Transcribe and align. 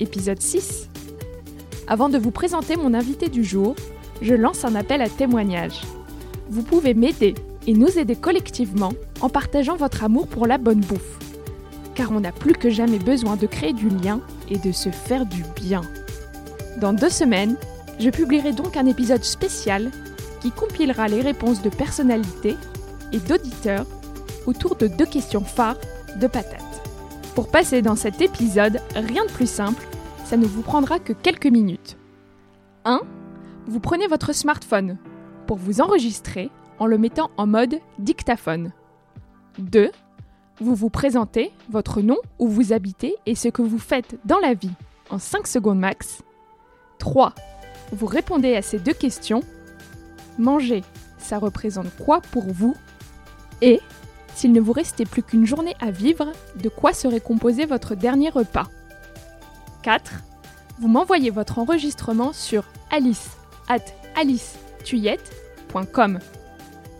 épisode 0.00 0.40
6. 0.40 0.88
Avant 1.86 2.08
de 2.08 2.18
vous 2.18 2.30
présenter 2.30 2.76
mon 2.76 2.94
invité 2.94 3.28
du 3.28 3.44
jour, 3.44 3.74
je 4.22 4.34
lance 4.34 4.64
un 4.64 4.74
appel 4.74 5.02
à 5.02 5.08
témoignage. 5.08 5.80
Vous 6.50 6.62
pouvez 6.62 6.94
m'aider 6.94 7.34
et 7.66 7.74
nous 7.74 7.98
aider 7.98 8.16
collectivement 8.16 8.92
en 9.20 9.28
partageant 9.28 9.76
votre 9.76 10.04
amour 10.04 10.26
pour 10.26 10.46
la 10.46 10.58
bonne 10.58 10.80
bouffe. 10.80 11.18
Car 11.94 12.10
on 12.12 12.24
a 12.24 12.32
plus 12.32 12.54
que 12.54 12.70
jamais 12.70 12.98
besoin 12.98 13.36
de 13.36 13.46
créer 13.46 13.72
du 13.72 13.88
lien 13.88 14.20
et 14.50 14.58
de 14.58 14.72
se 14.72 14.90
faire 14.90 15.26
du 15.26 15.42
bien. 15.56 15.82
Dans 16.80 16.92
deux 16.92 17.10
semaines, 17.10 17.56
je 17.98 18.10
publierai 18.10 18.52
donc 18.52 18.76
un 18.76 18.86
épisode 18.86 19.24
spécial 19.24 19.90
qui 20.40 20.50
compilera 20.50 21.08
les 21.08 21.20
réponses 21.20 21.62
de 21.62 21.70
personnalités 21.70 22.56
et 23.12 23.18
d'auditeurs 23.18 23.86
autour 24.46 24.76
de 24.76 24.86
deux 24.86 25.06
questions 25.06 25.44
phares 25.44 25.78
de 26.20 26.26
patates. 26.26 26.67
Pour 27.34 27.50
passer 27.50 27.82
dans 27.82 27.96
cet 27.96 28.20
épisode, 28.20 28.80
rien 28.94 29.24
de 29.24 29.30
plus 29.30 29.48
simple, 29.48 29.86
ça 30.24 30.36
ne 30.36 30.46
vous 30.46 30.62
prendra 30.62 30.98
que 30.98 31.12
quelques 31.12 31.46
minutes. 31.46 31.96
1. 32.84 33.00
Vous 33.66 33.80
prenez 33.80 34.06
votre 34.06 34.34
smartphone 34.34 34.98
pour 35.46 35.56
vous 35.56 35.80
enregistrer 35.80 36.50
en 36.78 36.86
le 36.86 36.98
mettant 36.98 37.30
en 37.36 37.46
mode 37.46 37.80
dictaphone. 37.98 38.72
2. 39.58 39.90
Vous 40.60 40.74
vous 40.74 40.90
présentez 40.90 41.52
votre 41.70 42.00
nom, 42.00 42.16
où 42.38 42.48
vous 42.48 42.72
habitez 42.72 43.14
et 43.26 43.34
ce 43.34 43.48
que 43.48 43.62
vous 43.62 43.78
faites 43.78 44.18
dans 44.24 44.38
la 44.38 44.54
vie 44.54 44.74
en 45.10 45.18
5 45.18 45.46
secondes 45.46 45.78
max. 45.78 46.22
3. 46.98 47.34
Vous 47.92 48.06
répondez 48.06 48.54
à 48.56 48.62
ces 48.62 48.78
deux 48.78 48.92
questions. 48.92 49.42
Manger, 50.38 50.82
ça 51.18 51.38
représente 51.38 51.94
quoi 52.04 52.20
pour 52.20 52.44
vous? 52.52 52.74
Et 53.62 53.80
s'il 54.38 54.52
ne 54.52 54.60
vous 54.60 54.72
restait 54.72 55.04
plus 55.04 55.24
qu'une 55.24 55.46
journée 55.46 55.74
à 55.80 55.90
vivre, 55.90 56.32
de 56.54 56.68
quoi 56.68 56.92
serait 56.92 57.20
composé 57.20 57.66
votre 57.66 57.96
dernier 57.96 58.30
repas 58.30 58.68
4. 59.82 60.12
Vous 60.78 60.86
m'envoyez 60.86 61.30
votre 61.30 61.58
enregistrement 61.58 62.32
sur 62.32 62.62
alice 62.92 63.30
at 63.68 63.84
alicetuyette.com. 64.14 66.20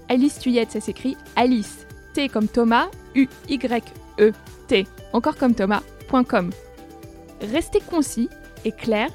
Alice 0.09 0.41
Tuyette, 0.41 0.72
ça 0.72 0.81
s'écrit 0.81 1.16
Alice, 1.37 1.87
T 2.12 2.28
comme 2.28 2.48
Thomas, 2.48 2.88
U, 3.15 3.28
Y, 3.48 3.84
E, 4.19 4.32
T, 4.66 4.88
encore 5.12 5.37
comme 5.37 5.54
Thomas.com. 5.54 6.50
Restez 7.41 7.81
concis 7.81 8.28
et 8.65 8.72
clair 8.72 9.10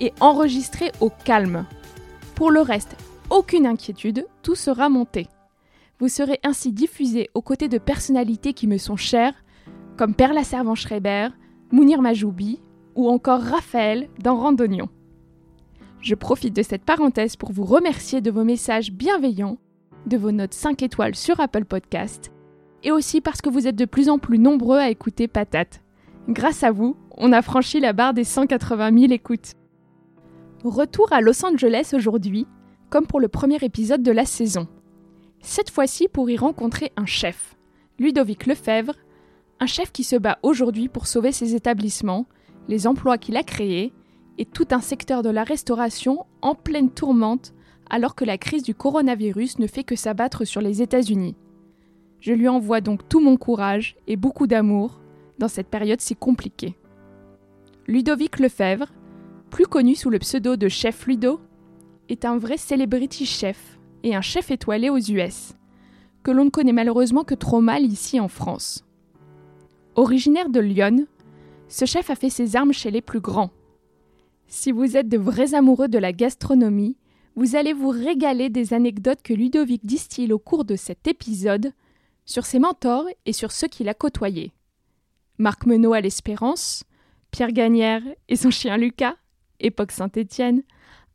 et 0.00 0.12
enregistrez 0.18 0.90
au 1.00 1.10
calme. 1.10 1.66
Pour 2.34 2.50
le 2.50 2.62
reste, 2.62 2.96
aucune 3.28 3.66
inquiétude, 3.66 4.26
tout 4.42 4.56
sera 4.56 4.88
monté. 4.88 5.28
Vous 6.00 6.08
serez 6.08 6.40
ainsi 6.42 6.72
diffusé 6.72 7.28
aux 7.34 7.42
côtés 7.42 7.68
de 7.68 7.76
personnalités 7.76 8.54
qui 8.54 8.66
me 8.66 8.78
sont 8.78 8.96
chères, 8.96 9.34
comme 9.98 10.14
Perla 10.14 10.44
Servan-Schreiber, 10.44 11.28
Mounir 11.72 12.00
Majoubi 12.00 12.62
ou 12.94 13.10
encore 13.10 13.42
Raphaël 13.42 14.08
dans 14.24 14.36
Randonnion. 14.36 14.88
Je 16.00 16.14
profite 16.14 16.56
de 16.56 16.62
cette 16.62 16.86
parenthèse 16.86 17.36
pour 17.36 17.52
vous 17.52 17.64
remercier 17.64 18.22
de 18.22 18.30
vos 18.30 18.44
messages 18.44 18.92
bienveillants, 18.92 19.58
de 20.06 20.16
vos 20.16 20.32
notes 20.32 20.54
5 20.54 20.82
étoiles 20.82 21.14
sur 21.14 21.38
Apple 21.38 21.66
Podcast, 21.66 22.32
et 22.82 22.92
aussi 22.92 23.20
parce 23.20 23.42
que 23.42 23.50
vous 23.50 23.66
êtes 23.66 23.76
de 23.76 23.84
plus 23.84 24.08
en 24.08 24.18
plus 24.18 24.38
nombreux 24.38 24.78
à 24.78 24.88
écouter 24.88 25.28
Patate. 25.28 25.82
Grâce 26.30 26.62
à 26.62 26.70
vous, 26.70 26.96
on 27.18 27.30
a 27.34 27.42
franchi 27.42 27.78
la 27.78 27.92
barre 27.92 28.14
des 28.14 28.24
180 28.24 28.98
000 28.98 29.12
écoutes. 29.12 29.52
Retour 30.64 31.12
à 31.12 31.20
Los 31.20 31.44
Angeles 31.44 31.92
aujourd'hui, 31.94 32.46
comme 32.88 33.06
pour 33.06 33.20
le 33.20 33.28
premier 33.28 33.58
épisode 33.62 34.02
de 34.02 34.12
la 34.12 34.24
saison 34.24 34.66
cette 35.40 35.70
fois-ci 35.70 36.08
pour 36.08 36.30
y 36.30 36.36
rencontrer 36.36 36.92
un 36.96 37.06
chef, 37.06 37.56
Ludovic 37.98 38.46
Lefebvre, 38.46 38.94
un 39.58 39.66
chef 39.66 39.92
qui 39.92 40.04
se 40.04 40.16
bat 40.16 40.38
aujourd'hui 40.42 40.88
pour 40.88 41.06
sauver 41.06 41.32
ses 41.32 41.54
établissements, 41.54 42.26
les 42.68 42.86
emplois 42.86 43.18
qu'il 43.18 43.36
a 43.36 43.42
créés 43.42 43.92
et 44.38 44.44
tout 44.44 44.68
un 44.70 44.80
secteur 44.80 45.22
de 45.22 45.30
la 45.30 45.44
restauration 45.44 46.24
en 46.40 46.54
pleine 46.54 46.90
tourmente 46.90 47.52
alors 47.90 48.14
que 48.14 48.24
la 48.24 48.38
crise 48.38 48.62
du 48.62 48.74
coronavirus 48.74 49.58
ne 49.58 49.66
fait 49.66 49.84
que 49.84 49.96
s'abattre 49.96 50.44
sur 50.46 50.60
les 50.60 50.80
États-Unis. 50.80 51.36
Je 52.20 52.32
lui 52.32 52.48
envoie 52.48 52.80
donc 52.80 53.08
tout 53.08 53.20
mon 53.20 53.36
courage 53.36 53.96
et 54.06 54.16
beaucoup 54.16 54.46
d'amour 54.46 55.00
dans 55.38 55.48
cette 55.48 55.68
période 55.68 56.00
si 56.00 56.14
compliquée. 56.14 56.76
Ludovic 57.86 58.38
Lefebvre, 58.38 58.92
plus 59.50 59.66
connu 59.66 59.96
sous 59.96 60.10
le 60.10 60.18
pseudo 60.20 60.56
de 60.56 60.68
Chef 60.68 61.06
Ludo, 61.06 61.40
est 62.08 62.24
un 62.24 62.38
vrai 62.38 62.56
celebrity 62.56 63.26
chef 63.26 63.79
et 64.02 64.14
un 64.14 64.20
chef 64.20 64.50
étoilé 64.50 64.90
aux 64.90 64.98
US, 64.98 65.54
que 66.22 66.30
l'on 66.30 66.46
ne 66.46 66.50
connaît 66.50 66.72
malheureusement 66.72 67.24
que 67.24 67.34
trop 67.34 67.60
mal 67.60 67.84
ici 67.84 68.20
en 68.20 68.28
France. 68.28 68.84
Originaire 69.94 70.48
de 70.48 70.60
Lyon, 70.60 71.06
ce 71.68 71.84
chef 71.84 72.10
a 72.10 72.14
fait 72.14 72.30
ses 72.30 72.56
armes 72.56 72.72
chez 72.72 72.90
les 72.90 73.02
plus 73.02 73.20
grands. 73.20 73.50
Si 74.46 74.72
vous 74.72 74.96
êtes 74.96 75.08
de 75.08 75.18
vrais 75.18 75.54
amoureux 75.54 75.88
de 75.88 75.98
la 75.98 76.12
gastronomie, 76.12 76.96
vous 77.36 77.56
allez 77.56 77.72
vous 77.72 77.90
régaler 77.90 78.50
des 78.50 78.74
anecdotes 78.74 79.22
que 79.22 79.32
Ludovic 79.32 79.86
distille 79.86 80.32
au 80.32 80.38
cours 80.38 80.64
de 80.64 80.76
cet 80.76 81.06
épisode 81.06 81.72
sur 82.24 82.44
ses 82.44 82.58
mentors 82.58 83.06
et 83.26 83.32
sur 83.32 83.52
ceux 83.52 83.68
qu'il 83.68 83.88
a 83.88 83.94
côtoyés. 83.94 84.52
Marc 85.38 85.66
Menot 85.66 85.92
à 85.92 86.00
l'Espérance, 86.00 86.84
Pierre 87.30 87.52
Gagnère 87.52 88.02
et 88.28 88.36
son 88.36 88.50
chien 88.50 88.76
Lucas, 88.76 89.16
époque 89.60 89.92
Saint-Étienne, 89.92 90.62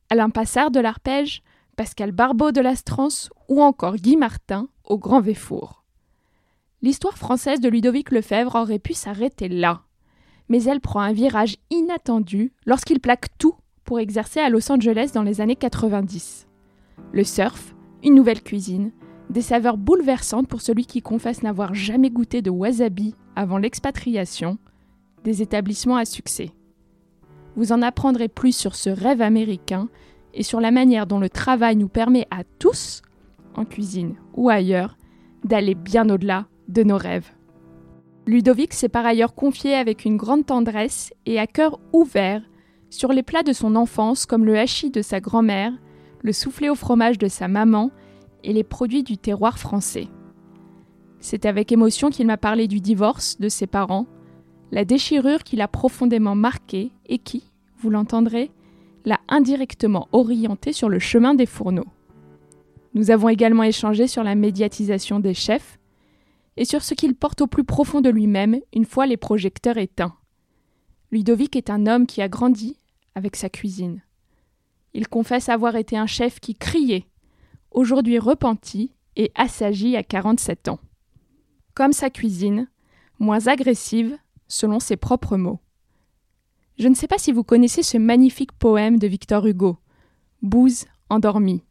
Alain 0.10 0.30
Passard 0.30 0.72
de 0.72 0.80
l'Arpège, 0.80 1.44
Pascal 1.76 2.12
Barbeau 2.12 2.52
de 2.52 2.62
l'Astrance 2.62 3.30
ou 3.50 3.62
encore 3.62 3.96
Guy 3.96 4.16
Martin 4.16 4.70
au 4.86 4.98
Grand 4.98 5.20
Véfour. 5.20 5.84
L'histoire 6.82 7.18
française 7.18 7.60
de 7.60 7.68
Ludovic 7.68 8.12
Lefebvre 8.12 8.56
aurait 8.56 8.80
pu 8.80 8.94
s'arrêter 8.94 9.50
là, 9.50 9.82
mais 10.48 10.64
elle 10.64 10.80
prend 10.80 11.02
un 11.02 11.12
virage 11.12 11.58
inattendu 11.72 12.54
lorsqu'il 12.66 13.00
plaque 13.00 13.38
tout 13.38 13.56
pour 13.84 14.00
exercer 14.00 14.40
à 14.40 14.50
Los 14.50 14.72
Angeles 14.72 15.12
dans 15.14 15.24
les 15.24 15.42
années 15.42 15.56
90. 15.56 16.48
Le 17.12 17.24
surf, 17.24 17.76
une 18.04 18.16
nouvelle 18.16 18.42
cuisine, 18.42 18.92
des 19.30 19.42
saveurs 19.42 19.78
bouleversantes 19.78 20.48
pour 20.48 20.62
celui 20.62 20.86
qui 20.86 21.02
confesse 21.02 21.44
n'avoir 21.44 21.74
jamais 21.74 22.10
goûté 22.10 22.42
de 22.42 22.50
wasabi 22.50 23.16
avant 23.36 23.58
l'expatriation, 23.58 24.58
des 25.24 25.42
établissements 25.42 25.98
à 25.98 26.06
succès. 26.06 26.52
Vous 27.56 27.72
en 27.72 27.82
apprendrez 27.82 28.28
plus 28.28 28.56
sur 28.56 28.76
ce 28.76 28.90
rêve 28.90 29.22
américain 29.22 29.90
et 30.36 30.44
sur 30.44 30.60
la 30.60 30.72
manière 30.72 31.08
dont 31.08 31.20
le 31.20 31.30
travail 31.30 31.76
nous 31.76 31.88
permet 31.88 32.28
à 32.30 32.44
tous, 32.60 33.02
en 33.56 33.66
cuisine 33.66 34.16
ou 34.34 34.50
ailleurs, 34.50 34.98
d'aller 35.44 35.76
bien 35.76 36.10
au-delà 36.10 36.46
de 36.68 36.84
nos 36.84 36.98
rêves. 36.98 37.32
Ludovic 38.28 38.74
s'est 38.74 38.90
par 38.90 39.06
ailleurs 39.06 39.34
confié 39.34 39.76
avec 39.76 40.04
une 40.04 40.18
grande 40.18 40.46
tendresse 40.46 41.14
et 41.26 41.40
à 41.40 41.48
cœur 41.48 41.80
ouvert 41.94 42.42
sur 42.90 43.14
les 43.14 43.24
plats 43.24 43.44
de 43.44 43.54
son 43.54 43.76
enfance 43.76 44.26
comme 44.26 44.46
le 44.46 44.58
hachis 44.58 44.92
de 44.92 45.02
sa 45.02 45.20
grand-mère, 45.20 45.72
le 46.22 46.34
soufflé 46.34 46.70
au 46.70 46.76
fromage 46.76 47.18
de 47.18 47.28
sa 47.28 47.48
maman 47.48 47.92
et 48.44 48.52
les 48.52 48.64
produits 48.64 49.04
du 49.04 49.18
terroir 49.18 49.60
français. 49.60 50.08
C'est 51.20 51.46
avec 51.46 51.72
émotion 51.72 52.10
qu'il 52.10 52.28
m'a 52.28 52.38
parlé 52.38 52.68
du 52.68 52.82
divorce 52.82 53.40
de 53.40 53.50
ses 53.50 53.68
parents, 53.68 54.08
la 54.72 54.86
déchirure 54.86 55.44
qui 55.44 55.56
l'a 55.56 55.68
profondément 55.68 56.36
marqué 56.36 56.92
et 57.08 57.20
qui, 57.20 57.52
vous 57.78 57.90
l'entendrez, 57.90 58.52
l'a 59.06 59.20
indirectement 59.28 60.08
orienté 60.12 60.74
sur 60.74 60.90
le 60.90 61.00
chemin 61.00 61.36
des 61.36 61.46
fourneaux. 61.46 61.88
Nous 62.94 63.12
avons 63.12 63.30
également 63.30 63.64
échangé 63.64 64.08
sur 64.08 64.24
la 64.24 64.36
médiatisation 64.36 65.20
des 65.20 65.34
chefs 65.34 65.80
et 66.58 66.66
sur 66.66 66.82
ce 66.82 66.94
qu'il 66.94 67.16
porte 67.16 67.42
au 67.42 67.48
plus 67.48 67.64
profond 67.64 68.02
de 68.02 68.10
lui-même 68.10 68.60
une 68.74 68.86
fois 68.86 69.06
les 69.06 69.18
projecteurs 69.18 69.78
éteints. 69.78 70.16
Ludovic 71.12 71.56
est 71.56 71.70
un 71.70 71.88
homme 71.88 72.08
qui 72.08 72.22
a 72.22 72.30
grandi 72.30 72.78
avec 73.14 73.36
sa 73.36 73.50
cuisine. 73.50 74.02
Il 74.94 75.08
confesse 75.08 75.50
avoir 75.50 75.76
été 75.76 75.98
un 75.98 76.08
chef 76.08 76.40
qui 76.40 76.56
criait, 76.56 77.06
aujourd'hui 77.72 78.18
repenti 78.18 78.94
et 79.18 79.32
assagi 79.36 79.96
à 79.98 80.04
47 80.04 80.70
ans. 80.70 80.80
Comme 81.74 81.94
sa 81.94 82.10
cuisine, 82.10 82.70
moins 83.20 83.48
agressive, 83.48 84.18
selon 84.48 84.80
ses 84.80 84.96
propres 84.96 85.38
mots. 85.38 85.60
Je 86.78 86.90
ne 86.90 86.96
sais 86.96 87.08
pas 87.08 87.18
si 87.18 87.32
vous 87.32 87.44
connaissez 87.44 87.84
ce 87.84 87.98
magnifique 87.98 88.52
poème 88.52 89.00
de 89.00 89.08
Victor 89.08 89.46
Hugo, 89.46 89.78
Bouze 90.42 90.86
endormi. 91.10 91.64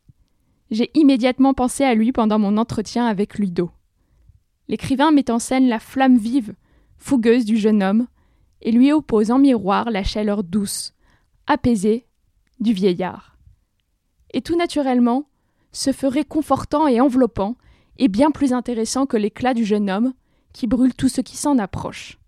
J'ai 0.70 0.90
immédiatement 0.94 1.52
pensé 1.52 1.84
à 1.84 1.94
lui 1.94 2.10
pendant 2.10 2.38
mon 2.38 2.56
entretien 2.56 3.06
avec 3.06 3.38
Ludo. 3.38 3.70
L'écrivain 4.66 5.10
met 5.10 5.30
en 5.30 5.38
scène 5.38 5.68
la 5.68 5.78
flamme 5.78 6.16
vive, 6.16 6.54
fougueuse 6.96 7.44
du 7.44 7.58
jeune 7.58 7.82
homme, 7.82 8.06
et 8.62 8.72
lui 8.72 8.92
oppose 8.92 9.30
en 9.30 9.38
miroir 9.38 9.90
la 9.90 10.02
chaleur 10.04 10.42
douce, 10.42 10.94
apaisée, 11.46 12.06
du 12.60 12.72
vieillard. 12.72 13.36
Et 14.32 14.40
tout 14.40 14.56
naturellement, 14.56 15.28
ce 15.72 15.92
feu 15.92 16.08
réconfortant 16.08 16.88
et 16.88 17.00
enveloppant 17.00 17.56
est 17.98 18.08
bien 18.08 18.30
plus 18.30 18.54
intéressant 18.54 19.04
que 19.04 19.18
l'éclat 19.18 19.52
du 19.52 19.66
jeune 19.66 19.90
homme 19.90 20.14
qui 20.54 20.66
brûle 20.66 20.94
tout 20.94 21.10
ce 21.10 21.20
qui 21.20 21.36
s'en 21.36 21.58
approche. 21.58 22.18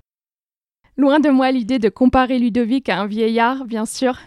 Loin 0.99 1.21
de 1.21 1.29
moi 1.29 1.51
l'idée 1.51 1.79
de 1.79 1.91
comparer 1.91 2.39
Ludovic 2.39 2.89
à 2.89 3.01
un 3.01 3.07
vieillard, 3.07 3.67
bien 3.67 3.85
sûr, 3.85 4.19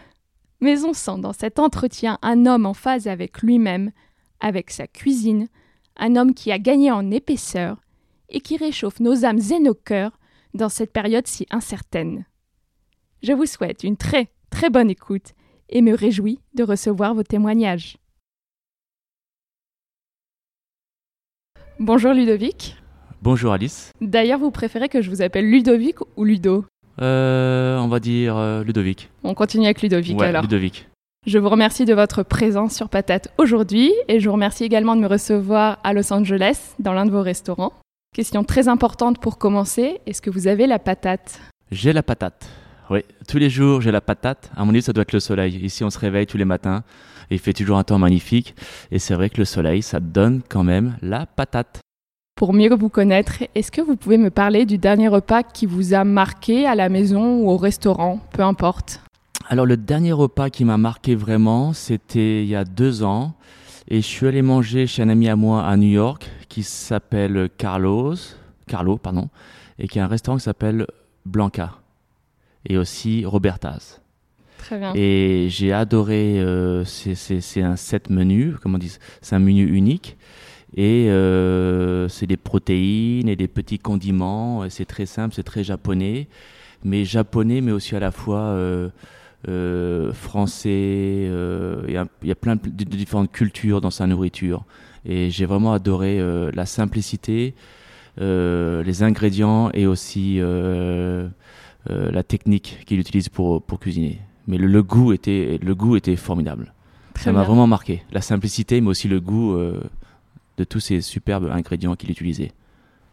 mais 0.62 0.86
on 0.86 0.94
sent 0.94 1.18
dans 1.20 1.34
cet 1.34 1.58
entretien 1.58 2.20
un 2.22 2.46
homme 2.46 2.68
en 2.68 2.76
phase 2.76 3.08
avec 3.08 3.42
lui-même, 3.42 3.92
avec 4.40 4.70
sa 4.70 4.86
cuisine, 4.86 5.48
un 5.98 6.16
homme 6.16 6.36
qui 6.36 6.52
a 6.52 6.60
gagné 6.60 6.92
en 6.92 7.10
épaisseur 7.10 7.82
et 8.30 8.40
qui 8.40 8.56
réchauffe 8.56 9.00
nos 9.00 9.26
âmes 9.26 9.42
et 9.52 9.60
nos 9.60 9.74
cœurs 9.74 10.20
dans 10.54 10.70
cette 10.70 10.94
période 10.94 11.26
si 11.26 11.48
incertaine. 11.50 12.26
Je 13.24 13.34
vous 13.34 13.48
souhaite 13.48 13.84
une 13.84 13.98
très 13.98 14.30
très 14.52 14.70
bonne 14.70 14.92
écoute 14.92 15.34
et 15.70 15.82
me 15.82 15.96
réjouis 15.96 16.40
de 16.54 16.64
recevoir 16.64 17.16
vos 17.16 17.24
témoignages. 17.24 17.98
Bonjour 21.80 22.14
Ludovic. 22.14 22.79
Bonjour 23.22 23.52
Alice. 23.52 23.92
D'ailleurs, 24.00 24.40
vous 24.40 24.50
préférez 24.50 24.88
que 24.88 25.02
je 25.02 25.10
vous 25.10 25.22
appelle 25.22 25.50
Ludovic 25.50 25.98
ou 26.16 26.24
Ludo 26.24 26.64
euh, 27.02 27.78
On 27.78 27.90
va 27.90 28.00
dire 28.00 28.38
euh, 28.38 28.64
Ludovic. 28.64 29.10
On 29.24 29.34
continue 29.34 29.66
avec 29.66 29.82
Ludovic 29.82 30.18
ouais, 30.18 30.28
alors. 30.28 30.44
Ludovic. 30.44 30.88
Je 31.28 31.38
vous 31.38 31.50
remercie 31.50 31.84
de 31.84 31.94
votre 31.94 32.24
présence 32.24 32.74
sur 32.74 32.88
Patate 32.88 33.28
aujourd'hui 33.38 33.92
et 34.08 34.22
je 34.22 34.28
vous 34.30 34.34
remercie 34.34 34.64
également 34.64 34.96
de 34.96 35.02
me 35.02 35.08
recevoir 35.08 35.80
à 35.84 35.92
Los 35.92 36.14
Angeles 36.14 36.76
dans 36.80 36.94
l'un 36.94 37.06
de 37.06 37.12
vos 37.12 37.22
restaurants. 37.22 37.74
Question 38.16 38.46
très 38.46 38.70
importante 38.70 39.20
pour 39.20 39.38
commencer, 39.38 40.00
est-ce 40.06 40.22
que 40.22 40.30
vous 40.30 40.48
avez 40.48 40.66
la 40.66 40.80
patate? 40.80 41.42
J'ai 41.72 41.92
la 41.92 42.04
patate. 42.04 42.50
Oui, 42.90 43.02
tous 43.28 43.38
les 43.38 43.50
jours 43.50 43.82
j'ai 43.82 43.92
la 43.92 44.02
patate. 44.02 44.50
À 44.56 44.64
mon 44.64 44.72
avis, 44.72 44.82
ça 44.82 44.94
doit 44.94 45.02
être 45.02 45.12
le 45.12 45.20
soleil. 45.20 45.58
Ici, 45.58 45.84
on 45.84 45.90
se 45.90 46.00
réveille 46.00 46.26
tous 46.26 46.38
les 46.38 46.46
matins 46.46 46.84
et 47.30 47.36
il 47.36 47.40
fait 47.40 47.54
toujours 47.54 47.78
un 47.78 47.84
temps 47.84 48.00
magnifique. 48.00 48.56
Et 48.92 48.98
c'est 48.98 49.14
vrai 49.14 49.30
que 49.30 49.38
le 49.40 49.46
soleil, 49.46 49.82
ça 49.82 50.00
donne 50.00 50.42
quand 50.48 50.64
même 50.64 50.98
la 51.02 51.26
patate. 51.26 51.82
Pour 52.40 52.54
mieux 52.54 52.74
vous 52.74 52.88
connaître, 52.88 53.44
est-ce 53.54 53.70
que 53.70 53.82
vous 53.82 53.98
pouvez 53.98 54.18
me 54.18 54.30
parler 54.30 54.66
du 54.66 54.78
dernier 54.78 55.10
repas 55.10 55.44
qui 55.44 55.66
vous 55.66 55.94
a 55.94 56.06
marqué 56.06 56.66
à 56.66 56.74
la 56.74 56.88
maison 56.88 57.42
ou 57.42 57.50
au 57.50 57.58
restaurant, 57.58 58.22
peu 58.32 58.44
importe? 58.44 59.02
Alors 59.50 59.66
le 59.66 59.76
dernier 59.76 60.14
repas 60.14 60.50
qui 60.50 60.64
m'a 60.64 60.78
marqué 60.78 61.16
vraiment, 61.16 61.74
c'était 61.74 62.42
il 62.42 62.48
y 62.48 62.56
a 62.56 62.64
deux 62.64 63.04
ans. 63.04 63.34
Et 63.90 63.98
je 63.98 64.08
suis 64.08 64.26
allé 64.26 64.42
manger 64.42 64.88
chez 64.88 65.04
un 65.04 65.10
ami 65.10 65.28
à 65.28 65.36
moi 65.36 65.66
à 65.66 65.76
New 65.76 65.90
York 65.90 66.32
qui 66.48 66.64
s'appelle 66.64 67.50
Carlos, 67.58 68.16
Carlo, 68.68 68.96
pardon, 68.96 69.28
et 69.78 69.90
qui 69.90 70.00
a 70.00 70.06
un 70.06 70.08
restaurant 70.08 70.38
qui 70.38 70.46
s'appelle 70.46 70.88
Blanca 71.26 71.74
et 72.66 72.78
aussi 72.78 73.26
Roberta's. 73.26 74.02
Très 74.60 74.78
bien. 74.78 74.94
Et 74.96 75.48
j'ai 75.50 75.74
adoré, 75.74 76.40
euh, 76.40 76.86
c'est 76.86 77.62
un 77.62 77.76
set 77.76 78.10
menu, 78.10 78.56
comment 78.62 78.76
on 78.76 78.80
dit, 78.80 78.98
c'est 79.22 79.36
un 79.36 79.40
menu 79.40 79.68
unique. 79.68 80.16
Et 80.76 81.10
euh, 81.10 82.08
c'est 82.10 82.28
des 82.28 82.38
protéines 82.38 83.28
et 83.28 83.36
des 83.36 83.48
petits 83.48 83.80
condiments. 83.80 84.70
C'est 84.70 84.86
très 84.86 85.06
simple, 85.06 85.34
c'est 85.34 85.44
très 85.44 85.64
japonais. 85.64 86.28
Mais 86.84 87.06
japonais, 87.06 87.62
mais 87.62 87.72
aussi 87.72 87.96
à 87.96 88.00
la 88.00 88.12
fois 88.12 88.40
euh, 88.40 88.90
euh 89.48 90.14
français. 90.14 91.30
Il 91.88 91.92
y, 91.92 92.28
y, 92.28 92.32
a 92.32 92.36
plein 92.36 92.56
de, 92.56 92.84
différentes 92.84 93.32
cultures 93.32 93.82
dans 93.82 93.92
sa 93.92 94.08
nourriture. 94.08 94.64
Et 95.06 95.30
j'ai 95.30 95.46
vraiment 95.46 95.74
adoré 95.74 96.22
la 96.54 96.66
simplicité, 96.66 97.56
les 98.20 99.04
ingrédients 99.04 99.72
et 99.74 99.88
aussi 99.88 100.40
la 101.88 102.24
technique 102.24 102.84
qu'il 102.86 103.00
utilise 103.00 103.30
pour, 103.30 103.62
pour 103.64 103.80
cuisiner. 103.80 104.20
Mais 104.48 104.58
le, 104.58 104.68
le, 104.68 104.84
goût 104.84 105.14
était, 105.14 105.60
le 105.62 105.76
goût 105.76 105.96
était 105.96 106.16
formidable. 106.16 106.74
Très 107.14 107.26
Ça 107.26 107.32
m'a 107.32 107.44
vraiment 107.44 107.68
marqué. 107.68 108.04
La 108.12 108.22
simplicité, 108.22 108.82
mais 108.82 108.90
aussi 108.90 109.08
le 109.08 109.20
goût 109.20 109.58
de 110.60 110.66
tous 110.66 110.82
ces 110.82 111.00
superbes 111.02 111.50
ingrédients 111.50 111.96
qu'il 111.96 112.12
utilisait. 112.12 112.52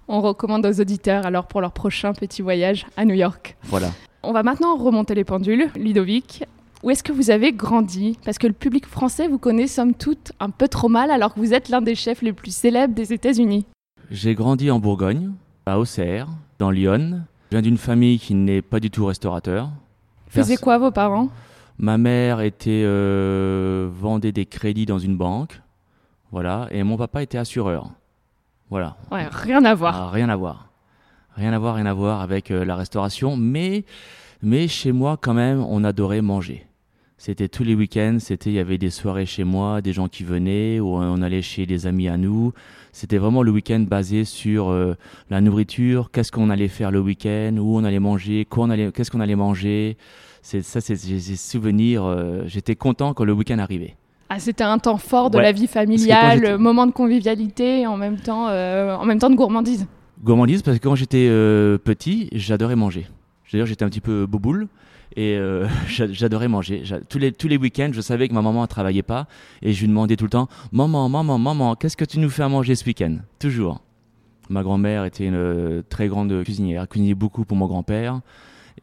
On 0.09 0.21
recommande 0.21 0.67
aux 0.67 0.81
auditeurs 0.81 1.25
alors 1.25 1.47
pour 1.47 1.61
leur 1.61 1.73
prochain 1.73 2.13
petit 2.13 2.43
voyage 2.43 2.87
à 2.97 3.05
New 3.05 3.15
York. 3.15 3.57
Voilà. 3.65 3.91
On 4.23 4.33
va 4.33 4.43
maintenant 4.43 4.77
remonter 4.77 5.15
les 5.15 5.25
pendules. 5.25 5.71
Ludovic, 5.77 6.45
où 6.83 6.91
est-ce 6.91 7.05
que 7.05 7.13
vous 7.13 7.31
avez 7.31 7.53
grandi? 7.53 8.19
Parce 8.25 8.39
que 8.39 8.49
le 8.49 8.53
public 8.53 8.87
français 8.87 9.29
vous 9.29 9.39
connaît 9.39 9.69
somme 9.69 9.95
toute 9.95 10.33
un 10.41 10.51
peu 10.51 10.67
trop 10.67 10.89
mal 10.89 11.11
alors 11.11 11.35
que 11.35 11.41
vous 11.41 11.55
êtes 11.55 11.69
l'un 11.69 11.81
des 11.81 11.95
chefs 11.95 12.23
les 12.23 12.33
plus 12.33 12.55
célèbres 12.55 12.95
des 12.95 13.13
États-Unis. 13.13 13.65
J'ai 14.11 14.35
grandi 14.35 14.71
en 14.71 14.81
Bourgogne, 14.81 15.33
à 15.67 15.79
Auxerre, 15.79 16.29
dans 16.59 16.71
Lyon. 16.71 17.23
Je 17.51 17.57
viens 17.57 17.63
d'une 17.63 17.79
famille 17.79 18.19
qui 18.19 18.35
n'est 18.35 18.63
pas 18.63 18.81
du 18.81 18.91
tout 18.91 19.07
restaurateur. 19.07 19.71
Faisaient 20.29 20.57
quoi 20.57 20.79
vos 20.79 20.91
parents? 20.91 21.29
Ma 21.79 21.99
mère 21.99 22.41
était 22.41 22.83
euh, 22.85 23.89
vendait 23.93 24.33
des 24.33 24.47
crédits 24.47 24.87
dans 24.87 24.99
une 24.99 25.17
banque. 25.17 25.61
Voilà, 26.37 26.69
et 26.71 26.83
mon 26.83 26.99
papa 26.99 27.23
était 27.23 27.39
assureur. 27.39 27.89
Voilà. 28.69 28.99
Ouais, 29.11 29.27
rien 29.31 29.65
à 29.65 29.75
voir. 29.75 29.95
Ah, 29.97 30.11
rien 30.11 30.29
à 30.29 30.37
voir. 30.37 30.69
Rien 31.35 31.55
à 31.55 31.59
voir, 31.59 31.77
rien 31.77 31.87
à 31.87 31.95
voir 31.95 32.21
avec 32.21 32.51
euh, 32.51 32.63
la 32.63 32.77
restauration, 32.77 33.39
mais, 33.39 33.87
mais 34.43 34.69
chez 34.69 34.93
moi, 34.93 35.17
quand 35.19 35.33
même, 35.33 35.61
on 35.61 35.83
adorait 35.83 36.21
manger. 36.21 36.67
C'était 37.17 37.49
tous 37.49 37.65
les 37.65 37.75
week-ends, 37.75 38.19
c'était, 38.21 38.51
il 38.51 38.57
y 38.57 38.59
avait 38.59 38.77
des 38.77 38.91
soirées 38.91 39.25
chez 39.25 39.45
moi, 39.45 39.81
des 39.81 39.95
gens 39.95 40.09
qui 40.09 40.25
venaient, 40.25 40.79
ou 40.79 40.89
on 40.89 41.23
allait 41.23 41.41
chez 41.41 41.65
des 41.65 41.87
amis 41.87 42.07
à 42.07 42.19
nous. 42.19 42.53
C'était 42.93 43.17
vraiment 43.17 43.43
le 43.43 43.51
week-end 43.51 43.81
basé 43.89 44.27
sur 44.27 44.69
euh, 44.69 44.95
la 45.31 45.41
nourriture, 45.41 46.11
qu'est-ce 46.11 46.31
qu'on 46.31 46.51
allait 46.51 46.69
faire 46.69 46.91
le 46.91 47.01
week-end, 47.01 47.57
où 47.59 47.79
on 47.79 47.85
allait 47.85 47.99
manger, 47.99 48.45
quoi 48.45 48.65
on 48.65 48.69
allait, 48.69 48.93
qu'est-ce 48.93 49.11
qu'on 49.11 49.21
allait 49.21 49.37
manger. 49.37 49.97
C'est, 50.43 50.61
ça, 50.61 50.83
c'est 50.83 51.03
des 51.03 51.37
souvenirs. 51.37 52.05
Euh, 52.05 52.43
j'étais 52.45 52.77
content 52.77 53.15
quand 53.15 53.25
le 53.25 53.33
week-end 53.33 53.59
arrivait. 53.59 53.97
Ah, 54.29 54.39
c'était 54.41 54.65
un 54.65 54.79
temps 54.79 54.99
fort 54.99 55.31
de 55.31 55.37
Ouais. 55.37 55.43
la 55.45 55.53
vie 55.53 55.67
familiale, 55.69 56.59
moment 56.59 56.87
de 56.87 56.93
convivialité 56.93 57.83
et 57.83 57.87
en 57.87 57.97
même 57.97 58.17
temps, 58.19 58.49
euh, 58.49 58.95
en 58.97 59.05
même 59.05 59.19
temps 59.19 59.31
de 59.31 59.37
gourmandise. 59.37 59.87
Gourmandise 60.25 60.63
parce 60.63 60.79
que 60.79 60.83
quand 60.83 60.95
j'étais 60.97 61.29
euh, 61.31 61.79
petit, 61.79 62.29
j'adorais 62.33 62.75
manger. 62.77 63.07
D'ailleurs, 63.53 63.67
j'étais 63.69 63.85
un 63.85 63.89
petit 63.89 64.01
peu 64.01 64.27
boboule 64.27 64.67
et 65.15 65.37
euh, 65.37 65.67
j'a- 65.89 66.11
j'adorais 66.11 66.49
manger. 66.49 66.83
Tous 67.09 67.19
les, 67.19 67.31
tous 67.31 67.47
les 67.47 67.57
week-ends, 67.57 67.91
je 67.93 68.01
savais 68.01 68.27
que 68.29 68.35
ma 68.35 68.43
maman 68.43 68.63
ne 68.63 68.67
travaillait 68.67 69.05
pas 69.05 69.27
et 69.63 69.73
je 69.73 69.81
lui 69.83 69.89
demandais 69.89 70.17
tout 70.17 70.25
le 70.25 70.31
temps 70.31 70.49
Maman, 70.73 71.09
maman, 71.09 71.39
maman, 71.39 71.75
qu'est-ce 71.77 71.97
que 71.97 72.05
tu 72.05 72.19
nous 72.19 72.31
fais 72.31 72.43
à 72.43 72.49
manger 72.49 72.75
ce 72.75 72.85
week-end? 72.85 73.19
Toujours. 73.39 73.81
Ma 74.49 74.63
grand-mère 74.65 75.05
était 75.05 75.27
une 75.27 75.35
euh, 75.37 75.83
très 75.89 76.09
grande 76.09 76.43
cuisinière. 76.43 76.83
Elle 76.83 76.89
cuisinait 76.89 77.15
beaucoup 77.15 77.45
pour 77.45 77.57
mon 77.57 77.67
grand-père. 77.67 78.21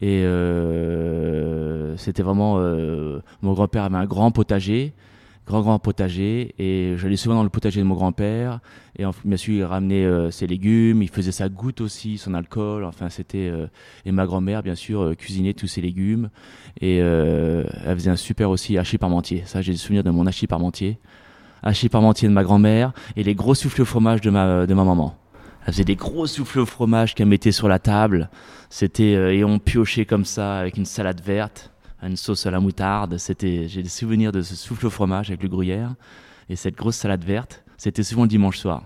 Et 0.00 0.22
euh, 0.24 1.96
c'était 1.96 2.22
vraiment. 2.22 2.56
euh, 2.58 3.20
mon 3.42 3.52
grand-père 3.52 3.84
avait 3.84 3.96
un 3.96 4.06
grand 4.06 4.30
potager, 4.30 4.92
grand, 5.46 5.60
grand 5.62 5.78
potager. 5.78 6.54
Et 6.58 6.94
j'allais 6.96 7.16
souvent 7.16 7.34
dans 7.36 7.42
le 7.42 7.48
potager 7.48 7.80
de 7.80 7.86
mon 7.86 7.94
grand-père. 7.94 8.60
Et 8.98 9.04
en- 9.04 9.12
bien 9.24 9.36
sûr, 9.36 9.54
il 9.54 9.64
ramenait 9.64 10.04
euh, 10.04 10.30
ses 10.30 10.46
légumes, 10.46 11.02
il 11.02 11.08
faisait 11.08 11.32
sa 11.32 11.48
goutte 11.48 11.80
aussi, 11.80 12.18
son 12.18 12.34
alcool. 12.34 12.84
Enfin, 12.84 13.08
c'était. 13.10 13.48
euh, 13.52 13.66
et 14.04 14.12
ma 14.12 14.26
grand-mère, 14.26 14.62
bien 14.62 14.74
sûr, 14.74 15.00
euh, 15.02 15.14
cuisinait 15.14 15.54
tous 15.54 15.66
ses 15.66 15.80
légumes. 15.80 16.30
Et 16.80 17.00
euh, 17.02 17.64
elle 17.86 17.94
faisait 17.96 18.10
un 18.10 18.16
super 18.16 18.50
aussi 18.50 18.78
hachis 18.78 18.98
parmentier. 18.98 19.42
Ça, 19.46 19.62
j'ai 19.62 19.72
des 19.72 19.78
souvenirs 19.78 20.04
de 20.04 20.10
mon 20.10 20.26
hachis 20.26 20.46
parmentier. 20.46 20.98
Hachis 21.62 21.88
parmentier 21.88 22.28
de 22.28 22.34
ma 22.34 22.42
grand-mère 22.44 22.92
et 23.16 23.22
les 23.22 23.34
gros 23.34 23.54
souffles 23.54 23.82
au 23.82 23.84
fromage 23.86 24.20
de 24.20 24.28
ma, 24.30 24.66
de 24.66 24.74
ma 24.74 24.84
maman. 24.84 25.16
Elle 25.66 25.72
faisait 25.72 25.84
des 25.84 25.96
gros 25.96 26.26
souffles 26.26 26.60
au 26.60 26.66
fromage 26.66 27.14
qu'elle 27.14 27.26
mettait 27.28 27.52
sur 27.52 27.68
la 27.68 27.78
table. 27.78 28.28
C'était 28.68 29.12
et 29.34 29.44
on 29.44 29.58
piochait 29.58 30.04
comme 30.04 30.26
ça 30.26 30.58
avec 30.58 30.76
une 30.76 30.84
salade 30.84 31.22
verte, 31.24 31.72
une 32.06 32.16
sauce 32.16 32.46
à 32.46 32.50
la 32.50 32.60
moutarde. 32.60 33.18
C'était, 33.18 33.68
j'ai 33.68 33.82
des 33.82 33.88
souvenirs 33.88 34.32
de 34.32 34.42
ce 34.42 34.54
souffle 34.54 34.86
au 34.86 34.90
fromage 34.90 35.30
avec 35.30 35.42
le 35.42 35.48
gruyère 35.48 35.94
et 36.48 36.56
cette 36.56 36.76
grosse 36.76 36.96
salade 36.96 37.24
verte. 37.24 37.64
C'était 37.76 38.02
souvent 38.02 38.22
le 38.22 38.28
dimanche 38.28 38.58
soir. 38.58 38.84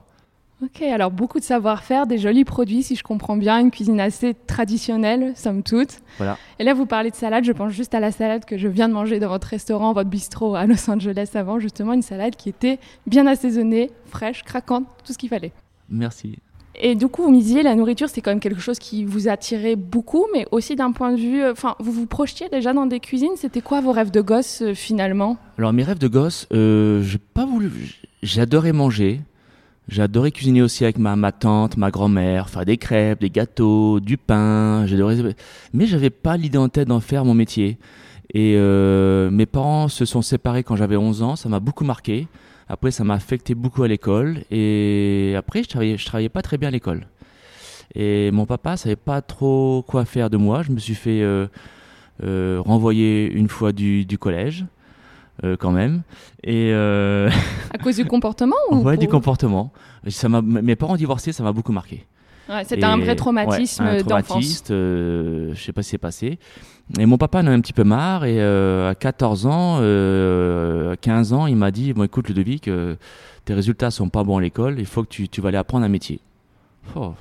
Ok, 0.61 0.83
alors 0.83 1.13
beaucoup 1.13 1.39
de 1.39 1.45
savoir-faire, 1.45 2.09
des 2.09 2.19
jolis 2.19 2.45
produits 2.45 2.83
si 2.83 2.97
je 2.97 3.05
comprends 3.05 3.37
bien, 3.37 3.61
une 3.61 3.71
cuisine 3.71 4.01
assez 4.01 4.35
traditionnelle, 4.35 5.33
somme 5.37 5.63
toute. 5.63 6.01
Voilà. 6.17 6.37
Et 6.59 6.65
là, 6.65 6.75
vous 6.75 6.85
parlez 6.85 7.11
de 7.11 7.15
salade, 7.15 7.45
je 7.45 7.53
pense 7.53 7.73
juste 7.73 7.95
à 7.95 8.01
la 8.01 8.11
salade 8.11 8.45
que 8.45 8.59
je 8.59 8.67
viens 8.67 8.89
de 8.89 8.95
manger 8.95 9.21
dans 9.21 9.29
votre 9.29 9.47
restaurant, 9.47 9.93
votre 9.93 10.11
bistrot 10.11 10.57
à 10.57 10.67
Los 10.67 10.91
Angeles 10.91 11.31
avant, 11.35 11.61
justement 11.61 11.93
une 11.93 12.03
salade 12.03 12.35
qui 12.35 12.49
était 12.49 12.81
bien 13.07 13.29
assaisonnée, 13.29 13.93
fraîche, 14.07 14.43
craquante, 14.43 14.87
tout 15.05 15.13
ce 15.13 15.19
qu'il 15.19 15.29
fallait. 15.29 15.53
Merci. 15.89 16.39
Et 16.81 16.95
du 16.95 17.09
coup, 17.09 17.23
vous 17.25 17.31
me 17.31 17.37
disiez, 17.41 17.63
la 17.63 17.75
nourriture, 17.75 18.09
c'est 18.09 18.21
quand 18.21 18.31
même 18.31 18.41
quelque 18.41 18.61
chose 18.61 18.79
qui 18.79 19.05
vous 19.05 19.29
attirait 19.29 19.75
beaucoup, 19.77 20.27
mais 20.33 20.47
aussi 20.53 20.77
d'un 20.77 20.93
point 20.93 21.13
de 21.13 21.17
vue. 21.19 21.43
euh, 21.43 21.53
Enfin, 21.53 21.75
vous 21.81 21.91
vous 21.93 22.07
projetiez 22.07 22.49
déjà 22.49 22.73
dans 22.73 22.87
des 22.87 23.01
cuisines. 23.01 23.33
C'était 23.37 23.61
quoi 23.61 23.81
vos 23.81 23.91
rêves 23.93 24.11
de 24.13 24.21
gosse 24.21 24.63
euh, 24.63 24.75
finalement? 24.75 25.37
Alors 25.59 25.73
mes 25.73 25.83
rêves 25.83 25.99
de 25.99 26.07
gosse, 26.09 26.47
euh, 26.53 27.03
j'ai 27.03 27.19
pas 27.19 27.47
voulu. 27.47 27.71
J'adorais 28.23 28.73
manger. 28.73 29.21
J'adorais 29.89 30.31
cuisiner 30.31 30.63
aussi 30.63 30.85
avec 30.85 30.99
ma, 30.99 31.17
ma 31.17 31.33
tante, 31.33 31.77
ma 31.79 31.91
grand-mère, 31.91 32.49
faire 32.51 32.65
des 32.65 32.77
crêpes, 32.77 33.21
des 33.21 33.31
gâteaux, 33.31 33.99
du 34.01 34.17
pain. 34.19 34.85
J'adorais, 34.87 35.35
mais 35.73 35.87
j'avais 35.87 36.11
pas 36.11 36.37
l'idée 36.37 36.59
en 36.59 36.69
tête 36.69 36.89
d'en 36.89 37.01
faire 37.01 37.25
mon 37.25 37.35
métier. 37.35 37.79
Et 38.35 38.55
mes 38.59 39.47
parents 39.47 39.89
se 39.89 40.05
sont 40.05 40.21
séparés 40.21 40.63
quand 40.63 40.77
j'avais 40.77 40.99
11 40.99 41.23
ans. 41.23 41.37
Ça 41.37 41.49
m'a 41.49 41.59
beaucoup 41.61 41.85
marqué. 41.85 42.29
Après, 42.69 42.91
ça 42.91 43.05
m'a 43.05 43.15
affecté 43.15 43.55
beaucoup 43.55 43.83
à 43.83 43.89
l'école. 43.89 44.39
Et 44.51 45.35
après, 45.37 45.63
je 45.63 45.69
travaillais, 45.69 45.97
je 45.97 46.05
travaillais 46.05 46.29
pas 46.29 46.43
très 46.43 46.59
bien 46.59 46.69
à 46.69 46.73
l'école. 46.73 47.07
Et 47.95 48.31
mon 48.31 48.45
papa 48.47 48.77
savait 48.77 48.97
pas 48.97 49.23
trop 49.23 49.83
quoi 49.87 50.05
faire 50.05 50.29
de 50.31 50.37
moi. 50.37 50.63
Je 50.63 50.71
me 50.73 50.79
suis 50.79 50.95
fait 50.95 51.23
euh, 51.23 51.47
euh, 52.23 52.61
renvoyer 52.65 53.31
une 53.33 53.49
fois 53.49 53.73
du, 53.73 54.05
du 54.05 54.19
collège, 54.19 54.67
euh, 55.45 55.57
quand 55.57 55.71
même. 55.73 56.03
Et 56.45 56.73
À 57.73 57.79
cause 57.83 57.97
du 57.97 58.05
comportement 58.05 58.57
ou 58.71 58.77
ouais, 58.77 58.95
pour- 58.95 58.99
du 58.99 59.09
comportement. 59.09 59.73
Ça 60.09 60.29
m'a, 60.29 60.43
mes 60.43 60.77
parents 60.77 60.97
divorcés, 60.97 61.33
ça 61.33 61.43
m'a 61.43 61.53
beaucoup 61.53 61.73
marqué. 61.73 62.07
Ouais, 62.49 62.65
C'était 62.65 62.85
un 62.85 62.97
vrai 62.97 63.15
traumatisme 63.15 63.85
ouais, 63.85 64.01
un 64.01 64.03
d'enfance. 64.03 64.27
traumatisme, 64.27 64.67
euh, 64.71 65.55
je 65.55 65.63
sais 65.63 65.73
pas 65.73 65.83
ce 65.83 65.89
qui 65.89 65.91
s'est 65.91 65.99
passé. 65.99 66.39
Et 66.99 67.05
mon 67.05 67.19
papa 67.19 67.41
en 67.41 67.47
a 67.47 67.51
un 67.51 67.61
petit 67.61 67.75
peu 67.75 67.85
marre 67.85 68.25
et 68.25 68.41
euh, 68.41 68.91
à 68.91 68.95
14 68.95 69.47
ans, 69.47 69.79
euh, 69.81 70.93
à 70.93 70.97
15 70.97 71.33
ans, 71.35 71.47
il 71.47 71.57
m'a 71.57 71.71
dit 71.71 71.93
bon 71.93 72.05
écoute 72.05 72.29
Ludovic, 72.29 72.69
euh, 72.69 72.97
tes 73.45 73.53
résultats 73.53 73.91
sont 73.91 74.09
pas 74.09 74.25
bons 74.25 74.39
à 74.39 74.41
l'école, 74.41 74.77
il 74.79 74.87
faut 74.87 75.03
que 75.03 75.09
tu, 75.09 75.29
tu 75.29 75.43
vas 75.43 75.49
aller 75.49 75.59
apprendre 75.59 75.85
un 75.85 75.91
métier. 75.91 76.21
Oh. 76.97 77.13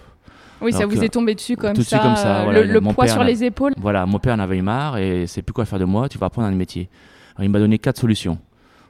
Oui, 0.62 0.74
ça 0.74 0.86
vous 0.86 1.04
est 1.04 1.10
tombé 1.10 1.36
dessus 1.36 1.56
comme 1.56 1.74
tout 1.74 1.84
ça, 1.84 1.98
suite 1.98 2.02
comme 2.02 2.16
ça, 2.16 2.42
euh, 2.42 2.44
voilà, 2.46 2.64
le, 2.64 2.82
poids 2.82 3.06
père 3.06 3.14
sur 3.14 3.24
les 3.24 3.44
épaules. 3.44 3.74
Voilà, 3.78 4.06
mon 4.06 4.20
père 4.20 4.36
en 4.36 4.40
avait 4.40 4.62
marre 4.62 4.98
et 4.98 5.28
c'est 5.28 5.42
plus 5.42 5.54
quoi 5.54 5.66
faire 5.66 5.80
de 5.80 5.86
moi, 5.86 6.10
tu 6.10 6.18
vas 6.18 6.28
apprendre 6.28 6.48
un 6.48 6.52
métier. 6.52 6.90
Alors, 7.36 7.46
il 7.46 7.50
m'a 7.50 7.60
donné 7.60 7.78
quatre 7.78 8.00
solutions. 8.00 8.40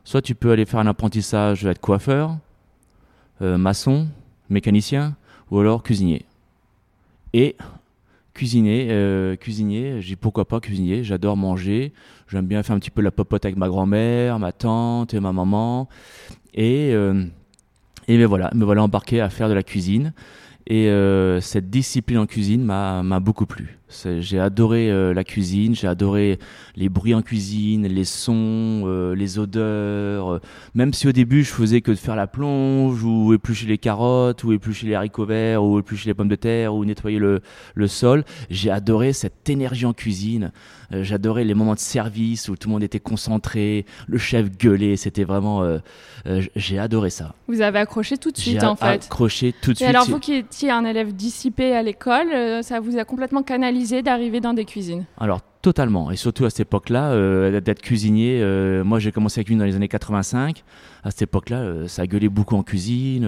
Soit 0.03 0.22
tu 0.22 0.36
peux 0.36 0.51
aller 0.51 0.65
faire 0.65 0.79
un 0.79 0.88
apprentissage, 0.88 1.65
être 1.65 1.82
coiffeur, 1.82 2.38
euh, 3.41 3.58
maçon, 3.58 4.08
mécanicien, 4.50 5.15
ou 5.51 5.60
alors 5.60 5.84
cuisinier. 5.84 6.25
Et 7.34 7.56
cuisiner, 8.34 8.88
euh, 8.92 9.36
cuisinier, 9.36 10.00
j'ai 10.00 10.16
pourquoi 10.16 10.46
pas 10.46 10.60
cuisinier, 10.60 11.04
j'adore 11.04 11.36
manger, 11.36 11.92
j'aime 12.27 12.46
bien 12.46 12.62
faire 12.63 12.75
un 12.75 12.80
petit 12.80 12.92
peu 12.92 13.01
la 13.01 13.12
popote 13.12 13.44
avec 13.46 13.58
ma 13.58 13.68
grand-mère, 13.68 14.39
ma 14.39 14.51
tante 14.51 15.13
et 15.13 15.20
ma 15.20 15.34
maman. 15.34 15.89
Et, 16.54 16.92
euh, 16.94 17.25
et 18.08 18.18
ben 18.18 18.27
voilà, 18.27 18.51
me 18.54 18.63
voilà 18.63 18.84
embarqué 18.84 19.22
à 19.22 19.30
faire 19.30 19.50
de 19.50 19.54
la 19.54 19.63
cuisine. 19.63 20.13
Et 20.68 20.89
euh, 20.89 21.42
cette 21.42 21.70
discipline 21.70 22.20
en 22.20 22.25
cuisine 22.25 22.63
m'a 22.63 23.20
beaucoup 23.20 23.46
plu. 23.46 23.76
J'ai 23.89 24.38
adoré 24.39 24.91
euh, 24.91 25.13
la 25.13 25.24
cuisine, 25.24 25.74
j'ai 25.74 25.88
adoré 25.88 26.39
les 26.75 26.89
bruits 26.89 27.13
en 27.13 27.22
cuisine, 27.22 27.88
les 27.88 28.03
sons, 28.03 28.84
euh, 28.86 29.15
les 29.15 29.39
odeurs. 29.39 30.34
euh, 30.34 30.39
même 30.75 30.91
si 30.94 31.08
au 31.08 31.13
début 31.13 31.46
je 31.46 31.51
faisais 31.51 31.79
que 31.79 31.91
de 31.91 31.96
faire 31.96 32.17
la 32.17 32.27
plonge, 32.27 33.01
ou 33.06 33.34
éplucher 33.34 33.65
les 33.65 33.77
carottes, 33.77 34.44
ou 34.44 34.51
éplucher 34.51 34.88
les 34.88 34.94
haricots 34.96 35.25
verts, 35.25 35.63
ou 35.63 35.79
éplucher 35.79 36.10
les 36.10 36.13
pommes 36.13 36.27
de 36.27 36.36
terre, 36.36 36.75
ou 36.75 36.84
nettoyer 36.84 37.17
le, 37.17 37.39
le 37.75 37.88
sol, 37.88 38.25
j'ai 38.50 38.70
adoré 38.72 39.13
cette 39.13 39.50
énergie 39.50 39.86
en 39.86 39.94
cuisine. 39.94 40.51
J'adorais 40.91 41.44
les 41.44 41.53
moments 41.53 41.74
de 41.74 41.79
service 41.79 42.48
où 42.50 42.56
tout 42.56 42.70
le 42.70 42.74
monde 42.74 42.84
était 42.84 43.00
concentré, 43.01 43.86
le 44.08 44.17
chef 44.17 44.50
gueulait. 44.58 44.96
C'était 44.96 45.25
vraiment, 45.25 45.79
j'ai 46.56 46.79
adoré 46.79 47.10
ça. 47.10 47.36
Vous 47.50 47.60
avez 47.60 47.79
accroché 47.79 48.17
tout 48.17 48.32
de 48.32 48.38
suite 48.38 48.63
en 48.63 48.77
fait. 48.77 48.86
accroché 49.06 49.53
tout 49.62 49.72
de 49.72 49.75
Et 49.75 49.84
suite. 49.84 49.89
alors 49.89 50.06
vous 50.06 50.20
qui 50.20 50.34
étiez 50.36 50.72
un 50.72 50.86
élève 50.86 51.13
dissipé 51.13 51.75
à 51.75 51.84
l'école, 51.84 52.63
ça 52.63 52.79
vous 52.79 52.98
a 52.98 53.03
complètement 53.03 53.44
canalisé 53.44 53.76
d'arriver 54.01 54.39
dans 54.41 54.53
des 54.53 54.65
cuisines. 54.65 55.05
Alors 55.19 55.41
totalement, 55.62 56.12
et 56.12 56.15
surtout 56.15 56.46
à 56.46 56.50
cette 56.50 56.62
époque-là, 56.62 57.12
euh, 57.12 57.60
d'être 57.60 57.81
cuisinier. 57.81 58.39
euh, 58.41 58.84
moi, 58.84 59.00
j'ai 59.00 59.12
commencé 59.12 59.41
à 59.41 59.43
cuisiner 59.43 59.60
dans 59.60 59.65
les 59.65 59.75
années 59.75 59.88
85. 59.88 60.63
À 61.03 61.12
cette 61.12 61.24
époque-là, 61.24 61.57
euh, 61.57 61.88
ça 61.88 62.07
gueulait 62.07 62.29
beaucoup 62.29 62.55
en 62.55 62.63
cuisine. 62.63 63.24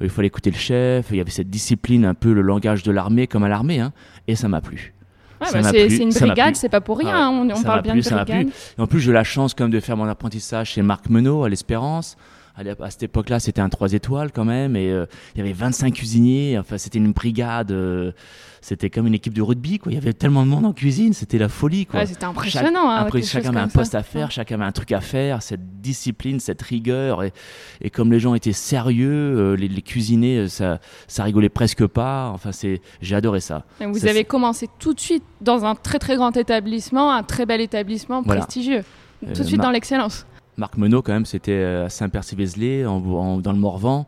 il 0.00 0.08
fallait 0.08 0.28
écouter 0.28 0.50
le 0.50 0.56
chef. 0.56 1.06
Il 1.10 1.16
y 1.16 1.20
avait 1.20 1.30
cette 1.30 1.50
discipline, 1.50 2.04
un 2.04 2.14
peu 2.14 2.32
le 2.32 2.42
langage 2.42 2.82
de 2.82 2.90
l'armée, 2.92 3.26
comme 3.26 3.44
à 3.44 3.48
l'armée, 3.48 3.80
hein, 3.80 3.92
et 4.26 4.34
ça 4.36 4.48
m'a 4.48 4.60
plu. 4.60 4.94
Ouais, 5.40 5.48
Ça 5.48 5.62
bah, 5.62 5.68
c'est 5.70 5.96
une 5.96 6.10
brigade, 6.10 6.56
c'est 6.56 6.68
pas 6.68 6.80
pour 6.80 6.98
rien. 6.98 7.10
Ah 7.14 7.30
on 7.30 7.62
parle 7.62 7.82
bien 7.82 7.92
plu, 7.92 8.02
de 8.02 8.08
brigade. 8.08 8.46
plu. 8.46 8.52
Et 8.78 8.80
en 8.80 8.86
plus, 8.86 9.00
j'ai 9.00 9.10
eu 9.10 9.14
la 9.14 9.24
chance 9.24 9.54
quand 9.54 9.64
même 9.64 9.72
de 9.72 9.80
faire 9.80 9.96
mon 9.96 10.06
apprentissage 10.06 10.70
chez 10.70 10.82
Marc 10.82 11.08
Menot 11.10 11.44
à 11.44 11.48
l'Espérance. 11.48 12.16
À 12.56 12.90
cette 12.90 13.02
époque-là, 13.02 13.40
c'était 13.40 13.60
un 13.60 13.68
3 13.68 13.94
étoiles 13.94 14.30
quand 14.30 14.44
même, 14.44 14.76
et 14.76 14.88
euh, 14.88 15.06
il 15.34 15.38
y 15.38 15.40
avait 15.40 15.52
25 15.52 15.92
cuisiniers. 15.92 16.56
Enfin, 16.56 16.78
c'était 16.78 16.98
une 16.98 17.12
brigade. 17.12 17.72
euh, 17.72 18.12
c'était 18.66 18.88
comme 18.88 19.06
une 19.06 19.12
équipe 19.12 19.34
de 19.34 19.42
rugby, 19.42 19.78
quoi. 19.78 19.92
Il 19.92 19.94
y 19.94 19.98
avait 19.98 20.14
tellement 20.14 20.42
de 20.42 20.48
monde 20.48 20.64
en 20.64 20.72
cuisine, 20.72 21.12
c'était 21.12 21.36
la 21.36 21.50
folie, 21.50 21.84
quoi. 21.84 22.00
Ouais, 22.00 22.06
C'était 22.06 22.20
Chaque- 22.22 22.30
impressionnant. 22.30 22.88
hein, 22.88 22.96
après, 22.96 23.20
chacun 23.20 23.50
avait 23.50 23.60
un 23.60 23.68
ça. 23.68 23.78
poste 23.78 23.94
à 23.94 24.02
faire, 24.02 24.30
chacun 24.30 24.54
avait 24.54 24.64
un 24.64 24.72
truc 24.72 24.90
à 24.92 25.02
faire, 25.02 25.42
cette 25.42 25.82
discipline, 25.82 26.40
cette 26.40 26.62
rigueur. 26.62 27.22
Et, 27.24 27.32
et 27.82 27.90
comme 27.90 28.10
les 28.10 28.18
gens 28.20 28.34
étaient 28.34 28.52
sérieux, 28.54 29.10
euh, 29.10 29.54
les, 29.54 29.68
les 29.68 29.82
cuisiniers, 29.82 30.38
euh, 30.38 30.48
ça, 30.48 30.80
ça 31.08 31.24
rigolait 31.24 31.50
presque 31.50 31.86
pas. 31.86 32.30
Enfin, 32.32 32.52
c'est, 32.52 32.80
j'ai 33.02 33.14
adoré 33.14 33.40
ça. 33.40 33.64
Et 33.82 33.86
vous 33.86 33.98
Ça, 33.98 34.08
avez 34.08 34.24
commencé 34.24 34.66
tout 34.78 34.94
de 34.94 35.00
suite 35.00 35.24
dans 35.42 35.66
un 35.66 35.74
très 35.74 35.98
très 35.98 36.16
grand 36.16 36.34
établissement, 36.34 37.12
un 37.12 37.22
très 37.22 37.44
bel 37.44 37.60
établissement 37.60 38.22
Voilà. 38.22 38.40
prestigieux. 38.40 38.82
Tout 39.20 39.26
de 39.34 39.40
Euh, 39.40 39.44
suite 39.44 39.58
Mar- 39.58 39.66
dans 39.66 39.72
l'excellence. 39.72 40.26
Marc 40.56 40.78
Menot, 40.78 41.02
quand 41.02 41.12
même, 41.12 41.26
c'était 41.26 41.62
à 41.62 41.88
en- 42.86 43.38
dans 43.40 43.52
le 43.52 43.58
Morvan. 43.58 44.06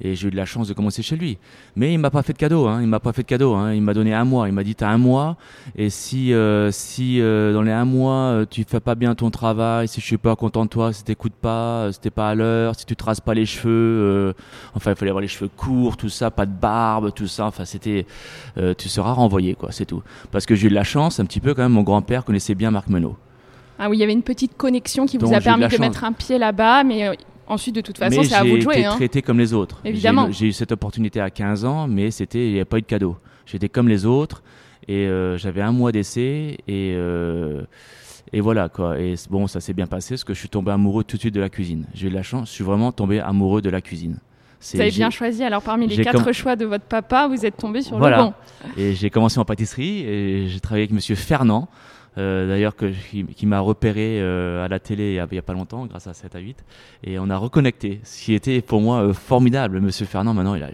Et 0.00 0.14
j'ai 0.14 0.28
eu 0.28 0.30
de 0.30 0.36
la 0.36 0.44
chance 0.44 0.68
de 0.68 0.74
commencer 0.74 1.02
chez 1.02 1.16
lui. 1.16 1.38
Mais 1.76 1.92
il 1.92 1.98
m'a 1.98 2.10
pas 2.10 2.22
fait 2.22 2.32
de 2.32 2.38
cadeau. 2.38 2.66
Hein. 2.66 2.80
Il 2.82 2.88
m'a 2.88 3.00
pas 3.00 3.12
fait 3.12 3.22
de 3.22 3.26
cadeau. 3.26 3.54
Hein. 3.54 3.74
Il 3.74 3.82
m'a 3.82 3.94
donné 3.94 4.14
un 4.14 4.24
mois. 4.24 4.48
Il 4.48 4.54
m'a 4.54 4.62
dit 4.64 4.74
t'as 4.74 4.88
un 4.88 4.98
mois. 4.98 5.36
Et 5.76 5.90
si 5.90 6.32
euh, 6.32 6.70
si 6.70 7.20
euh, 7.20 7.52
dans 7.52 7.62
les 7.62 7.72
un 7.72 7.84
mois 7.84 8.14
euh, 8.14 8.46
tu 8.48 8.64
fais 8.64 8.80
pas 8.80 8.94
bien 8.94 9.14
ton 9.14 9.30
travail, 9.30 9.88
si 9.88 10.00
je 10.00 10.06
suis 10.06 10.18
pas 10.18 10.36
content 10.36 10.64
de 10.64 10.70
toi, 10.70 10.92
si 10.92 11.04
t'écoutes 11.04 11.34
pas, 11.34 11.84
euh, 11.84 11.92
si 11.92 12.00
t'es 12.00 12.10
pas 12.10 12.30
à 12.30 12.34
l'heure, 12.34 12.74
si 12.76 12.86
tu 12.86 12.96
te 12.96 13.04
rases 13.04 13.20
pas 13.20 13.34
les 13.34 13.46
cheveux, 13.46 13.70
euh, 13.70 14.32
enfin 14.74 14.92
il 14.92 14.96
fallait 14.96 15.10
avoir 15.10 15.22
les 15.22 15.28
cheveux 15.28 15.50
courts, 15.56 15.96
tout 15.96 16.08
ça, 16.08 16.30
pas 16.30 16.46
de 16.46 16.52
barbe, 16.52 17.12
tout 17.12 17.26
ça. 17.26 17.46
Enfin 17.46 17.64
c'était, 17.64 18.06
euh, 18.56 18.74
tu 18.76 18.88
seras 18.88 19.12
renvoyé 19.12 19.54
quoi, 19.54 19.72
c'est 19.72 19.86
tout. 19.86 20.02
Parce 20.30 20.46
que 20.46 20.54
j'ai 20.54 20.66
eu 20.66 20.70
de 20.70 20.74
la 20.74 20.84
chance 20.84 21.20
un 21.20 21.24
petit 21.24 21.40
peu 21.40 21.54
quand 21.54 21.62
même. 21.62 21.72
Mon 21.72 21.82
grand-père 21.82 22.24
connaissait 22.24 22.54
bien 22.54 22.70
Marc 22.70 22.88
Menot. 22.88 23.16
Ah 23.78 23.88
oui, 23.88 23.96
il 23.96 24.00
y 24.00 24.02
avait 24.02 24.12
une 24.12 24.22
petite 24.22 24.56
connexion 24.56 25.06
qui 25.06 25.18
vous 25.18 25.32
a 25.32 25.38
de 25.38 25.44
permis 25.44 25.64
de 25.64 25.68
chance. 25.68 25.78
mettre 25.78 26.04
un 26.04 26.12
pied 26.12 26.38
là-bas, 26.38 26.82
mais 26.82 27.16
ensuite 27.48 27.74
de 27.74 27.80
toute 27.80 27.98
façon 27.98 28.22
c'est 28.22 28.34
à 28.34 28.42
vous 28.42 28.50
de 28.50 28.54
j'ai 28.56 28.60
jouer. 28.62 28.74
été 28.78 28.84
hein. 28.86 28.94
traité 28.96 29.22
comme 29.22 29.38
les 29.38 29.52
autres. 29.52 29.80
J'ai- 29.84 29.90
Évidemment. 29.90 30.30
J'ai 30.30 30.46
eu 30.46 30.52
cette 30.52 30.72
opportunité 30.72 31.20
à 31.20 31.30
15 31.30 31.64
ans, 31.64 31.88
mais 31.88 32.10
c'était 32.10 32.46
il 32.48 32.52
n'y 32.54 32.60
a 32.60 32.64
pas 32.64 32.78
eu 32.78 32.82
de 32.82 32.86
cadeau. 32.86 33.16
J'étais 33.46 33.68
comme 33.68 33.88
les 33.88 34.06
autres 34.06 34.42
et 34.86 35.06
euh, 35.06 35.36
j'avais 35.38 35.60
un 35.62 35.72
mois 35.72 35.92
d'essai 35.92 36.58
et 36.68 36.94
euh, 36.96 37.62
et 38.32 38.40
voilà 38.40 38.68
quoi. 38.68 38.98
Et 39.00 39.14
bon, 39.30 39.46
ça 39.46 39.60
s'est 39.60 39.72
bien 39.72 39.86
passé 39.86 40.14
parce 40.14 40.24
que 40.24 40.34
je 40.34 40.38
suis 40.38 40.48
tombé 40.48 40.70
amoureux 40.70 41.04
tout 41.04 41.16
de 41.16 41.20
suite 41.20 41.34
de 41.34 41.40
la 41.40 41.48
cuisine. 41.48 41.86
J'ai 41.94 42.06
eu 42.08 42.10
de 42.10 42.14
la 42.14 42.22
chance, 42.22 42.48
je 42.50 42.54
suis 42.54 42.64
vraiment 42.64 42.92
tombé 42.92 43.20
amoureux 43.20 43.62
de 43.62 43.70
la 43.70 43.80
cuisine. 43.80 44.18
Vous 44.74 44.80
avez 44.80 44.90
j'ai- 44.90 44.96
bien 44.98 45.10
choisi. 45.10 45.44
Alors 45.44 45.62
parmi 45.62 45.86
les 45.86 45.94
j'ai 45.94 46.02
quatre 46.04 46.32
choix 46.32 46.56
de 46.56 46.64
votre 46.66 46.84
papa, 46.84 47.28
vous 47.28 47.46
êtes 47.46 47.56
tombé 47.56 47.80
sur 47.80 47.96
Voilà. 47.96 48.16
le 48.18 48.22
bon. 48.24 48.34
Et 48.76 48.94
j'ai 48.94 49.08
commencé 49.08 49.38
en 49.38 49.44
pâtisserie 49.44 50.00
et 50.00 50.48
j'ai 50.48 50.58
travaillé 50.60 50.82
avec 50.84 50.92
Monsieur 50.92 51.14
Fernand, 51.14 51.68
d'ailleurs 52.18 52.74
que- 52.76 52.92
qui, 53.34 53.46
m'a 53.46 53.60
repéré 53.60 54.20
euh, 54.20 54.64
à 54.64 54.68
la 54.68 54.78
télé 54.78 55.10
il 55.10 55.14
y, 55.14 55.18
a, 55.20 55.40
a 55.40 55.42
pas 55.42 55.52
longtemps, 55.52 55.86
grâce 55.86 56.06
à 56.06 56.14
7 56.14 56.34
à 56.34 56.38
8. 56.38 56.64
Et 57.04 57.18
on 57.18 57.30
a 57.30 57.36
reconnecté, 57.36 58.00
ce 58.04 58.24
qui 58.24 58.34
était 58.34 58.60
pour 58.60 58.80
moi 58.80 59.02
euh, 59.02 59.12
formidable. 59.12 59.80
Monsieur 59.80 60.06
Fernand, 60.06 60.34
maintenant, 60.34 60.54
il 60.54 60.62
a 60.62 60.70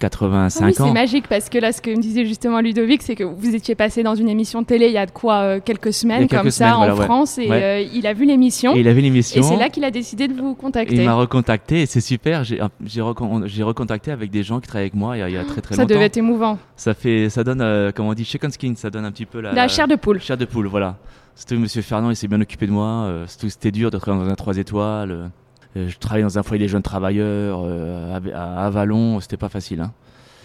85 0.00 0.60
Ah 0.62 0.66
oui, 0.66 0.74
c'est 0.74 0.82
ans. 0.82 0.92
magique 0.92 1.28
parce 1.28 1.48
que 1.48 1.58
là, 1.58 1.70
ce 1.72 1.80
que 1.80 1.90
me 1.90 2.00
disait 2.02 2.24
justement 2.24 2.60
Ludovic, 2.60 3.02
c'est 3.02 3.14
que 3.14 3.22
vous 3.24 3.54
étiez 3.54 3.74
passé 3.76 4.02
dans 4.02 4.16
une 4.16 4.28
émission 4.28 4.64
télé 4.64 4.86
il 4.86 4.92
y 4.92 4.98
a 4.98 5.06
de 5.06 5.10
quoi 5.12 5.34
euh, 5.42 5.60
quelques 5.64 5.92
semaines 5.92 6.26
quelques 6.26 6.42
comme 6.42 6.50
semaines, 6.50 6.70
ça 6.72 6.76
voilà, 6.76 6.94
en 6.94 6.98
ouais. 6.98 7.04
France 7.04 7.38
et 7.38 7.48
Ouais. 7.48 7.62
euh, 7.62 7.88
il 7.94 8.06
a 8.06 8.12
vu 8.12 8.24
l'émission 8.24 8.74
Et 8.74 8.80
il 8.80 8.88
avait 8.88 9.00
et 9.00 9.02
l'émission. 9.04 9.42
c'est 9.42 9.56
là 9.56 9.68
qu'il 9.68 9.84
a 9.84 9.90
décidé 9.92 10.26
de 10.26 10.34
vous 10.34 10.52
et 10.52 10.56
contacter. 10.56 10.94
il 10.96 11.04
m'a 11.04 11.14
recontacté 11.14 11.82
et 11.82 11.86
c'est 11.86 12.00
super. 12.00 12.42
J'ai 12.44 12.60
j'ai 12.84 13.00
recon- 13.00 13.46
j'ai 13.46 13.62
recontacté 13.62 14.10
avec 14.10 14.30
des 14.30 14.42
gens 14.42 14.58
qui 14.60 14.66
travaillent 14.68 14.84
avec 14.86 14.94
moi 14.94 15.16
il 15.16 15.20
y 15.20 15.22
a, 15.22 15.28
il 15.28 15.34
y 15.34 15.38
a 15.38 15.44
très 15.44 15.60
très 15.60 15.74
ça 15.76 15.82
longtemps. 15.82 15.94
devait 15.94 16.06
être 16.06 16.16
émouvant. 16.16 16.58
Ça 16.76 16.94
fait, 16.94 17.28
ça 17.30 17.44
donne, 17.44 17.60
euh, 17.60 17.92
comment 17.94 18.08
on 18.10 18.14
dit, 18.14 18.24
chicken 18.24 18.50
skin, 18.50 18.72
ça 18.76 18.90
donne 18.90 19.04
un 19.04 19.12
petit 19.12 19.26
peu 19.26 19.40
la, 19.40 19.52
La 19.52 19.68
chair 19.68 19.86
de 19.86 19.94
poule. 19.96 20.20
Chair 20.20 20.36
de 20.36 20.44
poule, 20.46 20.66
voilà. 20.66 20.96
C'était 21.34 21.56
Monsieur 21.56 21.82
Fernand, 21.82 22.10
il 22.10 22.16
s'est 22.16 22.28
bien 22.28 22.40
occupé 22.40 22.66
de 22.66 22.72
moi. 22.72 22.86
euh, 23.06 23.24
c'était 23.26 23.48
c'était 23.48 23.70
dur 23.70 23.90
de 23.90 23.98
travailler 23.98 24.24
dans 24.26 24.30
un 24.32 24.34
3 24.34 24.56
étoiles. 24.58 25.30
Euh, 25.76 25.88
je 25.88 25.98
travaillais 25.98 26.24
dans 26.24 26.38
un 26.38 26.42
foyer 26.42 26.62
des 26.64 26.68
jeunes 26.68 26.82
travailleurs 26.82 27.62
euh, 27.64 28.18
à, 28.34 28.66
Avalon. 28.66 29.20
C'était 29.20 29.36
pas 29.36 29.48
facile. 29.48 29.80
Hein. 29.80 29.92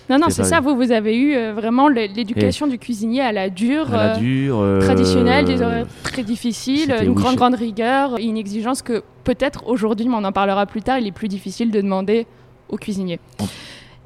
Non, 0.10 0.20
non, 0.20 0.28
C'est 0.30 0.44
ça. 0.44 0.60
Vous, 0.60 0.76
vous 0.76 0.92
avez 0.92 1.18
eu 1.18 1.34
euh, 1.36 1.54
vraiment 1.54 1.88
l'éducation 1.88 2.68
du 2.68 2.78
cuisinier 2.78 3.22
à 3.22 3.32
la 3.32 3.50
dure, 3.50 3.92
À 3.94 4.10
la 4.10 4.18
dure. 4.18 4.60
euh, 4.60 4.80
traditionnelle, 4.80 5.46
des 5.46 5.62
horaires 5.64 5.88
très 6.04 6.22
difficiles, 6.24 6.94
une 7.02 7.10
oui, 7.10 7.16
grande, 7.16 7.36
grande 7.38 7.56
rigueur, 7.56 8.20
et 8.20 8.24
une 8.24 8.38
exigence 8.38 8.84
que 8.84 9.02
peut-être 9.24 9.66
aujourd'hui, 9.68 10.08
mais 10.08 10.16
on 10.16 10.24
en 10.24 10.32
parlera 10.32 10.68
plus 10.68 10.84
tard, 10.84 11.00
il 11.00 11.08
est 11.08 11.12
plus 11.12 11.28
difficile 11.28 11.72
de 11.72 11.82
demander 11.82 12.28
aux 12.70 12.78
cuisiniers. 12.78 13.20
On- 13.40 13.46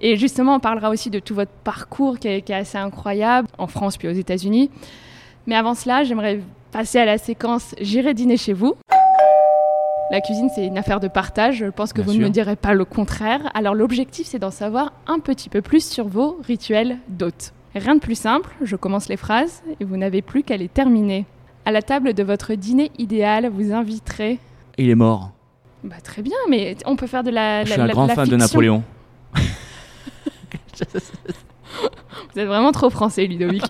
Et 0.02 0.16
justement, 0.16 0.56
on 0.56 0.60
parlera 0.62 0.90
aussi 0.90 1.10
de 1.10 1.20
tout 1.20 1.36
votre 1.36 1.52
parcours 1.66 2.18
qui 2.18 2.30
est, 2.30 2.42
qui 2.44 2.54
est 2.54 2.56
assez 2.56 2.78
incroyable 2.78 3.50
en 3.58 3.68
France 3.68 3.98
puis 3.98 4.08
aux 4.08 4.14
États-Unis. 4.14 4.70
Mais 5.48 5.56
avant 5.56 5.74
cela, 5.74 6.06
j'aimerais 6.06 6.40
passer 6.72 7.00
à 7.00 7.06
la 7.06 7.18
séquence 7.18 7.76
J'irai 7.82 8.14
dîner 8.14 8.38
chez 8.38 8.54
vous. 8.54 8.76
La 10.12 10.22
cuisine, 10.22 10.50
c'est 10.54 10.66
une 10.66 10.78
affaire 10.78 11.00
de 11.00 11.08
partage. 11.08 11.58
Je 11.58 11.66
pense 11.68 11.94
que 11.94 11.98
Bien 12.02 12.06
vous 12.06 12.12
sûr. 12.14 12.22
ne 12.22 12.26
me 12.28 12.32
direz 12.32 12.56
pas 12.56 12.74
le 12.74 12.84
contraire. 12.86 13.52
Alors, 13.54 13.76
l'objectif, 13.76 14.26
c'est 14.28 14.40
d'en 14.40 14.50
savoir 14.52 14.92
un 15.08 15.20
petit 15.20 15.50
peu 15.50 15.62
plus 15.62 15.86
sur 15.88 16.08
vos 16.08 16.40
rituels 16.44 16.98
d'hôtes. 17.10 17.54
Rien 17.76 17.94
de 17.96 18.00
plus 18.00 18.16
simple. 18.16 18.50
Je 18.64 18.76
commence 18.76 19.08
les 19.10 19.18
phrases 19.18 19.62
et 19.80 19.86
vous 19.86 19.98
n'avez 19.98 20.22
plus 20.24 20.42
qu'à 20.44 20.58
les 20.58 20.68
terminer. 20.68 21.26
À 21.66 21.72
la 21.72 21.84
table 21.84 22.14
de 22.14 22.24
votre 22.24 22.56
dîner 22.56 22.92
idéal, 22.98 23.50
vous 23.50 23.72
inviterez. 23.72 24.40
Il 24.80 24.90
est 24.90 24.96
mort. 24.96 25.32
Bah, 25.84 25.98
très 26.04 26.24
bien, 26.24 26.36
mais 26.50 26.76
on 26.86 26.96
peut 26.96 27.06
faire 27.08 27.24
de 27.24 27.30
la. 27.30 27.64
Je 27.64 27.70
la- 27.70 27.74
suis 27.76 27.82
un 27.82 27.86
la- 27.88 27.94
grand 27.94 28.08
la 28.08 28.16
fan 28.16 28.28
de. 28.28 28.36
Napoléon. 28.36 28.84
Vous 32.34 32.40
êtes 32.40 32.48
vraiment 32.48 32.72
trop 32.72 32.90
français, 32.90 33.26
Ludovic. 33.26 33.64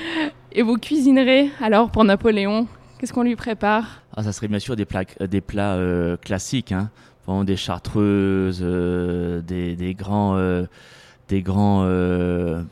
et 0.52 0.62
vous 0.62 0.76
cuisinerez 0.76 1.50
alors 1.60 1.90
pour 1.90 2.04
Napoléon. 2.04 2.66
Qu'est-ce 2.98 3.12
qu'on 3.12 3.22
lui 3.22 3.36
prépare? 3.36 4.01
Ah, 4.16 4.22
ça 4.22 4.32
serait 4.32 4.48
bien 4.48 4.58
sûr 4.58 4.76
des 4.76 4.84
plats, 4.84 5.04
euh, 5.20 5.26
des 5.26 5.40
plats 5.40 5.74
euh, 5.74 6.16
classiques, 6.16 6.72
hein. 6.72 6.90
Des 7.44 7.56
chartreuses, 7.56 8.60
euh, 8.62 9.40
des, 9.42 9.76
des 9.76 9.94
grands, 9.94 10.34
euh, 10.36 10.66
des 11.28 11.40
grands, 11.40 11.82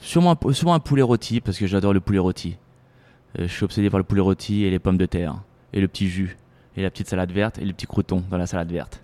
sûrement, 0.00 0.32
un 0.32 0.34
pou- 0.36 0.52
sûrement 0.52 0.74
un 0.74 0.80
poulet 0.80 1.02
rôti 1.02 1.40
parce 1.40 1.56
que 1.56 1.66
j'adore 1.68 1.92
le 1.94 2.00
poulet 2.00 2.18
rôti. 2.18 2.56
Je 3.38 3.46
suis 3.46 3.64
obsédé 3.64 3.88
par 3.90 3.98
le 3.98 4.04
poulet 4.04 4.20
rôti 4.20 4.64
et 4.64 4.70
les 4.70 4.80
pommes 4.80 4.98
de 4.98 5.06
terre 5.06 5.36
et 5.72 5.80
le 5.80 5.86
petit 5.86 6.08
jus 6.08 6.36
et 6.76 6.82
la 6.82 6.90
petite 6.90 7.08
salade 7.08 7.30
verte 7.30 7.58
et 7.58 7.64
les 7.64 7.72
petits 7.72 7.86
croutons 7.86 8.24
dans 8.28 8.36
la 8.38 8.46
salade 8.46 8.70
verte. 8.72 9.00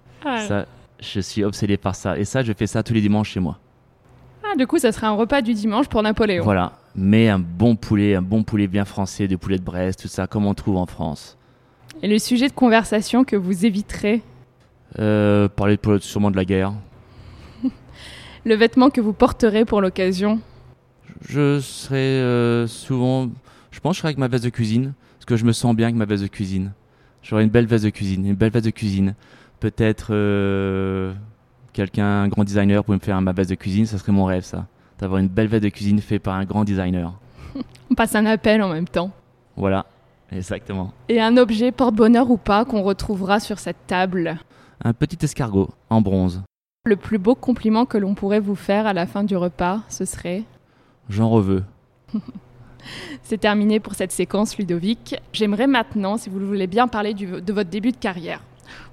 Ça, 0.48 0.66
je 1.00 1.20
suis 1.20 1.44
obsédé 1.44 1.76
par 1.76 1.94
ça 1.94 2.18
et 2.18 2.24
ça, 2.24 2.42
je 2.42 2.52
fais 2.52 2.66
ça 2.66 2.82
tous 2.82 2.92
les 2.94 3.00
dimanches 3.00 3.30
chez 3.30 3.40
moi. 3.40 3.58
Ah, 4.44 4.56
du 4.56 4.66
coup, 4.66 4.78
ça 4.78 4.90
sera 4.90 5.06
un 5.06 5.12
repas 5.14 5.42
du 5.42 5.54
dimanche 5.54 5.86
pour 5.88 6.02
Napoléon. 6.02 6.42
Voilà, 6.42 6.72
mais 6.96 7.28
un 7.28 7.38
bon 7.38 7.76
poulet, 7.76 8.16
un 8.16 8.22
bon 8.22 8.42
poulet 8.42 8.66
bien 8.66 8.84
français, 8.84 9.28
du 9.28 9.38
poulet 9.38 9.58
de 9.58 9.64
Brest, 9.64 10.02
tout 10.02 10.08
ça, 10.08 10.26
comme 10.26 10.44
on 10.44 10.54
trouve 10.54 10.76
en 10.76 10.86
France. 10.86 11.38
Et 12.02 12.08
le 12.08 12.18
sujet 12.18 12.48
de 12.48 12.52
conversation 12.52 13.24
que 13.24 13.36
vous 13.36 13.64
éviterez 13.66 14.22
Euh, 14.98 15.48
parler 15.48 15.78
sûrement 16.00 16.30
de 16.30 16.36
la 16.36 16.44
guerre. 16.44 16.72
Le 18.44 18.54
vêtement 18.54 18.90
que 18.90 19.00
vous 19.00 19.12
porterez 19.12 19.64
pour 19.64 19.80
l'occasion 19.80 20.40
Je 21.28 21.60
serai 21.60 22.20
euh, 22.20 22.66
souvent. 22.66 23.28
Je 23.70 23.80
pense 23.80 23.92
que 23.92 23.96
je 23.96 23.98
serai 24.00 24.08
avec 24.08 24.18
ma 24.18 24.28
veste 24.28 24.44
de 24.44 24.50
cuisine. 24.50 24.92
Parce 25.18 25.24
que 25.26 25.36
je 25.36 25.44
me 25.44 25.52
sens 25.52 25.74
bien 25.74 25.86
avec 25.86 25.96
ma 25.96 26.04
veste 26.04 26.22
de 26.22 26.28
cuisine. 26.28 26.72
J'aurai 27.22 27.42
une 27.42 27.50
belle 27.50 27.66
veste 27.66 27.84
de 27.84 27.90
cuisine. 27.90 28.26
Une 28.26 28.34
belle 28.34 28.52
veste 28.52 28.66
de 28.66 28.70
cuisine. 28.70 29.14
Peut-être 29.58 30.08
euh, 30.10 31.12
quelqu'un, 31.72 32.22
un 32.22 32.28
grand 32.28 32.44
designer, 32.44 32.84
pour 32.84 32.94
me 32.94 33.00
faire 33.00 33.20
ma 33.20 33.32
veste 33.32 33.50
de 33.50 33.54
cuisine. 33.56 33.86
Ça 33.86 33.98
serait 33.98 34.12
mon 34.12 34.24
rêve, 34.26 34.44
ça. 34.44 34.66
D'avoir 34.98 35.18
une 35.20 35.28
belle 35.28 35.48
veste 35.48 35.64
de 35.64 35.68
cuisine 35.70 36.00
faite 36.00 36.22
par 36.22 36.34
un 36.34 36.44
grand 36.44 36.64
designer. 36.64 37.12
On 37.90 37.94
passe 37.94 38.14
un 38.14 38.26
appel 38.26 38.62
en 38.62 38.68
même 38.68 38.86
temps. 38.88 39.10
Voilà, 39.56 39.86
exactement. 40.32 40.92
Et 41.08 41.20
un 41.20 41.36
objet 41.36 41.72
porte-bonheur 41.72 42.30
ou 42.30 42.36
pas 42.36 42.64
qu'on 42.64 42.82
retrouvera 42.82 43.40
sur 43.40 43.58
cette 43.58 43.86
table 43.86 44.38
Un 44.84 44.92
petit 44.92 45.18
escargot 45.24 45.68
en 45.90 46.00
bronze. 46.00 46.42
Le 46.84 46.96
plus 46.96 47.18
beau 47.18 47.34
compliment 47.34 47.84
que 47.86 47.98
l'on 47.98 48.14
pourrait 48.14 48.40
vous 48.40 48.54
faire 48.54 48.86
à 48.86 48.92
la 48.92 49.06
fin 49.06 49.24
du 49.24 49.36
repas, 49.36 49.80
ce 49.88 50.04
serait 50.04 50.44
J'en 51.08 51.28
reveux. 51.30 51.64
C'est 53.22 53.38
terminé 53.38 53.80
pour 53.80 53.94
cette 53.94 54.12
séquence, 54.12 54.56
Ludovic. 54.58 55.16
J'aimerais 55.32 55.66
maintenant, 55.66 56.16
si 56.16 56.28
vous 56.30 56.38
le 56.38 56.46
voulez 56.46 56.66
bien, 56.68 56.86
parler 56.86 57.14
du- 57.14 57.40
de 57.42 57.52
votre 57.52 57.70
début 57.70 57.90
de 57.92 57.96
carrière. 57.96 58.42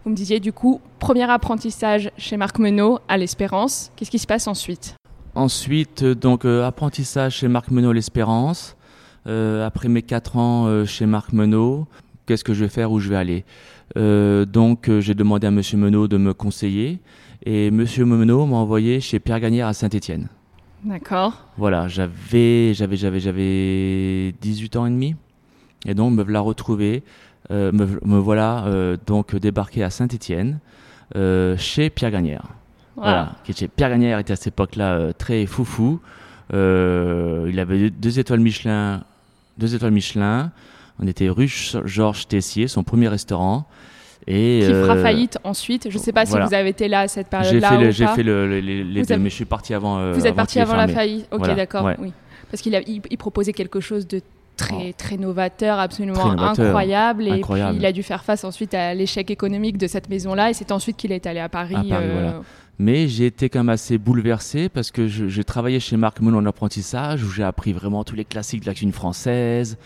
Vous 0.04 0.12
me 0.12 0.16
disiez 0.16 0.40
du 0.40 0.52
coup, 0.54 0.82
premier 1.00 1.30
apprentissage 1.30 2.12
chez 2.18 2.38
Marc 2.38 2.58
Menot 2.60 3.00
à 3.08 3.18
l'Espérance. 3.18 3.92
Qu'est-ce 3.96 4.12
qui 4.12 4.20
se 4.20 4.28
passe 4.28 4.48
ensuite? 4.48 4.96
Ensuite, 5.36 6.04
donc 6.04 6.46
euh, 6.46 6.66
apprentissage 6.66 7.38
chez 7.38 7.48
Marc 7.48 7.70
Menot 7.72 7.92
l'Espérance. 7.92 8.76
Euh, 9.28 9.66
après 9.66 9.88
mes 9.88 10.02
quatre 10.02 10.38
ans 10.38 10.66
euh, 10.68 10.86
chez 10.86 11.06
Marc 11.06 11.32
Menot, 11.32 11.88
qu'est-ce 12.26 12.44
que 12.44 12.54
je 12.54 12.66
vais 12.66 12.70
faire, 12.70 12.92
où 12.92 13.00
je 13.00 13.10
vais 13.10 13.16
aller? 13.16 13.46
Euh, 13.98 14.46
Donc 14.46 14.90
j'ai 15.00 15.14
demandé 15.14 15.48
à 15.48 15.52
Monsieur 15.52 15.78
Menot 15.78 16.08
de 16.08 16.18
me 16.18 16.34
conseiller 16.34 17.00
et 17.46 17.72
Monsieur 17.72 18.06
Menot 18.06 18.46
m'a 18.46 18.58
envoyé 18.58 19.00
chez 19.00 19.20
Pierre 19.20 19.40
Gagnère 19.40 19.68
à 19.68 19.74
Saint-Étienne. 19.74 20.28
D'accord. 20.84 21.46
Voilà, 21.58 21.88
j'avais 21.88 22.74
j'avais 22.74 22.98
j'avais 22.98 23.20
j'avais 23.22 24.34
18 24.42 24.76
ans 24.76 24.86
et 24.86 24.90
demi 24.90 25.16
et 25.86 25.94
donc 25.94 26.14
me 26.14 26.24
voilà 26.24 26.42
retrouvé, 26.42 27.04
me, 27.50 27.72
me 27.72 28.18
voilà 28.18 28.66
donc 29.06 29.36
débarqué 29.36 29.82
à 29.84 29.90
Saint-Étienne 29.90 30.60
chez 31.58 31.90
Pierre 31.90 32.12
Gagnère. 32.12 32.48
Voilà, 32.98 33.36
qui 33.46 33.52
était 33.52 33.70
Pierre 33.70 33.90
Gagnère 33.92 34.20
était 34.20 34.34
à 34.34 34.36
cette 34.36 34.48
époque-là 34.48 35.14
très 35.14 35.46
foufou. 35.46 36.02
Il 36.52 37.60
avait 37.60 37.90
deux 37.90 38.20
étoiles 38.20 38.42
Michelin, 38.42 39.04
deux 39.58 39.76
étoiles 39.76 39.92
Michelin. 39.92 40.52
On 41.00 41.08
était 41.08 41.30
rue 41.30 41.48
Georges 41.86 42.28
Tessier, 42.28 42.68
son 42.68 42.84
premier 42.84 43.08
restaurant. 43.08 43.66
Et 44.26 44.60
Qui 44.66 44.72
fera 44.72 44.94
euh, 44.96 45.04
faillite 45.04 45.38
ensuite. 45.44 45.90
Je 45.90 45.98
ne 45.98 46.02
sais 46.02 46.14
pas 46.14 46.24
voilà. 46.24 46.46
si 46.46 46.50
vous 46.50 46.56
avez 46.56 46.70
été 46.70 46.88
là 46.88 47.02
à 47.02 47.08
cette 47.10 47.28
période-là 47.28 47.92
j'ai 47.92 48.08
fait 48.08 48.24
le- 48.24 48.48
le- 48.48 48.60
les, 48.62 48.84
deux, 49.04 49.12
avez- 49.12 49.22
mais 49.22 49.30
je 49.30 49.36
suis 49.36 49.46
parti 49.46 49.74
avant. 49.74 49.98
euh, 49.98 50.14
Vous 50.14 50.20
êtes 50.22 50.28
avant 50.28 50.36
parti 50.36 50.60
avant 50.62 50.76
la 50.76 50.88
faillite. 50.88 51.28
Ok, 51.32 51.40
Voilà, 51.40 51.56
d'accord. 51.56 51.84
ouais. 51.84 51.98
Oui. 52.00 52.14
Parce 52.50 52.62
qu'il 52.62 52.74
a- 52.76 52.82
il, 52.88 53.02
il 53.10 53.18
proposait 53.18 53.52
quelque 53.52 53.82
chose 53.82 54.08
de 54.08 54.22
très, 54.56 54.94
très 54.94 55.18
novateur, 55.18 55.78
absolument 55.80 56.20
Très 56.20 56.36
novateur, 56.36 56.66
incroyable. 56.68 57.28
Et 57.28 57.32
incroyable. 57.32 57.72
puis 57.72 57.82
il 57.82 57.86
a 57.86 57.92
dû 57.92 58.04
faire 58.04 58.24
face 58.24 58.44
ensuite 58.46 58.74
à 58.76 58.94
l'échec 58.94 59.30
économique 59.30 59.78
de 59.78 59.88
cette 59.88 60.08
maison-là. 60.10 60.52
Et 60.52 60.54
c'est 60.54 60.72
ensuite 60.72 60.96
qu'il 60.96 61.12
est 61.12 61.26
allé 61.26 61.40
à 61.40 61.50
Paris. 61.50 61.74
À 61.76 61.80
Paris, 61.80 61.92
euh, 61.92 62.10
voilà. 62.14 62.42
Mais 62.80 63.08
j'ai 63.08 63.28
été 63.28 63.50
quand 63.50 63.60
même 63.60 63.70
assez 63.70 63.98
bouleversé 63.98 64.68
parce 64.68 64.92
que 64.92 65.08
j'ai 65.08 65.44
travaillé 65.44 65.80
chez 65.80 65.96
Marc 65.96 66.22
Menot 66.22 66.40
en 66.40 66.46
apprentissage 66.46 67.24
où 67.24 67.30
j'ai 67.30 67.44
appris 67.44 67.72
vraiment 67.72 68.04
tous 68.04 68.16
les 68.16 68.26
classiques 68.26 68.62
de 68.62 68.66
la 68.66 68.74
cuisine 68.74 68.92
française. 68.92 69.78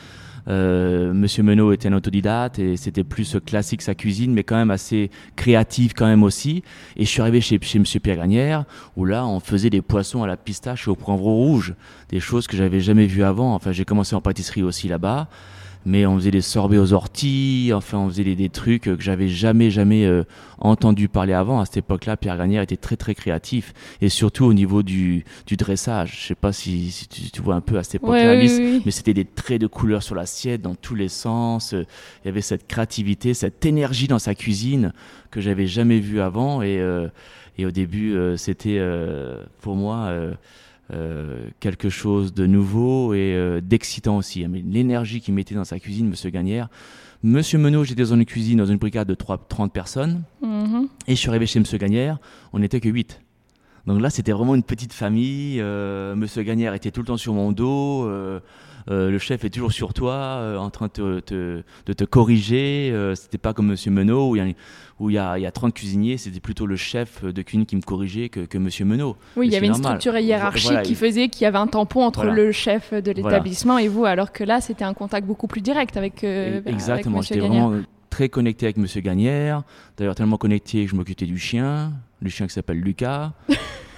Euh, 0.47 1.13
Monsieur 1.13 1.43
Menot 1.43 1.73
était 1.73 1.89
un 1.89 1.93
autodidacte 1.93 2.59
et 2.59 2.77
c'était 2.77 3.03
plus 3.03 3.35
classique 3.45 3.81
sa 3.81 3.95
cuisine, 3.95 4.33
mais 4.33 4.43
quand 4.43 4.55
même 4.55 4.71
assez 4.71 5.11
créative 5.35 5.93
quand 5.93 6.05
même 6.05 6.23
aussi. 6.23 6.63
Et 6.95 7.03
je 7.03 7.09
suis 7.09 7.21
arrivé 7.21 7.41
chez, 7.41 7.59
chez 7.61 7.79
Monsieur 7.79 7.99
Pierre 7.99 8.17
Gagnère 8.17 8.63
où 8.95 9.03
là 9.03 9.27
on 9.27 9.41
faisait 9.41 9.69
des 9.69 9.81
poissons 9.81 10.23
à 10.23 10.27
la 10.27 10.37
pistache 10.37 10.87
et 10.87 10.89
au 10.89 10.95
poivron 10.95 11.35
rouge, 11.35 11.75
des 12.09 12.21
choses 12.21 12.47
que 12.47 12.55
j'avais 12.55 12.79
jamais 12.79 13.05
vues 13.05 13.23
avant. 13.23 13.53
Enfin 13.53 13.73
j'ai 13.73 13.83
commencé 13.83 14.15
en 14.15 14.21
pâtisserie 14.21 14.63
aussi 14.63 14.87
là-bas 14.87 15.27
mais 15.87 16.05
on 16.05 16.17
faisait 16.17 16.31
des 16.31 16.41
sorbets 16.41 16.77
aux 16.77 16.91
orties, 16.91 17.71
enfin 17.73 17.97
on 17.97 18.09
faisait 18.09 18.25
des, 18.25 18.35
des 18.35 18.49
trucs 18.49 18.83
que 18.83 18.99
j'avais 18.99 19.29
jamais 19.29 19.71
jamais 19.71 20.05
euh, 20.05 20.23
entendu 20.59 21.07
parler 21.07 21.31
avant. 21.31 21.61
À 21.61 21.65
cette 21.65 21.77
époque-là, 21.77 22.17
Pierre 22.17 22.37
Gagnère 22.37 22.61
était 22.61 22.75
très 22.75 22.97
très 22.97 23.15
créatif 23.15 23.73
et 24.01 24.09
surtout 24.09 24.43
au 24.43 24.53
niveau 24.53 24.83
du, 24.83 25.23
du 25.45 25.55
dressage. 25.55 26.17
Je 26.19 26.27
sais 26.27 26.35
pas 26.35 26.51
si, 26.51 26.91
si 26.91 27.07
tu, 27.07 27.31
tu 27.31 27.41
vois 27.41 27.55
un 27.55 27.61
peu 27.61 27.77
à 27.77 27.83
cette 27.83 27.95
époque-là, 27.95 28.35
oui, 28.35 28.51
oui. 28.59 28.81
mais 28.85 28.91
c'était 28.91 29.13
des 29.13 29.23
traits 29.23 29.61
de 29.61 29.67
couleur 29.67 30.03
sur 30.03 30.13
l'assiette 30.13 30.61
dans 30.61 30.75
tous 30.75 30.93
les 30.93 31.07
sens. 31.07 31.73
Euh, 31.73 31.85
Il 32.23 32.27
y 32.27 32.29
avait 32.29 32.41
cette 32.41 32.67
créativité, 32.67 33.33
cette 33.33 33.65
énergie 33.65 34.09
dans 34.09 34.19
sa 34.19 34.35
cuisine 34.35 34.91
que 35.31 35.39
j'avais 35.39 35.67
jamais 35.67 35.99
vue 35.99 36.19
avant 36.19 36.61
et 36.61 36.79
euh, 36.81 37.07
et 37.57 37.65
au 37.65 37.71
début 37.71 38.13
euh, 38.13 38.35
c'était 38.35 38.79
pour 39.61 39.75
moi 39.75 40.11
euh, 40.91 40.97
euh, 40.97 41.49
quelque 41.59 41.89
chose 41.89 42.33
de 42.33 42.45
nouveau 42.45 43.13
et 43.13 43.33
euh, 43.35 43.61
d'excitant 43.61 44.17
aussi. 44.17 44.47
Mais 44.47 44.63
l'énergie 44.65 45.21
qu'il 45.21 45.33
mettait 45.33 45.55
dans 45.55 45.65
sa 45.65 45.79
cuisine, 45.79 46.07
Monsieur 46.09 46.29
Gagnère. 46.29 46.69
Monsieur 47.23 47.57
Menot, 47.57 47.83
j'étais 47.83 48.03
dans 48.03 48.15
une 48.15 48.25
cuisine, 48.25 48.59
dans 48.59 48.65
une 48.65 48.77
brigade 48.77 49.07
de 49.07 49.15
3, 49.15 49.47
30 49.49 49.73
personnes. 49.73 50.23
Mhm. 50.41 50.87
Et 51.07 51.15
je 51.15 51.19
suis 51.19 51.29
arrivé 51.29 51.45
chez 51.45 51.59
Monsieur 51.59 51.77
Gagnère, 51.77 52.19
on 52.53 52.59
n'était 52.59 52.79
que 52.79 52.89
8. 52.89 53.21
Donc 53.87 54.01
là, 54.01 54.09
c'était 54.09 54.31
vraiment 54.31 54.53
une 54.55 54.63
petite 54.63 54.93
famille. 54.93 55.59
Euh, 55.61 56.15
Monsieur 56.15 56.43
Gagnère 56.43 56.73
était 56.73 56.91
tout 56.91 57.01
le 57.01 57.07
temps 57.07 57.17
sur 57.17 57.33
mon 57.33 57.51
dos. 57.51 58.09
Euh, 58.89 59.09
le 59.11 59.17
chef 59.19 59.43
est 59.45 59.49
toujours 59.49 59.71
sur 59.71 59.93
toi, 59.93 60.13
euh, 60.13 60.57
en 60.57 60.69
train 60.69 60.87
de 60.87 60.91
te, 60.91 61.19
te- 61.19 61.63
de 61.85 61.93
te 61.93 62.03
corriger. 62.03 62.89
Euh, 62.93 63.15
c'était 63.15 63.37
pas 63.37 63.53
comme 63.53 63.67
Monsieur 63.67 63.91
Menot, 63.91 64.31
où 64.31 64.35
il 64.35 64.39
y 64.39 64.41
a, 64.51 64.53
où 64.99 65.09
il 65.09 65.13
y 65.13 65.17
a, 65.17 65.37
il 65.37 65.41
y 65.41 65.45
a 65.45 65.51
30 65.51 65.73
cuisiniers. 65.73 66.17
C'était 66.17 66.39
plutôt 66.39 66.65
le 66.65 66.75
chef 66.75 67.23
de 67.23 67.41
cuisine 67.41 67.65
qui 67.65 67.75
me 67.75 67.81
corrigeait 67.81 68.29
que, 68.29 68.41
que 68.41 68.57
Monsieur 68.57 68.85
Menot. 68.85 69.15
Oui, 69.35 69.47
il 69.47 69.53
y 69.53 69.55
avait 69.57 69.67
une 69.67 69.73
structure 69.73 70.17
hiérarchique 70.17 70.65
Voilà, 70.69 70.81
qui 70.83 70.95
faisait 70.95 71.27
qu'il 71.29 71.43
y 71.43 71.45
avait 71.45 71.57
un 71.57 71.67
tampon 71.67 72.01
entre 72.03 72.21
Voilà. 72.25 72.33
le 72.35 72.51
chef 72.51 72.93
de 72.93 73.11
l'établissement 73.11 73.77
et 73.77 73.87
vous, 73.87 74.05
alors 74.05 74.31
que 74.31 74.43
là, 74.43 74.61
c'était 74.61 74.85
un 74.85 74.93
contact 74.93 75.27
beaucoup 75.27 75.47
plus 75.47 75.61
direct 75.61 75.97
avec, 75.97 76.23
euh, 76.23 76.61
Exactement, 76.65 77.17
avec 77.19 77.29
Monsieur 77.31 77.41
vraiment 77.41 77.73
très 78.09 78.29
connecté 78.29 78.65
avec 78.65 78.77
Monsieur 78.77 79.01
Gagnère. 79.01 79.63
D'ailleurs, 79.97 80.15
tellement 80.15 80.37
connecté 80.37 80.85
que 80.85 80.91
je 80.91 80.95
m'occupais 80.95 81.25
du 81.25 81.37
chien, 81.37 81.91
du 82.21 82.29
chien 82.31 82.47
qui 82.47 82.53
s'appelle 82.53 82.79
Lucas. 82.79 83.33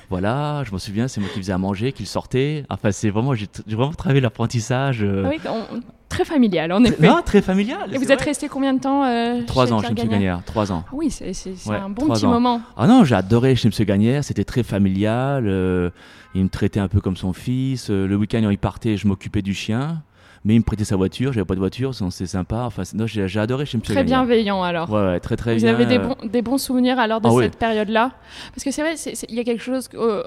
voilà, 0.10 0.64
je 0.66 0.72
m'en 0.72 0.78
souviens, 0.80 1.08
c'est 1.08 1.22
moi 1.22 1.30
qui 1.32 1.40
faisais 1.40 1.54
à 1.54 1.58
manger, 1.58 1.92
qui 1.92 2.04
le 2.04 2.08
sortait. 2.08 2.64
Enfin, 2.70 2.92
c'est 2.92 3.10
vraiment, 3.10 3.36
j'ai 3.36 3.48
vraiment 3.68 3.92
travaillé 3.94 4.22
l'apprentissage. 4.22 5.04
euh, 5.04 5.24
Ah 5.26 5.30
oui, 5.30 5.40
on- 5.48 5.80
très 6.10 6.26
familial, 6.26 6.72
en 6.72 6.84
effet. 6.84 7.06
non, 7.08 7.22
très 7.24 7.42
familial. 7.44 7.94
et 7.94 7.98
vous 8.00 8.12
êtes 8.12 8.22
resté 8.22 8.48
combien 8.50 8.74
de 8.74 8.80
temps 8.80 9.04
euh, 9.06 9.44
Trois 9.46 9.68
chez 9.68 9.72
ans 9.74 9.82
chez 9.82 9.92
Monsieur 9.94 10.08
Gagnère 10.10 10.42
trois 10.46 10.72
ans. 10.72 10.84
Ah 10.88 10.90
Oui, 10.94 11.12
c'est 11.12 11.28
Ouais, 11.68 11.76
un 11.76 11.90
bon 11.90 12.08
petit 12.10 12.26
ans. 12.26 12.30
moment. 12.32 12.62
Ah 12.76 12.88
non, 12.88 13.04
j'ai 13.04 13.14
adoré 13.16 13.56
chez 13.56 13.68
Monsieur 13.68 13.86
Gagnère, 13.86 14.24
c'était 14.24 14.44
très 14.44 14.64
familial. 14.64 15.46
euh, 15.48 15.92
il 16.36 16.44
me 16.44 16.50
traitait 16.50 16.80
un 16.80 16.88
peu 16.88 17.02
comme 17.02 17.16
son 17.18 17.34
fils. 17.34 17.90
le 17.90 18.16
week-end, 18.16 18.42
quand 18.44 18.50
il 18.50 18.58
partait, 18.58 18.98
je 18.98 19.08
m'occupais 19.08 19.42
du 19.44 19.54
chien. 19.54 20.02
Mais 20.46 20.56
il 20.56 20.60
me 20.60 20.64
prêtait 20.64 20.86
sa 20.86 20.96
voiture, 20.96 21.34
j'avais 21.34 21.46
pas 21.46 21.54
de 21.56 21.60
voiture, 21.60 21.94
c'est 22.12 22.26
sympa. 22.26 22.64
Enfin, 22.66 22.84
non, 22.94 23.06
j'ai 23.08 23.28
j'ai 23.28 23.40
adoré 23.40 23.66
chez 23.66 23.78
Monsieur 23.78 23.94
Très 23.94 24.04
bienveillant, 24.04 24.64
alors. 24.64 24.90
Ouais, 24.90 25.02
ouais, 25.02 25.20
très 25.20 25.36
très 25.36 25.56
Vous 25.56 25.62
bien. 25.64 25.74
avez 25.74 25.86
des 25.86 25.98
euh, 25.98 26.08
bons, 26.08 26.16
des 26.28 26.42
bons 26.42 26.58
souvenirs 26.58 26.98
alors 26.98 27.20
de 27.20 27.28
Ah 27.28 27.34
oui. 27.34 27.44
cette 27.44 27.58
période-là? 27.58 28.12
Parce 28.54 28.64
que 28.64 28.72
c'est 28.72 28.82
vrai, 28.82 28.96
il 29.28 29.36
y 29.36 29.40
a 29.40 29.44
quelque 29.44 29.62
chose, 29.64 29.90
euh, 29.96 30.24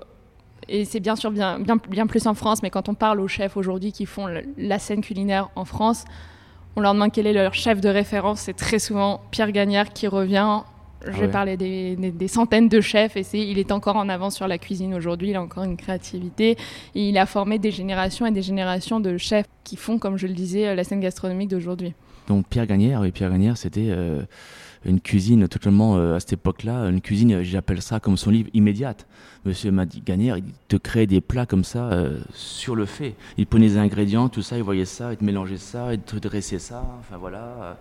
et 0.69 0.85
c'est 0.85 1.01
bien 1.01 1.17
sûr 1.17 1.31
bien, 1.31 1.59
bien, 1.59 1.77
bien 1.89 2.07
plus 2.07 2.27
en 2.27 2.35
France, 2.35 2.63
mais 2.63 2.69
quand 2.71 2.89
on 2.91 2.95
parle 2.95 3.21
aux 3.21 3.29
chefs 3.29 3.57
aujourd'hui 3.57 3.91
qui 3.93 4.05
font 4.07 4.27
le- 4.27 4.43
la 4.59 4.79
scène 4.79 5.01
culinaire 5.01 5.49
en 5.57 5.65
France, 5.65 6.05
on 6.77 6.81
leur 6.81 6.93
demande 6.95 7.11
quel 7.13 7.27
est 7.27 7.33
leur 7.33 7.55
chef 7.55 7.81
de 7.81 7.89
référence. 7.89 8.41
C'est 8.41 8.55
très 8.57 8.79
souvent 8.79 9.21
Pierre 9.31 9.51
Gagnère 9.53 9.93
qui 9.95 10.07
revient 10.09 10.61
Je 11.05 11.09
Ah 11.09 11.13
vais 11.13 11.27
ouais. 11.27 11.29
parler 11.33 11.57
des, 11.57 11.97
des- 11.97 12.11
des 12.13 12.29
centaines 12.29 12.69
de 12.69 12.81
chefs 12.81 13.17
et 13.17 13.23
c'est, 13.23 13.41
il 13.41 13.59
est 13.59 13.73
encore 13.73 13.97
en 13.97 14.09
avance 14.09 14.37
sur 14.37 14.47
la 14.49 14.59
cuisine 14.59 14.95
aujourd'hui. 14.95 15.31
Il 15.31 15.37
a 15.37 15.43
encore 15.43 15.65
une 15.65 15.77
créativité 15.77 16.57
et 16.95 17.09
il 17.09 17.19
a 17.19 17.27
formé 17.27 17.59
des 17.59 17.71
générations 17.71 18.27
et 18.27 18.31
des 18.31 18.43
générations 18.43 19.01
de 19.01 19.17
chefs 19.19 19.47
qui 19.65 19.77
font, 19.77 19.99
comme 19.99 20.17
je 20.17 20.27
le 20.27 20.35
disais, 20.35 20.69
euh, 20.69 20.75
la 20.75 20.85
scène 20.85 21.01
gastronomique 21.01 21.49
d'aujourd'hui. 21.51 21.93
Donc 22.29 22.47
Pierre 22.49 22.67
Gagnère, 22.67 23.01
oui, 23.01 23.11
Pierre 23.11 23.31
Gagnère, 23.31 23.57
c'était 23.57 23.89
euh, 23.89 24.23
une 24.85 25.01
cuisine 25.01 25.49
totalement 25.49 25.97
euh, 25.97 26.15
à 26.17 26.21
cette 26.21 26.35
époque-là, 26.35 26.85
une 26.89 27.01
cuisine, 27.01 27.43
j'appelle 27.43 27.83
ça 27.83 27.99
comme 27.99 28.17
son 28.17 28.31
livre 28.31 28.49
immédiate. 28.55 29.07
Monsieur 29.45 29.73
m'a 29.73 29.87
dit 29.87 30.03
Gagnère, 30.07 30.37
il 30.39 30.45
te 30.69 30.77
crée 30.77 31.09
des 31.09 31.21
plats 31.21 31.47
comme 31.47 31.65
ça 31.65 31.91
euh, 31.93 32.21
sur 32.33 32.77
le 32.77 32.87
fait. 32.87 33.15
Il 33.39 33.47
prenait 33.47 33.67
des 33.67 33.77
ingrédients, 33.79 34.29
tout 34.29 34.43
ça, 34.43 34.57
il 34.57 34.63
voyait 34.63 34.85
ça, 34.85 35.13
il 35.13 35.17
te 35.17 35.25
mélangeait 35.25 35.57
ça, 35.57 35.93
il 35.95 36.01
te 36.01 36.15
dressait 36.17 36.61
ça. 36.61 36.85
Enfin 37.01 37.17
voilà, 37.17 37.77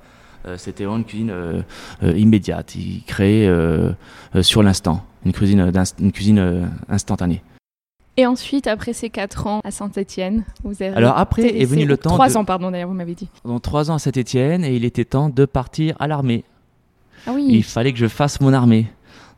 c'était 0.58 0.84
vraiment 0.86 0.98
une 1.00 1.06
cuisine 1.06 1.30
euh, 1.32 1.62
euh, 2.04 2.18
immédiate. 2.18 2.76
Il 2.76 3.04
créait 3.04 3.48
euh, 3.48 3.92
euh, 4.36 4.42
sur 4.44 4.64
l'instant, 4.64 5.04
une 5.26 5.32
cuisine, 5.34 5.72
une 6.00 6.12
cuisine 6.12 6.40
euh, 6.40 6.66
instantanée. 6.90 7.42
Et 8.18 8.26
ensuite, 8.26 8.68
après 8.68 8.92
ces 8.94 9.10
quatre 9.10 9.48
ans 9.48 9.62
à 9.64 9.72
Saint-Étienne, 9.72 10.44
vous 10.64 10.84
avez 10.84 10.94
Alors 10.96 11.18
après 11.18 11.62
est 11.62 11.66
venu 11.66 11.86
le 11.86 11.96
temps 11.98 12.10
Trois 12.10 12.30
de- 12.30 12.38
ans, 12.38 12.44
pardon, 12.46 12.70
d'ailleurs, 12.70 12.90
vous 12.90 12.94
m'avez 12.96 13.16
dit. 13.16 13.30
Dans 13.46 13.60
trois 13.60 13.90
ans 13.90 13.96
à 13.96 14.00
Saint-Étienne, 14.00 14.66
et 14.66 14.76
il 14.76 14.84
était 14.84 15.06
temps 15.06 15.30
de 15.30 15.46
partir 15.46 15.96
à 16.00 16.08
l'armée. 16.08 16.44
Ah 17.26 17.32
oui. 17.34 17.46
il 17.50 17.64
fallait 17.64 17.94
que 17.94 18.00
je 18.00 18.08
fasse 18.08 18.42
mon 18.42 18.52
armée. 18.52 18.88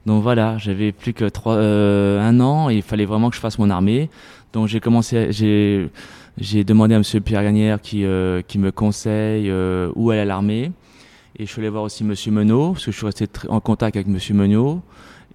Donc 0.06 0.24
voilà, 0.24 0.58
j'avais 0.58 0.92
plus 0.92 1.14
que 1.14 1.26
trois, 1.26 1.56
euh, 1.56 2.20
un 2.22 2.40
an 2.40 2.70
et 2.70 2.76
il 2.76 2.82
fallait 2.82 3.06
vraiment 3.06 3.30
que 3.30 3.36
je 3.36 3.42
fasse 3.42 3.60
mon 3.60 3.70
armée. 3.70 4.10
Donc 4.54 4.68
j'ai 4.68 4.80
commencé, 4.80 5.32
j'ai, 5.32 6.64
demandé 6.64 6.96
à 6.96 6.98
Monsieur 6.98 7.20
Pierre 7.22 7.44
Gagnère 7.44 7.80
qui, 7.80 8.04
euh, 8.06 8.42
qui 8.42 8.58
me 8.58 8.72
conseille 8.72 9.50
euh, 9.50 9.92
où 9.96 10.12
aller 10.12 10.22
à 10.22 10.26
l'armée. 10.26 10.72
Et 11.40 11.48
je 11.48 11.52
suis 11.52 11.62
allé 11.62 11.70
voir 11.70 11.84
aussi 11.84 12.04
Monsieur 12.04 12.32
Menot, 12.32 12.74
parce 12.74 12.86
que 12.86 12.92
je 12.92 12.98
suis 12.98 13.06
resté 13.08 13.26
en 13.50 13.60
contact 13.60 13.96
avec 13.96 14.08
Monsieur 14.08 14.36
Menot. 14.36 14.82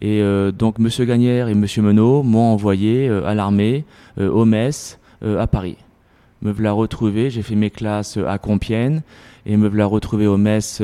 Et 0.00 0.22
euh, 0.22 0.52
donc 0.52 0.78
Monsieur 0.78 1.04
Gagnère 1.04 1.48
et 1.48 1.54
Monsieur 1.54 1.82
Menot 1.82 2.22
m'ont 2.22 2.52
envoyé 2.52 3.08
euh, 3.08 3.26
à 3.26 3.34
l'armée, 3.34 3.84
euh, 4.18 4.30
au 4.30 4.44
Metz, 4.44 5.00
euh, 5.24 5.40
à 5.40 5.48
Paris. 5.48 5.76
Me 6.40 6.52
voilà 6.52 6.70
retrouvé, 6.70 7.30
j'ai 7.30 7.42
fait 7.42 7.56
mes 7.56 7.70
classes 7.70 8.16
euh, 8.16 8.28
à 8.28 8.38
Compiègne 8.38 9.02
et 9.44 9.56
me 9.56 9.66
voilà 9.66 9.87
retrouvé 9.87 10.28
au 10.28 10.37
Metz 10.37 10.80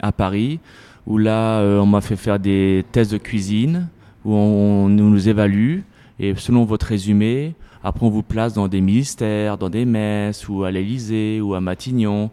à 0.00 0.12
Paris 0.12 0.58
où 1.06 1.18
là 1.18 1.60
on 1.60 1.86
m'a 1.86 2.00
fait 2.00 2.16
faire 2.16 2.38
des 2.38 2.84
tests 2.90 3.12
de 3.12 3.18
cuisine 3.18 3.88
où 4.24 4.32
on, 4.32 4.86
on 4.86 4.88
nous 4.88 5.28
évalue 5.28 5.80
et 6.18 6.34
selon 6.34 6.64
votre 6.64 6.86
résumé 6.86 7.54
après 7.84 8.06
on 8.06 8.08
vous 8.08 8.22
place 8.22 8.54
dans 8.54 8.68
des 8.68 8.80
ministères, 8.80 9.58
dans 9.58 9.68
des 9.68 9.84
messes 9.84 10.48
ou 10.48 10.64
à 10.64 10.70
l'Élysée 10.70 11.42
ou 11.42 11.54
à 11.54 11.60
Matignon 11.60 12.30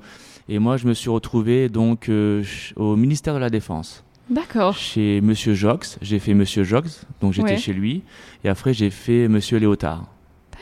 et 0.54 0.60
moi 0.60 0.76
je 0.78 0.88
me 0.88 0.94
suis 0.94 1.10
retrouvé 1.10 1.70
donc 1.70 2.10
euh, 2.10 2.44
au 2.76 2.96
ministère 2.96 3.34
de 3.34 3.40
la 3.40 3.50
Défense 3.50 4.04
D'accord. 4.30 4.76
chez 4.76 5.20
Monsieur 5.22 5.54
Jox, 5.54 5.98
j'ai 6.02 6.20
fait 6.20 6.34
Monsieur 6.34 6.64
Jox 6.64 7.06
donc 7.22 7.34
j'étais 7.34 7.52
Ouais. 7.52 7.58
chez 7.58 7.74
lui 7.74 8.04
et 8.44 8.50
après 8.50 8.74
j'ai 8.74 8.90
fait 8.90 9.28
Monsieur 9.28 9.58
Léotard. 9.58 10.06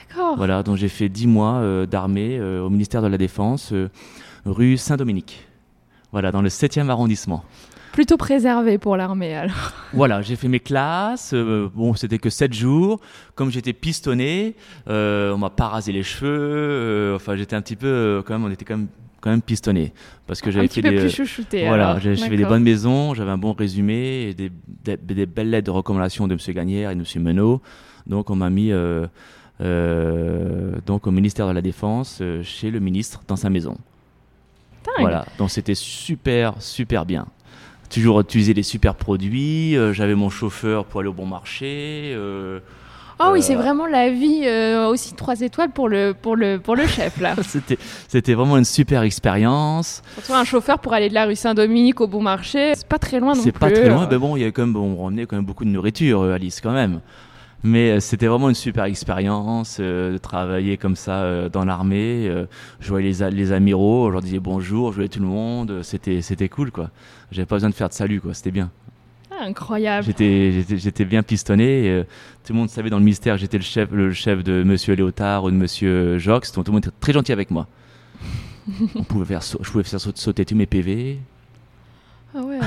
D'accord. 0.10 0.36
Voilà, 0.38 0.64
donc 0.64 0.78
j'ai 0.78 0.88
fait 0.90 1.08
10 1.10 1.28
mois 1.28 1.56
euh, 1.56 1.86
d'armée 1.86 2.38
euh, 2.40 2.62
au 2.64 2.70
ministère 2.70 3.02
de 3.02 3.08
la 3.08 3.18
Défense, 3.18 3.74
rue 4.46 4.76
Saint-Dominique. 4.78 5.48
Voilà, 6.12 6.32
dans 6.32 6.42
le 6.42 6.50
7e 6.50 6.90
arrondissement. 6.90 7.44
Plutôt 7.92 8.18
préservé 8.18 8.78
pour 8.80 8.98
l'armée, 8.98 9.36
alors. 9.36 9.74
Voilà, 9.94 10.22
j'ai 10.24 10.36
fait 10.36 10.48
mes 10.48 10.60
classes. 10.60 11.32
euh, 11.36 11.70
bon, 11.76 11.94
c'était 11.94 12.18
que 12.18 12.30
7 12.32 12.54
jours. 12.54 13.00
Comme 13.36 13.52
j'étais 13.52 13.74
pistonné, 13.74 14.56
euh, 14.88 15.32
on 15.34 15.38
m'a 15.38 15.50
pas 15.52 15.68
rasé 15.68 15.92
les 15.92 16.02
cheveux. 16.04 16.30
euh, 16.32 17.16
enfin, 17.16 17.36
j'étais 17.36 17.56
un 17.56 17.62
petit 17.62 17.76
peu, 17.76 18.24
quand 18.26 18.34
même, 18.34 18.46
on 18.46 18.52
était 18.52 18.66
quand 18.66 18.78
même, 18.78 18.88
quand 19.22 19.30
même 19.30 19.42
pistonné. 19.42 19.94
Parce 20.28 20.42
que 20.42 20.52
j'avais 20.52 20.68
fait 20.68 20.82
des. 20.82 20.92
plus. 20.92 21.42
Voilà, 21.66 22.00
fait 22.00 22.38
des 22.38 22.46
bonnes 22.46 22.64
maisons, 22.64 23.14
j'avais 23.14 23.32
un 23.32 23.38
bon 23.38 23.54
résumé, 23.54 24.30
et 24.30 24.34
des, 24.34 24.52
des, 24.84 24.98
des 24.98 25.26
belles 25.26 25.50
lettres 25.50 25.68
de 25.68 25.72
recommandation 25.72 26.28
de 26.28 26.34
M. 26.34 26.56
Gagnère 26.56 26.92
et 26.92 26.96
de 26.96 27.00
M. 27.02 27.24
Menot. 27.24 27.62
Donc 28.10 28.30
on 28.30 28.36
m'a 28.36 28.50
mis 28.50 28.72
euh, 28.72 29.08
euh, 29.62 30.74
donc 30.86 31.08
au 31.08 31.12
ministère 31.12 31.48
de 31.48 31.54
la 31.54 31.62
Défense, 31.62 32.20
euh, 32.22 32.44
chez 32.44 32.72
le 32.72 32.80
ministre, 32.80 33.22
dans 33.28 33.36
sa 33.36 33.50
maison. 33.50 33.78
Dingue. 34.86 34.96
Voilà, 35.00 35.26
donc 35.38 35.52
c'était 35.52 35.76
super, 35.76 36.62
super 36.62 37.06
bien. 37.06 37.28
Toujours 37.90 38.20
utiliser 38.20 38.54
des 38.54 38.64
super 38.64 38.96
produits, 38.96 39.76
j'avais 39.94 40.14
mon 40.14 40.30
chauffeur 40.30 40.86
pour 40.86 41.00
aller 41.00 41.10
au 41.10 41.14
bon 41.14 41.26
marché. 41.26 42.16
Ah 43.22 43.32
oui, 43.34 43.40
Euh, 43.40 43.42
c'est 43.42 43.56
vraiment 43.56 43.86
la 43.86 44.10
vie 44.10 44.44
euh, 44.46 44.88
aussi 44.88 45.14
trois 45.14 45.40
étoiles 45.42 45.72
pour 45.72 45.90
le, 45.90 46.14
pour 46.14 46.36
le, 46.36 46.58
pour 46.60 46.76
le 46.76 46.88
chef, 46.88 47.20
là. 47.20 47.36
c'était, 47.44 47.78
c'était 48.08 48.34
vraiment 48.34 48.58
une 48.58 48.66
super 48.66 49.02
expérience. 49.04 50.02
Surtout 50.16 50.34
un 50.34 50.44
chauffeur 50.46 50.80
pour 50.80 50.94
aller 50.94 51.10
de 51.10 51.14
la 51.14 51.26
rue 51.26 51.36
Saint-Dominique 51.36 52.00
au 52.02 52.08
bon 52.08 52.22
marché, 52.22 52.74
c'est 52.76 52.88
pas 52.88 52.98
très 53.00 53.20
loin 53.20 53.34
non 53.36 53.42
C'est 53.42 53.52
plus. 53.52 53.60
pas 53.60 53.72
très 53.72 53.90
loin, 53.90 54.04
euh. 54.04 54.08
mais 54.10 54.18
bon, 54.18 54.36
il 54.38 54.42
y 54.44 54.46
a 54.46 54.52
quand 54.52 54.66
même, 54.66 54.76
on 54.76 55.04
ramenait 55.04 55.26
quand 55.26 55.36
même 55.36 55.46
beaucoup 55.46 55.66
de 55.66 55.70
nourriture, 55.70 56.24
Alice, 56.24 56.62
quand 56.62 56.72
même. 56.72 57.02
Mais 57.62 58.00
c'était 58.00 58.28
vraiment 58.28 58.48
une 58.48 58.56
super 58.56 58.86
expérience 58.86 59.80
euh, 59.82 60.14
de 60.14 60.18
travailler 60.18 60.78
comme 60.78 60.96
ça 60.96 61.24
euh, 61.24 61.50
dans 61.50 61.66
l'armée. 61.66 62.26
euh, 62.30 62.46
je 62.80 62.88
voyais 62.88 63.12
les, 63.12 63.32
les 63.32 63.52
amiraux, 63.52 64.08
je 64.08 64.14
leur 64.14 64.22
disais 64.22 64.40
bonjour, 64.40 64.92
je 64.92 64.96
voyais 64.96 65.10
tout 65.10 65.20
le 65.20 65.26
monde. 65.26 65.82
C'était, 65.84 66.22
c'était 66.22 66.48
cool, 66.48 66.72
quoi. 66.72 66.90
J'avais 67.32 67.46
pas 67.46 67.56
besoin 67.58 67.70
de 67.70 67.76
faire 67.76 67.90
de 67.90 67.94
salut, 67.94 68.22
quoi. 68.22 68.34
C'était 68.34 68.52
bien. 68.52 68.72
Incroyable. 69.42 70.06
J'étais, 70.08 71.06
bien 71.06 71.24
pistonné. 71.24 71.86
et, 71.86 71.90
euh, 71.90 72.04
tout 72.44 72.54
le 72.54 72.60
monde 72.60 72.70
savait 72.70 72.90
dans 72.90 72.98
le 73.00 73.04
mystère 73.06 73.38
j'étais 73.38 73.58
le 73.58 73.64
chef, 73.64 73.90
le 73.92 74.12
chef 74.12 74.44
de 74.44 74.64
Monsieur 74.64 74.96
Léotard 74.96 75.44
ou 75.46 75.52
de 75.52 75.56
Monsieur 75.56 76.18
Jox. 76.18 76.52
Donc 76.52 76.66
tout 76.66 76.72
le 76.72 76.76
monde 76.76 76.86
était 76.86 76.96
très 77.00 77.14
gentil 77.14 77.32
avec 77.32 77.52
moi. 77.52 77.68
On 78.96 79.04
pouvait 79.04 79.26
faire, 79.26 79.42
je 79.42 79.72
pouvais 79.72 79.84
faire 79.84 80.00
saut- 80.00 80.12
sauter 80.16 80.46
tous 80.46 80.56
mes 80.56 80.66
PV. 80.66 81.20
Ah 82.36 82.42
ouais. 82.42 82.60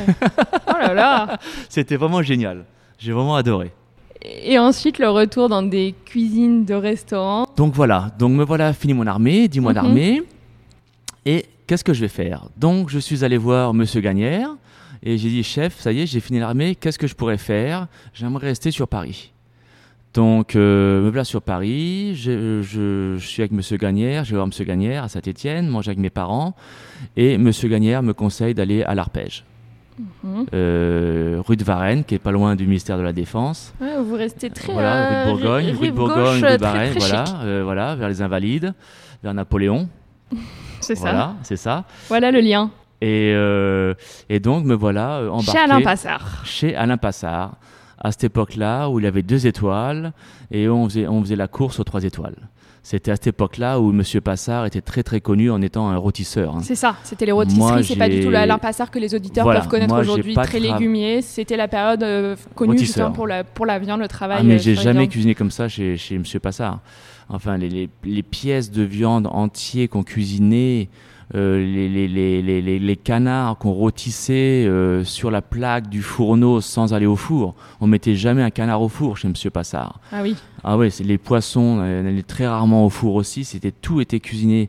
oh 0.69 0.73
là 0.81 0.93
là. 0.95 1.39
C'était 1.69 1.97
vraiment 1.97 2.23
génial. 2.23 2.65
J'ai 2.99 3.13
vraiment 3.13 3.37
adoré. 3.37 3.73
Et 4.25 4.59
ensuite, 4.59 4.99
le 4.99 5.09
retour 5.11 5.49
dans 5.49 5.63
des 5.63 5.95
cuisines 6.05 6.65
de 6.65 6.75
restaurants. 6.75 7.47
Donc 7.57 7.75
voilà, 7.75 8.11
donc 8.19 8.33
me 8.33 8.45
voilà 8.45 8.73
fini 8.73 8.95
mon 8.95 9.07
armée, 9.07 9.49
10 9.49 9.61
mois 9.61 9.73
Mhm. 9.73 9.75
d'armée. 9.75 10.23
Et 11.27 11.47
qu'est-ce 11.67 11.85
que 11.85 11.93
je 11.93 12.01
vais 12.01 12.09
faire? 12.09 12.47
Donc 12.57 12.89
je 12.89 12.99
suis 12.99 13.25
allé 13.25 13.37
voir 13.37 13.75
Monsieur 13.75 14.01
Gagnère 14.01 14.51
et 15.03 15.19
j'ai 15.19 15.29
dit 15.29 15.43
chef, 15.43 15.79
ça 15.79 15.93
y 15.93 16.01
est, 16.01 16.07
j'ai 16.07 16.21
fini 16.21 16.39
l'armée, 16.39 16.75
qu'est-ce 16.75 16.99
que 16.99 17.07
je 17.07 17.15
pourrais 17.15 17.39
faire? 17.39 17.87
J'aimerais 18.15 18.49
rester 18.49 18.71
sur 18.71 18.89
Paris. 18.89 19.33
Donc 20.15 20.57
euh, 20.57 21.01
me 21.03 21.09
voilà 21.09 21.25
sur 21.25 21.41
Paris, 21.41 22.15
je, 22.17 22.61
je- 22.63 23.17
je 23.19 23.27
suis 23.27 23.41
avec 23.43 23.53
Monsieur 23.53 23.79
Gagnère, 23.79 24.25
je 24.25 24.31
vais 24.33 24.37
voir 24.37 24.47
Monsieur 24.47 24.65
Gagnère 24.65 25.05
à 25.05 25.09
Saint-Étienne, 25.09 25.69
manger 25.69 25.91
avec 25.91 25.99
mes 26.01 26.11
parents 26.11 26.55
et 27.17 27.39
Monsieur 27.39 27.69
Gagnère 27.69 28.03
me 28.03 28.13
conseille 28.13 28.53
d'aller 28.55 28.83
à 28.83 28.95
l'Arpège. 28.95 29.45
Mhm. 30.23 30.47
Euh, 30.55 31.43
rue 31.47 31.57
de 31.57 31.65
Varennes, 31.65 32.05
qui 32.05 32.15
est 32.15 32.19
pas 32.19 32.31
loin 32.31 32.57
du 32.57 32.67
ministère 32.67 32.99
de 32.99 33.03
la 33.03 33.13
Défense. 33.15 33.73
Ouais, 33.81 33.97
vous 34.03 34.15
restez 34.17 34.51
très. 34.51 34.73
Voilà, 34.73 35.09
rue 35.09 35.15
euh, 35.15 35.25
de 35.25 35.31
Bourgogne, 35.31 35.65
rive 35.67 35.79
rue 35.81 35.87
de 35.87 35.93
gauche, 35.93 36.09
Bourgogne, 36.09 36.41
rue 36.41 36.45
euh, 36.47 36.57
de 36.57 36.63
Varennes, 36.63 36.91
très 36.95 36.99
voilà, 37.09 37.25
euh, 37.45 37.61
voilà, 37.65 37.95
vers 37.97 38.09
les 38.09 38.21
Invalides, 38.23 38.75
vers 39.23 39.33
Napoléon. 39.35 39.89
C'est 40.81 40.95
ça. 40.97 41.01
Voilà, 41.03 41.35
c'est 41.45 41.57
ça. 41.57 41.85
Voilà 42.09 42.31
le 42.33 42.41
lien. 42.41 42.71
Et, 43.05 43.33
euh, 43.35 43.95
et 44.29 44.39
donc 44.39 44.65
me 44.65 44.75
voilà 44.75 45.17
euh, 45.19 45.29
embarqué 45.29 45.51
Chez 45.53 45.59
Alain 45.59 45.81
Passard. 45.83 46.43
chez 46.45 46.77
Alain 46.77 46.97
Passard, 46.99 47.57
à 47.99 48.13
cette 48.13 48.23
époque-là 48.25 48.89
où 48.89 49.01
il 49.01 49.07
avait 49.07 49.23
deux 49.25 49.47
étoiles 49.49 50.13
et 50.53 50.69
on 50.69 50.89
faisait, 50.89 51.09
on 51.09 51.21
faisait 51.21 51.35
la 51.35 51.49
course 51.49 51.81
aux 51.81 51.85
trois 51.85 52.05
étoiles. 52.05 52.37
C'était 52.85 53.11
à 53.11 53.15
cette 53.17 53.29
époque-là 53.29 53.81
où 53.81 53.91
Monsieur 53.93 54.21
Passard 54.21 54.67
était 54.67 54.81
très 54.81 55.03
très 55.03 55.21
connu 55.21 55.51
en 55.51 55.61
étant 55.63 55.89
un 55.89 55.97
rôtisseur. 55.97 56.57
hein. 56.57 56.61
C'est 56.63 56.75
ça, 56.77 56.97
c'était 57.05 57.27
les 57.27 57.33
rôtisseries, 57.33 57.85
c'est 57.85 57.97
pas 57.97 58.09
du 58.09 58.21
tout 58.21 58.31
le 58.31 58.37
Alain 58.37 58.59
Passard 58.59 58.91
que 58.93 58.99
les 59.01 59.15
auditeurs 59.17 59.45
Voilà, 59.45 59.61
peuvent 59.61 59.69
connaître 59.69 59.97
aujourd'hui, 59.99 60.35
très 60.35 60.59
tra- 60.59 60.61
légumier. 60.61 61.23
C'était 61.23 61.57
la 61.57 61.67
période 61.69 62.03
euh, 62.05 62.37
connue 62.55 62.79
justement 62.79 63.11
pour 63.13 63.27
la, 63.27 63.43
pour 63.45 63.67
la 63.67 63.79
viande, 63.81 64.01
le 64.01 64.09
travail. 64.09 64.39
Ah 64.41 64.45
mais 64.45 64.55
euh, 64.55 64.59
j'ai 64.59 64.75
jamais 64.77 65.01
viande. 65.01 65.11
cuisiné 65.11 65.35
comme 65.35 65.51
ça 65.53 65.69
chez, 65.69 65.97
chez 65.97 66.19
Monsieur 66.19 66.39
Passard. 66.41 66.81
Enfin, 67.29 67.57
les, 67.57 67.69
les, 67.69 67.89
les 68.05 68.23
pièces 68.23 68.71
de 68.71 68.83
viande 68.83 69.27
entières 69.29 69.89
qu'on 69.89 70.03
cuisinait, 70.03 70.89
les, 71.39 71.89
les, 72.79 72.97
canards 72.97 73.57
qu'on 73.59 73.71
rôtissait 73.71 74.67
euh, 74.67 75.03
sur 75.03 75.31
la 75.31 75.41
plaque 75.41 75.89
du 75.89 76.03
fourneau 76.03 76.61
sans 76.61 76.93
aller 76.93 77.07
au 77.07 77.17
four. 77.17 77.55
On 77.81 77.87
mettait 77.87 78.15
jamais 78.15 78.43
un 78.43 78.51
canard 78.51 78.83
au 78.83 78.89
four 78.89 79.17
chez 79.17 79.29
Monsieur 79.29 79.51
Passard. 79.51 80.01
Ah 80.13 80.23
oui, 80.23 80.37
Ah 80.63 80.77
c'est 80.91 81.05
les 81.05 81.19
poissons, 81.19 81.79
on 81.81 81.81
allait 81.81 82.23
très 82.23 82.47
rarement 82.47 82.85
au 82.85 82.91
four 82.91 83.15
aussi. 83.15 83.45
C'était 83.45 83.73
tout 83.73 84.01
était 84.01 84.21
cuisiné 84.21 84.69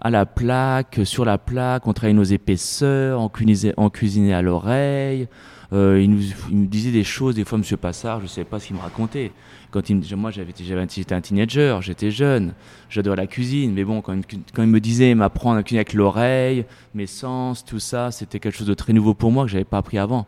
à 0.00 0.10
la 0.10 0.26
plaque, 0.26 1.00
sur 1.04 1.24
la 1.24 1.38
plaque. 1.38 1.86
On 1.86 1.92
travaillait 1.92 2.16
nos 2.16 2.24
épaisseurs, 2.24 3.20
on 3.20 3.28
cuisinait, 3.28 3.74
on 3.76 3.90
cuisinait 3.90 4.32
à 4.32 4.42
l'oreille. 4.42 5.28
Euh, 5.72 6.00
il, 6.02 6.10
nous, 6.10 6.22
il 6.50 6.60
nous 6.60 6.66
disait 6.66 6.90
des 6.90 7.04
choses, 7.04 7.34
des 7.34 7.44
fois, 7.44 7.58
Monsieur 7.58 7.76
Passard, 7.76 8.20
je 8.20 8.24
ne 8.24 8.28
savais 8.28 8.46
pas 8.46 8.58
ce 8.58 8.68
qu'il 8.68 8.76
me 8.76 8.80
racontait. 8.80 9.32
Quand 9.70 9.90
il, 9.90 10.02
moi, 10.16 10.30
j'étais 10.30 11.14
un 11.14 11.20
teenager, 11.20 11.78
j'étais 11.82 12.10
jeune, 12.10 12.54
j'adorais 12.88 13.16
la 13.16 13.26
cuisine, 13.26 13.72
mais 13.74 13.84
bon, 13.84 14.00
quand 14.00 14.14
il, 14.14 14.22
quand 14.54 14.62
il 14.62 14.68
me 14.68 14.80
disait 14.80 15.14
m'apprendre 15.14 15.58
à 15.58 15.62
cuisiner 15.62 15.80
avec 15.80 15.92
l'oreille, 15.92 16.64
mes 16.94 17.06
sens, 17.06 17.64
tout 17.64 17.78
ça, 17.78 18.10
c'était 18.10 18.38
quelque 18.40 18.56
chose 18.56 18.66
de 18.66 18.74
très 18.74 18.94
nouveau 18.94 19.12
pour 19.12 19.30
moi 19.30 19.44
que 19.44 19.50
j'avais 19.50 19.64
pas 19.64 19.78
appris 19.78 19.98
avant. 19.98 20.26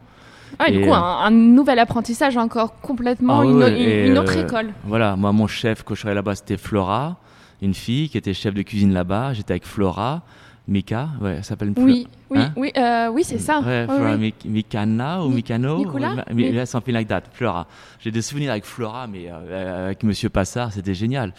ah, 0.58 0.70
du 0.70 0.82
coup, 0.82 0.90
euh, 0.90 0.94
un, 0.94 1.24
un 1.26 1.30
nouvel 1.30 1.78
apprentissage 1.78 2.36
encore 2.36 2.80
complètement 2.80 3.40
Ah 3.40 3.44
une, 3.44 3.56
ouais, 3.56 3.70
une- 3.70 3.88
et, 3.88 4.08
une 4.08 4.18
autre 4.18 4.36
euh, 4.36 4.46
école. 4.46 4.72
Voilà, 4.84 5.16
moi, 5.16 5.32
mon 5.32 5.46
chef, 5.46 5.82
quand 5.84 5.94
je 5.94 6.06
là-bas, 6.08 6.34
c'était 6.34 6.58
Flora, 6.58 7.16
une 7.62 7.72
fille 7.74 8.10
qui 8.10 8.18
était 8.18 8.34
chef 8.34 8.52
de 8.52 8.62
cuisine 8.62 8.92
là-bas. 8.92 9.32
J'étais 9.32 9.52
avec 9.52 9.64
Flora. 9.66 10.22
Mika, 10.70 11.08
ouais, 11.20 11.34
elle 11.38 11.44
s'appelle. 11.44 11.72
Oui, 11.76 12.06
oui, 12.30 12.38
Hein 12.38 12.52
oui, 12.56 12.70
euh, 12.78 13.08
oui, 13.08 13.24
c'est 13.24 13.38
ça. 13.38 13.58
Ouais, 13.60 13.86
Oui, 13.88 13.94
Flora 13.96 14.14
oui. 14.14 14.18
Mik- 14.18 14.44
Mikana 14.48 15.22
ou 15.24 15.28
Mi- 15.28 15.34
Mikano 15.36 15.78
Nicolas 15.78 16.24
mais 16.32 16.52
là, 16.52 16.64
something 16.64 16.94
like 16.94 17.08
that, 17.08 17.22
Flora. 17.32 17.66
J'ai 17.98 18.12
des 18.12 18.22
souvenirs 18.22 18.52
avec 18.52 18.64
Flora, 18.64 19.08
mais 19.08 19.24
euh, 19.28 19.86
avec 19.86 20.04
Monsieur 20.04 20.28
Passard, 20.28 20.72
c'était 20.72 20.94
génial. 20.94 21.34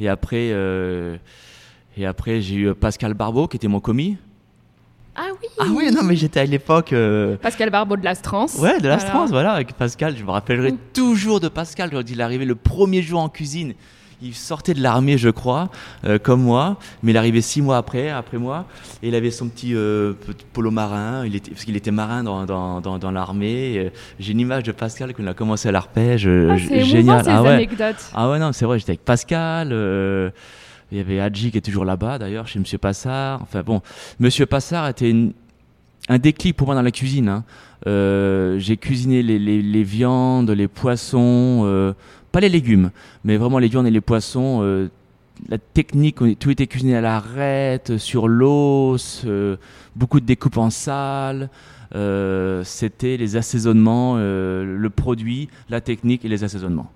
Et 0.00 0.08
après, 0.08 0.50
euh, 0.50 1.16
et 1.96 2.04
après 2.06 2.40
j'ai 2.40 2.56
eu 2.56 2.74
Pascal 2.74 3.14
Barbeau, 3.14 3.46
qui 3.46 3.56
était 3.56 3.68
mon 3.68 3.78
commis. 3.80 4.16
Ah 5.14 5.26
oui. 5.40 5.48
Ah 5.60 5.64
oui, 5.72 5.90
non, 5.94 6.02
mais 6.02 6.16
j'étais 6.16 6.40
à 6.40 6.44
l'époque. 6.44 6.92
euh, 6.92 7.36
Pascal 7.36 7.70
Barbeau 7.70 7.96
de 7.96 8.02
l'Astrance. 8.04 8.54
Ouais, 8.58 8.78
de 8.78 8.80
Voilà. 8.80 8.96
l'Astrance, 8.96 9.30
voilà, 9.30 9.52
avec 9.52 9.74
Pascal. 9.74 10.16
Je 10.16 10.24
me 10.24 10.30
rappellerai 10.30 10.72
Mm. 10.72 10.78
toujours 10.92 11.38
de 11.38 11.48
Pascal 11.48 11.90
quand 11.90 12.02
il 12.10 12.18
est 12.18 12.22
arrivé 12.22 12.44
le 12.46 12.54
premier 12.56 13.02
jour 13.02 13.20
en 13.20 13.28
cuisine. 13.28 13.74
Il 14.24 14.34
sortait 14.34 14.72
de 14.74 14.80
l'armée, 14.80 15.18
je 15.18 15.30
crois, 15.30 15.68
euh, 16.04 16.16
comme 16.18 16.42
moi, 16.42 16.76
mais 17.02 17.10
il 17.10 17.16
arrivait 17.16 17.40
six 17.40 17.60
mois 17.60 17.76
après, 17.76 18.08
après 18.10 18.38
moi, 18.38 18.66
et 19.02 19.08
il 19.08 19.14
avait 19.16 19.32
son 19.32 19.48
petit 19.48 19.74
euh, 19.74 20.12
polo 20.52 20.70
marin, 20.70 21.26
il 21.26 21.34
était, 21.34 21.50
parce 21.50 21.64
qu'il 21.64 21.74
était 21.76 21.90
marin 21.90 22.22
dans, 22.22 22.44
dans, 22.46 22.80
dans, 22.80 22.98
dans 22.98 23.10
l'armée. 23.10 23.78
Euh, 23.78 23.90
J'ai 24.20 24.30
une 24.32 24.38
image 24.40 24.62
de 24.62 24.70
Pascal 24.72 25.12
quand 25.12 25.22
il 25.24 25.28
a 25.28 25.34
commencé 25.34 25.68
à 25.68 25.72
l'arpège, 25.72 26.28
Ah, 26.28 26.56
génial. 26.56 27.24
ces 27.24 27.30
Ah 27.30 27.42
ouais. 27.42 27.48
anecdotes. 27.48 28.10
Ah 28.14 28.30
ouais, 28.30 28.38
non, 28.38 28.52
c'est 28.52 28.64
vrai, 28.64 28.78
j'étais 28.78 28.92
avec 28.92 29.04
Pascal. 29.04 29.70
euh, 29.72 30.30
il 30.92 30.98
y 30.98 31.00
avait 31.00 31.18
Hadji 31.20 31.50
qui 31.50 31.58
est 31.58 31.62
toujours 31.62 31.84
là-bas, 31.84 32.18
d'ailleurs, 32.18 32.46
chez 32.46 32.58
Monsieur 32.60 32.78
Passard. 32.78 33.40
Enfin 33.42 33.62
bon, 33.62 33.80
Monsieur 34.20 34.46
Passard 34.46 34.86
était 34.88 35.10
une- 35.10 35.32
un 36.08 36.18
déclic 36.18 36.56
pour 36.56 36.66
moi 36.68 36.76
dans 36.76 36.82
la 36.82 36.90
cuisine. 36.90 37.28
hein. 37.28 37.44
Euh, 37.88 38.58
J'ai 38.60 38.76
cuisiné 38.76 39.22
les, 39.22 39.38
les- 39.40 39.62
les 39.62 39.82
viandes, 39.82 40.50
les 40.50 40.68
poissons, 40.68 41.62
euh, 41.64 41.92
pas 42.32 42.40
les 42.40 42.48
légumes, 42.48 42.90
mais 43.24 43.36
vraiment 43.36 43.58
les 43.58 43.68
viandes 43.68 43.86
et 43.86 43.90
les 43.90 44.00
poissons. 44.00 44.60
euh, 44.62 44.88
la 45.48 45.58
technique, 45.58 46.18
tout 46.38 46.50
était 46.50 46.66
cuisiné 46.66 46.96
à 46.96 47.00
l'arête, 47.00 47.96
sur 47.98 48.28
l'os, 48.28 49.22
euh, 49.24 49.56
beaucoup 49.96 50.20
de 50.20 50.26
découpes 50.26 50.56
en 50.58 50.70
salle. 50.70 51.48
Euh, 51.94 52.62
C'était 52.64 53.16
les 53.16 53.36
assaisonnements, 53.36 54.14
euh, 54.16 54.76
le 54.78 54.90
produit, 54.90 55.48
la 55.68 55.80
technique 55.80 56.24
et 56.24 56.28
les 56.28 56.44
assaisonnements 56.44 56.90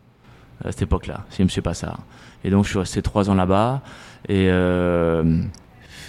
à 0.65 0.71
cette 0.71 0.83
époque-là, 0.83 1.27
chez 1.31 1.45
Monsieur 1.45 1.63
Passard. 1.63 2.01
Et 2.45 2.51
donc 2.51 2.65
je 2.65 2.71
suis 2.71 2.79
resté 2.79 3.03
trois 3.03 3.29
ans 3.29 3.35
là-bas 3.35 3.83
et 4.29 4.49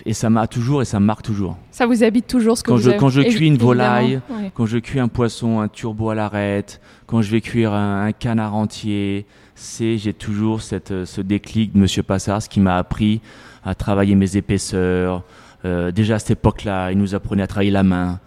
et 0.05 0.13
ça 0.13 0.29
m'a 0.29 0.47
toujours 0.47 0.81
et 0.81 0.85
ça 0.85 0.99
me 0.99 1.05
marque 1.05 1.23
toujours. 1.23 1.57
Ça 1.71 1.85
vous 1.85 2.03
habite 2.03 2.27
toujours 2.27 2.57
ce 2.57 2.63
que 2.63 2.69
Quand 2.69 2.75
vous 2.77 2.81
je- 2.83 2.89
avez- 2.89 2.99
quand 2.99 3.09
je 3.09 3.21
cuis 3.21 3.47
une 3.47 3.57
volaille. 3.57 4.21
Ouais. 4.29 4.51
Quand 4.53 4.65
je 4.65 4.77
cuis 4.77 4.99
un 4.99 5.07
poisson, 5.07 5.59
un 5.59 5.67
turbo 5.67 6.09
à 6.09 6.15
l'arête, 6.15 6.79
quand 7.05 7.21
je 7.21 7.31
vais 7.31 7.41
cuire 7.41 7.73
un, 7.73 8.05
un 8.05 8.11
canard 8.11 8.55
entier, 8.55 9.25
c'est 9.55 9.97
j'ai 9.97 10.13
toujours 10.13 10.61
cette, 10.61 10.91
euh, 10.91 11.05
ce 11.05 11.21
déclic 11.21 11.73
de 11.73 11.79
Monsieur 11.79 12.03
Passard, 12.03 12.41
ce 12.41 12.49
qui 12.49 12.59
m'a 12.59 12.77
appris 12.77 13.21
à 13.65 13.75
travailler 13.75 14.15
mes 14.15 14.37
épaisseurs. 14.37 15.23
Euh, 15.65 15.91
déjà 15.91 16.15
à 16.15 16.19
cette 16.19 16.31
époque-là, 16.31 16.91
il 16.91 16.97
nous 16.97 17.15
apprenait 17.15 17.43
à 17.43 17.47
travailler 17.47 17.71
la 17.71 17.83
main. 17.83 18.19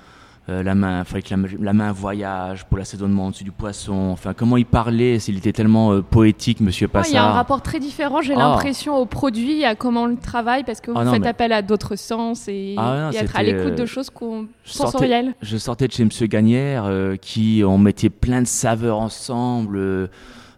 Euh, 0.49 0.63
la 0.63 0.75
main, 0.75 1.05
fallait 1.05 1.23
que 1.23 1.33
la, 1.35 1.37
la 1.61 1.73
main 1.75 1.93
voyage 1.93 2.65
pour 2.65 2.79
l'assaisonnement 2.79 3.31
dessus 3.31 3.45
du 3.45 3.53
poisson. 3.53 4.09
Enfin, 4.11 4.33
comment 4.35 4.57
il 4.57 4.65
parlait, 4.65 5.19
s'il 5.19 5.37
était 5.37 5.53
tellement 5.53 5.93
euh, 5.93 6.01
poétique, 6.01 6.61
Monsieur 6.61 6.89
Ouais, 6.93 7.03
Il 7.07 7.13
y 7.13 7.17
a 7.17 7.21
un 7.21 7.25
Passard. 7.27 7.35
rapport 7.35 7.63
très 7.63 7.79
différent, 7.79 8.21
j'ai 8.23 8.35
Ah. 8.35 8.39
l'impression, 8.39 8.97
au 8.97 9.05
produit, 9.07 9.65
à 9.65 9.75
comment 9.75 10.05
on 10.05 10.07
le 10.07 10.17
travaille, 10.17 10.65
parce 10.65 10.81
que 10.81 10.91
vous 10.91 10.97
Ah 10.99 11.05
non, 11.05 11.13
faites 11.13 11.23
mais- 11.23 11.29
appel 11.29 11.53
à 11.53 11.61
d'autres 11.63 11.95
sens 11.95 12.49
et, 12.49 12.75
Ah 12.79 13.11
non, 13.13 13.13
et 13.13 13.17
être 13.23 13.37
à 13.37 13.43
l'écoute 13.43 13.75
de 13.77 13.83
euh, 13.83 13.87
choses 13.87 14.09
qu'on- 14.11 14.47
sensorielles. 14.65 15.35
Je 15.43 15.57
sortais 15.59 15.87
de 15.87 15.93
chez 15.93 16.05
Monsieur 16.05 16.27
Gagnère, 16.27 16.85
euh, 16.87 17.17
qui 17.17 17.63
on 17.65 17.77
mettait 17.79 18.11
plein 18.11 18.41
de 18.43 18.47
saveurs 18.49 18.99
ensemble, 18.99 19.77
euh, 19.79 20.09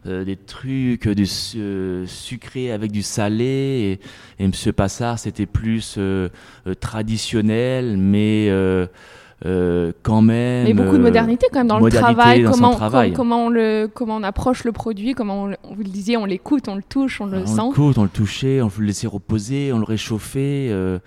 des 0.04 0.36
trucs, 0.36 1.06
du 1.08 1.26
su- 1.26 1.58
euh, 1.60 2.06
sucré 2.06 2.72
avec 2.72 2.92
du 2.92 3.02
salé. 3.02 3.98
Et, 4.38 4.44
et 4.44 4.46
Monsieur 4.48 4.72
Passard, 4.72 5.18
c'était 5.18 5.46
plus 5.46 5.96
euh, 5.98 6.28
traditionnel, 6.80 7.96
mais 7.98 8.46
euh, 9.44 9.92
quand 10.02 10.22
même. 10.22 10.64
Mais 10.64 10.74
beaucoup 10.74 10.92
de 10.92 10.96
euh, 10.96 11.02
modernité 11.02 11.46
quand 11.52 11.60
même 11.60 11.66
dans 11.68 11.78
le 11.80 11.90
travail, 11.90 12.42
dans 12.44 12.50
comment, 12.52 12.70
travail. 12.74 13.10
com- 13.10 13.16
comment, 13.16 13.46
on 13.46 13.48
le, 13.48 13.88
comment 13.92 14.16
on 14.16 14.22
approche 14.22 14.64
le 14.64 14.72
produit, 14.72 15.14
comment 15.14 15.44
on, 15.44 15.48
vous 15.74 15.82
le 15.82 15.88
disiez, 15.88 16.16
on 16.16 16.24
l'écoute, 16.24 16.68
on 16.68 16.76
le 16.76 16.82
touche, 16.82 17.20
on 17.20 17.26
le 17.26 17.38
on 17.38 17.46
sent. 17.46 17.62
le 17.70 17.74
coûte, 17.74 17.98
on 17.98 18.04
le 18.04 18.08
touchait, 18.08 18.62
on 18.62 18.70
le 18.78 18.84
laissait 18.84 19.06
reposer, 19.06 19.72
on 19.72 19.78
le 19.78 19.84
réchauffait. 19.84 20.68
euh, 20.70 20.98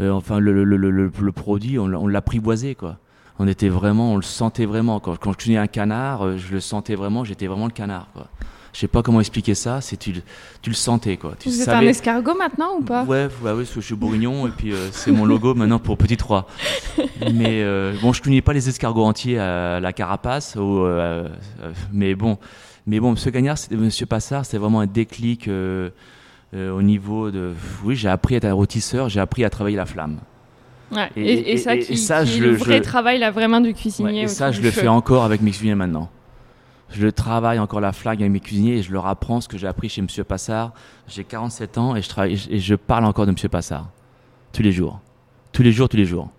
euh, 0.00 0.10
enfin, 0.10 0.38
le, 0.38 0.52
le, 0.52 0.64
le, 0.64 0.76
le, 0.90 1.10
le 1.20 1.32
produit, 1.32 1.78
on, 1.78 1.86
l'a- 1.86 1.98
on 2.00 2.06
l'apprivoisait, 2.06 2.74
quoi. 2.74 2.98
On 3.38 3.48
était 3.48 3.68
vraiment, 3.68 4.12
on 4.12 4.16
le 4.16 4.22
sentait 4.22 4.66
vraiment. 4.66 5.00
Quand, 5.00 5.16
quand 5.18 5.32
je 5.32 5.36
cuisinais 5.38 5.58
un 5.58 5.66
canard, 5.66 6.36
je 6.38 6.52
le 6.52 6.60
sentais 6.60 6.94
vraiment, 6.94 7.24
j'étais 7.24 7.46
vraiment 7.46 7.66
le 7.66 7.72
canard, 7.72 8.08
quoi. 8.12 8.26
Je 8.72 8.78
sais 8.78 8.88
pas 8.88 9.02
comment 9.02 9.20
expliquer 9.20 9.54
ça, 9.54 9.82
c'est 9.82 9.98
tu, 9.98 10.12
le- 10.12 10.22
tu 10.62 10.70
le 10.70 10.74
sentais, 10.76 11.18
quoi. 11.18 11.34
Tu 11.38 11.50
Vous 11.50 11.60
êtes 11.60 11.68
un 11.68 11.82
escargot 11.82 12.34
maintenant 12.34 12.76
ou 12.78 12.82
pas? 12.82 13.04
Ouais, 13.04 13.28
ouais, 13.42 13.50
ouais, 13.50 13.56
parce 13.58 13.68
que 13.70 13.80
je 13.82 13.86
suis 13.86 13.94
bourguignon 13.94 14.46
et 14.46 14.50
puis 14.50 14.72
euh, 14.72 14.88
c'est 14.92 15.10
mon 15.12 15.26
logo 15.26 15.54
maintenant 15.54 15.78
pour 15.78 15.98
Petit 15.98 16.16
3. 16.16 16.46
Mais 17.34 17.62
euh, 17.62 17.92
bon, 18.00 18.12
je 18.14 18.22
cuisinais 18.22 18.40
pas 18.40 18.54
les 18.54 18.68
escargots 18.70 19.04
entiers 19.04 19.38
à 19.38 19.78
la 19.78 19.92
carapace, 19.92 20.56
ou, 20.56 20.84
euh, 20.86 21.28
mais 21.92 22.14
bon, 22.14 22.38
mais 22.86 22.98
bon, 22.98 23.12
Monsieur 23.12 23.30
Gagnard, 23.30 23.56
Monsieur 23.70 24.06
Passard, 24.06 24.46
c'est 24.46 24.56
vraiment 24.58 24.80
un 24.80 24.86
déclic 24.86 25.48
au 26.54 26.82
niveau 26.82 27.30
de. 27.30 27.52
Oui, 27.84 27.94
j'ai 27.96 28.08
appris 28.08 28.34
à 28.34 28.38
être 28.38 28.44
un 28.46 28.52
rôtisseur, 28.54 29.08
j'ai 29.08 29.20
appris 29.20 29.44
à 29.44 29.50
travailler 29.50 29.76
la 29.76 29.86
flamme. 29.86 30.18
Ouais. 30.90 31.08
Et- 31.16 31.20
Et, 31.20 31.32
et 31.32 31.52
et- 31.52 31.56
ça, 31.58 31.76
qui, 31.76 31.92
et 31.92 31.96
ça, 31.96 32.24
qui 32.24 32.30
je 32.32 32.36
est 32.38 32.40
le 32.40 32.50
le- 32.52 32.56
vrai 32.56 32.76
je- 32.78 32.82
travail 32.82 33.18
là 33.18 33.30
vraiment 33.30 33.60
du 33.60 33.68
Ouais, 33.68 33.74
cuisinier. 33.74 34.22
et 34.22 34.28
ça, 34.28 34.50
je 34.50 34.58
du 34.60 34.64
le 34.66 34.70
fais 34.70 34.88
encore 34.88 35.24
avec 35.24 35.40
mes 35.42 35.50
cuisiniers 35.50 35.74
maintenant. 35.74 36.10
Je 36.92 37.02
le 37.02 37.12
travaille 37.12 37.58
encore 37.58 37.80
la 37.80 37.92
flag 37.92 38.20
avec 38.20 38.30
mes 38.32 38.40
cuisiniers 38.40 38.78
et 38.78 38.82
je 38.82 38.92
leur 38.92 39.06
apprends 39.06 39.40
ce 39.40 39.48
que 39.48 39.56
j'ai 39.58 39.66
appris 39.66 39.88
chez 39.88 40.02
Monsieur 40.02 40.24
Passard. 40.24 40.72
J'ai 41.08 41.24
47 41.24 41.78
ans 41.78 41.96
et 41.96 42.02
je, 42.02 42.08
travaille, 42.08 42.38
et 42.50 42.58
je 42.58 42.74
parle 42.74 43.04
encore 43.06 43.26
de 43.26 43.32
Monsieur 43.32 43.48
Passard. 43.48 43.88
Tous 44.52 44.62
les 44.62 44.72
jours. 44.72 45.00
Tous 45.52 45.62
les 45.62 45.72
jours, 45.72 45.88
tous 45.88 45.96
les 45.96 46.04
jours. 46.04 46.30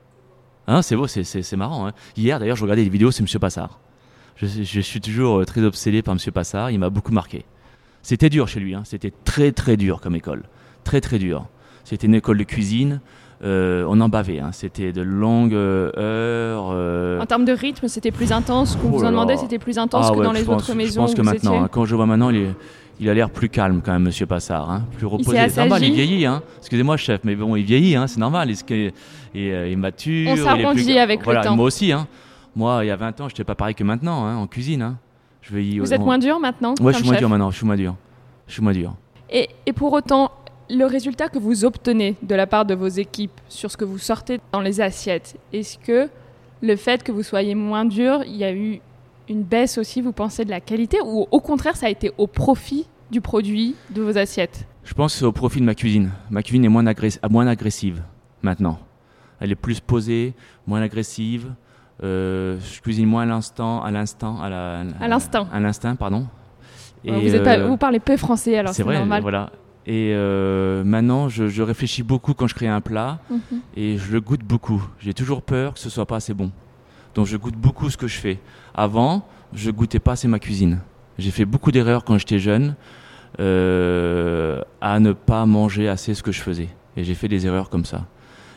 Hein, 0.67 0.81
c'est 0.81 0.95
beau, 0.95 1.07
c'est- 1.07 1.55
marrant. 1.55 1.87
hein. 1.87 1.93
Hier, 2.15 2.39
d'ailleurs, 2.39 2.55
je 2.55 2.63
regardais 2.63 2.83
des 2.83 2.89
vidéos 2.89 3.11
sur 3.11 3.23
Monsieur 3.23 3.39
Passard. 3.39 3.79
Je, 4.35 4.45
je 4.45 4.79
suis 4.81 5.01
toujours 5.01 5.39
euh, 5.41 5.45
très 5.45 5.61
obsédé 5.61 6.01
par 6.01 6.13
Monsieur 6.13 6.31
Passard. 6.31 6.71
Il 6.71 6.79
m'a 6.79 6.89
beaucoup 6.89 7.11
marqué. 7.11 7.45
C'était 8.01 8.29
dur 8.29 8.47
chez 8.47 8.59
lui. 8.59 8.75
hein. 8.75 8.83
C'était 8.85 9.11
très, 9.25 9.51
très 9.51 9.75
dur 9.77 10.01
comme 10.01 10.15
école. 10.15 10.43
Très, 10.83 11.01
très 11.01 11.17
dur. 11.19 11.45
C'était 11.83 12.07
une 12.07 12.15
école 12.15 12.37
de 12.37 12.43
cuisine. 12.43 13.01
Euh, 13.43 13.85
on 13.89 13.99
en 13.99 14.07
bavait. 14.09 14.39
hein. 14.39 14.51
C'était 14.53 14.93
de 14.93 15.01
longues 15.01 15.53
heures. 15.53 16.69
euh, 16.71 17.19
En 17.19 17.25
termes 17.25 17.45
de 17.45 17.51
rythme, 17.53 17.87
c'était 17.87 18.11
plus 18.11 18.31
intense. 18.31 18.75
Qu'on 18.77 18.87
Oh 18.87 18.91
vous 18.97 19.01
là 19.01 19.09
en 19.09 19.11
demandait, 19.11 19.37
c'était 19.37 19.59
plus 19.59 19.77
intense 19.77 20.05
Ah 20.09 20.13
que 20.13 20.17
ouais, 20.19 20.23
dans 20.25 20.31
les 20.31 20.43
pense- 20.43 20.63
autres 20.63 20.75
maisons. 20.75 21.01
Je 21.01 21.07
pense 21.07 21.15
que 21.15 21.21
maintenant, 21.21 21.51
étiez 21.51 21.63
hein, 21.65 21.69
quand 21.71 21.85
je 21.85 21.95
vois 21.95 22.05
maintenant, 22.05 22.29
il, 22.29 22.37
est- 22.37 22.55
il 23.01 23.09
a 23.09 23.13
l'air 23.13 23.29
plus 23.29 23.49
calme 23.49 23.81
quand 23.83 23.91
même, 23.91 24.03
Monsieur 24.03 24.25
Passard. 24.25 24.69
hein, 24.71 24.83
plus 24.97 25.05
reposé. 25.05 25.49
C'est 25.49 25.59
normal, 25.59 25.83
il 25.83 25.93
vieillit. 25.93 26.25
Excusez-moi, 26.59 26.95
chef, 26.97 27.21
mais 27.23 27.35
bon, 27.35 27.55
il 27.55 27.63
vieillit, 27.65 27.97
c'est 28.07 28.19
normal. 28.19 28.49
Il, 28.49 28.57
il, 29.35 29.51
euh, 29.51 29.67
il 29.69 29.77
mature. 29.77 30.31
On 30.31 30.35
s'arrondit 30.37 30.83
plus- 30.85 30.97
avec 30.97 31.25
le 31.25 31.41
temps. 31.41 31.55
Moi 31.55 31.65
aussi. 31.65 31.91
Moi, 32.55 32.85
il 32.85 32.87
y 32.87 32.91
a 32.91 32.95
20 32.95 33.19
ans, 33.19 33.27
je 33.27 33.33
n'étais 33.33 33.43
pas 33.43 33.55
pareil 33.55 33.73
que 33.75 33.83
maintenant 33.83 34.39
en 34.39 34.45
cuisine. 34.47 34.95
Je 35.41 35.53
vais 35.55 35.65
y- 35.65 35.79
Vous 35.79 35.91
êtes 35.93 35.99
on- 35.99 36.05
moins 36.05 36.19
dur 36.19 36.39
maintenant 36.39 36.75
comme 36.75 36.91
je 36.91 36.97
suis 36.97 37.05
moins 37.05 37.17
dur 37.17 37.27
maintenant. 37.27 37.51
Je 37.51 37.57
suis 37.57 37.65
moins 37.65 37.75
dur. 37.75 37.95
Je 38.47 38.53
suis 38.53 38.61
moins 38.61 38.71
dur. 38.73 38.93
Et, 39.31 39.49
et 39.65 39.73
pour 39.73 39.91
autant, 39.91 40.31
le 40.69 40.85
résultat 40.85 41.27
que 41.29 41.39
vous 41.39 41.65
obtenez 41.65 42.15
de 42.21 42.35
la 42.35 42.47
part 42.47 42.65
de 42.65 42.73
vos 42.73 42.87
équipes 42.87 43.39
sur 43.49 43.69
ce 43.71 43.77
que 43.77 43.85
vous 43.85 43.97
sortez 43.97 44.39
dans 44.51 44.61
les 44.61 44.81
assiettes, 44.81 45.35
est-ce 45.51 45.77
que 45.77 46.09
le 46.61 46.75
fait 46.75 47.03
que 47.03 47.11
vous 47.11 47.23
soyez 47.23 47.55
moins 47.55 47.85
dur, 47.85 48.23
il 48.25 48.35
y 48.37 48.43
a 48.43 48.53
eu 48.53 48.79
une 49.29 49.43
baisse 49.43 49.77
aussi, 49.77 50.01
vous 50.01 50.11
pensez, 50.13 50.45
de 50.45 50.49
la 50.49 50.61
qualité 50.61 50.97
Ou 51.05 51.27
au 51.29 51.39
contraire, 51.39 51.75
ça 51.75 51.87
a 51.87 51.89
été 51.89 52.11
au 52.17 52.27
profit 52.27 52.87
du 53.11 53.21
produit, 53.21 53.75
de 53.91 54.01
vos 54.01 54.17
assiettes? 54.17 54.65
Je 54.83 54.93
pense 54.93 55.13
que 55.13 55.19
c'est 55.19 55.25
au 55.25 55.31
profit 55.31 55.59
de 55.59 55.65
ma 55.65 55.75
cuisine. 55.75 56.11
Ma 56.29 56.41
cuisine 56.43 56.65
est 56.65 56.69
moins, 56.69 56.83
agress- 56.85 57.19
moins 57.29 57.47
agressive 57.47 58.01
maintenant. 58.41 58.79
Elle 59.39 59.51
est 59.51 59.55
plus 59.55 59.79
posée, 59.79 60.33
moins 60.67 60.81
agressive. 60.81 61.53
Euh, 62.03 62.57
je 62.59 62.81
cuisine 62.81 63.05
moins 63.07 63.23
à 63.23 63.25
l'instant, 63.25 63.81
à 63.83 63.91
l'instant, 63.91 64.41
à 64.41 64.49
la- 64.49 64.83
À 64.99 65.07
l'instinct, 65.59 65.95
pardon. 65.95 66.25
vous, 67.05 67.35
êtes 67.35 67.43
pas- 67.43 67.57
euh, 67.59 67.67
vous 67.67 67.77
parlez 67.77 67.99
peu 67.99 68.17
français, 68.17 68.57
alors 68.57 68.73
c'est 68.73 68.83
normal. 68.83 69.21
voilà. 69.21 69.51
Et 69.85 70.13
euh, 70.13 70.83
maintenant, 70.83 71.27
je, 71.27 71.47
je 71.49 71.61
réfléchis 71.61 72.03
beaucoup 72.03 72.33
quand 72.33 72.47
je 72.47 72.55
crée 72.55 72.67
un 72.69 72.79
plat 72.81 73.19
Mhm. 73.29 73.59
et 73.75 73.97
je 73.97 74.11
le 74.13 74.21
goûte 74.21 74.43
beaucoup. 74.43 74.81
J'ai 74.99 75.13
toujours 75.13 75.41
peur 75.41 75.73
que 75.73 75.79
ce 75.79 75.89
soit 75.89 76.05
pas 76.05 76.17
assez 76.17 76.33
bon. 76.33 76.51
Donc 77.15 77.25
je 77.27 77.35
goûte 77.37 77.55
beaucoup 77.55 77.89
ce 77.89 77.97
que 77.97 78.07
je 78.07 78.17
fais. 78.17 78.39
Avant, 78.73 79.27
je 79.53 79.69
goûtais 79.71 79.99
pas 79.99 80.13
assez 80.13 80.27
ma 80.27 80.39
cuisine. 80.39 80.79
J'ai 81.19 81.31
fait 81.31 81.45
beaucoup 81.45 81.71
d'erreurs 81.71 82.03
quand 82.05 82.17
j'étais 82.17 82.39
jeune 82.39 82.75
euh, 83.39 84.61
à 84.81 84.99
ne 84.99 85.11
pas 85.13 85.45
manger 85.45 85.89
assez 85.89 86.13
ce 86.13 86.23
que 86.23 86.31
je 86.31 86.41
faisais. 86.41 86.69
Et 86.95 87.03
j'ai 87.03 87.13
fait 87.15 87.27
des 87.27 87.45
erreurs 87.45 87.69
comme 87.69 87.85
ça. 87.85 88.05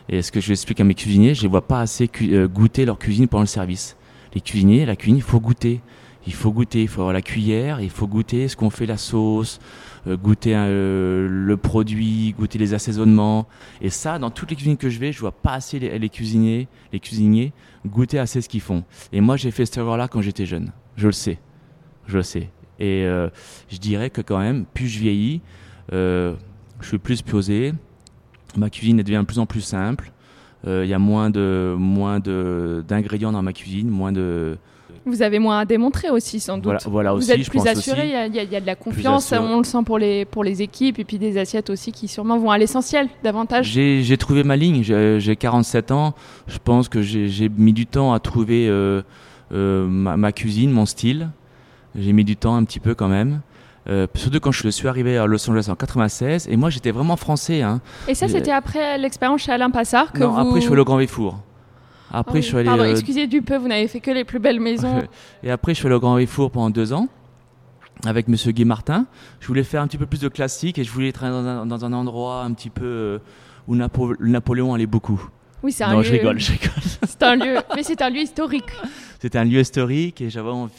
Et 0.09 0.23
ce 0.23 0.31
que 0.31 0.41
je 0.41 0.53
explique 0.53 0.81
à 0.81 0.85
mes 0.85 0.95
cuisiniers, 0.95 1.35
je 1.35 1.45
ne 1.45 1.51
vois 1.51 1.67
pas 1.67 1.81
assez 1.81 2.09
euh, 2.23 2.47
goûter 2.47 2.85
leur 2.85 2.99
cuisine 2.99 3.27
pendant 3.29 3.43
le 3.43 3.47
service. 3.49 3.97
Les 4.35 4.41
cuisiniers, 4.41 4.87
la 4.87 4.95
cuisine, 4.97 5.17
il 5.17 5.23
faut 5.23 5.41
goûter. 5.41 5.81
Il 6.27 6.35
faut 6.35 6.51
goûter, 6.51 6.83
il 6.83 6.89
faut 6.89 7.03
avoir 7.03 7.12
la 7.12 7.23
cuillère, 7.23 7.81
il 7.81 7.91
faut 7.91 8.09
goûter 8.09 8.49
ce 8.49 8.57
qu'on 8.57 8.71
fait 8.71 8.87
la 8.87 8.97
sauce, 8.97 9.61
euh, 10.09 10.17
goûter 10.17 10.55
euh, 10.55 11.29
le 11.29 11.57
produit, 11.57 12.35
goûter 12.37 12.59
les 12.59 12.75
assaisonnements. 12.75 13.47
Et 13.81 13.91
ça, 13.91 14.19
dans 14.19 14.31
toutes 14.31 14.51
les 14.51 14.57
cuisines 14.57 14.77
que 14.77 14.89
je 14.89 14.99
vais, 14.99 15.12
je 15.12 15.21
vois 15.21 15.33
pas 15.33 15.53
assez 15.53 15.79
les, 15.79 16.09
cuisiniers, 16.09 16.67
les 16.93 17.01
cuisiniers 17.01 17.53
goûter 17.87 18.19
assez 18.19 18.41
ce 18.41 18.49
qu'ils 18.49 18.61
font. 18.61 18.83
Et 19.12 19.21
moi, 19.21 19.37
j'ai 19.37 19.53
fait 19.53 19.67
cette 19.67 19.79
erreur-là 19.79 20.09
quand 20.09 20.21
j'étais 20.21 20.47
jeune. 20.47 20.73
Je 20.97 21.07
le 21.07 21.12
sais, 21.12 21.39
je 22.07 22.17
le 22.17 22.23
sais. 22.23 22.51
Et 22.79 23.05
euh, 23.05 23.29
je 23.69 23.79
dirais 23.79 24.11
que 24.11 24.21
quand 24.21 24.39
même, 24.39 24.65
plus 24.65 24.89
je 24.89 24.99
vieillis, 24.99 25.41
je 25.93 26.35
suis 26.83 26.99
plus 26.99 27.23
posé. 27.23 27.73
Ma 28.57 28.71
cuisine 28.71 28.97
devient 28.97 29.21
de 29.21 29.27
plus 29.27 29.39
en 29.39 29.47
plus 29.47 29.61
simple. 29.61 30.12
Il 30.67 30.87
y 30.87 30.95
a 30.95 30.99
moins 30.99 31.31
de 31.31 31.77
moins 31.79 32.19
de 32.19 32.85
d'ingrédients 32.89 33.31
dans 33.31 33.43
ma 33.43 33.53
cuisine, 33.53 33.89
moins 33.89 34.11
de 34.11 34.59
Vous 35.07 35.23
avez 35.23 35.38
moins 35.38 35.61
à 35.61 35.64
démontrer 35.64 36.11
aussi, 36.11 36.40
sans 36.40 36.57
doute. 36.59 36.64
voilà, 36.64 36.81
voilà 36.87 37.12
Vous 37.12 37.19
aussi. 37.19 37.31
êtes 37.33 37.49
plus 37.49 37.66
assuré, 37.66 38.07
il 38.07 38.11
y, 38.11 38.14
a- 38.14 38.27
y 38.42 38.55
y 38.57 38.61
de 38.61 38.66
la 38.66 38.75
confiance, 38.75 39.33
on 39.33 39.59
le 39.59 39.64
sent 39.64 39.79
pour 39.87 39.99
les, 39.99 40.25
pour 40.25 40.42
les 40.45 40.62
équipes, 40.62 40.99
et 40.99 41.05
puis 41.05 41.19
des 41.19 41.38
assiettes 41.38 41.71
aussi 41.71 41.92
qui 41.92 42.09
sûrement 42.09 42.37
vont 42.38 42.51
à 42.51 42.59
l'essentiel 42.59 43.09
davantage. 43.23 43.66
J'ai 43.66 44.16
trouvé 44.16 44.42
ma 44.45 44.57
ligne. 44.57 44.83
J'ai 44.83 45.19
j'ai 45.21 45.37
47 45.37 45.90
ans. 45.92 46.14
Je 46.49 46.59
pense 46.62 46.88
que 46.88 47.03
j'ai 47.03 47.49
mis 47.57 47.73
du 47.73 47.87
temps 47.87 48.12
à 48.12 48.19
trouver 48.21 48.69
euh, 48.69 49.03
euh, 49.53 49.87
ma, 49.87 50.16
ma 50.16 50.33
cuisine, 50.33 50.71
mon 50.71 50.87
style. 50.87 51.29
J'ai 51.95 52.12
mis 52.12 52.25
du 52.25 52.37
temps 52.37 52.57
un 52.57 52.64
petit 52.64 52.81
peu 52.81 52.95
quand 52.95 53.09
même. 53.09 53.40
Euh, 53.88 54.07
surtout 54.16 54.40
quand 54.40 54.51
je 54.51 54.69
suis 54.69 54.88
arrivé 54.88 55.16
à 55.16 55.27
Los 55.27 55.49
Angeles 55.49 55.69
en 55.71 55.77
96. 55.77 56.49
Et 56.51 56.57
moi, 56.57 56.71
j'étais 56.71 56.90
vraiment 56.90 57.16
français. 57.16 57.62
Hein. 57.62 57.81
Et 58.09 58.14
ça, 58.14 58.27
c'était 58.27 58.51
après 58.51 58.99
l'expérience 58.99 59.42
chez 59.42 59.53
Alain 59.53 59.71
Passard 59.71 60.12
que 60.12 60.19
Non, 60.19 60.31
vous... 60.31 60.40
après, 60.40 60.61
je 60.61 60.71
allé 60.71 60.81
au 60.81 60.85
Grand 60.85 60.97
Véfour. 60.97 61.38
Après, 62.12 62.35
oui, 62.35 62.42
je 62.42 62.47
suis 62.47 62.57
allé. 62.57 62.66
Pardon, 62.66 62.85
euh, 62.85 62.90
excusez 62.92 63.27
du 63.27 63.42
peu, 63.42 63.57
vous 63.57 63.69
n'avez 63.69 63.88
fait 63.88 64.01
que 64.01 64.11
les 64.11 64.25
plus 64.25 64.38
belles 64.38 64.61
maisons. 64.61 65.03
Et 65.42 65.51
après, 65.51 65.75
je 65.75 65.79
suis 65.79 65.87
allé 65.87 65.97
au 65.97 66.01
Grand 66.01 66.16
Véfour 66.16 66.51
pendant 66.51 66.71
deux 66.71 66.92
ans 66.92 67.09
avec 68.05 68.29
Monsieur 68.29 68.53
Guy 68.53 68.64
Martin. 68.64 69.07
Je 69.40 69.47
voulais 69.49 69.62
faire 69.64 69.83
un 69.83 69.87
petit 69.87 69.99
peu 69.99 70.07
plus 70.07 70.21
de 70.21 70.29
classique 70.29 70.79
et 70.79 70.85
je 70.85 70.90
voulais 70.92 71.12
travailler 71.12 71.42
dans 71.42 71.49
un, 71.49 71.66
dans 71.66 71.85
un 71.85 71.92
endroit 71.92 72.42
un 72.42 72.53
petit 72.53 72.71
peu 72.71 72.85
euh, 72.85 73.19
où 73.66 73.75
Napo- 73.75 74.14
Napoléon 74.21 74.75
allait 74.75 74.87
beaucoup. 74.87 75.29
Oui, 75.62 75.73
c'est 75.73 75.85
un 75.85 75.92
Non, 75.92 75.99
lieu. 75.99 76.05
je 76.05 76.12
rigole, 76.12 76.38
je 76.38 76.53
rigole. 76.53 76.71
C'est 77.07 77.23
un 77.23 77.35
lieu, 77.45 77.57
mais 77.75 77.83
c'est 77.83 78.01
un 78.03 78.11
lieu 78.11 78.21
historique. 78.21 78.64
C'était 79.20 79.38
un 79.38 79.44
lieu 79.44 79.61
historique 79.61 80.20
et 80.20 80.31
j'avais 80.31 80.50
envie, 80.50 80.70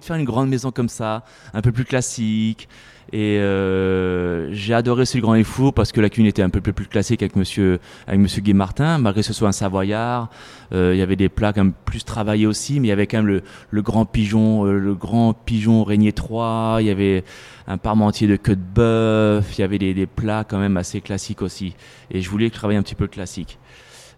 de 0.00 0.04
faire- 0.04 0.16
une 0.16 0.24
grande 0.24 0.48
maison 0.48 0.70
comme 0.70 0.88
ça, 0.88 1.24
un 1.54 1.62
peu 1.62 1.72
plus 1.72 1.84
classique. 1.84 2.68
Et 3.12 3.38
euh, 3.38 4.52
j'ai 4.52 4.74
adoré 4.74 5.02
aussi 5.02 5.16
le 5.18 5.22
Grand 5.22 5.40
Four 5.44 5.72
parce 5.72 5.92
que 5.92 6.00
la 6.00 6.08
cuisine 6.10 6.26
était 6.26 6.42
un 6.42 6.50
peu 6.50 6.60
plus, 6.60 6.72
classique 6.86 7.22
avec 7.22 7.36
Monsieur, 7.36 7.78
avec 8.08 8.18
Monsieur 8.18 8.42
Guy 8.42 8.52
Martin, 8.52 8.98
malgré 8.98 9.20
que 9.20 9.26
ce 9.26 9.32
soit 9.32 9.48
un 9.48 9.52
Savoyard. 9.52 10.28
Euh, 10.72 10.90
il 10.92 10.98
y 10.98 11.02
avait 11.02 11.14
des 11.14 11.28
plats 11.28 11.52
quand 11.52 11.62
même 11.62 11.72
plus 11.84 12.04
travaillés 12.04 12.46
aussi, 12.46 12.80
mais 12.80 12.88
il 12.88 12.90
y 12.90 12.92
avait 12.92 13.06
quand 13.06 13.18
même 13.18 13.28
le, 13.28 13.42
le 13.70 13.82
grand 13.82 14.06
pigeon, 14.06 14.66
euh, 14.66 14.78
le 14.80 14.94
grand 14.96 15.34
pigeon 15.34 15.84
régné 15.84 16.12
3. 16.12 16.78
Il 16.80 16.86
y 16.86 16.90
avait 16.90 17.22
un 17.68 17.78
parmentier 17.78 18.26
de 18.26 18.34
queue 18.34 18.56
de 18.56 18.60
bœuf. 18.74 19.56
Il 19.56 19.60
y 19.60 19.64
avait 19.64 19.78
des, 19.78 19.94
des 19.94 20.06
plats 20.06 20.42
quand 20.42 20.58
même 20.58 20.76
assez 20.76 21.00
classiques 21.00 21.42
aussi. 21.42 21.76
Et 22.10 22.20
je 22.20 22.28
voulais 22.28 22.50
travailler 22.50 22.78
un 22.80 22.82
petit 22.82 22.96
peu 22.96 23.06
classique. 23.06 23.60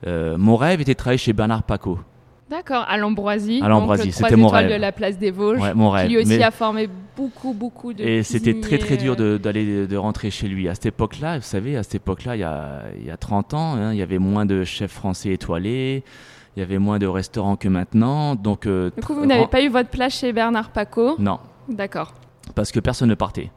Euh, 0.06 0.38
mon 0.38 0.56
rêve 0.56 0.80
était 0.80 0.94
de 0.94 0.98
travailler 0.98 1.18
chez 1.18 1.34
Bernard 1.34 1.64
Paco. 1.64 1.98
D'accord, 2.50 2.84
à 2.88 2.96
l'Ambroisie. 2.96 3.60
À 3.62 3.68
l'Ambroisie, 3.68 4.10
c'était 4.12 4.36
mon 4.36 4.48
rêve. 4.48 4.70
de 4.70 4.74
la 4.76 4.90
place 4.92 5.18
des 5.18 5.30
Vosges. 5.30 5.60
Ouais, 5.60 5.74
mon 5.74 5.90
rêve. 5.90 6.06
Qui 6.08 6.14
lui 6.14 6.22
aussi 6.22 6.38
Mais- 6.38 6.42
a 6.42 6.50
formé 6.50 6.88
beaucoup, 7.16 7.52
beaucoup 7.52 7.92
de. 7.92 8.02
Et 8.02 8.22
c'était 8.22 8.58
très 8.60 8.78
très 8.78 8.96
dur 8.96 9.16
de- 9.16 9.36
d'aller 9.36 9.86
de 9.86 9.96
rentrer 9.96 10.30
chez 10.30 10.48
lui. 10.48 10.66
À 10.68 10.74
cette 10.74 10.86
époque-là, 10.86 11.36
vous 11.38 11.44
savez, 11.44 11.76
à 11.76 11.82
cette 11.82 11.96
époque-là, 11.96 12.36
il 12.36 12.40
y 12.40 12.44
a, 12.44 12.84
il 12.98 13.04
y 13.06 13.10
a 13.10 13.16
30 13.18 13.52
ans, 13.52 13.74
hein, 13.74 13.92
il 13.92 13.98
y 13.98 14.02
avait 14.02 14.18
moins 14.18 14.46
de 14.46 14.64
chefs 14.64 14.92
français 14.92 15.30
étoilés, 15.34 16.04
il 16.56 16.60
y 16.60 16.62
avait 16.62 16.78
moins 16.78 16.98
de 16.98 17.06
restaurants 17.06 17.56
que 17.56 17.68
maintenant. 17.68 18.34
Donc, 18.34 18.66
euh, 18.66 18.90
Du 18.96 19.02
coup, 19.04 19.14
vous 19.14 19.26
n'avez 19.26 19.46
pas 19.46 19.60
eu 19.62 19.68
votre 19.68 19.90
place 19.90 20.18
chez 20.18 20.32
Bernard 20.32 20.70
Paco. 20.70 21.16
Non, 21.18 21.40
D'accord. 21.68 22.14
parce 22.54 22.72
que 22.72 22.80
personne 22.80 23.10
ne 23.10 23.14
partait. 23.14 23.50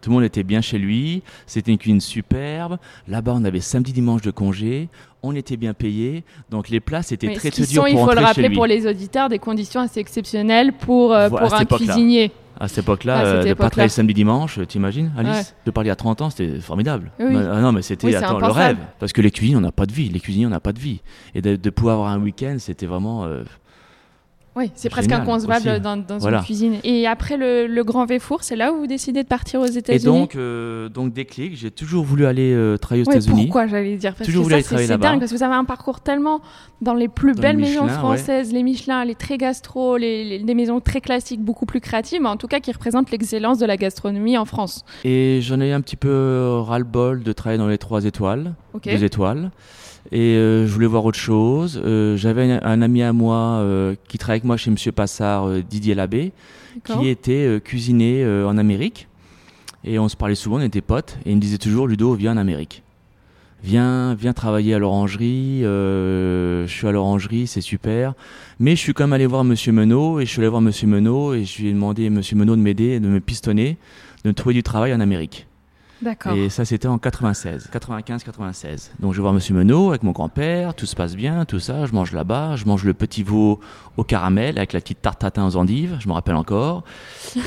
Tout 0.00 0.10
le 0.10 0.16
monde 0.16 0.24
était 0.24 0.42
bien 0.42 0.60
chez 0.60 0.76
lui, 0.78 1.22
c'était 1.46 1.72
une 1.72 1.78
cuisine 1.78 2.00
superbe. 2.00 2.76
Là-bas, 3.08 3.32
on 3.36 3.44
avait 3.44 3.60
samedi, 3.60 3.92
dimanche 3.94 4.20
de 4.20 4.30
congé, 4.30 4.90
on 5.24 5.34
était 5.34 5.56
bien 5.56 5.74
payé, 5.74 6.24
donc 6.50 6.68
les 6.68 6.80
places 6.80 7.12
étaient 7.12 7.28
Mais 7.28 7.34
très 7.34 7.50
très 7.50 7.64
dures 7.64 7.82
pour 7.82 7.88
il 7.88 7.96
faut 7.98 8.12
le 8.12 8.20
rappeler 8.20 8.50
pour 8.50 8.66
les 8.66 8.86
auditeurs, 8.86 9.28
des 9.28 9.38
conditions 9.38 9.80
assez 9.80 10.00
exceptionnelles 10.00 10.72
pour, 10.72 11.12
euh, 11.14 11.28
Voilà, 11.28 11.46
pour 11.46 11.54
un 11.54 11.64
cuisinier. 11.64 12.30
À 12.60 12.68
cette 12.68 12.84
époque-là, 12.84 13.24
cette 13.24 13.46
euh, 13.46 13.48
de 13.48 13.54
pas 13.54 13.68
travailler 13.68 13.88
samedi 13.88 14.14
dimanche, 14.14 14.58
euh, 14.58 14.64
t'imagines, 14.64 15.10
Alice 15.18 15.36
Ouais. 15.36 15.42
De 15.66 15.70
parler 15.72 15.90
à 15.90 15.96
30 15.96 16.20
ans, 16.22 16.30
c'était 16.30 16.60
formidable. 16.60 17.10
Oui. 17.18 17.34
Ah 17.36 17.60
non, 17.60 17.72
mais 17.72 17.82
c'était 17.82 18.06
Oui, 18.06 18.12
le 18.12 18.46
rêve. 18.52 18.76
Parce 19.00 19.12
que 19.12 19.20
les 19.22 19.32
cuisines, 19.32 19.56
on 19.56 19.60
n'a 19.60 19.72
pas 19.72 19.86
de 19.86 19.92
vie. 19.92 20.08
Les 20.08 20.20
cuisiniers, 20.20 20.46
on 20.46 20.50
n'a 20.50 20.60
pas 20.60 20.72
de 20.72 20.78
vie. 20.78 21.00
Et 21.34 21.42
de, 21.42 21.56
de 21.56 21.70
pouvoir 21.70 21.94
avoir 21.96 22.10
un 22.10 22.20
week-end, 22.20 22.56
c'était 22.60 22.86
vraiment. 22.86 23.24
euh, 23.24 23.42
Oui, 24.56 24.70
c'est 24.76 24.88
presque 24.88 25.10
inconcevable 25.10 25.80
dans, 25.80 25.96
dans 25.96 26.18
Voilà. 26.18 26.38
une 26.38 26.44
cuisine. 26.44 26.74
Et 26.84 27.08
après 27.08 27.36
le, 27.36 27.66
le 27.66 27.84
Grand 27.84 28.06
Véfour, 28.06 28.44
c'est 28.44 28.54
là 28.54 28.72
où 28.72 28.78
vous 28.78 28.86
décidez 28.86 29.24
de 29.24 29.28
partir 29.28 29.60
aux 29.60 29.66
Et 29.66 29.78
États-Unis 29.78 30.04
donc, 30.04 30.36
euh, 30.36 30.88
donc 30.88 31.12
déclic, 31.12 31.56
j'ai 31.56 31.72
toujours 31.72 32.04
voulu 32.04 32.24
aller 32.24 32.52
euh, 32.52 32.76
travailler 32.76 33.04
aux 33.06 33.10
États-Unis. 33.10 33.46
pourquoi 33.46 33.66
j'allais 33.66 33.96
dire? 33.96 34.14
Parce 34.14 34.26
Toujours 34.26 34.42
que 34.42 34.44
voulu 34.44 34.52
ça, 34.52 34.56
aller 34.56 34.62
c'est 34.62 34.68
travailler 34.68 34.86
c'est 34.86 34.92
là-bas. 34.92 35.08
dingue, 35.10 35.18
parce 35.18 35.32
que 35.32 35.36
vous 35.36 35.42
avez 35.42 35.54
un 35.54 35.64
parcours 35.64 36.00
tellement 36.00 36.40
dans 36.80 36.94
les 36.94 37.08
plus 37.08 37.34
Dans 37.34 37.42
belles 37.42 37.56
les 37.56 37.62
maisons 37.62 37.88
françaises, 37.88 38.52
les 38.52 38.62
Michelin, 38.62 39.04
les 39.04 39.16
très 39.16 39.38
gastro, 39.38 39.96
les, 39.96 40.42
maisons 40.54 40.80
très 40.80 41.00
classiques, 41.00 41.40
beaucoup 41.42 41.66
plus 41.66 41.80
créatives, 41.80 42.22
mais 42.22 42.28
en 42.28 42.36
tout 42.36 42.46
cas 42.46 42.60
qui 42.60 42.70
représentent 42.70 43.10
l'excellence 43.10 43.58
de 43.58 43.66
la 43.66 43.76
gastronomie 43.76 44.38
en 44.38 44.44
France. 44.44 44.84
Et 45.04 45.40
j'en 45.42 45.60
ai 45.60 45.72
un 45.72 45.80
petit 45.80 45.96
peu 45.96 46.60
ras-le-bol 46.60 47.24
de 47.24 47.32
travailler 47.32 47.58
dans 47.58 47.66
les 47.68 47.78
trois 47.78 48.04
étoiles, 48.04 48.54
Ok 48.72 48.84
deux 48.84 49.02
étoiles. 49.02 49.50
Et 50.12 50.36
euh, 50.36 50.66
je 50.66 50.72
voulais 50.72 50.86
voir 50.86 51.04
autre 51.04 51.18
chose. 51.18 51.80
Euh, 51.84 52.16
J'avais 52.16 52.52
un, 52.52 52.60
un 52.62 52.82
ami 52.82 53.02
à 53.02 53.12
moi 53.12 53.36
euh, 53.36 53.94
qui 54.08 54.18
travaille 54.18 54.36
avec 54.36 54.44
moi 54.44 54.56
chez 54.56 54.70
Monsieur 54.70 54.92
Passard, 54.92 55.48
Didier 55.68 55.94
Labbé, 55.94 56.32
qui 56.84 57.08
était 57.08 57.60
cuisinier 57.64 58.24
en 58.26 58.58
Amérique. 58.58 59.08
Et 59.84 59.98
on 59.98 60.08
se 60.08 60.16
parlait 60.16 60.34
souvent, 60.34 60.56
on 60.56 60.60
était 60.62 60.80
potes. 60.80 61.18
Et 61.26 61.30
il 61.30 61.36
me 61.36 61.40
disait 61.40 61.58
toujours, 61.58 61.86
Ludo, 61.88 62.14
viens 62.14 62.32
en 62.32 62.36
Amérique. 62.36 62.82
Viens, 63.62 64.14
viens 64.14 64.34
travailler 64.34 64.74
à 64.74 64.78
l'orangerie. 64.78 65.64
euh, 65.64 66.66
je 66.66 66.72
suis 66.72 66.86
à 66.86 66.92
l'orangerie, 66.92 67.46
c'est 67.46 67.62
super. 67.62 68.12
Mais 68.60 68.72
je 68.76 68.80
suis 68.80 68.92
quand 68.92 69.04
même 69.04 69.14
allé 69.14 69.24
voir 69.26 69.42
Monsieur 69.44 69.72
Menot. 69.72 70.20
Et 70.20 70.26
je 70.26 70.30
suis 70.30 70.40
allé 70.40 70.48
voir 70.48 70.60
Monsieur 70.60 70.86
Menot. 70.86 71.32
Et 71.34 71.44
je 71.44 71.62
lui 71.62 71.68
ai 71.68 71.72
demandé 71.72 72.06
à 72.06 72.10
Monsieur 72.10 72.36
Menot 72.36 72.56
de 72.56 72.60
m'aider, 72.60 73.00
de 73.00 73.08
me 73.08 73.20
pistonner, 73.20 73.78
de 74.24 74.28
me 74.30 74.34
trouver 74.34 74.54
du 74.54 74.62
travail 74.62 74.92
en 74.92 75.00
Amérique. 75.00 75.46
Et 76.36 76.48
ça, 76.48 76.64
c'était 76.64 76.88
en 76.88 76.98
96, 76.98 77.70
95-96. 77.72 78.90
Donc, 79.00 79.12
je 79.12 79.18
vais 79.18 79.22
voir 79.22 79.32
Monsieur 79.32 79.54
Menot 79.54 79.90
avec 79.90 80.02
mon 80.02 80.12
grand-père, 80.12 80.74
tout 80.74 80.86
se 80.86 80.94
passe 80.94 81.16
bien, 81.16 81.44
tout 81.44 81.60
ça. 81.60 81.86
Je 81.86 81.92
mange 81.92 82.12
là-bas, 82.12 82.56
je 82.56 82.64
mange 82.66 82.84
le 82.84 82.94
petit 82.94 83.22
veau 83.22 83.60
au 83.96 84.04
caramel 84.04 84.58
avec 84.58 84.72
la 84.72 84.80
petite 84.80 85.02
tarte 85.02 85.20
tatin 85.20 85.46
aux 85.46 85.56
endives, 85.56 85.96
je 86.00 86.08
me 86.08 86.12
rappelle 86.12 86.36
encore. 86.36 86.84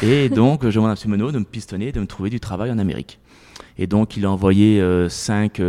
Et 0.01 0.29
donc, 0.29 0.63
je 0.63 0.73
demande 0.75 0.89
à 0.89 0.93
Monsieur 0.93 1.09
Menot 1.09 1.31
de 1.31 1.39
me 1.39 1.45
pistonner, 1.45 1.91
de 1.91 1.99
me 1.99 2.07
trouver 2.07 2.29
du 2.29 2.39
travail 2.39 2.71
en 2.71 2.79
Amérique. 2.79 3.19
Et 3.77 3.87
donc, 3.87 4.17
il 4.17 4.25
a 4.25 4.31
envoyé 4.31 4.83
5 5.07 5.59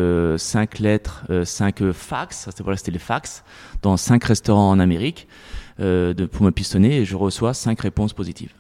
lettres, 0.79 1.24
5 1.44 1.92
fax, 1.92 2.48
à 2.48 2.51
cette 2.51 2.61
époque-là, 2.61 2.77
c'était 2.77 2.90
les 2.90 2.98
fax, 2.98 3.44
dans 3.83 3.96
5 3.96 4.24
restaurants 4.24 4.70
en 4.70 4.79
Amérique 4.79 5.29
euh, 5.81 6.12
de, 6.12 6.27
pour 6.27 6.44
me 6.44 6.51
pistonner 6.51 6.96
et 6.96 7.05
je 7.05 7.14
reçois 7.14 7.55
5 7.55 7.81
réponses 7.81 8.12
positives. 8.12 8.53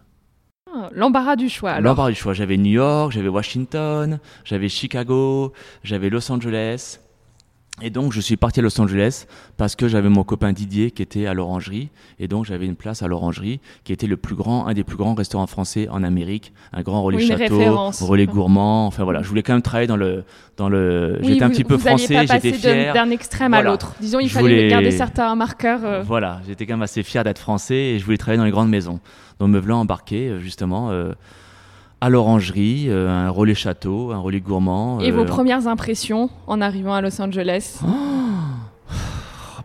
L'embarras 0.92 1.36
du 1.36 1.48
choix. 1.48 1.80
L'embarras 1.80 2.10
du 2.10 2.16
choix. 2.16 2.34
J'avais 2.34 2.56
New 2.56 2.72
York, 2.72 3.12
j'avais 3.12 3.28
Washington, 3.28 4.20
j'avais 4.44 4.68
Chicago, 4.68 5.52
j'avais 5.84 6.10
Los 6.10 6.30
Angeles. 6.30 6.98
Et 7.80 7.90
donc, 7.90 8.12
je 8.12 8.20
suis 8.20 8.36
parti 8.36 8.58
à 8.58 8.62
Los 8.64 8.80
Angeles 8.80 9.26
parce 9.56 9.76
que 9.76 9.86
j'avais 9.86 10.08
mon 10.08 10.24
copain 10.24 10.52
Didier 10.52 10.90
qui 10.90 11.00
était 11.00 11.26
à 11.26 11.34
l'Orangerie. 11.34 11.90
Et 12.18 12.26
donc, 12.26 12.44
j'avais 12.44 12.66
une 12.66 12.74
place 12.74 13.04
à 13.04 13.06
l'Orangerie 13.08 13.60
qui 13.84 13.92
était 13.92 14.08
le 14.08 14.16
plus 14.16 14.34
grand, 14.34 14.66
un 14.66 14.74
des 14.74 14.82
plus 14.82 14.96
grands 14.96 15.14
restaurants 15.14 15.46
français 15.46 15.88
en 15.88 16.02
Amérique. 16.02 16.52
Un 16.72 16.82
grand 16.82 17.02
relais 17.02 17.18
Oui, 17.18 17.26
château, 17.28 17.90
relais 18.04 18.26
gourmand. 18.26 18.86
Enfin, 18.88 19.04
voilà. 19.04 19.22
Je 19.22 19.28
voulais 19.28 19.44
quand 19.44 19.52
même 19.52 19.62
travailler 19.62 19.86
dans 19.86 19.96
le, 19.96 20.24
dans 20.56 20.68
le, 20.68 21.18
Oui, 21.22 21.28
j'étais 21.28 21.44
un 21.44 21.50
petit 21.50 21.62
peu 21.62 21.78
français, 21.78 22.26
j'étais 22.26 22.52
fier. 22.52 22.92
d'un 22.94 23.10
extrême 23.10 23.54
à 23.54 23.62
l'autre. 23.62 23.94
Disons, 24.00 24.18
il 24.18 24.26
Je 24.28 24.32
fallait 24.34 24.42
voulais- 24.48 24.68
garder 24.68 24.90
certains 24.90 25.32
marqueurs. 25.36 25.84
euh, 25.84 26.02
Voilà, 26.02 26.40
j'étais 26.48 26.66
quand 26.66 26.74
même 26.74 26.82
assez 26.82 27.04
fier 27.04 27.22
d'être 27.22 27.38
français 27.38 27.76
et 27.76 27.98
je 28.00 28.04
voulais 28.04 28.16
travailler 28.18 28.38
dans 28.38 28.44
les 28.44 28.50
grandes 28.50 28.70
maisons. 28.70 28.98
Donc 29.38 29.50
me 29.50 29.60
voilà 29.60 29.76
embarqué 29.76 30.28
euh, 30.30 30.40
justement 30.40 30.90
euh, 30.90 31.12
à 32.00 32.08
l'orangerie, 32.08 32.86
euh, 32.88 33.08
un 33.08 33.30
relais 33.30 33.54
château, 33.54 34.12
un 34.12 34.18
relais 34.18 34.40
gourmand. 34.40 35.00
Et 35.00 35.10
euh, 35.10 35.14
vos 35.14 35.24
premières 35.24 35.66
impressions 35.66 36.30
en 36.46 36.60
arrivant 36.60 36.94
à 36.94 37.00
Los 37.00 37.20
Angeles 37.20 37.80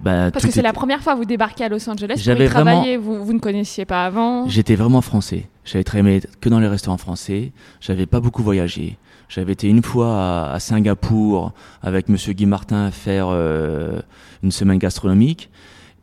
bah, 0.01 0.31
Parce 0.31 0.45
que 0.45 0.51
c'est 0.51 0.61
la 0.61 0.73
première 0.73 1.01
fois 1.01 1.13
que 1.13 1.19
vous 1.19 1.25
débarquez 1.25 1.63
à 1.63 1.69
Los 1.69 1.87
Angeles 1.89 2.15
J'avais 2.17 2.47
vraiment- 2.47 2.71
travailler. 2.71 2.97
Vous, 2.97 3.23
vous 3.23 3.33
ne 3.33 3.39
connaissiez 3.39 3.85
pas 3.85 4.05
avant. 4.05 4.47
J'étais 4.47 4.75
vraiment 4.75 5.01
français. 5.01 5.47
J'avais 5.65 5.83
travaillé 5.83 6.21
que 6.41 6.49
dans 6.49 6.59
les 6.59 6.67
restaurants 6.67 6.97
français. 6.97 7.51
J'avais 7.79 8.05
pas 8.05 8.19
beaucoup 8.19 8.43
voyagé. 8.43 8.97
J'avais 9.29 9.53
été 9.53 9.67
une 9.69 9.81
fois 9.81 10.17
à, 10.17 10.53
à 10.53 10.59
Singapour 10.59 11.53
avec 11.81 12.09
Monsieur 12.09 12.33
Guy 12.33 12.45
Martin 12.45 12.91
faire 12.91 13.27
euh, 13.29 13.99
une 14.43 14.51
semaine 14.51 14.77
gastronomique. 14.77 15.49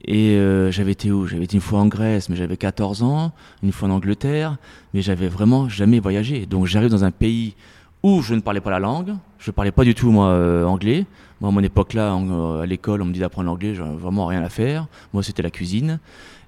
Et 0.05 0.37
euh, 0.37 0.71
j'avais 0.71 0.93
été 0.93 1.13
où? 1.13 1.27
J'avais 1.27 1.45
été 1.45 1.57
une 1.57 1.61
fois 1.61 1.81
en 1.81 1.87
Grèce, 1.87 2.29
mais 2.29 2.37
j'avais 2.37 2.57
14 2.57 3.03
ans. 3.03 3.33
Une 3.63 3.73
fois 3.73 3.89
en 3.89 3.93
Angleterre, 3.93 4.57
mais 4.95 5.03
j'avais 5.03 5.29
vraiment 5.29 5.68
jamais 5.68 6.01
voyagé. 6.01 6.47
Donc 6.47 6.66
j'arrive 6.66 6.91
dans 6.91 7.05
un 7.05 7.11
pays 7.11 7.55
où 8.03 8.22
je 8.22 8.35
ne 8.35 8.41
parlais 8.41 8.61
pas 8.61 8.70
la 8.70 8.79
langue. 8.79 9.14
Je 9.39 9.51
parlais 9.51 9.72
pas 9.72 9.85
du 9.85 9.95
tout 9.95 10.11
moi 10.11 10.29
euh, 10.29 10.64
anglais. 10.64 11.05
Moi 11.41 11.51
à 11.51 11.53
mon 11.53 11.61
époque 11.62 11.93
là, 11.95 12.14
en- 12.14 12.29
euh, 12.57 12.62
à 12.62 12.66
l'école, 12.66 13.03
on 13.03 13.05
me 13.05 13.12
dit 13.12 13.20
d'apprendre 13.20 13.47
l'anglais. 13.47 13.74
J'avais 13.74 13.95
vraiment 13.95 14.27
rien 14.27 14.43
à 14.43 14.49
faire. 14.49 14.87
Moi 15.12 15.22
c'était 15.22 15.43
la 15.43 15.51
cuisine. 15.51 15.99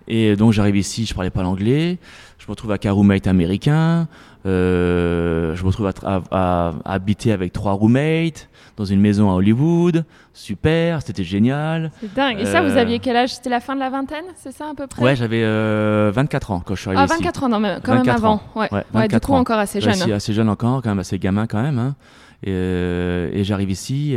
Et 0.08 0.34
donc 0.34 0.52
j'arrive 0.52 0.76
ici, 0.76 1.04
je 1.06 1.14
parlais 1.14 1.30
pas 1.30 1.42
l'anglais. 1.42 1.98
Je 2.38 2.46
me 2.46 2.50
retrouve 2.50 2.72
un 2.82 2.90
roommate 2.92 3.26
américain. 3.26 4.08
Euh, 4.46 5.54
je 5.54 5.62
me 5.62 5.68
retrouve 5.68 5.86
à, 5.86 5.92
à- 6.04 6.22
à 6.84 6.92
habiter 6.94 7.32
avec 7.32 7.52
trois 7.52 7.72
roommates 7.72 8.48
dans 8.76 8.84
une 8.84 9.00
maison 9.00 9.30
à 9.30 9.34
Hollywood. 9.34 10.04
Super, 10.34 11.02
c'était 11.02 11.24
génial. 11.24 11.90
C'est 12.00 12.14
dingue. 12.14 12.40
Et 12.40 12.46
ça, 12.46 12.62
vous 12.62 12.70
Euh, 12.76 12.80
aviez 12.80 12.98
quel 12.98 13.16
âge? 13.16 13.34
C'était 13.34 13.50
la 13.50 13.60
fin 13.60 13.74
de 13.74 13.80
la 13.80 13.90
vingtaine, 13.90 14.24
c'est 14.36 14.52
ça 14.52 14.70
à 14.70 14.74
peu 14.74 14.86
près? 14.86 15.02
Ouais, 15.02 15.16
j'avais 15.16 15.42
euh, 15.44 16.10
24 16.14 16.50
ans 16.52 16.62
quand 16.64 16.74
je 16.74 16.80
suis 16.80 16.88
arrivé 16.88 17.02
Ah, 17.02 17.06
ici. 17.06 17.14
24 17.22 17.44
ans, 17.44 17.48
non, 17.50 17.60
mais 17.60 17.76
quand 17.82 17.92
même 17.92 17.98
24 18.04 18.16
avant. 18.24 18.34
ans. 18.34 18.42
Ouais. 18.56 18.68
Ouais, 18.72 18.78
Ouais, 18.78 18.82
du 18.82 19.14
24 19.14 19.26
coup, 19.26 19.32
ans. 19.34 19.38
encore 19.38 19.58
assez 19.58 19.78
Ouais, 19.78 19.84
jeune. 19.84 19.94
si, 19.94 20.12
assez 20.12 20.32
jeune 20.32 20.48
encore, 20.48 20.82
quand 20.82 20.88
même 20.90 20.98
assez 21.00 21.18
gamin 21.18 21.46
quand 21.46 21.60
même. 21.62 21.78
hein. 21.78 21.94
Et, 22.44 22.50
euh, 22.50 23.30
et 23.32 23.44
j'arrive 23.44 23.70
ici. 23.70 24.16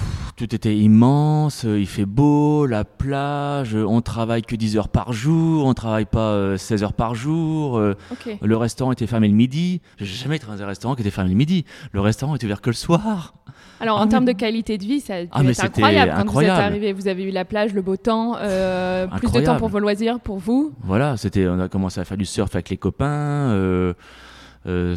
Euh, 0.00 0.30
Tout 0.36 0.54
était 0.54 0.76
immense, 0.76 1.64
euh, 1.64 1.78
il 1.80 1.86
fait 1.86 2.04
beau, 2.06 2.66
la 2.66 2.84
plage, 2.84 3.74
euh, 3.74 3.84
on 3.84 4.00
travaille 4.00 4.42
que 4.42 4.54
10 4.56 4.76
heures 4.76 4.88
par 4.88 5.12
jour, 5.12 5.66
on 5.66 5.74
travaille 5.74 6.04
pas 6.06 6.30
euh, 6.32 6.56
16 6.56 6.82
heures 6.84 6.92
par 6.92 7.14
jour. 7.14 7.78
euh. 7.78 7.96
Le 8.40 8.56
restaurant 8.56 8.92
était 8.92 9.06
fermé 9.06 9.28
le 9.28 9.34
midi. 9.34 9.80
J'ai 9.98 10.06
jamais 10.06 10.36
été 10.36 10.46
dans 10.46 10.60
un 10.62 10.66
restaurant 10.66 10.94
qui 10.94 11.02
était 11.02 11.10
fermé 11.10 11.30
le 11.30 11.36
midi. 11.36 11.64
Le 11.92 12.00
restaurant 12.00 12.34
était 12.36 12.46
ouvert 12.46 12.60
que 12.60 12.70
le 12.70 12.74
soir. 12.74 13.34
Alors, 13.80 13.98
Ah 13.98 14.02
en 14.02 14.08
termes 14.08 14.24
de 14.24 14.32
qualité 14.32 14.76
de 14.78 14.84
vie, 14.84 15.00
ça 15.00 15.14
a 15.14 15.22
dû 15.22 15.28
Ah, 15.32 15.42
être 15.44 15.64
incroyable 15.64 16.12
quand 16.12 16.18
incroyable. 16.20 16.54
vous 16.56 16.60
êtes 16.60 16.66
arrivé. 16.66 16.92
Vous 16.92 17.08
avez 17.08 17.22
eu 17.24 17.30
la 17.30 17.44
plage, 17.44 17.74
le 17.74 17.82
beau 17.82 17.96
temps, 17.96 18.36
euh, 18.40 19.06
plus 19.06 19.30
de 19.32 19.40
temps 19.40 19.56
pour 19.56 19.68
vos 19.68 19.78
loisirs, 19.78 20.18
pour 20.20 20.38
vous. 20.38 20.72
Voilà, 20.82 21.16
c'était, 21.16 21.46
on 21.48 21.60
a 21.60 21.68
commencé 21.68 22.00
à 22.00 22.04
faire 22.04 22.16
du 22.16 22.24
surf 22.24 22.54
avec 22.54 22.70
les 22.70 22.76
copains, 22.76 23.06
euh, 23.06 23.94
euh, 24.66 24.96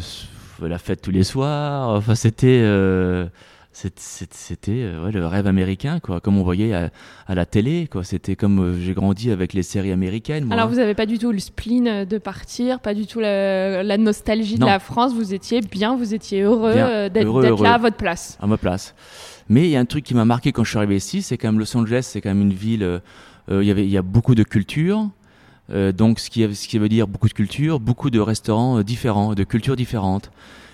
la 0.60 0.78
fête 0.78 1.00
tous 1.02 1.10
les 1.12 1.22
soirs. 1.24 1.90
Enfin, 1.90 2.14
c'était, 2.16 2.60
euh, 2.62 3.26
c'était 3.72 4.70
euh, 4.82 5.04
ouais, 5.04 5.12
le 5.12 5.26
rêve 5.26 5.46
américain, 5.46 5.98
quoi, 6.00 6.20
comme 6.20 6.36
on 6.38 6.42
voyait 6.42 6.74
à, 6.74 6.90
à 7.26 7.34
la 7.34 7.46
télé, 7.46 7.88
quoi. 7.90 8.04
C'était 8.04 8.36
comme 8.36 8.58
euh, 8.60 8.80
j'ai 8.80 8.92
grandi 8.92 9.30
avec 9.30 9.52
les 9.54 9.62
séries 9.62 9.92
américaines. 9.92 10.44
Moi. 10.44 10.54
Alors, 10.54 10.68
vous 10.68 10.76
n'avez 10.76 10.94
pas 10.94 11.06
du 11.06 11.18
tout 11.18 11.32
le 11.32 11.38
spleen 11.38 11.88
euh, 11.88 12.04
de 12.04 12.18
partir, 12.18 12.80
pas 12.80 12.92
du 12.94 13.06
tout 13.06 13.18
la, 13.20 13.82
la 13.82 13.96
nostalgie 13.98 14.58
Non. 14.58 14.66
de 14.66 14.70
la 14.72 14.78
France. 14.78 15.14
Vous 15.14 15.32
étiez 15.34 15.60
bien, 15.62 15.96
vous 15.96 16.12
étiez 16.14 16.42
heureux 16.42 16.72
euh, 16.76 17.08
d'être 17.08 17.62
là 17.62 17.74
à 17.74 17.78
votre 17.78 17.96
place. 17.96 18.36
à 18.40 18.46
ma 18.46 18.56
place. 18.58 18.94
Mais 19.48 19.62
il 19.64 19.70
y 19.70 19.76
a 19.76 19.80
un 19.80 19.84
truc 19.86 20.04
qui 20.04 20.14
m'a 20.14 20.24
marqué 20.24 20.52
quand 20.52 20.64
je 20.64 20.70
suis 20.70 20.78
arrivé 20.78 20.96
ici, 20.96 21.22
c'est 21.22 21.36
quand 21.38 21.48
même 21.48 21.58
Los 21.58 21.76
Angeles, 21.76 22.02
c'est 22.10 22.20
quand 22.20 22.30
même 22.30 22.42
une 22.42 22.52
ville. 22.52 22.82
euh, 22.82 23.00
il 23.50 23.64
y 23.64 23.70
avait, 23.70 23.84
il 23.84 23.90
y 23.90 23.98
a 23.98 24.02
beaucoup 24.02 24.34
de 24.34 24.44
culture. 24.44 25.08
donc, 25.94 26.20
ce 26.20 26.28
qui, 26.30 26.54
ce 26.54 26.68
qui 26.68 26.78
veut 26.78 26.88
dire 26.88 27.08
beaucoup 27.08 27.28
de 27.28 27.32
culture, 27.32 27.80
beaucoup 27.80 28.10
de 28.10 28.20
restaurants 28.20 28.82
différents, 28.82 29.34
de 29.34 29.42
cultures 29.44 29.76
différentes. 29.76 30.30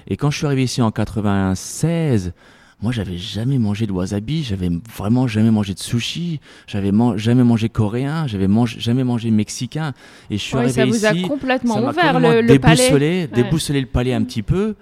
Et 0.09 0.17
quand 0.17 0.31
je 0.31 0.39
suis 0.39 0.47
arrivé 0.47 0.65
ici 0.65 0.83
en 0.83 0.91
96, 0.91 2.33
moi, 2.81 2.93
j'avais 2.93 3.19
jamais 3.19 3.59
mangé 3.59 3.87
de 3.87 3.93
wasabi, 3.93 4.45
j'avais 4.45 4.71
vraiment 4.97 5.27
jamais 5.27 5.51
mangé 5.51 5.75
de 5.75 5.79
sushi, 5.81 6.39
j'avais 6.67 6.93
man- 6.93 7.17
jamais 7.17 7.43
mangé 7.43 7.69
coréen, 7.69 8.27
j'avais 8.29 8.47
mangé- 8.47 8.79
jamais 8.79 9.03
mangé 9.05 9.31
mexicain. 9.33 9.95
Et 10.31 10.39
je 10.39 10.43
suis 10.43 10.57
arrivé 10.57 10.73
ça 10.73 10.87
vous 10.87 11.05
a 11.07 11.13
ici, 11.13 11.23
complètement 11.23 11.75
ça 11.75 11.81
ouvert 11.81 12.13
complètement 12.13 12.31
le, 12.33 12.41
le 12.43 12.59
palais. 12.59 12.77
déboussolé, 12.77 13.21
Ouais. 13.23 13.43
déboussolé 13.43 13.81
le 13.81 13.87
palais 13.87 14.15
un 14.15 14.23
petit 14.23 14.43
peu. 14.43 14.77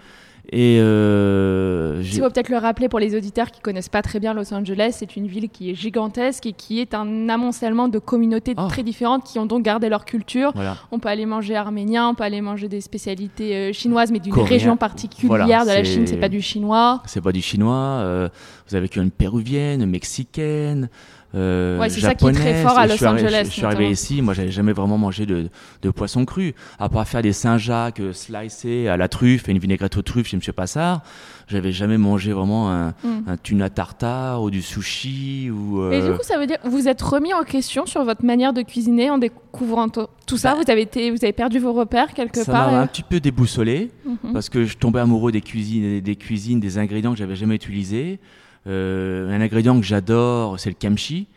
Et 0.53 0.78
euh, 0.80 2.01
Il 2.05 2.20
faut 2.20 2.30
peut-être 2.30 2.51
le 2.51 2.59
rappeler 2.59 2.88
pour 2.88 3.01
les 3.01 3.16
auditeurs 3.16 3.51
qui 3.51 3.61
connaissent 3.61 3.88
pas 3.88 4.03
très 4.03 4.20
bien 4.20 4.32
Los 4.32 4.55
Angeles, 4.55 4.94
c'est 4.99 5.16
une 5.16 5.26
ville 5.26 5.49
qui 5.49 5.70
est 5.70 5.74
gigantesque 5.74 6.47
et 6.47 6.53
qui 6.53 6.80
est 6.80 6.94
un 6.94 7.28
amoncellement 7.28 7.88
de 7.88 7.99
communautés 7.99 8.55
Oh. 8.57 8.68
très 8.68 8.82
différentes 8.84 9.24
qui 9.24 9.38
ont 9.40 9.47
donc 9.47 9.62
gardé 9.64 9.88
leur 9.88 10.05
culture. 10.05 10.53
voilà. 10.55 10.76
On 10.92 10.99
peut 11.01 11.09
aller 11.09 11.26
manger 11.26 11.57
arménien, 11.57 12.09
on 12.09 12.14
peut 12.14 12.22
aller 12.24 12.40
manger 12.40 12.68
des 12.68 12.80
spécialités 12.80 13.57
euh, 13.57 13.72
chinoises, 13.72 14.12
mais 14.12 14.20
d'une 14.20 14.34
région 14.34 14.76
particulière 14.76 15.36
Voilà, 15.47 15.64
de 15.64 15.68
la 15.70 15.84
Chine, 15.84 16.07
c'est 16.07 16.16
pas 16.16 16.28
du 16.28 16.40
chinois. 16.40 17.03
C'est 17.07 17.20
pas 17.20 17.32
du 17.32 17.42
chinois. 17.42 17.74
euh, 17.74 18.28
vous 18.68 18.76
avez 18.76 18.88
une 18.97 19.11
péruvienne, 19.11 19.84
mexicaine. 19.86 20.88
Euh, 21.37 21.78
Ouais, 21.78 21.89
c'est 21.91 22.01
ça 22.01 22.14
qui 22.14 22.26
est 22.26 22.32
très 22.32 22.62
fort 22.62 22.78
à 22.78 22.87
je 22.87 22.93
Los 22.93 22.97
suis 22.97 23.05
arri- 23.05 23.09
Angeles, 23.24 23.41
Je, 23.45 23.49
je 23.49 23.51
suis 23.51 23.64
arrivé 23.64 23.91
ici, 23.91 24.22
moi 24.22 24.32
j'avais 24.34 24.51
jamais 24.51 24.72
vraiment 24.72 24.97
mangé 24.97 25.26
de, 25.26 25.49
de 25.82 25.91
poisson 25.91 26.24
cru, 26.24 26.55
à 26.78 26.89
part 26.89 27.07
faire 27.07 27.20
des 27.22 27.32
Saint-Jacques 27.34 28.01
euh, 28.01 28.12
slicés 28.12 28.89
à 28.89 28.97
la 28.97 29.09
truffe 29.09 29.49
et 29.49 29.53
une 29.53 29.59
vinaigrette 29.59 29.97
aux 29.97 30.03
truffes 30.03 30.28
chez 30.28 30.37
Monsieur 30.37 30.53
Passard. 30.55 31.03
J'avais 31.49 31.70
jamais 31.72 31.99
mangé 31.99 32.32
vraiment 32.32 32.70
un, 32.72 32.89
Mm. 33.05 33.24
un 33.28 33.37
tuna 33.37 33.68
tartare 33.70 34.43
ou 34.43 34.51
du 34.51 34.62
sushi 34.62 35.51
ou. 35.51 35.91
Et 35.93 35.97
euh, 36.01 36.11
du 36.12 36.16
coup, 36.18 36.24
ça 36.24 36.39
veut 36.39 36.47
dire 36.47 36.61
que 36.61 36.68
vous 36.68 36.89
êtes 36.89 37.03
remis 37.03 37.34
en 37.34 37.43
question 37.45 37.87
sur 37.87 38.03
votre 38.05 38.24
manière 38.24 38.53
de 38.53 38.62
cuisiner 38.62 39.11
en 39.11 39.18
découvrant 39.18 39.89
to- 39.89 40.09
tout 40.26 40.37
ça? 40.39 40.55
Bah, 40.55 40.61
vous 40.64 40.70
avez 40.70 40.82
été, 40.82 41.11
vous 41.11 41.18
avez 41.22 41.32
perdu 41.32 41.59
vos 41.59 41.72
repères 41.72 42.14
quelque 42.14 42.39
ça 42.43 42.51
part. 42.53 42.72
m'a 42.72 42.78
euh, 42.78 42.82
un 42.82 42.87
petit 42.87 43.03
peu 43.03 43.20
déboussolé. 43.20 43.91
mhm. 44.05 44.32
parce 44.32 44.49
que 44.49 44.64
je 44.64 44.76
tombais 44.76 45.01
amoureux 45.01 45.30
des 45.32 45.41
cuisines, 45.43 46.01
des 46.01 46.16
cuisines, 46.16 46.59
des 46.61 46.78
ingrédients 46.78 47.12
que 47.12 47.18
j'avais 47.18 47.37
jamais 47.37 47.55
utilisés. 47.57 48.18
Euh, 48.67 49.31
un 49.31 49.41
ingrédient 49.41 49.79
que 49.79 49.87
j'adore, 49.87 50.59
c'est 50.59 50.71
le 50.71 50.75
kimchi. 50.77 51.29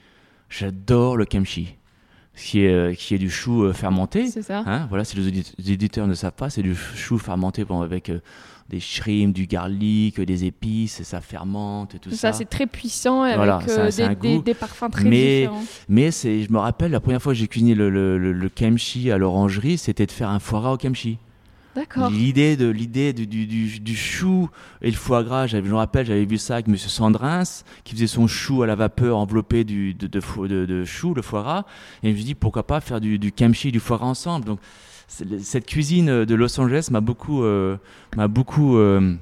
J'adore 0.50 1.16
le 1.16 1.26
kimchi, 1.26 1.76
qui 2.36 2.62
est, 2.64 2.74
euh, 2.74 2.94
qui 2.96 3.14
est 3.14 3.20
du 3.20 3.30
chou 3.30 3.64
euh, 3.64 3.74
fermenté. 3.74 4.26
C'est 4.28 4.42
ça. 4.42 4.64
Hein, 4.66 4.88
voilà, 4.90 5.04
si 5.04 5.16
les 5.18 5.72
éditeurs 5.72 6.08
ne 6.08 6.16
savent 6.16 6.32
pas, 6.34 6.50
c'est 6.50 6.64
du 6.64 6.74
chou 6.76 7.20
fermenté 7.20 7.64
avec 7.70 8.10
euh, 8.10 8.20
des 8.68 8.80
shrimp, 8.80 9.34
du 9.34 9.46
garlic, 9.46 10.20
des 10.20 10.46
épices, 10.46 11.00
et 11.02 11.04
ça 11.04 11.22
fermente 11.22 11.96
et 11.96 12.00
tout 12.00 12.10
ça, 12.12 12.16
ça. 12.18 12.34
c'est 12.34 12.46
très 12.46 12.66
puissant 12.68 13.22
avec 13.24 13.36
Voilà, 13.38 13.60
euh, 13.68 14.42
des, 14.42 14.54
parfums 14.56 14.90
très 14.92 15.04
Mais- 15.04 15.42
différents. 15.42 15.64
Mais 15.88 16.12
je 16.12 16.52
me 16.52 16.58
rappelle, 16.58 16.92
la 16.92 17.00
première 17.00 17.22
fois 17.22 17.34
que 17.34 17.38
j'ai 17.40 17.48
cuisiné 17.48 17.76
le, 17.76 17.90
le, 17.92 18.18
le, 18.18 18.32
le 18.32 18.50
kimchi 18.50 19.12
à 19.12 19.18
l'orangerie, 19.20 19.78
c'était 19.78 20.06
de 20.08 20.12
faire 20.12 20.30
un 20.30 20.40
foie 20.40 20.62
gras 20.62 20.72
au 20.74 20.78
kimchi. 20.78 21.18
D'accord. 21.76 22.09
L'idée 22.09 22.57
de 22.57 22.67
l'idée 22.67 23.13
du, 23.13 23.28
du, 23.28 23.45
du, 23.45 23.80
du 23.80 23.95
chou 23.95 24.49
et 24.82 24.89
le 24.89 24.97
foie 24.97 25.24
gras, 25.24 25.45
je 25.47 25.57
me 25.57 25.76
rappelle, 25.76 26.05
j'avais 26.05 26.26
vu 26.26 26.38
ça 26.38 26.55
avec 26.55 26.67
Monsieur 26.67 26.89
Sandrins 26.89 27.43
qui 27.84 27.93
faisait 27.93 28.07
son 28.07 28.26
chou 28.28 28.63
à 28.63 28.67
la 28.67 28.76
vapeur 28.76 29.17
enveloppé 29.17 29.63
de, 29.63 29.91
de, 29.93 30.20
fo- 30.20 30.47
de, 30.47 30.65
de 30.65 30.84
chou, 30.84 31.13
le 31.13 31.22
foie 31.22 31.43
gras. 31.43 31.65
Et 32.03 32.07
je 32.07 32.11
me 32.11 32.15
suis 32.15 32.26
dit 32.26 32.36
pourquoi 32.36 32.65
pas 32.65 32.82
faire 32.82 32.99
du, 32.99 33.20
du 33.20 33.32
kimchi 33.32 33.67
et 33.70 33.72
du 33.72 33.80
foie 33.80 33.97
gras 33.97 34.07
ensemble. 34.07 34.45
Donc 34.45 34.59
cette 35.07 35.65
cuisine 35.65 36.26
de 36.26 36.36
Los 36.36 36.59
Angeles 36.59 36.89
m'a 36.91 37.01
beaucoup 37.01 37.43
euh, 37.43 37.78
m'a 38.17 38.28
beaucoup 38.28 38.78
euh, 38.78 39.15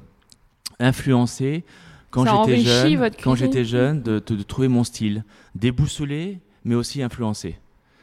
influencé 0.80 1.64
quand 2.10 2.24
j'étais 2.46 2.60
jeune, 2.60 2.98
quand 3.22 3.32
cuisine. 3.32 3.36
j'étais 3.36 3.64
jeune 3.64 4.02
de, 4.02 4.22
de, 4.26 4.36
de 4.36 4.42
trouver 4.42 4.68
mon 4.68 4.84
style 4.84 5.24
déboussolé 5.54 6.40
mais 6.64 6.74
aussi 6.74 7.02
influencé. 7.02 7.56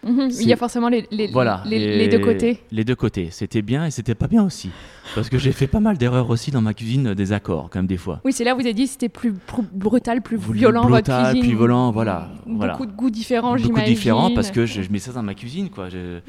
Mhm. 0.05 0.29
Il 0.39 0.47
y 0.47 0.53
a 0.53 0.55
forcément 0.55 0.87
les, 0.87 1.07
les, 1.11 1.27
Voilà. 1.27 1.63
les, 1.65 2.07
deux 2.07 2.19
côtés. 2.19 2.59
Les 2.71 2.83
deux 2.83 2.95
côtés. 2.95 3.29
C'était 3.31 3.61
bien 3.63 3.85
et 3.87 3.91
c'était 3.91 4.13
pas 4.15 4.27
bien 4.27 4.43
aussi. 4.43 4.69
Parce 5.15 5.29
que 5.29 5.37
j'ai 5.39 5.51
fait 5.51 5.67
pas 5.67 5.79
mal 5.79 5.97
d'erreurs 5.97 6.29
aussi 6.29 6.51
dans 6.51 6.61
ma 6.61 6.73
cuisine, 6.75 7.07
euh, 7.07 7.15
des 7.15 7.33
accords, 7.33 7.69
quand 7.71 7.79
même, 7.79 7.87
des 7.87 7.97
fois. 7.97 8.21
Oui, 8.23 8.31
c'est 8.31 8.43
là 8.43 8.53
où 8.53 8.57
vous 8.59 8.65
avez 8.65 8.73
dit 8.73 8.83
que 8.85 8.89
c'était 8.91 9.09
plus, 9.09 9.33
brutal, 9.73 10.21
plus 10.21 10.37
violent 10.37 10.81
votre 10.83 10.91
brutal, 10.93 11.33
cuisine. 11.33 11.41
plus 11.49 11.57
violent, 11.57 11.91
voilà, 11.91 12.29
Beaucoup 12.45 12.57
voilà. 12.57 12.77
de 12.77 12.85
goûts 12.91 13.09
différents, 13.09 13.53
Beaucoup 13.55 13.63
j'imagine. 13.67 13.93
différents 13.95 14.31
parce 14.31 14.51
que 14.51 14.65
je, 14.65 14.81
je 14.81 14.91
mets 14.91 14.99
ça 14.99 15.11
dans 15.11 15.23
ma 15.23 15.33
cuisine, 15.33 15.69
quoi. 15.69 15.89
Je- 15.89 16.19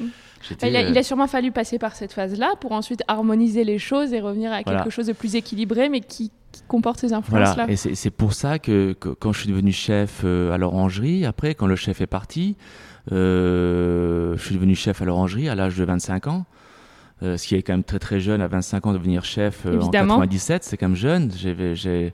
j'étais, 0.47 0.69
Il 0.69 0.75
a, 0.75 0.79
euh, 0.85 0.89
il 0.89 0.97
a 0.97 1.03
sûrement 1.03 1.27
fallu 1.27 1.51
passer 1.51 1.77
par 1.79 1.95
cette 1.95 2.13
phase-là 2.13 2.53
pour 2.59 2.71
ensuite 2.71 3.01
harmoniser 3.07 3.63
les 3.63 3.77
choses 3.79 4.11
et 4.13 4.19
revenir 4.21 4.51
à 4.51 4.63
quelque 4.63 4.89
chose 4.89 5.05
de 5.07 5.13
plus 5.13 5.35
équilibré, 5.35 5.89
mais 5.89 5.99
qui, 6.01 6.31
qui 6.51 6.61
comporte 6.67 6.99
ces 6.99 7.07
Voilà, 7.29 7.51
influences-là. 7.51 7.65
et 7.69 7.75
c'est 7.95 8.09
pour 8.11 8.33
ça 8.33 8.57
que, 8.57 8.93
que 8.93 9.09
quand 9.09 9.33
je 9.33 9.39
suis 9.41 9.49
devenu 9.49 9.71
chef 9.71 10.21
euh, 10.23 10.51
à 10.51 10.57
l'orangerie, 10.57 11.25
après, 11.25 11.53
quand 11.55 11.67
le 11.67 11.75
chef 11.75 12.01
est 12.01 12.07
parti, 12.07 12.55
je 13.11 14.35
suis 14.43 14.55
devenu 14.55 14.75
chef 14.75 15.01
à 15.01 15.05
l'orangerie 15.05 15.49
à 15.49 15.55
l'âge 15.55 15.75
de 15.77 15.83
25 15.83 16.27
ans. 16.27 16.45
Euh, 17.23 17.35
ce 17.35 17.47
qui 17.47 17.55
est 17.55 17.63
quand 17.63 17.73
même 17.73 17.83
très 17.83 17.97
très 17.99 18.19
jeune 18.19 18.41
à 18.41 18.47
25 18.47 18.85
ans 18.85 18.93
de 18.93 18.97
devenir 18.99 19.25
chef 19.25 19.65
euh, 19.65 19.71
en 19.77 19.81
Évidemment. 19.81 20.15
97, 20.17 20.63
c'est 20.63 20.77
quand 20.77 20.87
même 20.89 20.95
jeune. 20.95 21.31
J'ai- 21.73 22.13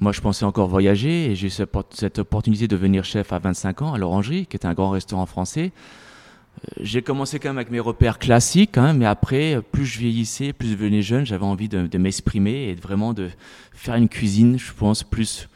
moi, 0.00 0.12
je 0.12 0.20
pensais 0.20 0.44
encore 0.44 0.68
voyager 0.68 1.30
et 1.30 1.34
j'ai 1.34 1.46
eu 1.46 1.50
cette, 1.50 1.72
oppo- 1.72 1.86
cette 1.94 2.18
opportunité 2.18 2.66
de 2.68 2.76
devenir 2.76 3.04
chef 3.04 3.32
à 3.32 3.38
25 3.38 3.80
ans 3.82 3.94
à 3.94 3.98
l'Orangerie, 3.98 4.44
qui 4.46 4.56
est 4.56 4.66
un 4.66 4.74
grand 4.74 4.90
restaurant 4.90 5.24
français. 5.24 5.72
Euh, 5.72 6.82
J'ai 6.82 7.00
commencé 7.00 7.38
quand 7.38 7.48
même 7.48 7.56
avec 7.58 7.70
mes 7.70 7.80
repères 7.80 8.18
classiques, 8.18 8.76
hein, 8.76 8.92
mais 8.92 9.06
après, 9.06 9.54
euh, 9.54 9.60
plus 9.62 9.86
je 9.86 9.98
vieillissais, 10.00 10.52
plus 10.52 10.68
je 10.68 10.74
devenais 10.74 11.00
jeune, 11.00 11.24
j'avais 11.24 11.44
envie 11.46 11.68
de, 11.70 11.86
de 11.86 11.98
m'exprimer 11.98 12.68
et 12.68 12.74
de 12.74 12.80
vraiment 12.82 13.14
de 13.14 13.30
faire 13.72 13.94
une 13.94 14.08
cuisine, 14.10 14.58
je 14.58 14.72
pense, 14.74 15.04
plus 15.04 15.48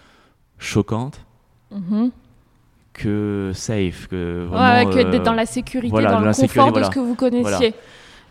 choquante 0.58 1.26
Mhm. 1.70 2.10
Que 2.98 3.52
safe. 3.54 4.06
Que 4.08 4.42
Ouais, 4.50 4.56
vraiment, 4.56 4.90
que 4.90 4.98
euh, 4.98 5.10
d'être 5.10 5.22
dans 5.22 5.32
la 5.34 5.46
sécurité, 5.46 5.90
voilà, 5.90 6.10
dans 6.10 6.18
le 6.20 6.26
confort 6.26 6.34
sécurité, 6.48 6.80
de 6.80 6.84
ce 6.84 6.90
que 6.90 6.98
vous 7.00 7.14
connaissiez. 7.14 7.42
Voilà. 7.70 7.76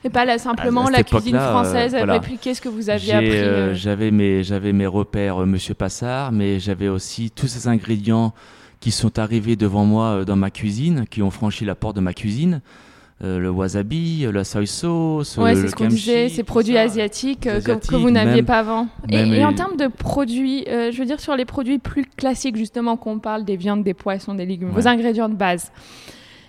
Et 0.03 0.09
pas 0.09 0.26
là, 0.26 0.38
simplement 0.38 0.86
À- 0.86 0.89
à 0.89 0.91
la 0.91 1.03
cuisine 1.03 1.36
euh, 1.36 1.49
française, 1.49 1.91
voilà. 1.97 2.13
répliquer 2.13 2.53
ce 2.53 2.61
que 2.61 2.70
vous 2.70 2.89
aviez 2.89 3.13
appris. 3.13 3.30
euh, 3.32 3.72
euh. 3.72 3.74
J'avais 3.74 4.11
mes, 4.11 4.43
j'avais 4.43 4.72
mes 4.72 4.86
repères, 4.86 5.41
euh, 5.41 5.45
Monsieur 5.45 5.74
Passard, 5.74 6.32
mais 6.32 6.59
j'avais 6.59 6.88
aussi 6.88 7.32
tous 7.32 7.47
ces 7.47 7.68
ingrédients 7.68 8.34
qui 8.80 8.91
sont 8.91 9.18
arrivés 9.18 9.55
devant 9.55 9.86
moi 9.86 10.05
euh, 10.09 10.24
dans 10.26 10.36
ma 10.36 10.51
cuisine, 10.51 11.05
qui 11.09 11.24
ont 11.24 11.32
franchi 11.32 11.65
la 11.65 11.74
porte 11.74 11.95
de 11.95 12.01
ma 12.01 12.13
cuisine. 12.13 12.61
Euh, 13.24 13.39
le 13.39 13.49
wasabi, 13.49 14.26
euh, 14.26 14.32
la 14.32 14.43
soy 14.43 14.68
sauce, 14.68 15.38
Ouais, 15.38 15.51
euh, 15.53 15.55
c'est 15.55 15.61
le 15.63 15.68
ce 15.70 15.76
qu'on 15.76 15.84
kimchi, 15.86 15.95
disait, 15.95 16.30
ces 16.30 16.43
produits 16.43 16.76
ça. 16.76 16.82
asiatiques, 16.82 17.41
que- 17.41 17.95
vous 17.95 18.11
n'aviez 18.11 18.43
pas 18.43 18.59
avant. 18.59 18.88
Et, 19.09 19.43
en 19.43 19.53
termes 19.53 19.76
de 19.76 19.88
produits, 19.88 20.65
euh, 20.68 20.91
je 20.91 20.99
veux 20.99 21.05
dire 21.05 21.20
sur 21.20 21.36
les 21.36 21.45
produits 21.45 21.80
plus 21.80 22.05
classiques, 22.05 22.55
justement, 22.57 22.95
qu'on 22.95 23.18
parle 23.18 23.43
des 23.43 23.55
viandes, 23.57 23.84
des 23.84 23.95
poissons, 23.95 24.36
des 24.36 24.45
légumes, 24.45 24.70
Ouais. 24.70 24.82
vos 24.82 24.88
ingrédients 24.88 25.30
de 25.30 25.34
base. 25.36 25.72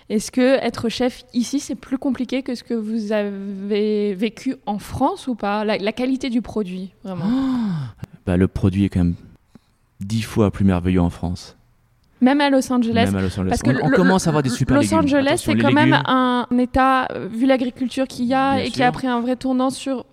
Est-ce 0.09 0.31
que 0.31 0.57
être 0.63 0.89
chef 0.89 1.23
ici, 1.33 1.59
c'est 1.59 1.75
plus 1.75 1.97
compliqué 1.97 2.43
que 2.43 2.53
ce 2.53 2.63
que 2.63 2.73
vous 2.75 3.11
avez 3.13 4.13
vécu 4.13 4.55
en 4.67 4.77
France 4.79 5.27
ou 5.27 5.33
pas? 5.35 5.65
La, 5.65 5.77
la 5.77 5.91
qualité 5.91 6.29
du 6.29 6.41
produit, 6.43 6.91
vraiment. 7.03 7.25
Bah, 8.27 8.37
le 8.37 8.47
produit 8.47 8.85
est 8.85 8.89
quand 8.89 8.99
même 8.99 9.15
dix 10.01 10.21
fois 10.21 10.51
plus 10.51 10.65
merveilleux 10.65 11.01
en 11.01 11.09
France. 11.09 11.57
Même 12.21 12.41
à 12.41 12.49
Los 12.49 12.71
Angeles. 12.71 13.05
Même 13.05 13.15
à 13.15 13.21
Los 13.21 13.39
Angeles. 13.39 13.49
Parce 13.49 13.61
que 13.61 13.71
on, 13.83 13.89
commence 13.89 14.27
à 14.27 14.29
avoir 14.29 14.43
des 14.43 14.49
super 14.49 14.75
Los 14.75 14.81
légumes. 14.81 14.99
Angeles, 14.99 15.41
c'est 15.45 15.55
quand 15.55 15.71
même 15.71 15.97
un 16.05 16.45
État, 16.57 17.07
euh, 17.11 17.27
vu 17.31 17.45
l'agriculture 17.45 18.07
qu'il 18.07 18.25
y 18.25 18.33
a 18.33 18.55
Bien 18.55 18.63
et 18.63 18.69
qui 18.69 18.83
a 18.83 18.91
pris 18.91 19.07
un 19.07 19.21
vrai 19.21 19.35
tournant 19.35 19.69
sur 19.69 20.05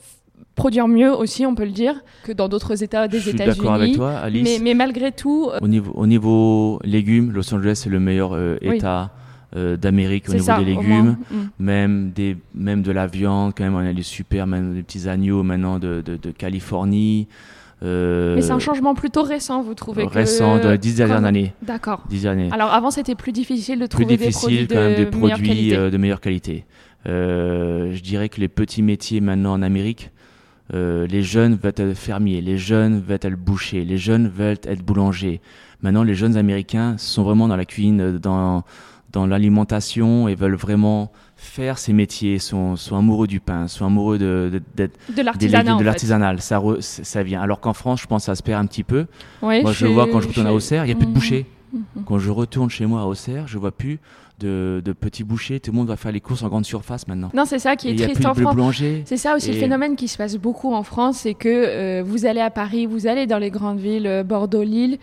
produire 0.57 0.89
mieux 0.89 1.13
aussi, 1.15 1.47
on 1.47 1.55
peut 1.55 1.65
le 1.65 1.71
dire, 1.71 2.03
que 2.25 2.33
dans 2.33 2.49
d'autres 2.49 2.83
États 2.83 3.07
des 3.07 3.19
Je 3.19 3.23
suis 3.23 3.31
États-Unis. 3.33 3.57
d'accord 3.57 3.75
avec 3.75 3.95
toi, 3.95 4.17
Alice. 4.17 4.43
Mais, 4.43 4.59
mais 4.63 4.75
malgré 4.75 5.13
tout, 5.13 5.51
euh, 5.53 5.59
Au 5.61 5.69
niveau, 5.69 5.93
au 5.95 6.07
niveau 6.07 6.81
légumes, 6.83 7.31
Los 7.31 7.55
Angeles 7.55 7.85
est 7.87 7.91
le 7.91 8.01
meilleur 8.01 8.33
euh, 8.33 8.57
Oui. 8.63 8.77
État 8.77 9.11
euh, 9.55 9.77
d'Amérique 9.77 10.25
au 10.29 10.33
c'est 10.33 10.39
niveau 10.39 10.47
ça. 10.47 10.59
des 10.59 10.65
légumes. 10.65 11.19
Mm. 11.31 11.37
Même, 11.61 12.11
des, 12.11 12.37
même 12.55 12.83
de 12.83 12.91
la 12.91 13.07
viande, 13.07 13.53
quand 13.57 13.65
même, 13.65 13.75
on 13.75 13.87
a 13.87 13.93
des 13.93 14.03
super, 14.03 14.47
même 14.47 14.75
des 14.75 14.83
petits 14.83 15.09
agneaux 15.09 15.43
maintenant 15.43 15.79
de, 15.79 16.03
de, 16.05 16.17
de 16.17 16.31
Californie. 16.31 17.29
Mais 17.83 18.43
c'est 18.43 18.53
un 18.53 18.59
changement 18.59 18.95
plutôt 18.95 19.23
récent, 19.23 19.63
vous 19.63 19.75
trouvez 19.75 20.07
Récent, 20.07 20.59
de 20.59 20.77
dix 20.77 20.97
dernières 20.97 21.25
années. 21.25 21.53
D'accord. 21.63 22.03
Dix 22.09 22.27
années. 22.27 22.49
Alors 22.53 22.73
avant, 22.73 22.91
c'était 22.91 23.15
plus 23.15 23.33
difficile 23.33 23.79
de 23.79 23.87
trouver 23.87 24.17
des 24.17 24.31
produits 24.31 24.67
quand 24.67 24.75
même 24.77 24.93
de 24.93 25.05
des 25.05 25.07
produits 25.07 25.49
meilleure 25.49 25.91
de 25.91 25.97
meilleure 25.97 26.21
qualité. 26.21 26.65
je 27.05 28.01
dirais 28.01 28.29
que 28.29 28.41
les 28.41 28.49
petits 28.49 28.83
métiers 28.83 29.21
maintenant 29.21 29.53
en 29.53 29.63
Amérique, 29.63 30.11
les 30.73 31.23
jeunes 31.23 31.55
veulent 31.55 31.73
être 31.77 31.95
fermiers, 31.95 32.41
les 32.41 32.59
jeunes 32.59 33.01
veulent 33.01 33.19
être 33.23 33.37
bouchers, 33.37 33.85
les 33.85 33.99
jeunes 33.99 34.29
veulent 34.29 34.59
être 34.65 34.83
boulangers. 34.83 35.41
Maintenant, 35.83 36.03
les 36.03 36.15
jeunes 36.15 36.37
Américains 36.37 36.97
sont 36.99 37.23
vraiment 37.23 37.49
dans 37.49 37.57
la 37.57 37.65
cuisine, 37.65 38.19
dans, 38.19 38.65
dans 39.13 39.27
l'alimentation 39.27 40.29
et 40.29 40.35
veulent 40.35 40.57
vraiment 40.57 41.11
faire 41.37 41.79
ces 41.79 41.93
métiers, 41.93 42.39
sont, 42.39 42.77
sont 42.77 42.97
amoureux 42.97 43.27
du 43.27 43.41
pain, 43.41 43.69
sont 43.69 43.87
amoureux 43.87 44.19
de, 44.19 44.63
de, 44.77 44.91
de 45.15 45.23
l'artisanal. 45.23 46.41
Ça, 46.41 46.63
ça 46.81 47.23
vient. 47.23 47.41
Alors 47.41 47.61
qu'en 47.61 47.75
France, 47.75 48.03
je 48.03 48.07
pense 48.07 48.23
que 48.23 48.27
ça 48.27 48.35
se 48.35 48.43
perd 48.43 48.63
un 48.63 48.67
petit 48.67 48.85
peu. 48.85 49.07
moi, 49.43 49.73
je, 49.73 49.87
vois 49.87 50.07
quand 50.07 50.21
je 50.21 50.29
retourne 50.29 50.47
à 50.47 50.53
Auxerre, 50.53 50.85
il 50.85 50.89
n'y 50.89 50.93
a 50.93 50.97
plus 50.97 51.07
de 51.07 51.11
mhm. 51.11 51.15
bouchers. 51.15 51.47
Mhm. 51.73 52.05
Quand 52.07 52.19
je 52.19 52.31
retourne 52.31 52.71
chez 52.71 52.87
moi 52.87 53.03
à 53.03 53.05
Auxerre, 53.05 53.47
je 53.47 53.59
vois 53.59 53.73
plus 53.73 53.99
de, 54.39 54.83
de, 54.85 54.93
petits 54.93 55.25
bouchers. 55.25 55.61
Tout 55.61 55.73
le 55.73 55.77
monde 55.77 55.89
va 55.89 55.97
faire 55.97 56.13
les 56.13 56.21
courses 56.21 56.43
en 56.43 56.49
grande 56.49 56.65
surface 56.65 57.07
maintenant. 57.07 57.31
Non, 57.35 57.45
c'est 57.45 57.59
ça 57.59 57.77
qui 57.77 57.91
est 57.91 57.97
triste 57.97 58.25
en 58.25 58.35
France. 58.35 58.83
C'est 59.05 59.17
ça 59.17 59.37
aussi 59.37 59.53
le 59.53 59.59
phénomène 59.59 59.97
qui 59.97 60.09
se 60.09 60.17
passe 60.17 60.37
beaucoup 60.37 60.73
en 60.73 60.83
France, 60.83 61.19
c'est 61.19 61.35
que 61.35 61.49
euh, 61.49 62.03
vous 62.05 62.27
allez 62.27 62.41
à 62.41 62.51
Paris, 62.51 62.87
vous 62.87 63.07
allez 63.07 63.27
dans 63.27 63.39
les 63.39 63.51
grandes 63.51 63.79
villes, 63.79 64.07
euh, 64.07 64.23
Bordeaux, 64.23 64.63
Lille, 64.63 64.99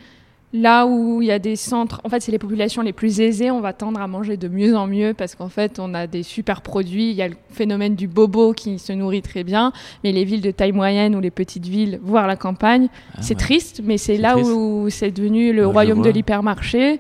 Là 0.54 0.86
où 0.86 1.20
il 1.24 1.28
y 1.28 1.32
a 1.32 1.40
des 1.40 1.56
centres, 1.56 2.00
en 2.04 2.10
fait, 2.10 2.22
c'est 2.22 2.32
les 2.32 2.38
populations 2.38 2.84
les 2.84 2.94
plus 2.94 3.22
aisées, 3.22 3.50
on 3.50 3.60
va 3.60 3.74
tendre 3.74 4.00
à 4.00 4.08
manger 4.08 4.38
de 4.38 4.48
mieux 4.48 4.78
en 4.78 4.86
mieux 4.86 5.16
parce 5.16 5.34
qu'en 5.34 5.50
fait, 5.50 5.80
on 5.80 5.96
a 5.96 6.06
des 6.06 6.22
super 6.22 6.62
produits. 6.62 7.10
Il 7.10 7.16
y 7.16 7.24
a 7.24 7.28
le 7.28 7.36
phénomène 7.50 7.96
du 7.96 8.08
bobo 8.08 8.54
qui 8.54 8.78
se 8.78 8.94
nourrit 8.94 9.24
très 9.24 9.44
bien, 9.44 9.74
mais 10.04 10.12
les 10.12 10.26
villes 10.26 10.42
de 10.42 10.52
taille 10.52 10.72
moyenne 10.72 11.16
ou 11.16 11.22
les 11.22 11.32
petites 11.32 11.66
villes, 11.66 12.00
voire 12.04 12.28
la 12.28 12.36
campagne, 12.36 12.90
ah 13.16 13.22
c'est 13.22 13.34
triste, 13.34 13.82
mais 13.84 13.98
c'est 13.98 14.18
là 14.18 14.38
où 14.38 14.92
c'est 14.92 15.10
devenu 15.10 15.54
le 15.54 15.66
royaume 15.66 16.04
de 16.04 16.10
l'hypermarché 16.12 17.00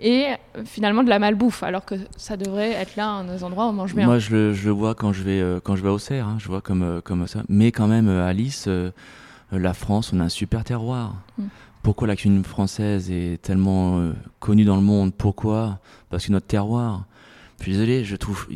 et 0.00 0.24
euh, 0.56 0.62
finalement 0.64 1.04
de 1.04 1.10
la 1.10 1.18
malbouffe, 1.18 1.62
alors 1.62 1.84
que 1.84 1.94
ça 2.16 2.38
devrait 2.38 2.72
être 2.72 2.96
là 2.96 3.08
un 3.08 3.24
des 3.24 3.44
endroits 3.44 3.66
où 3.66 3.68
on 3.68 3.72
mange 3.74 3.94
bien. 3.94 4.06
Moi, 4.06 4.18
je 4.18 4.34
le, 4.34 4.52
je 4.54 4.64
le 4.64 4.72
vois 4.72 4.94
quand 4.94 5.12
je 5.12 5.22
vais, 5.22 5.40
euh, 5.40 5.60
quand 5.62 5.76
je 5.76 5.82
vais 5.82 5.90
au 5.90 5.98
Cerf, 5.98 6.26
hein, 6.26 6.36
je 6.38 6.48
vois 6.48 6.62
comme, 6.62 6.82
euh, 6.82 7.00
comme 7.02 7.26
ça. 7.26 7.42
Mais 7.48 7.70
quand 7.70 7.86
même, 7.86 8.08
Alice, 8.08 8.68
la 9.52 9.74
France, 9.74 10.12
on 10.14 10.20
a 10.20 10.24
un 10.24 10.28
super 10.30 10.64
terroir. 10.64 11.14
Mm 11.38 11.44
pourquoi 11.84 12.08
la 12.08 12.16
cuisine 12.16 12.42
française 12.44 13.10
est 13.10 13.40
tellement 13.42 13.98
euh, 13.98 14.14
connue 14.40 14.64
dans 14.64 14.76
le 14.76 14.82
monde? 14.82 15.12
Pourquoi? 15.12 15.80
Parce 16.08 16.26
que 16.26 16.32
notre 16.32 16.46
terroir. 16.46 17.04
Je 17.58 17.64
suis 17.64 17.72
désolé, 17.72 18.04
je 18.04 18.16
trouve, 18.16 18.48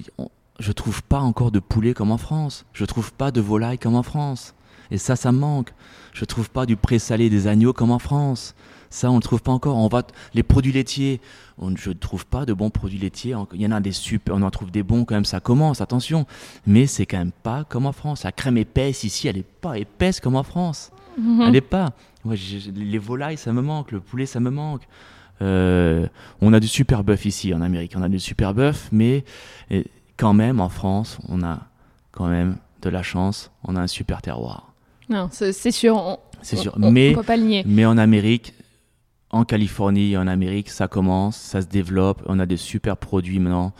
je 0.58 0.72
trouve 0.72 1.02
pas 1.02 1.20
encore 1.20 1.50
de 1.50 1.60
poulet 1.60 1.92
comme 1.92 2.10
en 2.10 2.16
France. 2.16 2.64
Je 2.72 2.86
trouve 2.86 3.12
pas 3.12 3.30
de 3.30 3.42
volaille 3.42 3.78
comme 3.78 3.96
en 3.96 4.02
France. 4.02 4.54
Et 4.90 4.96
ça, 4.96 5.14
ça 5.14 5.30
me 5.30 5.38
manque. 5.38 5.74
Je 6.14 6.24
trouve 6.24 6.48
pas 6.48 6.64
du 6.64 6.76
présalé 6.76 7.28
des 7.28 7.46
agneaux 7.46 7.74
comme 7.74 7.90
en 7.90 7.98
France. 7.98 8.54
Ça, 8.88 9.10
on 9.10 9.16
ne 9.16 9.20
trouve 9.20 9.42
pas 9.42 9.52
encore. 9.52 9.76
On 9.76 9.88
va 9.88 10.04
les 10.32 10.42
produits 10.42 10.72
laitiers. 10.72 11.20
On, 11.58 11.76
je 11.76 11.90
ne 11.90 11.94
trouve 11.94 12.24
pas 12.24 12.46
de 12.46 12.54
bons 12.54 12.70
produits 12.70 12.98
laitiers. 12.98 13.36
Il 13.52 13.60
y 13.60 13.66
en 13.66 13.72
a 13.72 13.80
des 13.80 13.92
super, 13.92 14.36
on 14.36 14.42
en 14.42 14.50
trouve 14.50 14.70
des 14.70 14.82
bons 14.82 15.04
quand 15.04 15.14
même. 15.14 15.26
Ça 15.26 15.40
commence, 15.40 15.82
attention. 15.82 16.24
Mais 16.66 16.86
c'est 16.86 17.04
quand 17.04 17.18
même 17.18 17.32
pas 17.42 17.64
comme 17.64 17.84
en 17.84 17.92
France. 17.92 18.24
La 18.24 18.32
crème 18.32 18.56
épaisse 18.56 19.04
ici, 19.04 19.28
elle 19.28 19.36
est 19.36 19.46
pas 19.60 19.76
épaisse 19.76 20.18
comme 20.18 20.36
en 20.36 20.44
France. 20.44 20.90
Mhm. 21.18 21.42
Elle 21.42 21.52
n'est 21.52 21.60
pas. 21.60 21.92
Les 22.24 22.98
volailles, 22.98 23.36
ça 23.36 23.52
me 23.52 23.62
manque. 23.62 23.92
Le 23.92 24.00
poulet, 24.00 24.26
ça 24.26 24.40
me 24.40 24.50
manque. 24.50 24.82
Euh, 25.40 26.06
on 26.40 26.52
a 26.52 26.60
du 26.60 26.68
super 26.68 27.04
bœuf 27.04 27.24
ici 27.26 27.54
en 27.54 27.60
Amérique. 27.60 27.94
On 27.96 28.02
a 28.02 28.08
du 28.08 28.18
super 28.18 28.54
bœuf, 28.54 28.88
mais 28.92 29.24
quand 30.16 30.34
même 30.34 30.60
en 30.60 30.68
France, 30.68 31.18
on 31.28 31.42
a 31.42 31.60
quand 32.12 32.28
même 32.28 32.56
de 32.82 32.90
la 32.90 33.02
chance. 33.02 33.50
On 33.64 33.76
a 33.76 33.80
un 33.80 33.86
super 33.86 34.22
terroir. 34.22 34.72
Non, 35.08 35.28
c'est 35.30 35.70
sûr. 35.70 36.18
C'est 36.42 36.56
sûr. 36.56 36.74
mais, 36.78 37.14
peut 37.14 37.22
pas 37.22 37.36
le 37.36 37.42
nier. 37.44 37.64
mais 37.66 37.84
en 37.84 37.98
Amérique, 37.98 38.54
en 39.30 39.44
Californie, 39.44 40.16
en 40.16 40.26
Amérique, 40.26 40.70
ça 40.70 40.86
commence, 40.86 41.36
ça 41.36 41.62
se 41.62 41.66
développe. 41.66 42.22
On 42.26 42.38
a 42.38 42.46
des 42.46 42.56
super 42.56 42.96
produits 42.96 43.38
maintenant. 43.38 43.72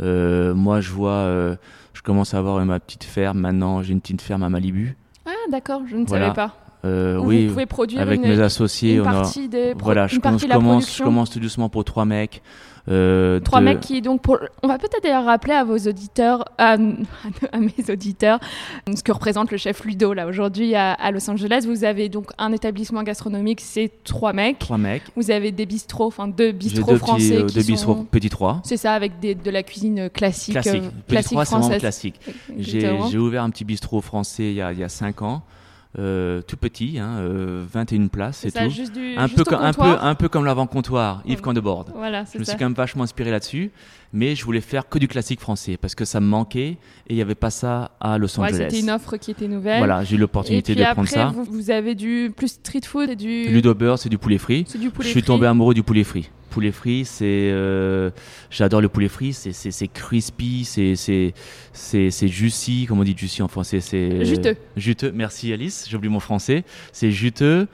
Euh, 0.00 0.54
moi, 0.54 0.80
je 0.80 0.90
vois, 0.90 1.10
euh, 1.10 1.56
je 1.92 2.02
commence 2.02 2.34
à 2.34 2.38
avoir 2.38 2.64
ma 2.64 2.80
petite 2.80 3.04
ferme 3.04 3.38
maintenant. 3.38 3.82
J'ai 3.82 3.92
une 3.92 4.00
petite 4.00 4.22
ferme 4.22 4.42
à 4.42 4.48
Malibu. 4.48 4.96
Ah, 5.26 5.32
d'accord, 5.50 5.82
je 5.88 5.96
ne 5.96 6.06
savais 6.06 6.32
pas. 6.32 6.54
Euh, 6.84 7.18
oui, 7.18 7.46
vous 7.46 7.54
pouvez 7.54 7.66
produire 7.66 8.00
avec 8.00 8.20
mes 8.20 8.40
associés, 8.40 9.00
on 9.00 9.04
partie 9.04 9.48
des 9.48 9.74
voilà, 9.78 10.06
je, 10.06 10.18
commence, 10.18 10.96
je 10.96 11.02
commence 11.02 11.30
tout 11.30 11.40
doucement 11.40 11.68
pour 11.68 11.84
trois 11.84 12.04
mecs. 12.04 12.42
Euh, 12.88 13.40
trois 13.40 13.60
mecs 13.60 13.80
qui 13.80 14.00
donc 14.00 14.22
pour... 14.22 14.38
on 14.62 14.68
va 14.68 14.78
peut-être 14.78 15.02
d'ailleurs 15.02 15.24
rappeler 15.24 15.54
à 15.54 15.64
vos 15.64 15.76
auditeurs, 15.76 16.44
à, 16.56 16.76
mes 17.58 17.90
auditeurs, 17.90 18.38
ce 18.94 19.02
que 19.02 19.10
représente 19.10 19.50
le 19.50 19.56
chef 19.56 19.84
Ludo 19.84 20.12
là 20.12 20.26
aujourd'hui 20.26 20.74
à, 20.76 21.10
Los 21.10 21.28
Angeles. 21.28 21.64
Vous 21.66 21.84
avez 21.84 22.08
donc 22.08 22.30
un 22.38 22.52
établissement 22.52 23.02
gastronomique, 23.02 23.60
c'est 23.60 23.90
trois 24.04 24.32
mecs. 24.32 24.58
Trois 24.60 24.78
mecs. 24.78 25.02
Vous 25.16 25.30
avez 25.30 25.50
des 25.50 25.66
bistrots, 25.66 26.06
enfin 26.06 26.28
deux 26.28 26.52
bistrots 26.52 26.96
français 26.96 27.42
petits, 27.42 27.46
qui 27.46 27.54
deux 27.58 27.72
bistrots 27.72 28.06
petits 28.10 28.30
trois. 28.30 28.60
C'est 28.64 28.76
ça, 28.76 28.92
avec 28.92 29.18
des, 29.18 29.34
de 29.34 29.50
la 29.50 29.62
cuisine 29.62 30.08
classique. 30.08 30.54
Classique. 30.54 30.82
Euh, 30.84 31.08
classique 31.08 31.40
française. 31.42 31.80
classique. 31.80 32.20
J'ai 32.58 33.18
ouvert 33.18 33.42
un 33.42 33.50
petit 33.50 33.64
bistrot 33.64 34.00
français 34.00 34.50
il 34.50 34.54
y 34.54 34.62
a, 34.62 34.72
il 34.72 34.78
y 34.78 34.84
a 34.84 34.88
cinq 34.88 35.22
ans. 35.22 35.42
Euh, 35.98 36.42
tout 36.42 36.58
petit, 36.58 36.98
hein, 36.98 37.26
21 37.72 38.02
euh, 38.02 38.08
places 38.08 38.44
et 38.44 38.52
tout. 38.52 38.58
un, 38.58 39.28
peu 39.28 39.44
un, 39.54 39.72
peu, 39.72 39.82
un 39.82 40.14
peu 40.14 40.28
comme 40.28 40.44
l'avant-comptoir, 40.44 41.22
Yves 41.24 41.40
Candebord. 41.40 41.86
Voilà, 41.94 42.24
je 42.30 42.38
me 42.38 42.44
suis 42.44 42.54
quand 42.56 42.66
même 42.66 42.74
vachement 42.74 43.04
inspiré 43.04 43.30
là-dessus, 43.30 43.70
mais 44.16 44.34
je 44.34 44.44
voulais 44.44 44.62
faire 44.62 44.88
que 44.88 44.98
du 44.98 45.08
classique 45.08 45.40
français 45.40 45.76
parce 45.76 45.94
que 45.94 46.04
ça 46.04 46.20
me 46.20 46.26
manquait 46.26 46.68
et 46.68 46.78
il 47.10 47.16
n'y 47.16 47.22
avait 47.22 47.34
pas 47.34 47.50
ça 47.50 47.92
à 48.00 48.16
Los 48.16 48.40
Angeles. 48.40 48.68
C'était 48.70 48.80
une 48.80 48.90
offre 48.90 49.18
qui 49.18 49.30
était 49.30 49.46
nouvelle. 49.46 49.78
Voilà, 49.78 50.02
j'ai 50.04 50.16
eu 50.16 50.18
l'opportunité 50.18 50.74
de 50.74 50.82
prendre 50.82 51.08
ça. 51.08 51.26
Vous, 51.26 51.44
vous 51.44 51.70
avez 51.70 51.94
du 51.94 52.32
plus 52.34 52.48
street 52.48 52.80
food 52.84 53.10
et 53.10 53.16
du. 53.16 53.48
Ludo 53.48 53.76
c'est 53.96 54.08
du 54.08 54.18
poulet 54.18 54.38
frit. 54.38 54.64
Du 54.80 54.90
poulet 54.90 55.08
je 55.08 55.12
suis 55.12 55.22
tombé 55.22 55.46
amoureux 55.46 55.74
du 55.74 55.82
poulet 55.82 56.02
frit 56.02 56.30
poulet 56.56 56.72
frit, 56.72 57.04
c'est, 57.04 57.50
euh, 57.52 58.08
j'adore 58.48 58.80
le 58.80 58.88
poulet 58.88 59.08
frit, 59.08 59.34
c'est, 59.34 59.52
c'est, 59.52 59.88
crispy, 59.88 60.64
c'est, 60.64 60.96
c'est, 60.96 61.34
c'est, 61.74 62.10
c'est 62.10 62.28
juicy, 62.28 62.86
comme 62.86 62.98
on 62.98 63.04
dit 63.04 63.14
juicy 63.14 63.42
en 63.42 63.48
français, 63.48 63.80
c'est 63.80 64.24
juteux. 64.24 64.56
Juteux. 64.74 65.12
Merci 65.14 65.52
Alice, 65.52 65.84
j'ai 65.86 65.98
oublié 65.98 66.10
mon 66.10 66.18
français. 66.18 66.64
C'est 66.92 67.10
juteux 67.10 67.68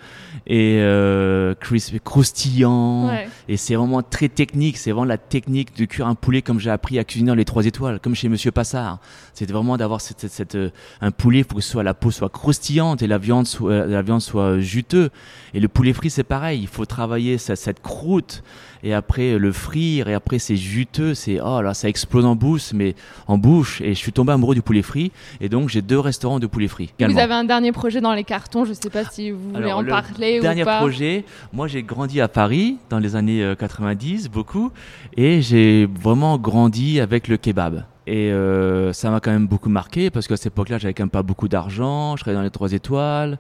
et 0.49 0.78
euh, 0.80 1.55
crispy, 1.55 2.01
croustillant. 2.01 3.12
Et 3.49 3.57
c'est 3.57 3.76
vraiment 3.76 4.03
très 4.03 4.28
technique. 4.28 4.76
C'est 4.78 4.90
vraiment 4.90 5.05
la 5.05 5.18
technique 5.18 5.76
de 5.76 5.84
cuire 5.84 6.09
un 6.09 6.16
poulet 6.16 6.32
comme 6.41 6.59
j'ai 6.59 6.70
appris 6.70 6.99
à 6.99 7.05
cuisiner 7.05 7.28
dans 7.28 7.35
les 7.35 7.45
trois 7.45 7.66
étoiles, 7.66 8.01
comme 8.01 8.14
chez 8.14 8.30
Monsieur 8.30 8.51
Passard. 8.51 8.99
C'est 9.35 9.51
vraiment 9.51 9.76
d'avoir 9.76 10.01
cette, 10.01 10.28
cette, 10.28 10.55
euh, 10.55 10.70
un 11.03 11.11
poulet, 11.11 11.45
pour 11.45 11.59
que 11.59 11.64
soit 11.64 11.83
la 11.83 11.93
peau 11.93 12.11
soit 12.11 12.30
croustillante 12.30 13.03
et 13.03 13.07
la 13.07 13.18
viande 13.18 13.47
soit, 13.47 13.85
la 13.87 14.01
viande 14.01 14.22
soit 14.22 14.61
juteuse. 14.61 15.11
Et 15.53 15.61
le 15.61 15.68
poulet 15.68 15.93
frit, 15.93 16.09
c'est 16.09 16.22
pareil. 16.22 16.61
Il 16.62 16.68
faut 16.68 16.87
travailler 16.87 17.37
cette 17.37 17.83
croûte 17.83 18.43
et 18.83 18.95
après 18.95 19.39
le 19.39 19.53
frire 19.53 20.09
et 20.09 20.14
après 20.14 20.39
c'est 20.39 20.57
juteux, 20.57 21.14
c'est 21.14 21.41
oh 21.41 21.61
là 21.62 21.74
ça 21.74 21.89
explose 21.89 22.24
en 22.24 22.35
bouche 22.35 22.72
mais 22.72 22.95
en 23.26 23.39
bouche 23.39 23.80
et 23.80 23.95
je 23.95 23.99
suis 23.99 24.12
tombé 24.12 24.33
amoureux 24.33 24.55
du 24.55 24.62
poulet 24.62 24.83
frit 24.83 25.12
et 25.41 25.49
donc 25.49 25.68
j'ai 25.68 25.83
deux 25.83 25.99
restaurants 25.99 26.39
de 26.39 26.47
poulet 26.47 26.68
frit. 26.68 26.93
Vous 27.01 27.18
avez 27.18 27.35
un 27.35 27.45
dernier 27.45 27.72
projet 27.72 28.01
dans 28.01 28.14
les 28.14 28.24
cartons, 28.24 28.64
je 28.64 28.72
sais 28.72 28.91
pas 28.91 29.05
si 29.05 29.30
vous 29.30 29.53
voulez 29.53 29.72
en 29.72 29.85
parler 29.85 30.39
ou 30.39 30.43
pas. 30.43 30.55
Dernier 30.55 30.64
projet, 30.64 31.24
moi 31.53 31.68
j'ai 31.68 31.83
grandi 31.83 32.20
à 32.20 32.28
Paris 32.28 32.78
dans 32.91 32.99
les 32.99 33.16
années 33.16 33.55
90 33.59 34.26
euh, 34.26 34.28
beaucoup 34.28 34.70
et 35.16 35.43
j'ai 35.43 35.87
vraiment 35.87 36.39
grandi 36.39 37.01
avec 37.01 37.28
le 37.28 37.37
kebab. 37.37 37.85
Et 38.07 38.33
euh, 38.33 38.93
ça 38.93 39.11
m'a 39.11 39.20
quand 39.20 39.30
même 39.30 39.47
beaucoup 39.47 39.68
marqué 39.68 40.11
parce 40.11 40.26
qu'à 40.26 40.37
cette 40.37 40.47
époque-là, 40.47 40.78
j'avais 40.78 40.95
quand 40.95 41.05
même 41.05 41.11
pas 41.11 41.22
beaucoup 41.22 41.49
d'argent, 41.49 42.16
je 42.16 42.22
travaillais 42.22 42.39
dans 42.39 42.45
les 42.45 42.51
trois 42.51 42.72
étoiles. 42.72 43.39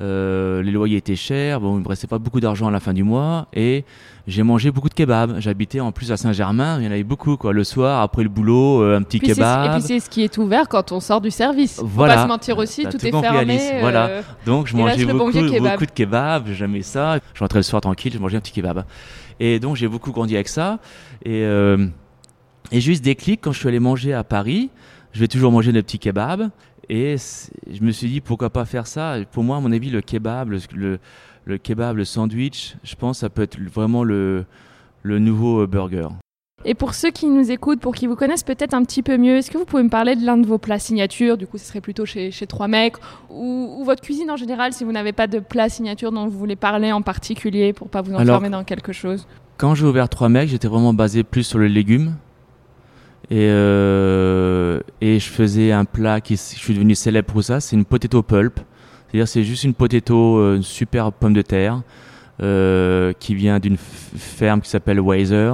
Euh, 0.00 0.62
les 0.62 0.70
loyers 0.70 0.96
étaient 0.96 1.14
chers, 1.14 1.60
bon, 1.60 1.76
il 1.76 1.82
me 1.82 1.88
restait 1.88 2.06
pas 2.06 2.18
beaucoup 2.18 2.40
d'argent 2.40 2.68
à 2.68 2.70
la 2.70 2.80
fin 2.80 2.94
du 2.94 3.02
mois 3.02 3.48
et 3.52 3.84
j'ai 4.26 4.42
mangé 4.42 4.70
beaucoup 4.70 4.88
de 4.88 4.94
kebabs. 4.94 5.38
J'habitais 5.40 5.80
en 5.80 5.92
plus 5.92 6.10
à 6.10 6.16
Saint-Germain, 6.16 6.78
il 6.80 6.86
y 6.86 6.88
en 6.88 6.90
avait 6.90 7.04
beaucoup 7.04 7.36
quoi. 7.36 7.52
Le 7.52 7.64
soir, 7.64 8.00
après 8.00 8.22
le 8.22 8.30
boulot, 8.30 8.82
euh, 8.82 8.96
un 8.96 9.02
petit 9.02 9.20
kebab. 9.20 9.66
Et 9.66 9.70
puis 9.74 9.82
c'est 9.82 10.00
ce 10.00 10.08
qui 10.08 10.22
est 10.22 10.38
ouvert 10.38 10.68
quand 10.68 10.92
on 10.92 11.00
sort 11.00 11.20
du 11.20 11.30
service. 11.30 11.82
Voilà. 11.84 12.14
Faut 12.14 12.18
pas 12.18 12.22
se 12.22 12.28
mentir 12.28 12.56
aussi, 12.56 12.84
tout, 12.84 13.04
est 13.04 13.10
fermé. 13.10 13.60
Voilà. 13.80 14.06
Euh, 14.06 14.22
Donc 14.46 14.68
je 14.68 14.76
mangeais 14.76 15.04
beaucoup, 15.04 15.32
beaucoup 15.32 15.86
de 15.86 15.92
kebabs, 15.92 16.48
j'aimais 16.50 16.82
ça. 16.82 17.18
Je 17.34 17.40
rentrais 17.40 17.58
le 17.58 17.64
soir 17.64 17.82
tranquille, 17.82 18.12
je 18.14 18.18
mangeais 18.18 18.38
un 18.38 18.40
petit 18.40 18.52
kebab. 18.52 18.84
Et 19.38 19.60
donc 19.60 19.76
j'ai 19.76 19.88
beaucoup 19.88 20.12
grandi 20.12 20.34
avec 20.34 20.48
ça. 20.48 20.78
Et, 21.26 21.42
et 21.42 22.80
juste 22.80 23.04
des 23.04 23.16
clics 23.16 23.42
quand 23.42 23.52
je 23.52 23.58
suis 23.58 23.68
allé 23.68 23.80
manger 23.80 24.14
à 24.14 24.24
Paris. 24.24 24.70
Je 25.12 25.20
vais 25.20 25.28
toujours 25.28 25.50
manger 25.50 25.72
des 25.72 25.82
petits 25.82 25.98
kebabs. 25.98 26.50
Et 26.92 27.14
je 27.70 27.82
me 27.82 27.92
suis 27.92 28.08
dit, 28.08 28.20
pourquoi 28.20 28.50
pas 28.50 28.64
faire 28.64 28.88
ça? 28.88 29.14
Pour 29.30 29.44
moi, 29.44 29.58
à 29.58 29.60
mon 29.60 29.70
avis, 29.70 29.90
le 29.90 30.00
kebab, 30.00 30.50
le, 30.50 30.98
le, 31.46 31.56
kebab, 31.56 31.96
le 31.96 32.04
sandwich, 32.04 32.74
je 32.82 32.96
pense 32.96 33.18
que 33.18 33.20
ça 33.20 33.28
peut 33.28 33.42
être 33.42 33.60
vraiment 33.60 34.02
le, 34.02 34.44
le 35.04 35.20
nouveau 35.20 35.60
euh, 35.60 35.66
burger. 35.68 36.08
Et 36.64 36.74
pour 36.74 36.94
ceux 36.94 37.12
qui 37.12 37.26
nous 37.26 37.52
écoutent, 37.52 37.78
pour 37.78 37.94
qui 37.94 38.08
vous 38.08 38.16
connaissent 38.16 38.42
peut-être 38.42 38.74
un 38.74 38.82
petit 38.82 39.04
peu 39.04 39.18
mieux, 39.18 39.36
est-ce 39.36 39.52
que 39.52 39.56
vous 39.56 39.64
pouvez 39.64 39.84
me 39.84 39.88
parler 39.88 40.16
de 40.16 40.26
l'un 40.26 40.36
de 40.36 40.44
vos 40.44 40.58
plats 40.58 40.80
signature 40.80 41.38
Du 41.38 41.46
coup, 41.46 41.58
ce 41.58 41.64
serait 41.64 41.80
plutôt 41.80 42.04
chez, 42.04 42.32
chez 42.32 42.48
Trois 42.48 42.66
Mecs 42.66 42.96
ou, 43.30 43.82
votre 43.84 44.02
cuisine 44.02 44.28
en 44.28 44.36
général, 44.36 44.72
si 44.72 44.82
vous 44.82 44.90
n'avez 44.90 45.12
pas 45.12 45.28
de 45.28 45.38
plat 45.38 45.68
signature 45.68 46.10
dont 46.10 46.26
vous 46.26 46.36
voulez 46.36 46.56
parler 46.56 46.90
en 46.90 47.02
particulier 47.02 47.72
pour 47.72 47.88
pas 47.88 48.02
vous 48.02 48.14
enfermer 48.14 48.50
dans 48.50 48.64
quelque 48.64 48.92
chose? 48.92 49.28
Quand 49.58 49.76
j'ai 49.76 49.86
ouvert 49.86 50.08
Trois 50.08 50.28
Mecs, 50.28 50.48
j'étais 50.48 50.68
vraiment 50.68 50.92
basé 50.92 51.22
plus 51.22 51.44
sur 51.44 51.60
le 51.60 51.68
légume. 51.68 52.16
Et, 53.30 53.46
euh, 53.48 54.80
et 55.00 55.20
je 55.20 55.28
faisais 55.28 55.70
un 55.70 55.84
plat 55.84 56.20
qui 56.20 56.34
je 56.34 56.40
suis 56.40 56.74
devenu 56.74 56.96
célèbre 56.96 57.32
pour 57.32 57.44
ça, 57.44 57.60
c'est 57.60 57.76
une 57.76 57.84
potato 57.84 58.22
pulp. 58.22 58.58
C'est-à-dire 59.10 59.28
c'est 59.28 59.44
juste 59.44 59.64
une 59.64 59.74
potato, 59.74 60.38
euh, 60.38 60.56
une 60.56 60.62
super 60.62 61.12
pomme 61.12 61.32
de 61.32 61.42
terre 61.42 61.82
euh, 62.42 63.12
qui 63.18 63.34
vient 63.34 63.58
d'une 63.60 63.76
ferme 63.76 64.60
qui 64.60 64.68
s'appelle 64.68 65.00
Weiser 65.00 65.52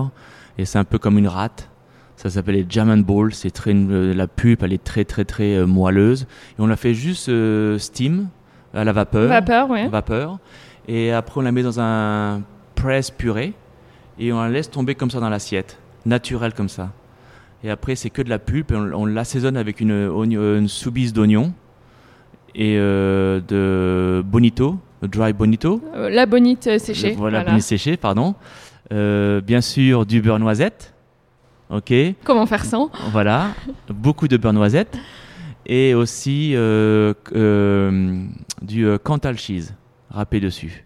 et 0.59 0.65
c'est 0.65 0.79
un 0.79 0.85
peu 0.85 0.99
comme 0.99 1.19
une 1.19 1.29
rate. 1.29 1.69
Ça 2.17 2.31
s'appelle 2.31 2.55
les 2.55 2.67
German 2.67 3.03
Balls. 3.03 3.35
C'est 3.35 3.51
très 3.51 3.75
la 3.75 4.27
pulpe, 4.27 4.63
elle 4.63 4.73
est 4.73 4.83
très 4.83 5.05
très 5.05 5.27
très 5.27 5.57
euh, 5.57 5.67
moelleuse 5.67 6.27
et 6.59 6.63
on 6.63 6.67
la 6.67 6.77
fait 6.77 6.95
juste 6.95 7.31
steam 7.79 8.29
à 8.73 8.85
la 8.85 8.93
vapeur. 8.93 9.29
Vapeur, 9.29 9.69
oui. 9.71 9.87
vapeur. 9.89 10.39
Et 10.89 11.13
après, 11.13 11.41
on 11.41 11.45
la 11.45 11.53
met 11.53 11.63
dans 11.63 11.81
un 11.81 12.43
press 12.75 13.11
purée 13.11 13.53
et 14.19 14.33
on 14.33 14.41
la 14.41 14.49
laisse 14.49 14.71
tomber 14.71 14.95
comme 14.95 15.11
ça 15.11 15.21
dans 15.21 15.29
l'assiette, 15.29 15.79
naturelle 16.07 16.55
comme 16.55 16.69
ça. 16.69 16.91
Et 17.65 17.71
après, 17.71 17.95
c'est 17.97 18.11
que 18.11 18.23
de 18.23 18.29
la 18.29 18.39
pulpe 18.39 18.73
on, 18.73 18.93
on 18.93 19.07
l'assaisonne 19.07 19.57
avec 19.57 19.81
une, 19.81 20.09
oignon- 20.09 20.59
une 20.59 20.69
soubise 20.69 21.13
d'oignon 21.13 21.53
et 22.55 22.77
euh, 22.79 23.41
de 23.47 24.23
bonito, 24.23 24.79
dry 25.03 25.33
bonito. 25.33 25.83
Euh, 25.95 26.09
La 26.09 26.27
bonite 26.27 26.67
euh, 26.69 26.79
séchée. 26.79 27.15
Voilà, 27.17 27.45
bonito 27.45 27.61
séché, 27.61 27.97
pardon. 27.97 28.35
Euh, 28.93 29.41
bien 29.41 29.61
sûr, 29.61 30.07
du 30.07 30.21
beurre 30.23 30.39
noisette. 30.39 30.95
Ok, 31.69 31.93
Comment 32.23 32.47
faire 32.47 32.65
sans? 32.65 32.91
Voilà, 33.11 33.49
beaucoup 33.89 34.29
de 34.29 34.37
beurre 34.37 34.53
noisette 34.53 34.97
et 35.67 35.95
aussi 35.95 36.53
euh, 36.55 37.13
euh, 37.35 38.23
du 38.63 38.87
euh, 38.87 38.99
Cantal 38.99 39.37
cheese 39.37 39.75
râpé 40.11 40.39
dessus. 40.39 40.86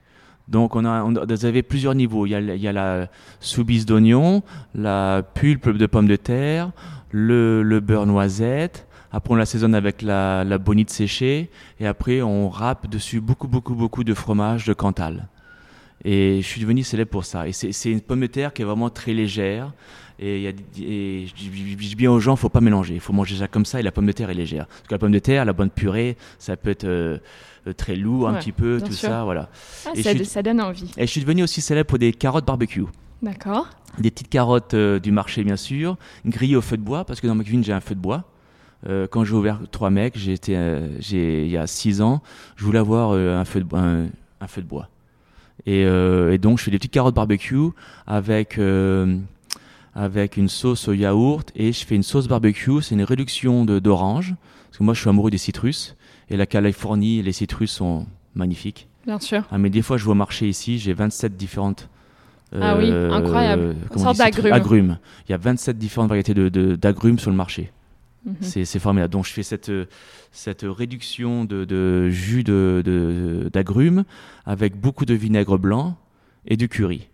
Donc 0.51 0.77
on 0.77 0.85
a, 0.85 1.03
on 1.05 1.15
a- 1.17 1.25
vous 1.25 1.45
avez 1.45 1.63
plusieurs 1.63 1.95
niveaux. 1.95 2.27
Il 2.27 2.31
y 2.31 2.35
a, 2.35 2.41
il 2.41 2.61
y 2.61 2.69
a 2.69 2.73
la 2.73 3.09
soubise 3.41 3.87
d'oignon, 3.87 4.43
la 4.75 5.23
pulpe 5.35 5.71
de 5.71 5.87
pommes 5.87 6.09
de 6.09 6.17
terre, 6.17 6.73
le, 7.13 7.63
le 7.63 7.81
beurre 7.81 8.07
noisette. 8.07 8.87
Après 9.13 9.33
on 9.33 9.37
l'assaisonne 9.37 9.75
avec 9.75 10.03
la, 10.03 10.45
la 10.45 10.59
bonite 10.59 10.91
séchée 10.91 11.51
et 11.81 11.87
après 11.87 12.23
on 12.23 12.49
râpe 12.49 12.89
dessus 12.89 13.21
beaucoup 13.21 13.49
beaucoup 13.49 13.75
beaucoup 13.75 14.05
de 14.05 14.15
fromage 14.15 14.67
de 14.67 14.73
Cantal. 14.73 15.29
Et 16.05 16.39
je 16.41 16.47
suis 16.47 16.61
devenu 16.61 16.83
célèbre 16.83 17.11
pour 17.11 17.25
ça. 17.25 17.47
Et 17.47 17.53
c'est 17.53 17.91
une 17.91 18.01
pomme 18.01 18.21
de 18.21 18.27
terre 18.27 18.53
qui 18.55 18.63
est 18.63 18.65
vraiment 18.65 18.89
très 18.89 19.13
légère. 19.13 19.73
Et, 20.19 20.43
y 20.43 20.47
a, 20.49 20.51
et 20.51 21.27
je, 21.27 21.35
dis- 21.35 21.51
je 21.73 21.77
dis 21.77 21.95
bien 21.95 22.11
aux 22.11 22.21
gens, 22.21 22.37
faut 22.37 22.49
pas 22.49 22.61
mélanger. 22.63 22.95
Il 22.95 23.01
faut 23.01 23.13
manger 23.13 23.37
ça 23.37 23.49
comme 23.49 23.65
ça 23.67 23.81
et 23.81 23.83
la 23.83 23.93
pomme 23.93 24.07
de 24.07 24.13
terre 24.13 24.31
est 24.31 24.35
légère. 24.35 24.67
Parce 24.67 24.83
que 24.89 24.95
la 24.95 24.99
pomme 24.99 25.13
de 25.13 25.19
terre, 25.19 25.45
la 25.45 25.53
bonne 25.53 25.71
purée, 25.71 26.17
ça 26.39 26.57
peut 26.57 26.71
être 26.71 26.85
euh, 26.85 27.19
très 27.77 27.97
lourd 27.97 28.29
un 28.29 28.35
petit 28.35 28.53
peu, 28.53 28.81
tout 28.85 28.93
sûr. 28.93 29.09
ça, 29.09 29.25
voilà. 29.25 29.49
Ah, 29.87 29.91
Et 29.95 30.03
ça, 30.03 30.13
je 30.13 30.19
suis- 30.19 30.27
ça 30.27 30.43
donne 30.43 30.61
envie. 30.61 30.91
Et 30.97 31.07
je 31.07 31.11
suis 31.11 31.21
devenu 31.21 31.43
aussi 31.43 31.61
célèbre 31.61 31.89
pour 31.89 31.99
des 31.99 32.13
carottes 32.13 32.47
barbecue. 32.47 32.85
D'accord. 33.23 33.69
Des 33.99 34.11
petites 34.11 34.31
carottes 34.31 34.75
euh, 34.75 34.99
du 34.99 35.13
marché, 35.13 35.45
bien 35.45 35.57
sûr, 35.57 35.97
grillées 36.25 36.57
au 36.57 36.63
feu 36.63 36.77
de 36.77 36.83
bois, 36.83 37.05
parce 37.05 37.21
que 37.21 37.27
dans 37.27 37.35
ma 37.35 37.43
cuisine, 37.43 37.63
j'ai 37.65 37.73
un 37.73 37.81
feu 37.81 37.95
de 37.95 38.01
bois. 38.01 38.25
Euh, 38.89 39.07
quand 39.11 39.25
j'ai 39.25 39.35
ouvert 39.35 39.59
Trois 39.71 39.91
Mecs, 39.91 40.17
euh, 40.49 40.89
j'ai, 41.01 41.45
il 41.45 41.51
y 41.51 41.57
a 41.59 41.67
six 41.67 42.01
ans, 42.01 42.23
je 42.57 42.65
voulais 42.65 42.79
avoir 42.79 43.11
euh, 43.11 43.39
un, 43.39 43.45
feu 43.45 43.61
de, 43.61 43.65
bois- 43.65 43.81
un, 43.81 44.07
un 44.41 44.47
feu 44.47 44.63
de 44.63 44.67
bois. 44.67 44.89
Et, 45.67 45.85
euh, 45.85 46.33
et 46.33 46.39
donc, 46.39 46.59
je 46.59 46.65
fais 46.65 46.71
des 46.71 46.79
petites 46.79 46.93
carottes 46.93 47.15
barbecue 47.15 47.59
avec, 48.07 48.57
euh, 48.59 49.19
avec 49.95 50.37
une 50.39 50.49
sauce 50.49 50.89
au 50.89 50.93
yaourt 50.95 51.51
et 51.55 51.73
je 51.73 51.85
fais 51.85 51.95
une 51.97 52.03
sauce 52.03 52.29
barbecue. 52.29 52.81
C'est 52.81 52.95
une 52.95 53.03
réduction 53.03 53.65
de, 53.67 53.79
d'orange, 53.81 54.35
parce 54.69 54.79
que 54.79 54.85
moi, 54.85 54.95
je 54.95 55.01
suis 55.01 55.11
amoureux 55.11 55.31
des 55.31 55.37
citrus. 55.39 55.95
Et 56.31 56.37
la 56.37 56.47
Californie, 56.47 57.23
les 57.23 57.33
citrus 57.33 57.71
sont 57.71 58.07
magnifiques. 58.35 58.89
Bien 59.07 59.19
sûr. 59.19 59.43
Ah, 59.51 59.59
mais 59.59 59.71
des 59.71 59.83
fois, 59.83 59.97
je 59.97 60.05
vais 60.05 60.11
au 60.13 60.15
marché 60.15 60.49
ici, 60.49 60.79
j'ai 60.79 60.93
27 60.93 61.37
différentes. 61.37 61.89
Ah 62.53 62.77
oui, 62.77 62.91
incroyable. 62.91 63.77
comment 63.91 64.01
on 64.11 64.15
Sorte 64.15 64.19
d'agrumes. 64.19 64.53
agrumes. 64.53 64.99
Il 65.29 65.33
y 65.33 65.35
a 65.35 65.39
27 65.39 65.79
différentes 65.79 66.09
variétés 66.09 66.35
de, 66.35 66.49
de- 66.49 66.75
d'agrumes 66.77 67.19
sur 67.19 67.31
le 67.31 67.37
marché. 67.37 67.71
Mhm. 68.27 68.35
C'est, 68.41 68.65
c'est 68.65 68.79
formidable. 68.81 69.13
Donc, 69.13 69.25
je 69.27 69.33
fais 69.33 69.43
cette, 69.45 69.69
euh, 69.71 69.87
cette 70.33 70.65
réduction 70.69 71.45
de, 71.45 71.65
de 71.65 72.11
jus 72.11 72.43
de- 72.45 73.49
d'agrumes 73.53 74.05
avec 74.47 74.77
beaucoup 74.79 75.05
de 75.05 75.15
vinaigre 75.15 75.59
blanc 75.59 75.97
et 76.47 76.57
du 76.57 76.69
curry. 76.69 77.09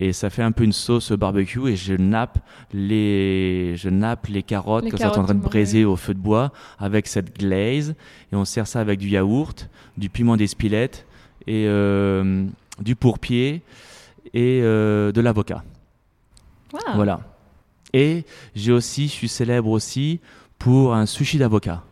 Et 0.00 0.12
ça 0.12 0.30
fait 0.30 0.42
un 0.42 0.52
peu 0.52 0.62
une 0.62 0.72
sauce 0.72 1.10
barbecue 1.12 1.68
et 1.68 1.76
je 1.76 1.94
nappe 1.94 2.38
les, 2.72 3.76
je 3.76 3.88
nappe 3.88 4.28
les 4.28 4.44
carottes 4.44 4.84
Les 4.84 4.90
que 4.90 4.96
sont 4.96 5.06
en 5.06 5.24
train 5.24 5.34
de 5.34 5.40
braiser 5.40 5.84
au 5.84 5.96
feu 5.96 6.14
de 6.14 6.20
bois 6.20 6.52
avec 6.78 7.08
cette 7.08 7.36
glaze. 7.36 7.96
Et 8.32 8.36
on 8.36 8.44
sert 8.44 8.66
ça 8.66 8.80
avec 8.80 9.00
du 9.00 9.08
yaourt, 9.08 9.68
du 9.96 10.08
piment 10.08 10.36
d'Espilette 10.36 11.04
et 11.48 11.66
euh, 11.66 12.46
du 12.80 12.94
pourpier 12.94 13.62
et 14.34 14.60
euh, 14.62 15.10
de 15.10 15.20
l'avocat. 15.20 15.64
Voilà. 16.94 17.20
Et 17.92 18.24
j'ai 18.54 18.72
aussi, 18.72 19.08
je 19.08 19.12
suis 19.12 19.28
célèbre 19.28 19.70
aussi 19.70 20.20
pour 20.58 20.94
un 20.94 21.06
sushi 21.06 21.38
d'avocat. 21.38 21.82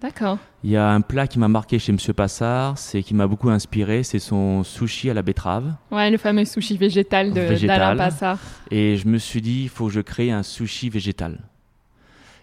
D'accord. 0.00 0.38
Il 0.62 0.70
y 0.70 0.76
a 0.76 0.90
un 0.90 1.00
plat 1.00 1.26
qui 1.26 1.38
m'a 1.38 1.48
marqué 1.48 1.78
chez 1.78 1.90
Monsieur 1.90 2.12
Passard, 2.12 2.76
c'est 2.76 3.02
qui 3.02 3.14
m'a 3.14 3.26
beaucoup 3.26 3.48
inspiré, 3.48 4.02
c'est 4.02 4.18
son 4.18 4.62
sushi 4.62 5.08
à 5.08 5.14
la 5.14 5.22
betterave. 5.22 5.72
Ouais, 5.90 6.10
le 6.10 6.18
fameux 6.18 6.44
sushi 6.44 6.76
végétal 6.76 7.32
de 7.32 7.40
Végétal. 7.40 7.78
d'Alain 7.78 7.96
Passard. 7.96 8.38
Et 8.70 8.96
je 8.96 9.08
me 9.08 9.16
suis 9.16 9.40
dit, 9.40 9.62
il 9.62 9.68
faut 9.68 9.86
que 9.86 9.92
je 9.92 10.00
crée 10.00 10.30
un 10.30 10.42
sushi 10.42 10.90
végétal. 10.90 11.38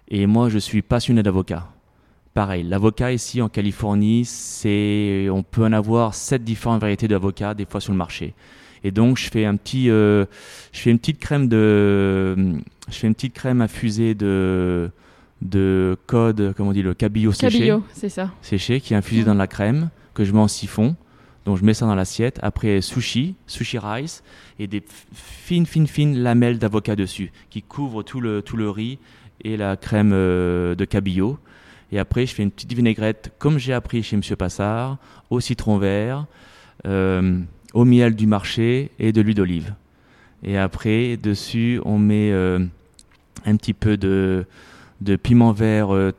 Et 0.08 0.26
moi, 0.26 0.50
je 0.50 0.58
suis 0.58 0.82
passionné 0.82 1.22
d'avocat. 1.22 1.68
Pareil, 2.34 2.64
l'avocat 2.64 3.12
ici 3.12 3.42
en 3.42 3.50
Californie, 3.50 4.26
c'est, 4.26 5.28
on 5.30 5.44
peut 5.44 5.64
en 5.64 5.74
avoir 5.74 6.16
sept 6.16 6.44
différentes 6.44 6.82
variétés 6.82 7.08
d'avocats 7.08 7.54
des 7.54 7.66
fois 7.66 7.80
sur 7.80 7.92
le 7.92 7.98
marché. 7.98 8.34
Et 8.84 8.90
donc, 8.90 9.18
je 9.18 9.30
fais 9.30 9.46
un 9.46 9.56
petit, 9.56 9.92
euh, 9.92 10.26
je 10.72 10.80
fais 10.80 10.90
une 10.90 10.98
petite 10.98 11.20
crème 11.20 11.48
de, 11.48 12.36
je 12.90 12.96
fais 12.96 13.08
une 13.08 13.14
petite 13.14 13.34
crème 13.34 13.62
infusée 13.62 14.16
de, 14.16 14.90
de 15.44 15.98
code, 16.08 16.54
comment 16.56 16.70
on 16.70 16.74
dit, 16.74 16.82
le 16.82 16.94
cabillaud 16.94 17.32
séché 17.34 17.58
Cabillaud, 17.60 17.84
c'est 17.94 18.10
ça. 18.10 18.32
séché 18.42 18.80
qui 18.82 18.94
est 18.94 18.98
infusé 18.98 19.22
Mm. 19.22 19.26
dans 19.26 19.34
la 19.36 19.48
crème 19.48 19.90
que 20.14 20.24
je 20.24 20.32
mets 20.32 20.40
en 20.40 20.48
siphon. 20.48 20.96
Donc 21.46 21.58
je 21.58 21.66
mets 21.66 21.74
ça 21.74 21.86
dans 21.86 21.96
l'assiette. 21.96 22.40
Après 22.42 22.80
sushi, 22.82 23.36
sushi 23.48 23.78
rice 23.78 24.24
et 24.60 24.68
des 24.68 24.82
fines, 25.14 25.66
fines, 25.66 25.88
fines 25.88 26.18
lamelles 26.18 26.58
d'avocat 26.58 26.96
dessus 26.96 27.32
qui 27.50 27.62
couvrent 27.62 28.02
tout 28.04 28.22
le, 28.22 28.42
tout 28.42 28.56
le 28.56 28.70
riz 28.70 28.98
et 29.44 29.58
la 29.58 29.76
crème 29.76 30.12
euh, 30.14 30.74
de 30.76 30.86
cabillaud. 30.86 31.38
Et 31.92 32.00
après, 32.00 32.26
je 32.26 32.34
fais 32.34 32.44
une 32.44 32.52
petite 32.52 32.74
vinaigrette 32.74 33.34
comme 33.40 33.58
j'ai 33.60 33.74
appris 33.74 34.02
chez 34.04 34.16
Monsieur 34.16 34.36
Passard, 34.38 34.98
au 35.30 35.40
citron 35.42 35.78
vert, 35.78 36.26
euh, 36.88 37.40
au 37.74 37.84
miel 37.86 38.16
du 38.16 38.26
marché 38.26 38.92
et 38.98 39.12
de 39.12 39.22
l'huile 39.22 39.36
d'olive. 39.36 39.74
Et 40.44 40.58
après, 40.58 41.18
dessus, 41.18 41.82
on 41.86 42.00
met 42.00 42.32
euh, 42.32 42.66
un 43.46 43.56
petit 43.58 43.74
peu 43.74 43.98
de, 43.98 44.46
de 45.04 45.16
piment 45.16 45.52
vert 45.52 45.94
euh, 45.94 46.12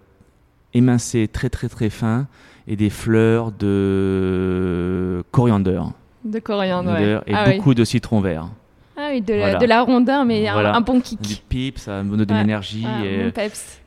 émincé 0.74 1.28
très 1.28 1.48
très 1.48 1.68
très 1.68 1.90
fin 1.90 2.26
et 2.66 2.76
des 2.76 2.90
fleurs 2.90 3.52
de 3.52 5.24
coriandre 5.30 5.92
De 6.24 6.38
coriandre, 6.38 6.92
ouais. 6.92 7.20
Et 7.26 7.34
ah, 7.34 7.44
oui. 7.48 7.56
beaucoup 7.56 7.74
de 7.74 7.84
citron 7.84 8.20
vert. 8.20 8.48
Ah 8.96 9.08
oui, 9.10 9.20
de 9.20 9.34
la, 9.34 9.38
Voilà. 9.40 9.58
de 9.58 9.66
la 9.66 9.82
rondeur, 9.82 10.24
mais 10.24 10.46
un- 10.48 10.52
Voilà. 10.52 10.76
un, 10.76 10.80
bon 10.80 10.94
Du 10.94 11.02
kick. 11.02 11.44
pip, 11.48 11.78
ça 11.78 12.02
me 12.04 12.16
donne 12.16 12.24
de 12.26 12.32
Ouais. 12.32 12.40
l'énergie. 12.40 12.84
Ah, 12.86 13.04
et, 13.04 13.32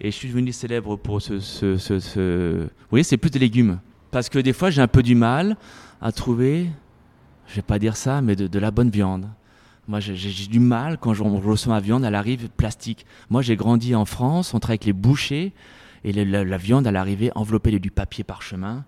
et 0.01 0.11
je 0.11 0.15
suis 0.15 0.27
devenu 0.27 0.51
célèbre 0.51 0.97
pour 0.97 1.21
ce, 1.21 1.39
ce, 1.39 1.77
ce, 1.77 1.99
ce- 1.99 2.63
Vous 2.63 2.69
voyez, 2.89 3.03
c'est 3.03 3.17
plus 3.17 3.29
des 3.31 3.39
légumes. 3.39 3.79
Parce 4.11 4.27
que 4.29 4.37
des 4.39 4.53
fois, 4.53 4.69
j'ai 4.69 4.81
un 4.81 4.87
peu 4.87 5.01
du 5.03 5.15
mal 5.15 5.55
à 6.01 6.11
trouver, 6.11 6.67
je 7.47 7.55
vais 7.55 7.61
pas 7.61 7.79
dire 7.79 7.95
ça, 7.95 8.21
mais 8.21 8.35
de, 8.35 8.47
de 8.47 8.59
la 8.59 8.69
bonne 8.71 8.89
viande. 8.89 9.27
Moi, 9.88 9.99
j'ai 10.01 10.47
du 10.47 10.59
mal 10.59 10.97
quand 10.97 11.13
je 11.13 11.23
reçois 11.23 11.73
ma 11.73 11.79
viande, 11.79 12.03
elle 12.03 12.15
arrive 12.15 12.49
plastique. 12.49 13.05
Moi, 13.29 13.41
j'ai 13.41 13.55
grandi 13.55 13.95
en 13.95 14.03
France, 14.05 14.53
on 14.53 14.59
travaille 14.59 14.75
avec 14.75 14.85
les 14.85 14.93
bouchers, 14.93 15.53
et 16.03 16.11
la 16.11 16.57
viande, 16.57 16.88
elle 16.88 16.97
arrivait 16.97 17.31
enveloppée 17.35 17.71
de 17.71 17.77
du 17.77 17.91
papier 17.91 18.23
parchemin 18.23 18.83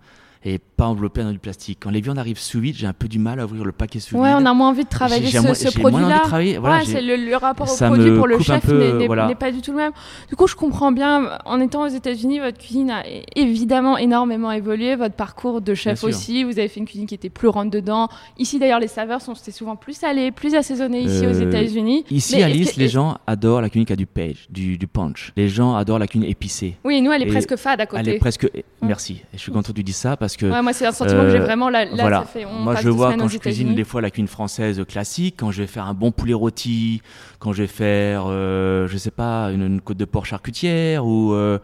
et 0.46 0.58
pas 0.60 0.86
enveloppée 0.86 1.24
dans 1.24 1.32
du 1.32 1.40
plastique. 1.40 1.80
Quand 1.82 1.90
les 1.90 2.00
viandes 2.02 2.18
arrivent 2.18 2.40
sous 2.40 2.60
vide, 2.62 2.76
j'ai 2.78 2.88
un 2.88 2.94
peu 2.94 3.08
du 3.10 3.20
mal 3.20 3.40
à 3.42 3.46
ouvrir 3.46 3.66
le 3.66 3.72
paquet 3.74 4.00
sous 4.00 4.16
Ouais, 4.16 4.30
vide. 4.34 4.38
on 4.42 4.46
a 4.46 4.54
moins 4.54 4.70
envie 4.70 4.86
de 4.86 4.90
travailler 4.90 5.28
ce, 5.28 5.54
ce 5.54 5.78
produit-là. 5.78 6.24
voilà, 6.60 6.78
ouais, 6.78 6.86
c'est 6.86 7.02
le, 7.02 7.18
le 7.18 7.36
rapport 7.36 7.70
au 7.70 7.76
produit 7.76 8.16
pour 8.16 8.26
le 8.28 8.40
chef 8.40 8.66
n'est 8.70 9.06
voilà. 9.06 9.34
pas 9.36 9.52
du 9.52 9.62
tout 9.62 9.72
le 9.72 9.78
même. 9.78 9.92
Du 10.30 10.36
coup, 10.38 10.48
je 10.48 10.56
comprends 10.56 10.92
bien. 10.94 11.38
En 11.46 11.60
étant 11.60 11.84
aux 11.84 11.88
États-Unis, 11.90 12.40
votre 12.40 12.58
cuisine 12.58 12.90
a 12.92 13.04
évidemment 13.36 13.98
énormément 13.98 14.52
évolué. 14.52 14.96
Votre 14.96 15.16
parcours 15.16 15.62
de 15.62 15.74
chef 15.74 16.02
Bien 16.02 16.10
sûr. 16.10 16.18
aussi. 16.18 16.44
Vous 16.44 16.58
avez 16.60 16.68
fait 16.68 16.80
une 16.80 16.86
cuisine 16.86 17.06
qui 17.08 17.16
était 17.16 17.30
plus 17.30 17.48
rentre 17.48 17.72
dedans. 17.72 18.08
Ici, 18.38 18.60
d'ailleurs, 18.60 18.80
les 18.80 18.88
saveurs 18.88 19.22
sont 19.22 19.34
souvent 19.36 19.76
plus 19.76 19.94
salées, 19.94 20.32
plus 20.32 20.56
assaisonnées 20.56 21.02
ici 21.02 21.26
aux 21.26 21.36
Euh, 21.42 21.48
États-Unis. 21.50 22.06
Ici, 22.12 22.36
Mais 22.38 22.44
à 22.44 22.50
que- 22.52 22.80
les 22.80 22.88
gens 22.88 23.18
adorent 23.28 23.62
la 23.62 23.70
cuisine 23.70 23.86
qui 23.86 23.94
a 23.94 23.96
du 23.98 24.06
page, 24.06 24.48
du, 24.50 24.78
du 24.78 24.88
punch. 24.88 25.34
Les 25.36 25.50
gens 25.50 25.76
adorent 25.76 26.00
la 26.00 26.08
cuisine 26.08 26.30
épicée. 26.30 26.76
Oui, 26.86 27.02
nous, 27.02 27.12
elle 27.12 27.24
est 27.24 27.28
Et 27.28 27.30
presque 27.30 27.56
fade 27.58 27.82
à 27.82 27.86
côté. 27.86 28.02
Elle 28.02 28.10
est 28.16 28.20
presque. 28.20 28.50
Merci. 28.82 29.22
Et 29.34 29.38
je 29.38 29.40
suis 29.40 29.52
content 29.52 29.72
que 29.72 29.78
tu 29.78 29.84
dis 29.84 29.92
ça 29.94 30.16
parce 30.18 30.29
que. 30.38 30.46
Ouais, 30.46 30.62
moi, 30.62 30.74
c'est 30.74 30.86
un 30.86 30.92
sentiment 30.92 31.24
que 31.24 31.30
j'ai 31.32 31.38
Euh, 31.40 31.44
vraiment 31.46 31.70
là. 31.70 31.86
là 31.86 31.92
voilà. 31.96 32.20
ça 32.20 32.26
fait, 32.26 32.46
on 32.46 32.60
Moi, 32.60 32.76
je 32.76 32.90
vois 32.90 33.14
quand 33.16 33.28
je 33.28 33.38
cuisine 33.38 33.76
des 33.76 33.84
fois 33.84 34.02
la 34.02 34.10
cuisine 34.12 34.28
française 34.28 34.84
classique, 34.88 35.36
quand 35.38 35.52
je 35.52 35.62
vais 35.62 35.68
faire 35.68 35.86
un 35.88 35.94
bon 35.94 36.12
poulet 36.12 36.34
rôti, 36.34 37.02
quand 37.40 37.54
je 37.54 37.64
vais 37.64 37.68
faire, 37.68 38.24
euh, 38.28 38.88
je 38.88 38.98
sais 38.98 39.12
pas, 39.12 39.52
une, 39.52 39.62
une 39.64 39.82
côte 39.82 39.98
de 39.98 40.06
porc 40.06 40.26
charcutière 40.26 41.06
ou 41.06 41.34
euh, 41.34 41.60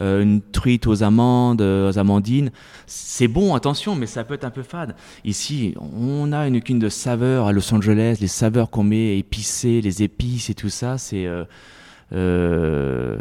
euh, 0.00 0.22
une 0.22 0.40
truite 0.40 0.86
aux 0.86 1.02
amandes, 1.02 1.60
aux 1.60 1.98
amandines. 1.98 2.50
C'est 2.86 3.28
bon, 3.28 3.54
attention, 3.54 3.94
mais 3.94 4.06
ça 4.06 4.24
peut 4.24 4.34
être 4.34 4.44
un 4.44 4.50
peu 4.50 4.62
fade. 4.62 4.94
Ici, 5.24 5.74
on 5.98 6.32
a 6.32 6.46
une 6.48 6.60
cuisine 6.60 6.78
de 6.78 6.88
saveurs 6.88 7.46
à 7.46 7.52
Los 7.52 7.74
Angeles, 7.74 8.18
les 8.20 8.26
saveurs 8.28 8.70
qu'on 8.70 8.84
met 8.84 9.18
épicées, 9.18 9.80
les 9.80 10.02
épices 10.02 10.50
et 10.50 10.54
tout 10.54 10.70
ça, 10.70 10.96
c'est. 10.98 11.26
euh, 12.12 13.16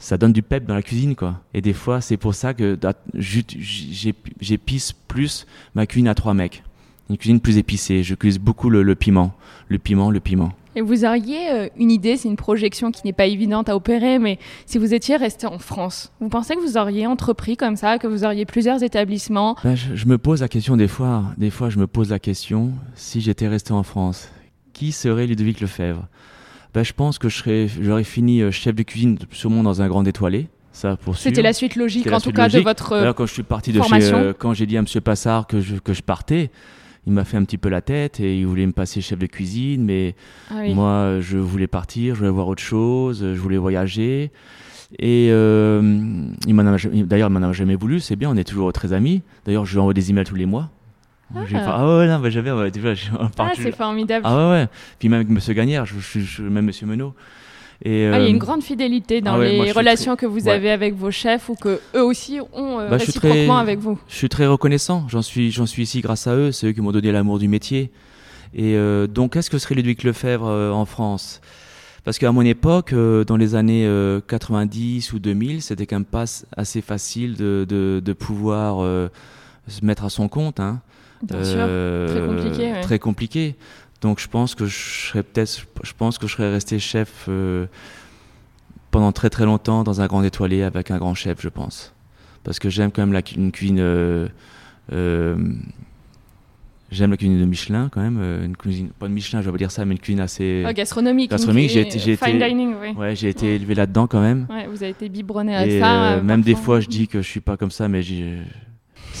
ça 0.00 0.16
donne 0.16 0.32
du 0.32 0.42
pep 0.42 0.64
dans 0.64 0.74
la 0.74 0.82
cuisine, 0.82 1.14
quoi. 1.14 1.40
Et 1.54 1.60
des 1.60 1.74
fois, 1.74 2.00
c'est 2.00 2.16
pour 2.16 2.34
ça 2.34 2.54
que 2.54 2.76
j'épice 3.14 4.92
plus 4.92 5.46
ma 5.74 5.86
cuisine 5.86 6.08
à 6.08 6.14
trois 6.14 6.34
mecs. 6.34 6.64
Une 7.10 7.18
cuisine 7.18 7.38
plus 7.38 7.58
épicée. 7.58 8.02
Je 8.02 8.14
cuisine 8.14 8.42
beaucoup 8.42 8.70
le, 8.70 8.94
piment. 8.94 9.34
Le 9.68 9.78
piment, 9.78 10.10
le 10.10 10.18
piment. 10.18 10.52
Et 10.74 10.80
vous 10.80 11.04
auriez 11.04 11.50
euh, 11.50 11.68
une 11.76 11.90
idée, 11.90 12.16
c'est 12.16 12.28
une 12.28 12.36
projection 12.36 12.92
qui 12.92 13.02
n'est 13.04 13.12
pas 13.12 13.26
évidente 13.26 13.68
à 13.68 13.76
opérer, 13.76 14.18
mais 14.18 14.38
si 14.66 14.78
vous 14.78 14.94
étiez 14.94 15.16
resté 15.16 15.46
en 15.46 15.58
France, 15.58 16.12
vous 16.20 16.28
pensez 16.28 16.54
que 16.54 16.60
vous 16.60 16.78
auriez 16.78 17.08
entrepris 17.08 17.56
comme 17.56 17.74
ça, 17.74 17.98
que 17.98 18.06
vous 18.06 18.24
auriez 18.24 18.46
plusieurs 18.46 18.82
établissements? 18.84 19.56
Ben, 19.64 19.74
je, 19.74 20.06
me 20.06 20.16
pose 20.16 20.42
la 20.42 20.48
question 20.48 20.76
des 20.76 20.86
fois, 20.86 21.24
des 21.36 21.50
fois 21.50 21.70
je 21.70 21.78
me 21.80 21.88
pose 21.88 22.10
la 22.10 22.20
question, 22.20 22.70
si 22.94 23.20
j'étais 23.20 23.48
resté 23.48 23.72
en 23.72 23.82
France, 23.82 24.30
qui 24.72 24.92
serait 24.92 25.26
Ludovic 25.26 25.60
Lefebvre? 25.60 26.06
Ben, 26.74 26.84
Je 26.84 26.92
pense 26.92 27.18
que 27.18 27.28
j'aurais 27.28 28.04
fini 28.04 28.42
euh, 28.42 28.50
chef 28.50 28.74
de 28.74 28.82
cuisine 28.82 29.18
sûrement 29.32 29.62
dans 29.62 29.82
un 29.82 29.88
grand 29.88 30.04
étoilé. 30.04 30.48
Ça, 30.72 30.96
pour 30.96 31.16
C'était 31.16 31.42
la 31.42 31.52
suite 31.52 31.74
logique, 31.74 32.10
en 32.12 32.20
tout 32.20 32.30
cas, 32.30 32.48
de 32.48 32.60
votre 32.60 32.92
Alors, 32.94 33.14
quand 33.14 33.26
je 33.26 33.32
suis 33.32 33.42
parti 33.42 33.72
de 33.72 33.82
chez, 33.82 34.12
euh, 34.12 34.32
quand 34.36 34.54
j'ai 34.54 34.66
dit 34.66 34.76
à 34.76 34.80
M. 34.80 34.86
Passard 35.02 35.48
que 35.48 35.60
je, 35.60 35.76
que 35.76 35.92
je 35.92 36.02
partais, 36.02 36.50
il 37.06 37.12
m'a 37.12 37.24
fait 37.24 37.36
un 37.36 37.44
petit 37.44 37.58
peu 37.58 37.68
la 37.68 37.80
tête 37.80 38.20
et 38.20 38.38
il 38.38 38.46
voulait 38.46 38.66
me 38.66 38.72
passer 38.72 39.00
chef 39.00 39.18
de 39.18 39.26
cuisine, 39.26 39.84
mais 39.84 40.14
ah 40.50 40.62
moi, 40.72 41.18
je 41.20 41.38
voulais 41.38 41.66
partir, 41.66 42.14
je 42.14 42.20
voulais 42.20 42.30
voir 42.30 42.46
autre 42.46 42.62
chose, 42.62 43.20
je 43.20 43.40
voulais 43.40 43.56
voyager. 43.56 44.30
Et 44.98 45.28
euh, 45.30 45.80
d'ailleurs, 46.46 47.28
il 47.28 47.32
m'en 47.32 47.42
a 47.48 47.52
jamais 47.52 47.76
voulu, 47.76 48.00
c'est 48.00 48.16
bien, 48.16 48.30
on 48.30 48.36
est 48.36 48.44
toujours 48.44 48.72
très 48.72 48.92
amis. 48.92 49.22
D'ailleurs, 49.44 49.64
je 49.64 49.72
lui 49.72 49.80
envoie 49.80 49.94
des 49.94 50.10
emails 50.10 50.24
tous 50.24 50.34
les 50.34 50.46
mois. 50.46 50.70
Ah, 51.34 51.40
ah 51.54 51.98
ouais, 51.98 52.08
non, 52.08 52.18
bah, 52.18 52.30
j'avais, 52.30 52.50
ah, 52.50 53.52
c'est 53.54 53.76
formidable. 53.76 54.26
Ah 54.26 54.36
ouais, 54.36 54.52
ouais. 54.52 54.68
Puis 54.98 55.08
même 55.08 55.20
avec 55.20 55.30
M. 55.30 55.54
Gagnère, 55.54 55.86
je, 55.86 55.94
je, 55.98 56.42
même 56.42 56.68
M. 56.68 56.88
Menot. 56.88 57.14
Et, 57.82 58.06
ah, 58.12 58.18
il 58.18 58.24
y 58.24 58.26
a 58.26 58.28
une 58.28 58.36
euh, 58.36 58.38
grande 58.38 58.62
fidélité 58.62 59.22
dans 59.22 59.40
ah 59.40 59.44
les 59.44 59.72
relations 59.72 60.14
que 60.14 60.26
vous 60.26 60.48
avez 60.48 60.70
avec 60.70 60.94
vos 60.94 61.10
chefs 61.10 61.48
ou 61.48 61.54
que 61.54 61.80
eux 61.94 62.04
aussi 62.04 62.38
ont 62.52 62.78
euh, 62.78 62.90
bah, 62.90 62.96
réciproquement 62.96 63.58
avec 63.58 63.78
vous. 63.78 63.98
Je 64.08 64.16
suis 64.16 64.28
très 64.28 64.46
reconnaissant. 64.46 65.06
J'en 65.08 65.22
suis, 65.22 65.50
j'en 65.50 65.66
suis 65.66 65.84
ici 65.84 66.00
grâce 66.00 66.26
à 66.26 66.34
eux. 66.34 66.52
C'est 66.52 66.66
eux 66.66 66.72
qui 66.72 66.82
m'ont 66.82 66.92
donné 66.92 67.10
l'amour 67.10 67.38
du 67.38 67.48
métier. 67.48 67.90
Et 68.52 68.74
euh, 68.74 69.06
donc, 69.06 69.32
qu'est-ce 69.32 69.48
que 69.48 69.58
serait 69.58 69.76
Ludwig 69.76 70.02
Lefebvre 70.02 70.46
en 70.46 70.84
France? 70.84 71.40
Parce 72.04 72.18
qu'à 72.18 72.32
mon 72.32 72.42
époque, 72.42 72.92
dans 72.94 73.36
les 73.36 73.54
années 73.54 73.88
90 74.26 75.12
ou 75.12 75.18
2000, 75.18 75.62
c'était 75.62 75.86
quand 75.86 75.96
même 75.96 76.04
pas 76.04 76.24
assez 76.56 76.80
facile 76.82 77.36
de, 77.36 77.64
de, 77.68 78.02
de 78.04 78.12
pouvoir 78.12 78.84
se 79.68 79.84
mettre 79.84 80.04
à 80.04 80.10
son 80.10 80.28
compte. 80.28 80.60
Hein. 80.60 80.80
Bien 81.22 81.44
sûr. 81.44 81.66
Très 82.08 82.26
compliqué. 82.26 82.72
Très 82.82 82.98
compliqué. 82.98 83.56
Donc 84.00 84.18
je 84.18 84.28
pense 84.28 84.54
que 84.54 84.66
je 84.66 85.08
serais 85.08 85.22
peut-être, 85.22 85.66
je 85.82 85.92
pense 85.96 86.18
que 86.18 86.26
je 86.26 86.32
serais 86.32 86.50
resté 86.50 86.78
chef 86.78 87.26
euh, 87.28 87.66
pendant 88.90 89.12
très 89.12 89.28
très 89.28 89.44
longtemps 89.44 89.84
dans 89.84 90.00
un 90.00 90.06
grand 90.06 90.22
étoilé 90.22 90.62
avec 90.62 90.90
un 90.90 90.98
grand 90.98 91.14
chef, 91.14 91.40
je 91.40 91.48
pense, 91.48 91.92
parce 92.42 92.58
que 92.58 92.70
j'aime 92.70 92.90
quand 92.92 93.02
même 93.02 93.12
la, 93.12 93.20
une 93.36 93.52
cuisine. 93.52 93.78
Euh, 93.78 94.28
euh, 94.92 95.36
j'aime 96.90 97.10
la 97.10 97.18
cuisine 97.18 97.38
de 97.38 97.44
Michelin 97.44 97.90
quand 97.92 98.00
même, 98.00 98.18
une 98.42 98.56
cuisine 98.56 98.88
pas 98.98 99.06
de 99.06 99.12
Michelin, 99.12 99.42
je 99.42 99.46
vais 99.46 99.52
pas 99.52 99.58
dire 99.58 99.70
ça, 99.70 99.84
mais 99.84 99.92
une 99.92 100.00
cuisine 100.00 100.20
assez 100.20 100.64
oh, 100.66 100.72
gastronomique. 100.72 101.30
Gastronomique, 101.30 101.70
j'ai 101.70 101.82
été, 101.82 101.98
j'ai 101.98 102.12
été, 102.12 102.32
dining, 102.32 102.74
oui. 102.80 102.92
ouais, 102.96 103.14
j'ai 103.14 103.28
été 103.28 103.54
élevé 103.54 103.74
là-dedans 103.74 104.06
quand 104.06 104.22
même. 104.22 104.46
Ouais, 104.48 104.66
vous 104.66 104.82
avez 104.82 104.92
été 104.92 105.10
biberonné 105.10 105.54
à 105.54 105.78
ça. 105.78 106.22
même 106.22 106.40
des 106.40 106.54
fois, 106.54 106.80
je 106.80 106.88
dis 106.88 107.06
que 107.06 107.20
je 107.20 107.28
suis 107.28 107.40
pas 107.40 107.58
comme 107.58 107.70
ça, 107.70 107.86
mais 107.86 108.02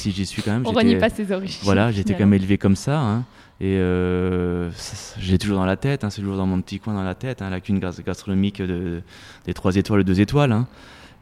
si 0.00 0.12
j'y 0.12 0.26
suis 0.26 0.42
quand 0.42 0.52
même. 0.52 0.62
On 0.66 0.72
renie 0.72 0.96
pas 0.96 1.10
ses 1.10 1.30
origines. 1.32 1.60
Voilà, 1.62 1.90
j'étais 1.92 2.14
quand 2.14 2.20
même 2.20 2.34
élevé 2.34 2.58
comme 2.58 2.76
ça. 2.76 2.98
Hein. 2.98 3.24
Et 3.60 3.76
euh, 3.76 4.70
j'ai 5.18 5.36
toujours 5.36 5.58
dans 5.58 5.66
la 5.66 5.76
tête, 5.76 6.02
hein, 6.02 6.08
c'est 6.08 6.22
toujours 6.22 6.38
dans 6.38 6.46
mon 6.46 6.62
petit 6.62 6.78
coin 6.78 6.94
dans 6.94 7.02
la 7.02 7.14
tête, 7.14 7.42
hein, 7.42 7.50
la 7.50 7.60
cuisine 7.60 7.78
gastronomique 7.78 8.62
de, 8.62 9.02
des 9.44 9.52
3 9.52 9.76
étoiles 9.76 10.00
et 10.00 10.04
2 10.04 10.20
étoiles. 10.20 10.52
Hein. 10.52 10.66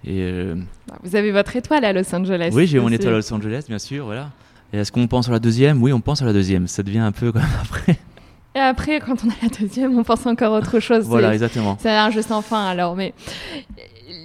Et, 0.05 0.21
euh, 0.23 0.55
bah, 0.87 0.95
Vous 1.03 1.17
avez 1.17 1.33
votre 1.33 1.57
étoile 1.57 1.85
à 1.85 1.93
Los 1.93 2.15
Angeles. 2.15 2.51
Oui, 2.53 2.69
j'ai 2.69 2.79
mon 2.79 2.91
étoile 2.91 3.15
à 3.15 3.17
Los 3.17 3.35
Angeles, 3.35 3.65
bien 3.69 3.81
sûr. 3.81 4.05
Voilà. 4.05 4.31
Et 4.73 4.79
est-ce 4.79 4.93
qu'on 4.93 5.09
pense 5.09 5.29
à 5.29 5.33
la 5.33 5.41
deuxième? 5.41 5.83
Oui, 5.83 5.93
on 5.93 6.01
pense 6.01 6.23
à 6.23 6.27
la 6.27 6.33
deuxième. 6.33 6.69
Ça 6.69 6.85
devient 6.85 7.01
un 7.01 7.11
peu 7.11 7.33
comme 7.33 7.43
après. 7.63 7.99
Et 8.55 8.61
après, 8.61 9.01
quand 9.01 9.17
on 9.25 9.31
a 9.31 9.35
la 9.43 9.49
deuxième, 9.49 9.99
on 9.99 10.05
pense 10.05 10.25
encore 10.27 10.55
à 10.55 10.59
autre 10.59 10.79
chose. 10.79 11.05
voilà, 11.07 11.33
exactement. 11.35 11.77
C'est 11.81 11.91
un 11.91 12.11
jeu 12.11 12.23
sans 12.23 12.43
fin 12.43 12.67
alors. 12.67 12.95
Mais 12.95 13.15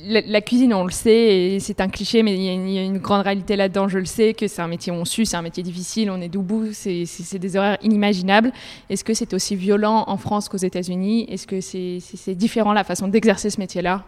la, 0.05 0.41
cuisine, 0.41 0.73
on 0.73 0.83
le 0.83 0.91
sait, 0.91 1.57
c'est 1.59 1.81
un 1.81 1.87
cliché, 1.87 2.23
mais 2.23 2.35
il 2.35 2.71
y, 2.71 2.77
a 2.79 2.83
une 2.83 2.97
grande 2.97 3.23
réalité 3.23 3.55
là-dedans, 3.55 3.87
je 3.87 3.99
le 3.99 4.05
sais, 4.05 4.33
que 4.33 4.47
c'est 4.47 4.61
un 4.61 4.67
métier 4.67 4.91
où 4.91 4.95
on 4.95 5.05
suit, 5.05 5.25
c'est 5.25 5.37
un 5.37 5.41
métier 5.41 5.63
difficile, 5.63 6.11
on 6.11 6.21
est 6.21 6.29
debout, 6.29 6.67
c'est 6.73 7.37
des 7.37 7.55
horaires 7.55 7.77
inimaginables. 7.81 8.51
Est-ce 8.89 9.03
que 9.03 9.13
c'est 9.13 9.33
aussi 9.33 9.55
violent 9.55 10.03
en 10.07 10.17
France 10.17 10.49
qu'aux 10.49 10.57
États-Unis? 10.57 11.25
Est-ce 11.29 11.47
que 11.47 11.61
c'est 11.61 12.35
différent 12.35 12.73
la 12.73 12.83
façon 12.83 13.07
d'exercer 13.07 13.49
ce 13.49 13.59
métier-là? 13.59 14.03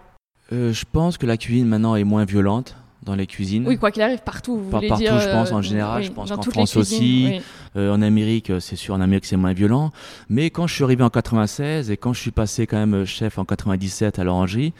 Euh, 0.51 0.73
Je 0.73 0.85
pense 0.91 1.17
que 1.17 1.25
la 1.25 1.37
cuisine 1.37 1.67
maintenant 1.67 1.95
est 1.95 2.03
moins 2.03 2.25
violente 2.25 2.75
dans 3.03 3.15
les 3.15 3.27
cuisines. 3.27 3.67
Oui, 3.67 3.77
quoi 3.77 3.91
qu'il 3.91 4.01
arrive, 4.01 4.19
partout. 4.19 4.57
Vous 4.57 4.69
partout, 4.69 4.97
je 4.97 5.31
pense, 5.31 5.51
en 5.51 5.59
euh, 5.59 5.61
général. 5.61 6.03
je 6.03 6.11
pense 6.11 6.31
qu'en 6.31 6.41
France 6.41 6.75
aussi. 6.75 7.39
Euh, 7.75 7.93
en 7.93 8.01
Amérique, 8.01 8.51
c'est 8.59 8.75
sûr, 8.75 8.95
en 8.95 9.01
Amérique, 9.01 9.25
c'est 9.25 9.37
moins 9.37 9.53
violent. 9.53 9.91
Mais 10.29 10.49
quand 10.49 10.65
je 10.65 10.73
suis 10.73 10.83
arrivé 10.83 11.03
en 11.03 11.09
96 11.09 11.91
et 11.91 11.97
quand 11.97 12.13
je 12.13 12.21
suis 12.21 12.31
passé 12.31 12.65
quand 12.65 12.77
même 12.77 13.05
chef 13.05 13.37
en 13.37 13.45
97 13.45 14.17
à 14.17 14.23
l'Orangerie, 14.23 14.73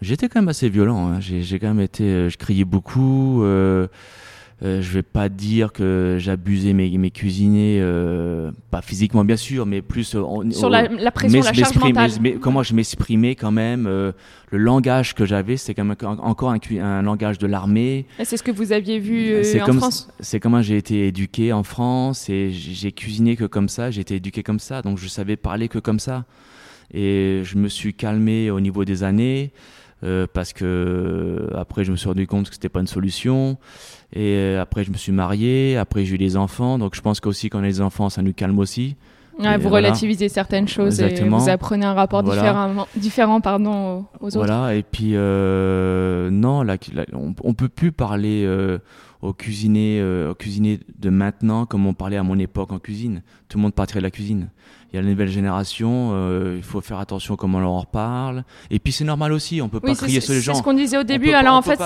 J'étais 0.00 0.28
quand 0.28 0.40
même 0.40 0.48
assez 0.48 0.68
violent. 0.68 1.08
Hein. 1.08 1.20
J'ai 1.20 1.58
quand 1.58 1.68
même 1.68 1.80
été, 1.80 2.04
euh, 2.04 2.28
je 2.28 2.36
criais 2.36 2.64
beaucoup. 2.64 3.42
Euh, 3.42 3.88
euh, 4.64 4.82
je 4.82 4.90
vais 4.90 5.04
pas 5.04 5.28
dire 5.28 5.72
que 5.72 6.16
j'abusais 6.18 6.72
mes, 6.72 6.90
mes 6.98 7.12
cuisiniers, 7.12 7.78
euh, 7.80 8.50
pas 8.72 8.82
physiquement 8.82 9.24
bien 9.24 9.36
sûr, 9.36 9.66
mais 9.66 9.82
plus 9.82 10.16
euh, 10.16 10.50
sur 10.50 10.68
la, 10.68 10.88
la, 10.88 11.12
pression, 11.12 11.40
la 11.42 11.52
charge 11.52 11.76
mentale. 11.78 12.10
Mais, 12.20 12.32
comment 12.32 12.64
je 12.64 12.74
m'exprimais 12.74 13.36
quand 13.36 13.52
même, 13.52 13.84
le 13.86 14.58
langage 14.58 15.14
que 15.14 15.24
j'avais, 15.24 15.56
c'est 15.56 15.74
quand 15.74 15.84
même 15.84 15.96
encore 16.02 16.50
un, 16.50 16.58
un 16.80 17.02
langage 17.02 17.38
de 17.38 17.46
l'armée. 17.46 18.06
C'est 18.24 18.36
ce 18.36 18.42
que 18.42 18.50
vous 18.50 18.72
aviez 18.72 18.98
vu 18.98 19.32
en 19.60 19.64
comme, 19.64 19.78
France? 19.78 20.08
C'est 20.18 20.40
comment 20.40 20.60
j'ai 20.60 20.76
été 20.76 21.06
éduqué 21.06 21.52
en 21.52 21.62
France 21.62 22.28
et 22.28 22.50
j'ai 22.50 22.90
cuisiné 22.90 23.36
que 23.36 23.44
comme 23.44 23.68
ça, 23.68 23.92
j'ai 23.92 24.00
été 24.00 24.16
éduqué 24.16 24.42
comme 24.42 24.58
ça, 24.58 24.82
donc 24.82 24.98
je 24.98 25.06
savais 25.06 25.36
parler 25.36 25.68
que 25.68 25.78
comme 25.78 26.00
ça. 26.00 26.24
Et 26.92 27.42
je 27.44 27.58
me 27.58 27.68
suis 27.68 27.94
calmé 27.94 28.50
au 28.50 28.58
niveau 28.58 28.84
des 28.84 29.04
années. 29.04 29.52
Euh, 30.04 30.26
parce 30.32 30.52
que 30.52 30.64
euh, 30.64 31.58
après 31.58 31.84
je 31.84 31.90
me 31.90 31.96
suis 31.96 32.08
rendu 32.08 32.26
compte 32.28 32.48
que 32.48 32.54
c'était 32.54 32.68
pas 32.68 32.80
une 32.80 32.86
solution. 32.86 33.56
Et 34.12 34.36
euh, 34.36 34.62
après 34.62 34.84
je 34.84 34.90
me 34.90 34.96
suis 34.96 35.12
marié. 35.12 35.76
Après 35.76 36.04
j'ai 36.04 36.14
eu 36.14 36.18
des 36.18 36.36
enfants. 36.36 36.78
Donc 36.78 36.94
je 36.94 37.00
pense 37.00 37.20
qu'aussi 37.20 37.50
quand 37.50 37.60
on 37.60 37.64
a 37.64 37.66
des 37.66 37.80
enfants 37.80 38.08
ça 38.08 38.22
nous 38.22 38.32
calme 38.32 38.58
aussi. 38.58 38.96
Vous 39.60 39.68
relativisez 39.68 40.28
certaines 40.28 40.66
choses 40.66 41.00
et 41.00 41.22
vous 41.22 41.48
apprenez 41.48 41.86
un 41.86 41.94
rapport 41.94 42.24
différent, 42.24 42.88
différent 42.96 43.40
pardon, 43.40 44.04
aux 44.20 44.26
autres. 44.26 44.38
Voilà, 44.38 44.74
et 44.74 44.82
puis 44.82 45.12
non, 45.12 46.62
là, 46.64 46.76
on, 47.12 47.32
on, 47.44 47.54
peut 47.54 47.68
plus 47.68 47.92
parler 47.92 48.48
aux 49.22 49.32
cuisiniers, 49.32 50.02
aux 50.28 50.34
cuisiniers 50.34 50.80
de 50.98 51.08
maintenant 51.08 51.66
comme 51.66 51.86
on 51.86 51.94
parlait 51.94 52.16
à 52.16 52.24
mon 52.24 52.36
époque 52.36 52.72
en 52.72 52.80
cuisine. 52.80 53.22
Tout 53.48 53.58
le 53.58 53.62
monde 53.62 53.74
partirait 53.74 54.00
de 54.00 54.06
la 54.06 54.10
cuisine 54.10 54.48
il 54.92 54.96
y 54.96 54.98
a 54.98 55.02
la 55.02 55.08
nouvelle 55.08 55.28
génération, 55.28 56.12
euh, 56.12 56.54
il 56.56 56.62
faut 56.62 56.80
faire 56.80 56.98
attention 56.98 57.36
comment 57.36 57.58
on 57.58 57.60
leur 57.60 57.86
parle. 57.86 58.44
Et 58.70 58.78
puis 58.78 58.90
c'est 58.90 59.04
normal 59.04 59.32
aussi, 59.32 59.60
on 59.60 59.68
peut 59.68 59.80
pas 59.80 59.94
crier 59.94 60.20
sur 60.20 60.32
les 60.32 60.40
gens. 60.40 60.54
C'est 60.54 60.60
ce 60.60 60.64
qu'on 60.64 60.72
disait 60.72 60.96
au 60.96 61.02
début. 61.02 61.32
Alors 61.32 61.54
en 61.54 61.62
fait, 61.62 61.78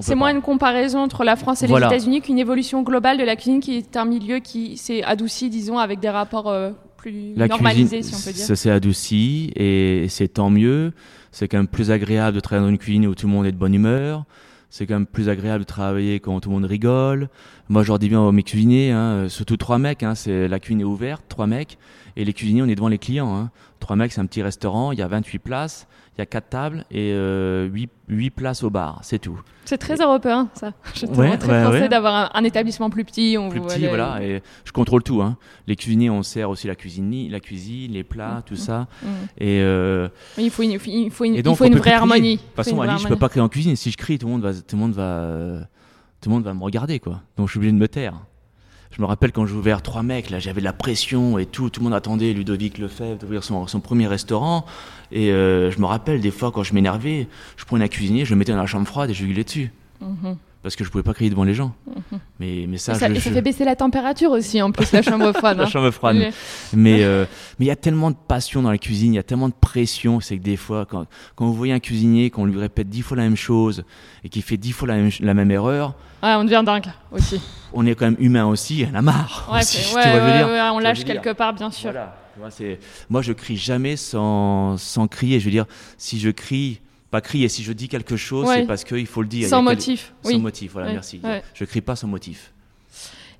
c'est 0.00 0.14
moins 0.14 0.30
une 0.30 0.40
comparaison 0.40 1.00
entre 1.00 1.24
la 1.24 1.34
France 1.34 1.62
et 1.62 1.66
les 1.66 1.76
États-Unis 1.76 2.20
qu'une 2.20 2.38
évolution 2.38 2.82
globale 2.82 3.18
de 3.18 3.24
la 3.24 3.34
cuisine 3.34 3.60
qui 3.60 3.76
est 3.76 3.96
un 3.96 4.04
milieu 4.04 4.38
qui 4.38 4.76
s'est 4.76 5.02
adouci, 5.02 5.50
disons, 5.50 5.78
avec 5.78 5.98
des 5.98 6.10
rapports 6.10 6.48
euh, 6.48 6.70
plus 6.96 7.34
normalisés, 7.34 8.02
si 8.02 8.14
on 8.14 8.18
peut 8.18 8.32
dire. 8.32 8.44
Ça 8.44 8.54
s'est 8.54 8.70
adouci 8.70 9.50
et 9.56 10.06
c'est 10.08 10.28
tant 10.28 10.50
mieux. 10.50 10.92
C'est 11.32 11.48
quand 11.48 11.56
même 11.56 11.66
plus 11.66 11.90
agréable 11.90 12.36
de 12.36 12.40
travailler 12.40 12.66
dans 12.66 12.70
une 12.70 12.78
cuisine 12.78 13.06
où 13.06 13.14
tout 13.16 13.26
le 13.26 13.32
monde 13.32 13.46
est 13.46 13.52
de 13.52 13.56
bonne 13.56 13.74
humeur 13.74 14.24
c'est 14.72 14.86
quand 14.86 14.94
même 14.94 15.06
plus 15.06 15.28
agréable 15.28 15.64
de 15.64 15.66
travailler 15.66 16.18
quand 16.18 16.40
tout 16.40 16.48
le 16.48 16.54
monde 16.54 16.64
rigole. 16.64 17.28
Moi, 17.68 17.82
je 17.82 17.88
leur 17.88 17.98
dis 17.98 18.08
bien 18.08 18.22
aux 18.22 18.32
mes 18.32 18.42
cuisiniers, 18.42 18.90
hein, 18.90 19.28
surtout 19.28 19.58
trois 19.58 19.76
mecs, 19.76 20.02
hein, 20.02 20.14
c'est 20.14 20.48
la 20.48 20.58
cuisine 20.60 20.80
est 20.80 20.84
ouverte, 20.84 21.26
trois 21.28 21.46
mecs. 21.46 21.76
Et 22.16 22.24
les 22.24 22.32
cuisiniers, 22.32 22.62
on 22.62 22.68
est 22.68 22.74
devant 22.74 22.88
les 22.88 22.98
clients. 22.98 23.34
Hein. 23.34 23.50
Trois 23.80 23.96
mecs, 23.96 24.12
c'est 24.12 24.20
un 24.20 24.26
petit 24.26 24.42
restaurant, 24.42 24.92
il 24.92 24.98
y 24.98 25.02
a 25.02 25.08
28 25.08 25.38
places, 25.38 25.86
il 26.16 26.20
y 26.20 26.22
a 26.22 26.26
quatre 26.26 26.50
tables 26.50 26.84
et 26.90 27.12
euh, 27.12 27.66
8, 27.66 27.90
8, 28.08 28.30
places 28.30 28.62
au 28.62 28.70
bar, 28.70 29.00
c'est 29.02 29.18
tout. 29.18 29.40
C'est 29.64 29.78
très 29.78 29.96
européen, 29.96 30.48
ça. 30.54 30.72
Je 30.94 31.06
trouve 31.06 31.18
ouais, 31.18 31.36
très 31.36 31.62
français 31.62 31.88
d'avoir 31.88 32.30
un, 32.34 32.44
établissement 32.44 32.90
plus 32.90 33.04
petit. 33.04 33.36
On 33.38 33.48
plus 33.48 33.60
petit, 33.60 33.86
voilà. 33.86 34.22
Et 34.22 34.42
je 34.64 34.72
contrôle 34.72 35.02
tout. 35.02 35.22
Hein. 35.22 35.36
Les 35.66 35.74
cuisiniers, 35.74 36.10
on 36.10 36.22
sert 36.22 36.50
aussi 36.50 36.66
la 36.66 36.74
cuisine, 36.74 37.30
la 37.30 37.40
cuisine, 37.40 37.92
les 37.92 38.04
plats, 38.04 38.38
mmh. 38.38 38.42
tout 38.46 38.56
ça. 38.56 38.86
Mmh. 39.02 39.06
Et 39.38 39.60
euh... 39.62 40.08
il 40.38 40.50
faut 40.50 40.62
une, 40.62 40.72
il 40.72 40.78
faut 41.10 41.24
une, 41.24 41.34
il 41.34 41.56
faut 41.56 41.64
une 41.64 41.76
vraie 41.76 41.92
harmonie. 41.92 42.36
De 42.36 42.42
toute 42.42 42.56
façon, 42.56 42.80
Alice, 42.80 43.02
je 43.02 43.08
peux 43.08 43.16
pas 43.16 43.28
crier 43.28 43.42
en 43.42 43.48
cuisine. 43.48 43.74
Si 43.76 43.90
je 43.90 43.96
crie, 43.96 44.18
tout 44.18 44.26
le 44.26 44.32
monde 44.32 44.42
va, 44.42 44.52
tout 44.52 44.76
le 44.76 44.78
monde 44.78 44.92
va, 44.92 45.66
tout 46.20 46.28
le 46.28 46.34
monde 46.34 46.44
va 46.44 46.54
me 46.54 46.62
regarder, 46.62 47.00
quoi. 47.00 47.22
Donc 47.36 47.48
je 47.48 47.52
suis 47.52 47.58
obligé 47.58 47.72
de 47.72 47.78
me 47.78 47.88
taire. 47.88 48.14
Je 48.92 49.00
me 49.00 49.06
rappelle 49.06 49.32
quand 49.32 49.46
j'ai 49.46 49.54
ouvert 49.54 49.80
trois 49.80 50.02
mecs, 50.02 50.28
là, 50.28 50.38
j'avais 50.38 50.60
de 50.60 50.64
la 50.64 50.74
pression 50.74 51.38
et 51.38 51.46
tout. 51.46 51.70
Tout 51.70 51.80
le 51.80 51.84
monde 51.84 51.94
attendait 51.94 52.34
Ludovic 52.34 52.76
Lefebvre 52.76 53.18
d'ouvrir 53.18 53.42
son, 53.42 53.80
premier 53.80 54.06
restaurant. 54.06 54.66
Et 55.10 55.32
euh, 55.32 55.70
je 55.70 55.78
me 55.80 55.86
rappelle 55.86 56.20
des 56.20 56.30
fois 56.30 56.52
quand 56.52 56.62
je 56.62 56.74
m'énervais, 56.74 57.26
je 57.56 57.64
prenais 57.64 57.86
un 57.86 57.88
cuisinier, 57.88 58.26
je 58.26 58.30
le 58.30 58.36
mettais 58.36 58.52
dans 58.52 58.58
la 58.58 58.66
chambre 58.66 58.86
froide 58.86 59.10
et 59.10 59.14
je 59.14 59.24
gueulais 59.24 59.44
dessus. 59.44 59.72
Mhm. 60.00 60.36
Parce 60.62 60.76
que 60.76 60.84
je 60.84 60.90
pouvais 60.90 61.02
pas 61.02 61.12
crier 61.14 61.30
devant 61.30 61.44
les 61.44 61.54
gens. 61.54 61.74
Mhm. 61.86 62.18
Mais, 62.40 62.64
mais 62.68 62.78
ça, 62.78 62.92
Et 62.92 62.94
ça, 62.96 63.08
je- 63.08 63.14
et 63.14 63.20
ça 63.20 63.30
je- 63.30 63.34
fait 63.34 63.42
baisser 63.42 63.64
la 63.64 63.76
température 63.76 64.30
aussi, 64.30 64.60
en 64.62 64.70
plus, 64.72 64.92
la 64.92 65.02
chambre 65.02 65.32
froide. 65.36 65.58
la 65.58 65.64
hein. 65.64 65.66
chambre 65.66 65.90
froide. 65.90 66.16
Oui. 66.18 66.26
Mais 66.74 67.02
euh, 67.02 67.24
mais 67.58 67.66
il 67.66 67.68
y 67.68 67.72
a 67.72 67.76
tellement 67.76 68.10
de 68.10 68.16
passion 68.16 68.62
dans 68.62 68.70
la 68.70 68.78
cuisine, 68.78 69.12
il 69.12 69.16
y 69.16 69.20
a 69.20 69.22
tellement 69.22 69.48
de 69.48 69.54
pression, 69.60 70.20
c'est 70.20 70.36
que 70.38 70.42
des 70.42 70.56
fois, 70.56 70.86
quand, 70.86 71.06
quand 71.34 71.46
vous 71.46 71.54
voyez 71.54 71.72
un 71.72 71.80
cuisinier, 71.80 72.30
qu'on 72.30 72.44
lui 72.44 72.58
répète 72.58 72.88
dix 72.88 73.02
fois 73.02 73.16
la 73.16 73.24
même 73.24 73.36
chose 73.36 73.84
et 74.24 74.28
qu'il 74.28 74.42
fait 74.42 74.56
dix 74.56 74.72
fois 74.72 74.88
la 74.88 74.94
même, 74.96 75.10
la 75.20 75.34
même 75.34 75.50
erreur, 75.50 75.94
Ouais, 76.22 76.34
on 76.36 76.44
devient 76.44 76.62
dingue 76.64 76.86
aussi. 77.10 77.40
on 77.72 77.84
est 77.84 77.96
quand 77.96 78.04
même 78.04 78.16
humain 78.20 78.46
aussi, 78.46 78.86
on 78.92 78.94
a 78.94 79.02
marre. 79.02 79.48
Ouais, 79.52 79.58
aussi, 79.60 79.92
ouais, 79.96 80.04
ouais, 80.04 80.60
on 80.72 80.78
lâche 80.78 81.04
quelque 81.04 81.32
part, 81.32 81.52
bien 81.54 81.70
sûr. 81.70 81.90
Voilà. 81.90 82.16
Moi, 83.10 83.20
je 83.22 83.32
crie 83.32 83.56
jamais 83.58 83.96
sans, 83.96 84.76
sans 84.78 85.06
crier. 85.06 85.38
Je 85.38 85.44
veux 85.44 85.50
dire, 85.50 85.66
si 85.98 86.18
je 86.18 86.30
crie, 86.30 86.80
pas 87.12 87.20
crier, 87.20 87.48
si 87.48 87.62
je 87.62 87.72
dis 87.72 87.88
quelque 87.88 88.16
chose, 88.16 88.48
Ouais. 88.48 88.56
c'est 88.62 88.66
parce 88.66 88.82
qu'il 88.82 89.06
faut 89.06 89.22
le 89.22 89.28
dire. 89.28 89.46
Sans 89.48 89.58
quel- 89.58 89.64
motif, 89.76 90.12
Sans 90.22 90.30
oui. 90.30 90.38
motif, 90.40 90.72
voilà, 90.72 90.88
Ouais, 90.88 90.94
merci. 90.94 91.20
ouais. 91.22 91.42
Je 91.54 91.64
crie 91.64 91.80
pas 91.82 91.94
sans 91.94 92.08
motif. 92.08 92.52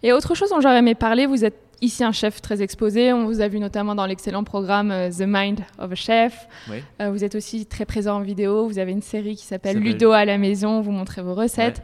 Et 0.05 0.13
autre 0.13 0.35
chose 0.37 0.51
dont 0.51 0.61
j'aurais 0.61 0.79
aimé 0.79 0.95
parler, 0.95 1.27
vous 1.27 1.45
êtes 1.45 1.57
ici 1.81 2.05
un 2.05 2.13
chef 2.13 2.41
très 2.43 2.61
exposé. 2.63 3.13
On 3.13 3.25
vous 3.27 3.41
a 3.41 3.49
vu 3.49 3.59
notamment 3.61 3.95
dans 3.95 4.07
l'excellent 4.07 4.45
programme 4.45 4.91
euh, 4.91 5.11
The 5.11 5.25
Mind 5.27 5.61
of 5.79 5.91
a 5.91 5.95
Chef. 5.95 6.47
Oui. 6.71 6.77
Euh, 7.01 7.11
vous 7.11 7.25
êtes 7.25 7.35
aussi 7.35 7.67
très 7.67 7.85
présent 7.87 8.17
en 8.17 8.21
vidéo. 8.21 8.67
Vous 8.69 8.79
avez 8.79 8.93
une 8.93 9.03
série 9.03 9.37
qui 9.37 9.45
s'appelle 9.45 9.79
Ludo 9.79 10.13
à 10.13 10.25
la 10.25 10.39
maison. 10.39 10.81
Vous 10.81 10.91
montrez 10.93 11.23
vos 11.23 11.35
recettes. 11.35 11.83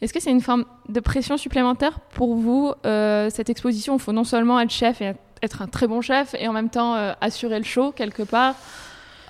Est-ce 0.00 0.12
que 0.12 0.20
c'est 0.20 0.30
une 0.30 0.40
forme 0.42 0.64
de 0.88 1.00
pression 1.00 1.36
supplémentaire 1.36 1.98
pour 2.14 2.34
vous, 2.36 2.72
euh, 2.86 3.28
cette 3.30 3.48
exposition? 3.50 3.96
Il 3.96 4.00
faut 4.00 4.12
non 4.12 4.24
seulement 4.24 4.60
être 4.60 4.70
chef 4.70 5.00
et 5.00 5.12
être 5.42 5.62
un 5.62 5.66
très 5.66 5.86
bon 5.88 6.00
chef 6.00 6.34
et 6.38 6.46
en 6.48 6.52
même 6.52 6.68
temps 6.70 6.94
euh, 6.94 7.12
assurer 7.20 7.58
le 7.58 7.64
show 7.64 7.90
quelque 7.92 8.22
part. 8.22 8.54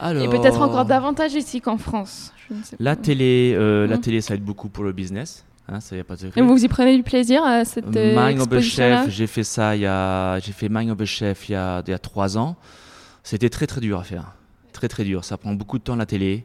Alors, 0.01 0.23
Et 0.25 0.29
peut-être 0.29 0.61
encore 0.61 0.85
davantage 0.85 1.35
ici 1.35 1.61
qu'en 1.61 1.79
France. 1.79 2.33
Je 2.49 2.55
ne 2.55 2.63
sais 2.63 2.77
La 2.81 2.97
pas. 2.97 3.03
télé, 3.03 3.55
euh, 3.57 3.87
la 3.87 3.97
Mhm. 3.97 4.01
télé, 4.03 4.21
ça 4.21 4.35
aide 4.35 4.43
beaucoup 4.45 4.69
pour 4.69 4.85
le 4.85 4.93
business. 4.93 5.45
Hein, 5.69 5.81
ça 5.81 5.97
y 5.97 6.01
a 6.01 6.05
pas 6.05 6.15
de 6.17 6.21
secret. 6.21 6.41
Et 6.41 6.45
vous 6.45 6.63
y 6.63 6.69
prenez 6.69 6.95
du 6.97 7.03
plaisir 7.03 7.43
à 7.43 7.65
cette 7.65 7.97
euh, 7.97 8.15
Mind 8.15 8.41
of 8.41 8.61
Chef, 8.61 9.09
j'ai 9.09 9.27
fait 9.27 9.45
ça 9.45 9.75
il 9.75 9.81
y 9.83 9.87
a, 9.87 10.39
j'ai 10.41 10.53
fait 10.53 10.69
Mind 10.69 10.91
of 10.91 11.01
a 11.01 11.05
Chef 11.07 11.49
il 11.49 11.53
y 11.53 11.55
a, 11.55 11.83
il 11.87 11.91
y 11.91 11.95
a 11.95 11.99
trois 11.99 12.37
ans. 12.37 12.57
C'était 13.23 13.49
très 13.49 13.67
très 13.67 13.81
dur 13.81 13.99
à 13.99 14.05
faire, 14.05 14.35
très 14.75 14.89
très 14.89 15.05
dur. 15.05 15.25
Ça 15.25 15.39
prend 15.39 15.55
beaucoup 15.55 15.79
de 15.79 15.83
temps 15.85 15.97
la 15.97 16.05
télé. 16.05 16.45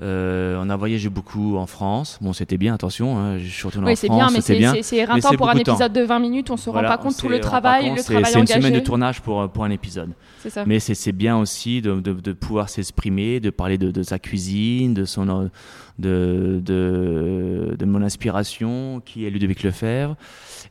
Euh, 0.00 0.56
on 0.62 0.70
a 0.70 0.76
voyagé 0.76 1.08
beaucoup 1.08 1.56
en 1.56 1.66
France. 1.66 2.18
Bon, 2.20 2.32
c'était 2.32 2.56
bien, 2.56 2.72
attention. 2.74 3.18
hein, 3.18 3.38
je 3.38 3.48
suis 3.48 3.66
retourné 3.66 3.86
en 3.86 3.90
Oui, 3.90 3.96
France, 3.96 4.16
bien, 4.16 4.30
mais 4.32 4.40
c'est 4.40 4.56
bien. 4.56 4.74
c'est- 4.80 4.96
éreintant 4.96 5.32
pour 5.34 5.48
un 5.48 5.54
épisode 5.56 5.92
de 5.92 6.02
20 6.02 6.20
minutes. 6.20 6.50
On 6.50 6.56
se 6.56 6.70
Voilà, 6.70 6.88
rend 6.90 6.96
pas 6.96 7.02
compte 7.02 7.16
tout 7.16 7.28
le 7.28 7.40
travail, 7.40 7.90
le 7.90 7.96
c'est- 7.96 8.04
travail 8.12 8.32
C'est 8.32 8.38
une 8.40 8.46
semaine 8.46 8.74
de 8.74 8.80
tournage 8.80 9.20
pour, 9.22 9.48
pour 9.50 9.64
un 9.64 9.70
épisode. 9.70 10.10
Ça. 10.48 10.64
Mais 10.66 10.78
c'est 10.78 11.10
bien 11.12 11.36
aussi 11.36 11.82
de, 11.82 11.94
de- 12.00 12.12
de 12.12 12.32
pouvoir 12.32 12.68
s'exprimer, 12.68 13.40
de 13.40 13.50
parler 13.50 13.76
de, 13.76 13.90
de 13.90 14.02
sa 14.04 14.18
cuisine, 14.20 14.94
de, 14.94 15.04
son, 15.04 15.50
de, 15.98 16.60
de, 16.64 17.74
de 17.76 17.84
mon 17.84 18.02
inspiration, 18.02 19.02
qui 19.04 19.26
est 19.26 19.30
Ludovic 19.30 19.62
Lefebvre. 19.62 20.16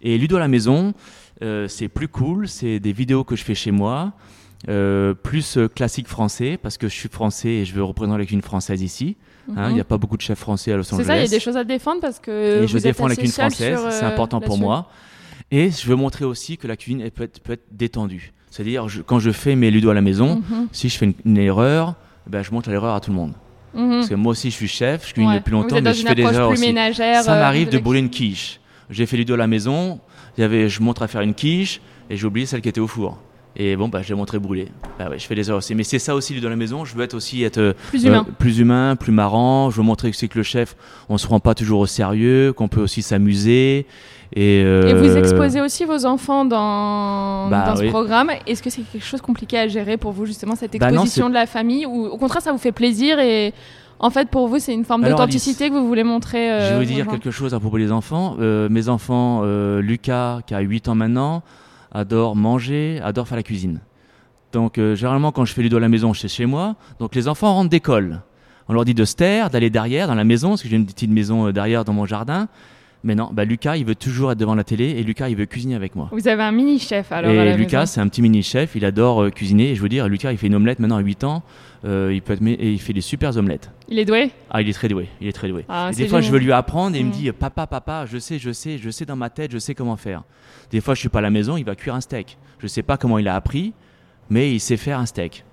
Et 0.02 0.18
Ludo 0.18 0.38
à 0.38 0.40
la 0.40 0.48
maison, 0.48 0.94
euh, 1.44 1.68
c'est 1.68 1.90
plus 1.90 2.08
cool, 2.08 2.48
c'est 2.48 2.80
des 2.80 2.94
vidéos 2.94 3.24
que 3.24 3.36
je 3.36 3.44
fais 3.44 3.56
chez 3.56 3.72
moi, 3.72 4.14
euh, 4.70 5.14
plus 5.14 5.58
euh, 5.58 5.68
classique 5.68 6.08
français, 6.08 6.58
parce 6.62 6.78
que 6.78 6.88
je 6.88 6.94
suis 6.96 7.10
français 7.10 7.50
et 7.50 7.66
je 7.66 7.74
veux 7.74 7.84
représenter 7.84 8.18
la 8.20 8.26
cuisine 8.26 8.42
française 8.42 8.82
ici. 8.82 9.16
Hein, 9.50 9.54
Il 9.56 9.62
Mhm. 9.70 9.74
n'y 9.76 9.80
a 9.82 9.86
pas 9.86 9.98
beaucoup 9.98 10.18
de 10.18 10.22
chefs 10.22 10.40
français 10.40 10.74
à 10.74 10.78
Los 10.78 10.84
C'est 10.84 10.96
Angeles. 10.96 11.06
ça, 11.08 11.16
il 11.18 11.22
y 11.22 11.26
a 11.26 11.30
des 11.30 11.40
choses 11.40 11.56
à 11.58 11.64
défendre 11.64 12.02
parce 12.02 12.20
que. 12.20 12.64
Et 12.64 12.68
je 12.68 12.78
défends 12.80 13.08
la 13.08 13.16
cuisine 13.16 13.32
française, 13.34 13.80
c'est 13.92 14.04
euh, 14.04 14.08
important 14.10 14.42
pour 14.42 14.58
moi. 14.58 14.90
Et 15.52 15.72
je 15.72 15.88
veux 15.88 15.96
montrer 15.96 16.26
aussi 16.26 16.58
que 16.58 16.68
la 16.68 16.76
cuisine 16.76 17.00
elle 17.02 17.12
peut, 17.12 17.24
être, 17.24 17.40
peut 17.40 17.54
être 17.54 17.66
détendue. 17.72 18.34
C'est-à-dire, 18.50 18.86
quand 19.06 19.20
je 19.20 19.32
fais 19.32 19.56
mes 19.56 19.72
ludos 19.72 19.90
à 19.90 19.94
la 19.94 20.02
maison, 20.02 20.42
Mhm. 20.50 20.68
si 20.72 20.90
je 20.90 20.98
fais 20.98 21.06
une, 21.06 21.14
une 21.24 21.38
erreur, 21.38 21.96
eh 22.28 22.30
ben, 22.30 22.44
je 22.44 22.52
montre 22.52 22.70
l'erreur 22.70 22.96
à 22.96 23.00
tout 23.00 23.12
le 23.12 23.16
monde. 23.18 23.34
Mhm. 23.74 23.90
Parce 23.92 24.10
que 24.10 24.16
moi 24.16 24.32
aussi, 24.32 24.50
je 24.50 24.56
suis 24.56 24.68
chef, 24.68 25.08
je 25.08 25.14
cuisine 25.14 25.30
Ouais. 25.32 25.38
depuis 25.40 25.52
longtemps, 25.52 25.80
mais 25.82 25.94
je 25.94 26.06
fais 26.06 26.16
des 26.16 26.24
erreurs 26.24 26.50
aussi. 26.50 26.74
Ça 27.24 27.36
m'arrive 27.36 27.70
de 27.70 27.78
brûler 27.78 28.00
une 28.02 28.10
quiche. 28.10 28.60
J'ai 28.90 29.06
fait 29.06 29.16
ludo 29.18 29.36
à 29.36 29.38
la 29.38 29.48
maison, 29.48 30.00
y 30.38 30.42
avait, 30.44 30.68
je 30.68 30.82
montre 30.82 31.04
à 31.04 31.08
faire 31.08 31.22
une 31.22 31.34
quiche, 31.34 31.80
et 32.10 32.18
j'ai 32.18 32.26
oublié 32.26 32.46
celle 32.46 32.62
qui 32.62 32.70
était 32.70 32.80
au 32.82 32.88
four. 32.88 33.18
Et 33.60 33.76
bon, 33.76 33.88
bah, 33.90 34.04
je 34.04 34.10
l'ai 34.10 34.16
montré 34.16 34.38
brûler. 34.38 34.68
Bah 35.00 35.10
ouais, 35.10 35.18
je 35.18 35.26
fais 35.26 35.34
des 35.34 35.48
erreurs 35.50 35.58
aussi. 35.58 35.74
Mais 35.74 35.84
c'est 35.84 35.98
ça 35.98 36.14
aussi, 36.14 36.34
ludo 36.36 36.46
à 36.46 36.50
la 36.52 36.56
maison. 36.56 36.86
Je 36.86 36.96
veux 36.96 37.04
être 37.04 37.16
aussi 37.16 37.44
être 37.44 37.58
euh, 37.58 37.74
Plus 37.90 38.06
humain. 38.06 38.24
euh, 38.28 38.32
plus 38.38 38.60
humain, 38.60 38.96
plus 38.96 39.12
marrant. 39.12 39.72
Je 39.72 39.78
veux 39.78 39.84
montrer 39.84 40.12
que 40.12 40.16
c'est 40.18 40.28
que 40.28 40.38
le 40.38 40.44
chef, 40.44 40.76
on 41.10 41.18
se 41.18 41.26
prend 41.26 41.40
pas 41.40 41.56
toujours 41.56 41.80
au 41.80 41.88
sérieux, 41.88 42.54
qu'on 42.54 42.68
peut 42.68 42.82
aussi 42.82 43.02
s'amuser. 43.02 43.88
Et, 44.36 44.62
euh, 44.64 44.88
Et 44.90 44.94
vous 44.94 45.18
exposez 45.18 45.62
aussi 45.62 45.86
vos 45.86 46.06
enfants 46.06 46.46
dans, 46.46 47.50
Bah 47.50 47.66
dans 47.70 47.76
ce 47.78 47.82
oui. 47.84 47.90
programme. 47.90 48.30
Est-ce 48.46 48.62
que 48.62 48.70
c'est 48.70 48.82
quelque 48.84 49.04
chose 49.06 49.22
de 49.22 49.26
compliqué 49.26 49.58
à 49.58 49.68
gérer 49.68 49.98
pour 49.98 50.12
vous, 50.12 50.26
justement, 50.28 50.56
cette 50.56 50.78
Bah 50.78 50.88
non, 50.92 51.02
exposition 51.02 51.30
de 51.30 51.34
la 51.34 51.48
famille 51.48 51.86
Ou 51.88 52.06
au 52.06 52.18
contraire, 52.18 52.42
ça 52.44 52.52
vous 52.52 52.58
fait 52.60 52.72
plaisir 52.72 53.20
et 53.20 53.54
en 54.00 54.12
fait, 54.12 54.30
pour 54.30 54.48
vous, 54.48 54.60
c'est 54.60 54.74
une 54.76 54.86
forme 54.86 55.04
d'authenticité 55.04 55.70
que 55.70 55.74
vous 55.74 55.88
voulez 55.88 56.04
montrer 56.04 56.52
euh, 56.52 56.68
Je 56.70 56.74
vais 56.74 56.80
vous 56.86 56.94
dire 56.94 57.06
gens? 57.06 57.12
quelque 57.12 57.32
chose 57.32 57.56
à 57.56 57.60
propos 57.60 57.80
des 57.80 57.92
enfants. 57.92 58.36
Euh, 58.40 58.70
mes 58.70 58.90
enfants, 58.90 59.42
euh, 59.44 59.82
Lucas, 59.82 60.42
qui 60.46 60.54
a 60.54 60.60
8 60.60 60.90
ans 60.90 60.94
maintenant, 60.96 61.42
adore 61.92 62.36
manger, 62.36 63.00
adore 63.04 63.28
faire 63.28 63.38
la 63.38 63.44
cuisine. 63.44 63.82
Donc, 64.52 64.78
euh, 64.78 64.96
généralement, 64.96 65.32
quand 65.32 65.46
je 65.46 65.54
fais 65.54 65.62
ludo 65.62 65.78
à 65.78 65.80
la 65.80 65.90
maison, 65.90 66.14
je 66.14 66.20
suis 66.20 66.30
chez 66.30 66.46
moi. 66.46 66.76
Donc, 67.00 67.16
les 67.16 67.28
enfants 67.28 67.54
rentrent 67.54 67.70
d'école. 67.70 68.22
On 68.70 68.74
leur 68.74 68.86
dit 68.86 68.94
de 68.94 69.06
se 69.06 69.16
taire, 69.16 69.50
d'aller 69.50 69.70
derrière 69.70 70.08
dans 70.08 70.16
la 70.16 70.24
maison, 70.24 70.50
parce 70.50 70.64
que 70.64 70.70
j'ai 70.70 70.76
une 70.76 70.86
petite 70.86 71.12
maison 71.12 71.48
euh, 71.48 71.54
derrière 71.54 71.86
dans 71.86 71.94
mon 71.94 72.06
jardin. 72.06 72.48
Mais 73.04 73.16
non, 73.16 73.30
bah, 73.32 73.46
Lucas, 73.46 73.76
il 73.78 73.86
veut 73.86 73.96
toujours 73.96 74.32
être 74.32 74.38
devant 74.38 74.56
la 74.56 74.64
télé 74.64 74.86
et 74.90 75.04
Lucas, 75.04 75.30
il 75.30 75.36
veut 75.36 75.46
cuisiner 75.46 75.76
avec 75.76 75.96
moi. 75.96 76.10
Vous 76.12 76.28
avez 76.28 76.44
un 76.44 76.52
mini-chef 76.52 77.12
alors 77.12 77.32
à 77.32 77.34
et 77.34 77.46
la 77.46 77.56
Lucas, 77.56 77.86
c'est 77.86 78.02
un 78.02 78.08
petit 78.08 78.22
mini-chef, 78.22 78.76
il 78.76 78.84
adore 78.86 79.24
euh, 79.24 79.30
cuisiner. 79.30 79.72
Et 79.72 79.76
je 79.76 79.82
veux 79.82 79.90
dire, 79.90 80.08
Lucas, 80.08 80.32
il 80.32 80.38
fait 80.38 80.48
une 80.48 80.56
omelette 80.56 80.80
maintenant 80.80 80.98
à 80.98 81.02
8 81.02 81.24
ans. 81.24 81.44
Euh, 81.86 82.12
il 82.12 82.22
peut 82.22 82.34
être, 82.34 82.42
et 82.46 82.72
il 82.72 82.82
fait 82.82 82.94
des 82.94 83.02
super 83.02 83.38
omelettes. 83.38 83.72
Il 83.88 84.00
est 84.00 84.06
doué? 84.06 84.32
Ah, 84.50 84.62
il 84.62 84.70
est 84.70 84.74
très 84.74 84.88
doué, 84.88 85.08
il 85.22 85.28
est 85.28 85.32
très 85.32 85.48
doué. 85.48 85.64
Ah, 85.70 85.92
Et 85.94 85.96
des 85.96 86.08
fois, 86.08 86.22
je 86.22 86.32
veux 86.32 86.40
lui 86.40 86.52
apprendre 86.52 86.96
et 86.96 87.00
il 87.00 87.06
me 87.06 87.12
dit 87.12 87.32
Papa, 87.32 87.68
papa, 87.68 88.06
je 88.08 88.18
sais, 88.18 88.40
je 88.40 88.52
sais, 88.52 88.78
je 88.78 88.90
sais 88.90 89.06
dans 89.06 89.16
ma 89.16 89.30
tête, 89.30 89.52
je 89.52 89.60
sais 89.60 89.76
comment 89.76 89.96
faire. 89.96 90.24
Des 90.72 90.82
fois, 90.82 90.96
je 90.96 91.00
suis 91.00 91.10
pas 91.10 91.20
à 91.20 91.22
la 91.22 91.30
maison, 91.30 91.56
il 91.56 91.64
va 91.64 91.76
cuire 91.76 91.94
un 91.94 92.02
steak. 92.02 92.38
Je 92.60 92.68
sais 92.68 92.84
pas 92.84 92.98
comment 92.98 93.20
il 93.20 93.28
a 93.28 93.36
appris, 93.36 93.74
mais 94.30 94.52
il 94.54 94.60
sait 94.60 94.78
faire 94.78 95.00
un 95.00 95.06
steak. 95.06 95.46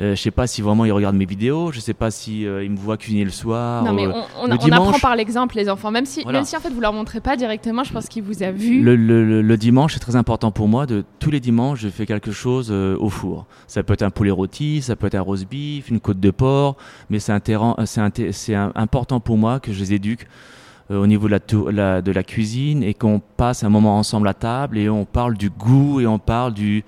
Euh, 0.00 0.14
je 0.14 0.22
sais 0.22 0.30
pas 0.30 0.46
si 0.46 0.62
vraiment 0.62 0.84
il 0.84 0.92
regarde 0.92 1.16
mes 1.16 1.24
vidéos, 1.24 1.72
je 1.72 1.80
sais 1.80 1.92
pas 1.92 2.12
si 2.12 2.46
euh, 2.46 2.62
il 2.62 2.70
me 2.70 2.76
voit 2.76 2.96
cuisiner 2.96 3.24
le 3.24 3.30
soir. 3.32 3.82
Non, 3.82 3.92
mais 3.92 4.06
euh, 4.06 4.12
on, 4.12 4.44
on- 4.44 4.46
le 4.46 4.52
on 4.52 4.56
dimanche- 4.56 4.86
apprend 4.88 4.98
par 5.00 5.16
l'exemple, 5.16 5.56
les 5.56 5.68
enfants. 5.68 5.90
Même 5.90 6.06
si, 6.06 6.22
Voilà. 6.22 6.38
même 6.38 6.46
si 6.46 6.56
en 6.56 6.60
fait 6.60 6.68
vous 6.70 6.80
leur 6.80 6.92
montrez 6.92 7.20
pas 7.20 7.36
directement, 7.36 7.82
je 7.82 7.92
pense 7.92 8.06
qu'il 8.06 8.22
vous 8.22 8.44
a 8.44 8.52
vu. 8.52 8.80
le, 8.80 8.94
le- 8.94 9.24
le- 9.24 9.42
le 9.42 9.56
dimanche, 9.56 9.94
c'est 9.94 9.98
très 10.00 10.14
important 10.14 10.52
pour 10.52 10.68
moi. 10.68 10.86
De, 10.86 11.04
tous 11.18 11.32
les 11.32 11.40
dimanches, 11.40 11.80
je 11.80 11.88
fais 11.88 12.06
quelque 12.06 12.30
chose 12.30 12.68
euh, 12.70 12.96
au 13.00 13.08
four. 13.10 13.46
Ça 13.66 13.82
peut 13.82 13.92
être 13.94 14.02
un 14.02 14.10
poulet 14.10 14.30
rôti, 14.30 14.82
ça 14.82 14.94
peut 14.94 15.08
être 15.08 15.16
un 15.16 15.20
roast 15.20 15.48
beef, 15.50 15.88
une 15.90 15.98
côte 15.98 16.20
de 16.20 16.30
porc, 16.30 16.76
mais 17.10 17.18
c'est 17.18 18.54
important 18.54 19.18
pour 19.18 19.36
moi 19.36 19.58
que 19.58 19.72
je 19.72 19.80
les 19.80 19.94
éduque 19.94 20.28
au 20.90 21.06
niveau 21.08 21.26
de 21.26 21.32
la, 21.32 21.40
tou- 21.40 21.68
la- 21.70 22.02
de 22.02 22.12
la 22.12 22.22
cuisine 22.22 22.82
et 22.84 22.94
qu'on 22.94 23.20
passe 23.36 23.64
un 23.64 23.68
moment 23.68 23.98
ensemble 23.98 24.28
à 24.28 24.32
table 24.34 24.78
et 24.78 24.88
on 24.88 25.04
parle 25.04 25.36
du 25.36 25.50
goût 25.50 26.00
et 26.00 26.06
on 26.06 26.18
parle 26.20 26.54
du. 26.54 26.84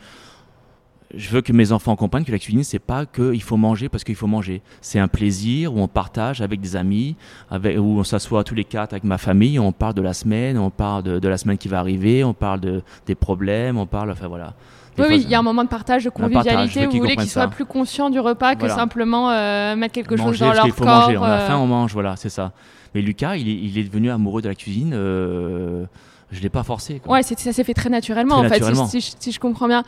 Je 1.15 1.29
veux 1.31 1.41
que 1.41 1.53
mes 1.53 1.73
enfants 1.73 1.97
comprennent 1.97 2.25
que 2.25 2.31
la 2.31 2.39
cuisine, 2.39 2.63
c'est 2.63 2.79
pas 2.79 3.05
qu'il 3.05 3.43
faut 3.43 3.57
manger 3.57 3.89
parce 3.89 4.05
qu'il 4.05 4.15
faut 4.15 4.29
manger. 4.29 4.63
C'est 4.81 4.99
un 5.01 5.09
plaisir 5.09 5.75
où 5.75 5.81
on 5.81 5.89
partage 5.89 6.41
avec 6.41 6.61
des 6.61 6.77
amis, 6.77 7.17
avec, 7.51 7.77
où 7.79 7.99
on 7.99 8.05
s'assoit 8.05 8.45
tous 8.45 8.55
les 8.55 8.63
quatre 8.65 8.93
avec 8.93 9.03
ma 9.05 9.19
famille, 9.19 9.59
on 9.59 9.73
parle 9.73 9.95
de 9.95 10.03
la 10.03 10.13
semaine, 10.15 10.57
on 10.57 10.71
parle 10.71 11.03
de, 11.03 11.19
de 11.19 11.29
la 11.29 11.37
semaine 11.37 11.59
qui 11.59 11.67
va 11.69 11.81
arriver, 11.81 12.23
on 12.23 12.33
parle 12.35 12.61
de, 12.61 12.83
des 13.07 13.17
problèmes, 13.17 13.77
on 13.77 13.87
parle, 13.87 14.11
enfin 14.13 14.29
voilà. 14.29 14.55
Des 14.97 15.03
Oui, 15.03 15.09
fois, 15.09 15.17
oui, 15.17 15.23
il 15.25 15.31
y 15.31 15.35
a 15.35 15.39
un 15.39 15.43
moment 15.43 15.65
de 15.65 15.69
partage, 15.69 16.05
de 16.05 16.11
partage, 16.11 16.33
convivialité. 16.33 16.85
Vous 16.85 16.91
qu'ils 16.93 17.01
voulez 17.01 17.17
qu'ils 17.17 17.29
soient 17.31 17.49
plus 17.49 17.65
conscients 17.65 18.11
du 18.11 18.21
repas 18.21 18.55
que 18.55 18.61
Voilà. 18.61 18.75
simplement 18.77 19.31
euh, 19.31 19.75
mettre 19.77 19.95
quelque 19.95 20.17
chose 20.17 20.39
dans 20.39 20.53
leur 20.53 20.65
qu'il 20.65 20.73
faut 20.73 20.85
corps. 20.85 21.03
manger. 21.03 21.17
On 21.19 21.23
a 21.25 21.31
euh, 21.41 21.47
faim, 21.49 21.59
on 21.59 21.67
mange, 21.67 21.93
voilà, 21.93 22.15
c'est 22.17 22.29
ça. 22.29 22.53
Mais 22.95 23.03
Lucas, 23.03 23.37
il 23.37 23.49
est, 23.49 23.53
il 23.55 23.79
est 23.79 23.85
devenu 23.85 24.11
amoureux 24.11 24.43
de 24.43 24.49
la 24.49 24.55
cuisine. 24.55 24.93
euh, 24.95 25.85
je 26.33 26.41
l'ai 26.41 26.49
pas 26.49 26.63
forcé. 26.63 27.01
quoi. 27.01 27.15
Ouais, 27.15 27.23
ça 27.25 27.35
s'est 27.53 27.65
fait 27.65 27.75
très 27.75 27.91
naturellement 27.91 28.37
Très 28.37 28.47
en 28.47 28.49
fait, 28.49 28.61
naturellement. 28.61 28.87
Si 28.87 29.33
je 29.33 29.41
comprends 29.41 29.67
bien. 29.67 29.83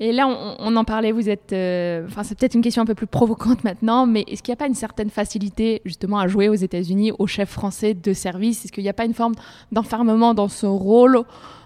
Et 0.00 0.12
là, 0.12 0.28
on, 0.60 0.76
en 0.76 0.84
parlait, 0.84 1.10
vous 1.10 1.28
êtes. 1.28 1.52
euh, 1.52 2.06
Enfin, 2.06 2.22
c'est 2.22 2.38
peut-être 2.38 2.54
une 2.54 2.60
question 2.62 2.82
un 2.82 2.86
peu 2.86 2.94
plus 2.94 3.08
provocante 3.08 3.64
maintenant, 3.64 4.06
mais 4.06 4.24
est-ce 4.28 4.44
qu'il 4.44 4.52
n'y 4.52 4.56
a 4.56 4.62
pas 4.62 4.68
une 4.68 4.74
certaine 4.74 5.10
facilité 5.10 5.82
justement 5.84 6.20
à 6.20 6.28
jouer 6.28 6.48
aux 6.48 6.54
États-Unis 6.54 7.12
au 7.18 7.26
chef 7.26 7.50
français 7.50 7.94
de 7.94 8.12
service? 8.12 8.64
Est-ce 8.64 8.72
qu'il 8.72 8.84
n'y 8.84 8.90
a 8.90 8.94
pas 8.94 9.04
une 9.04 9.14
forme 9.14 9.34
d'enfermement 9.72 10.34
dans 10.34 10.48
ce 10.48 10.66
rôle, 10.66 11.22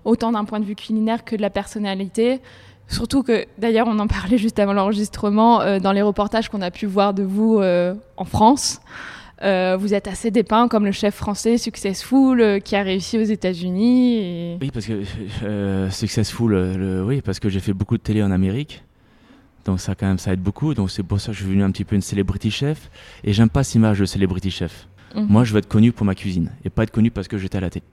autant 0.06 0.32
d'un 0.32 0.44
point 0.44 0.60
de 0.60 0.64
vue 0.64 0.76
culinaire 0.76 1.24
que 1.24 1.36
de 1.36 1.42
la 1.42 1.50
personnalité? 1.50 2.40
Surtout 2.88 3.22
que, 3.22 3.44
d'ailleurs, 3.58 3.86
on 3.86 3.98
en 3.98 4.06
parlait 4.06 4.38
juste 4.38 4.58
avant 4.58 4.72
l'enregistrement, 4.72 5.60
euh, 5.60 5.78
dans 5.78 5.92
les 5.92 6.02
reportages 6.02 6.48
qu'on 6.48 6.62
a 6.62 6.70
pu 6.70 6.86
voir 6.86 7.12
de 7.12 7.22
vous 7.22 7.58
euh, 7.58 7.94
en 8.16 8.24
France. 8.24 8.80
Euh, 9.42 9.76
vous 9.78 9.92
êtes 9.92 10.06
assez 10.06 10.30
dépeint 10.30 10.68
comme 10.68 10.84
le 10.84 10.92
chef 10.92 11.16
français 11.16 11.58
successful 11.58 12.40
euh, 12.40 12.60
qui 12.60 12.76
a 12.76 12.82
réussi 12.82 13.18
aux 13.18 13.24
États-Unis. 13.24 14.16
Et... 14.18 14.58
Oui, 14.60 14.70
parce 14.72 14.86
que 14.86 15.02
euh, 15.42 15.90
successful, 15.90 16.52
le, 16.52 17.04
oui, 17.04 17.22
parce 17.22 17.40
que 17.40 17.48
j'ai 17.48 17.58
fait 17.60 17.72
beaucoup 17.72 17.96
de 17.96 18.02
télé 18.02 18.22
en 18.22 18.30
Amérique. 18.30 18.84
Donc 19.64 19.80
ça 19.80 19.94
quand 19.94 20.06
même 20.06 20.18
ça 20.18 20.32
aide 20.32 20.40
beaucoup. 20.40 20.74
Donc 20.74 20.90
c'est 20.90 21.02
pour 21.02 21.20
ça 21.20 21.28
que 21.28 21.32
je 21.32 21.38
suis 21.38 21.46
devenu 21.46 21.64
un 21.64 21.70
petit 21.70 21.84
peu 21.84 21.96
une 21.96 22.02
celebrity 22.02 22.50
chef. 22.50 22.90
Et 23.24 23.32
j'aime 23.32 23.50
pas 23.50 23.64
cette 23.64 23.76
image 23.76 23.98
de 23.98 24.04
celebrity 24.04 24.50
chef. 24.50 24.86
Mhm. 25.14 25.26
Moi, 25.28 25.44
je 25.44 25.52
veux 25.52 25.58
être 25.58 25.68
connu 25.68 25.92
pour 25.92 26.06
ma 26.06 26.14
cuisine 26.14 26.50
et 26.64 26.70
pas 26.70 26.84
être 26.84 26.90
connu 26.90 27.10
parce 27.10 27.28
que 27.28 27.36
j'étais 27.36 27.58
à 27.58 27.60
la 27.60 27.70
télé. 27.70 27.84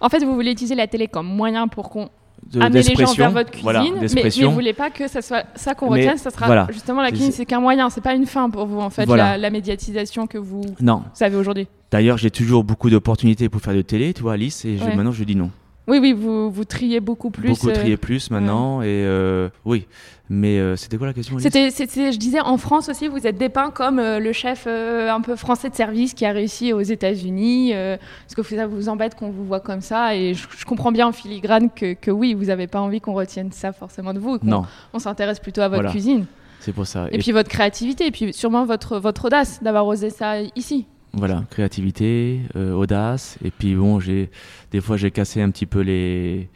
En 0.00 0.08
fait, 0.08 0.24
vous 0.24 0.34
voulez 0.34 0.52
utiliser 0.52 0.74
la 0.74 0.86
télé 0.86 1.08
comme 1.08 1.26
moyen 1.26 1.68
pour 1.68 1.90
qu'on 1.90 2.10
de- 2.52 2.60
amener 2.60 2.82
les 2.82 2.94
gens 2.94 3.12
vers 3.14 3.30
votre 3.30 3.50
cuisine, 3.50 3.62
Voilà, 3.64 3.82
mais, 3.82 4.06
mais 4.14 4.28
vous 4.44 4.50
voulez 4.50 4.72
pas 4.72 4.90
que 4.90 5.08
ça 5.08 5.22
soit 5.22 5.44
ça 5.54 5.74
qu'on 5.74 5.88
retienne, 5.88 6.18
ça 6.18 6.30
sera 6.30 6.46
voilà. 6.46 6.66
justement 6.72 7.02
la 7.02 7.10
cuisine, 7.10 7.32
c'est 7.32 7.46
qu'un 7.46 7.60
moyen, 7.60 7.90
c'est 7.90 8.00
pas 8.02 8.14
une 8.14 8.26
fin 8.26 8.50
pour 8.50 8.66
vous 8.66 8.80
en 8.80 8.90
fait, 8.90 9.04
Voilà. 9.06 9.32
la, 9.32 9.38
la 9.38 9.50
médiatisation 9.50 10.26
que 10.26 10.38
vous 10.38 10.62
Non. 10.80 11.02
savez 11.14 11.36
aujourd'hui. 11.36 11.66
D'ailleurs, 11.90 12.18
j'ai 12.18 12.30
toujours 12.30 12.64
beaucoup 12.64 12.90
d'opportunités 12.90 13.48
pour 13.48 13.60
faire 13.60 13.74
de 13.74 13.82
télé, 13.82 14.12
tu 14.14 14.22
vois, 14.22 14.34
Alice, 14.34 14.64
et 14.64 14.76
je- 14.78 14.84
maintenant 14.84 15.12
je 15.12 15.24
dis 15.24 15.36
non. 15.36 15.50
Oui, 15.86 15.98
oui, 16.00 16.14
vous, 16.14 16.50
vous 16.50 16.64
triez 16.64 17.00
beaucoup 17.00 17.28
plus. 17.30 17.50
beaucoup 17.50 17.68
euh, 17.68 17.74
trier 17.74 17.96
plus 17.98 18.30
maintenant, 18.30 18.80
et 18.80 18.86
euh, 18.88 19.50
oui. 19.66 19.86
Mais 20.30 20.58
euh, 20.58 20.74
c'était 20.74 20.96
quoi 20.96 21.06
la 21.06 21.12
question 21.12 21.38
C'était, 21.38 21.70
c'était- 21.70 22.10
je 22.10 22.18
disais, 22.18 22.40
en 22.40 22.56
France 22.56 22.88
aussi, 22.88 23.08
vous 23.08 23.26
êtes 23.26 23.36
dépeint 23.36 23.70
comme 23.70 23.98
euh, 23.98 24.18
le 24.18 24.32
chef 24.32 24.64
euh, 24.66 25.10
un 25.10 25.20
peu 25.20 25.36
français 25.36 25.68
de 25.68 25.74
service 25.74 26.14
qui 26.14 26.24
a 26.24 26.32
réussi 26.32 26.72
aux 26.72 26.80
États-Unis. 26.80 27.72
Est-ce 27.72 28.34
que 28.34 28.42
ça 28.42 28.66
vous 28.66 28.88
embête 28.88 29.14
qu'on 29.16 29.30
vous 29.30 29.44
voit 29.44 29.60
comme 29.60 29.82
ça? 29.82 30.16
Et 30.16 30.32
je, 30.32 30.46
je 30.56 30.64
comprends 30.64 30.92
bien 30.92 31.06
en 31.08 31.12
filigrane 31.12 31.68
que, 31.70 31.92
que 31.92 32.10
oui, 32.10 32.32
vous 32.32 32.46
n'avez 32.46 32.66
pas 32.66 32.80
envie 32.80 33.00
qu'on 33.02 33.12
retienne 33.12 33.52
ça 33.52 33.72
forcément 33.72 34.14
de 34.14 34.18
vous. 34.18 34.38
qu'on- 34.38 34.46
Non, 34.46 34.64
On 34.94 34.98
s'intéresse 34.98 35.40
plutôt 35.40 35.60
à 35.60 35.68
votre 35.68 35.82
Voilà. 35.82 35.90
cuisine. 35.90 36.24
c'est 36.60 36.72
pour 36.72 36.86
ça. 36.86 37.06
Et, 37.12 37.18
puis 37.18 37.32
votre 37.32 37.50
créativité, 37.50 38.06
et 38.06 38.10
puis 38.10 38.32
sûrement 38.32 38.64
votre, 38.64 38.98
votre 38.98 39.26
audace 39.26 39.62
d'avoir 39.62 39.86
osé 39.86 40.08
ça 40.08 40.40
ici. 40.56 40.86
Voilà, 41.12 41.44
créativité, 41.50 42.40
audace. 42.56 43.36
Et 43.44 43.50
puis 43.50 43.74
bon, 43.74 44.00
j'ai 44.00 44.30
des 44.72 44.80
fois 44.80 44.96
j'ai 44.96 45.10
cassé 45.10 45.42
un 45.42 45.50
petit 45.50 45.66
peu 45.66 45.80
les 45.80 46.48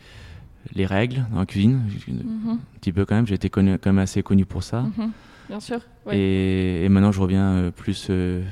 les 0.75 0.87
règles 0.87 1.25
dans 1.33 1.41
la 1.41 1.47
cuisine, 1.47 1.83
un 2.09 2.51
Mhm, 2.51 2.59
petit 2.81 2.93
peu 2.93 3.05
quand 3.05 3.14
même. 3.14 3.27
J'ai 3.27 3.35
été 3.37 3.49
connu, 3.51 3.79
quand 3.79 3.91
même 3.91 3.99
assez 4.03 4.23
connu 4.23 4.45
pour 4.45 4.62
ça. 4.62 4.83
mhm, 4.83 5.11
Bien 5.49 5.61
sûr. 5.61 5.81
Et, 6.11 6.85
et 6.85 6.89
maintenant 6.91 7.11
je 7.12 7.21
reviens 7.21 7.53
euh, 7.53 7.71
plus 7.71 8.09
euh, 8.11 8.43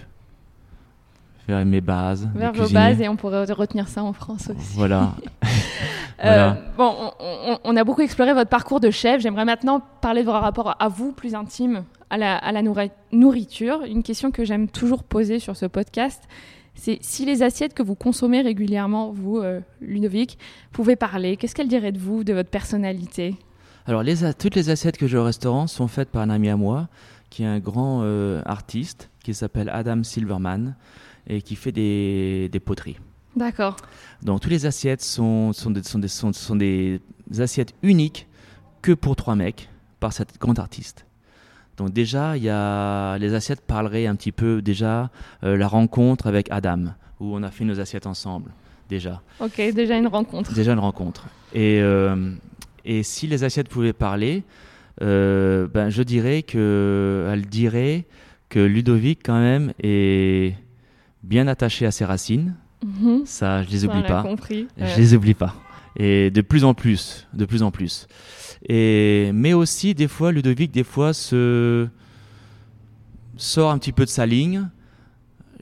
vers 1.46 1.64
mes 1.64 1.80
bases. 1.80 2.28
Vers 2.34 2.52
vos 2.52 2.68
bases, 2.70 3.00
et 3.00 3.08
on 3.08 3.16
pourrait 3.16 3.44
retenir 3.44 3.88
ça 3.88 4.02
en 4.02 4.12
France 4.12 4.50
aussi. 4.50 4.74
Voilà. 4.76 5.12
Euh, 6.24 6.52
bon, 6.78 7.12
on, 7.62 7.76
a 7.76 7.84
beaucoup 7.84 8.00
exploré 8.00 8.32
votre 8.32 8.48
parcours 8.48 8.80
de 8.80 8.90
chef. 8.90 9.20
J'aimerais 9.20 9.44
maintenant 9.44 9.82
parler 10.00 10.22
de 10.22 10.26
votre 10.26 10.40
rapport 10.40 10.74
à 10.80 10.88
vous, 10.88 11.12
plus 11.12 11.34
intime, 11.34 11.84
à 12.08 12.16
la, 12.16 12.36
à 12.38 12.52
la 12.52 12.62
nourri- 12.62 12.90
nourriture. 13.12 13.82
Une 13.82 14.02
question 14.02 14.30
que 14.30 14.42
j'aime 14.42 14.66
toujours 14.66 15.02
poser 15.04 15.38
sur 15.40 15.56
ce 15.56 15.66
podcast, 15.66 16.22
c'est 16.76 16.98
si 17.00 17.24
les 17.24 17.42
assiettes 17.42 17.74
que 17.74 17.82
vous 17.82 17.94
consommez 17.94 18.42
régulièrement, 18.42 19.10
vous, 19.10 19.38
euh, 19.38 19.60
Ludovic, 19.80 20.38
pouvaient 20.72 20.96
parler, 20.96 21.36
qu'est-ce 21.36 21.54
qu'elles 21.54 21.68
diraient 21.68 21.92
de 21.92 21.98
vous, 21.98 22.22
de 22.22 22.32
votre 22.32 22.50
personnalité? 22.50 23.34
Alors, 23.86 24.02
les, 24.02 24.32
toutes 24.34 24.54
les 24.54 24.70
assiettes 24.70 24.96
que 24.96 25.06
j'ai 25.06 25.16
au 25.16 25.24
restaurant 25.24 25.66
sont 25.66 25.88
faites 25.88 26.10
par 26.10 26.22
un 26.22 26.30
ami 26.30 26.48
à 26.48 26.56
moi, 26.56 26.88
qui 27.30 27.42
est 27.42 27.46
un 27.46 27.58
grand 27.58 28.00
euh, 28.02 28.42
artiste, 28.44 29.10
qui 29.24 29.32
s'appelle 29.32 29.68
Adam 29.68 30.02
Silverman, 30.02 30.76
et 31.28 31.42
qui 31.42 31.56
fait 31.56 31.72
des, 31.72 32.48
des 32.50 32.60
poteries. 32.60 32.98
D'accord. 33.34 33.76
Donc, 34.22 34.40
toutes 34.40 34.50
les 34.50 34.66
assiettes 34.66 35.02
sont, 35.02 35.52
sont, 35.52 35.70
des, 35.70 35.82
sont, 35.82 35.98
des, 35.98 36.08
sont, 36.08 36.32
sont 36.32 36.56
des 36.56 37.00
assiettes 37.38 37.74
uniques 37.82 38.26
que 38.82 38.92
pour 38.92 39.16
trois 39.16 39.34
mecs, 39.34 39.68
par 39.98 40.12
cet 40.12 40.38
grand 40.38 40.58
artiste. 40.58 41.05
Donc 41.76 41.92
déjà, 41.92 42.36
il 42.36 42.42
y 42.42 42.48
a, 42.48 43.18
les 43.18 43.34
assiettes 43.34 43.60
parleraient 43.60 44.06
un 44.06 44.14
petit 44.16 44.32
peu 44.32 44.62
déjà 44.62 45.10
euh, 45.44 45.56
la 45.56 45.68
rencontre 45.68 46.26
avec 46.26 46.48
Adam, 46.50 46.84
où 47.20 47.34
on 47.36 47.42
a 47.42 47.50
fait 47.50 47.64
nos 47.64 47.78
assiettes 47.80 48.06
ensemble, 48.06 48.50
déjà. 48.88 49.20
Ok, 49.40 49.56
déjà 49.74 49.96
une 49.98 50.06
rencontre. 50.06 50.52
Déjà 50.54 50.72
une 50.72 50.78
rencontre. 50.78 51.26
Et, 51.52 51.80
euh, 51.82 52.32
et 52.84 53.02
si 53.02 53.26
les 53.26 53.44
assiettes 53.44 53.68
pouvaient 53.68 53.92
parler, 53.92 54.42
euh, 55.02 55.66
ben, 55.72 55.90
je 55.90 56.02
dirais 56.02 56.42
que 56.42 57.28
elle 57.30 57.44
dirait 57.46 58.06
que 58.48 58.58
Ludovic 58.60 59.20
quand 59.24 59.38
même 59.38 59.72
est 59.82 60.54
bien 61.22 61.46
attaché 61.48 61.84
à 61.84 61.90
ses 61.90 62.04
racines. 62.06 62.54
Mhm. 62.84 63.22
Ça, 63.26 63.62
je 63.64 63.70
les 63.70 63.78
Ça, 63.80 63.86
oublie 63.88 64.02
on 64.04 64.08
pas. 64.08 64.22
compris. 64.22 64.68
Je 64.78 64.96
les 64.96 65.14
oublie 65.14 65.34
pas. 65.34 65.54
Et 65.98 66.30
de 66.30 66.40
plus 66.42 66.64
en 66.64 66.74
plus, 66.74 67.26
de 67.32 67.44
plus 67.46 67.62
en 67.62 67.70
plus. 67.70 68.06
Et 68.68 69.30
mais 69.32 69.52
aussi 69.54 69.94
des 69.94 70.08
fois, 70.08 70.30
Ludovic 70.32 70.70
des 70.70 70.84
fois 70.84 71.12
se 71.14 71.88
sort 73.36 73.70
un 73.70 73.78
petit 73.78 73.92
peu 73.92 74.04
de 74.04 74.10
sa 74.10 74.26
ligne. 74.26 74.68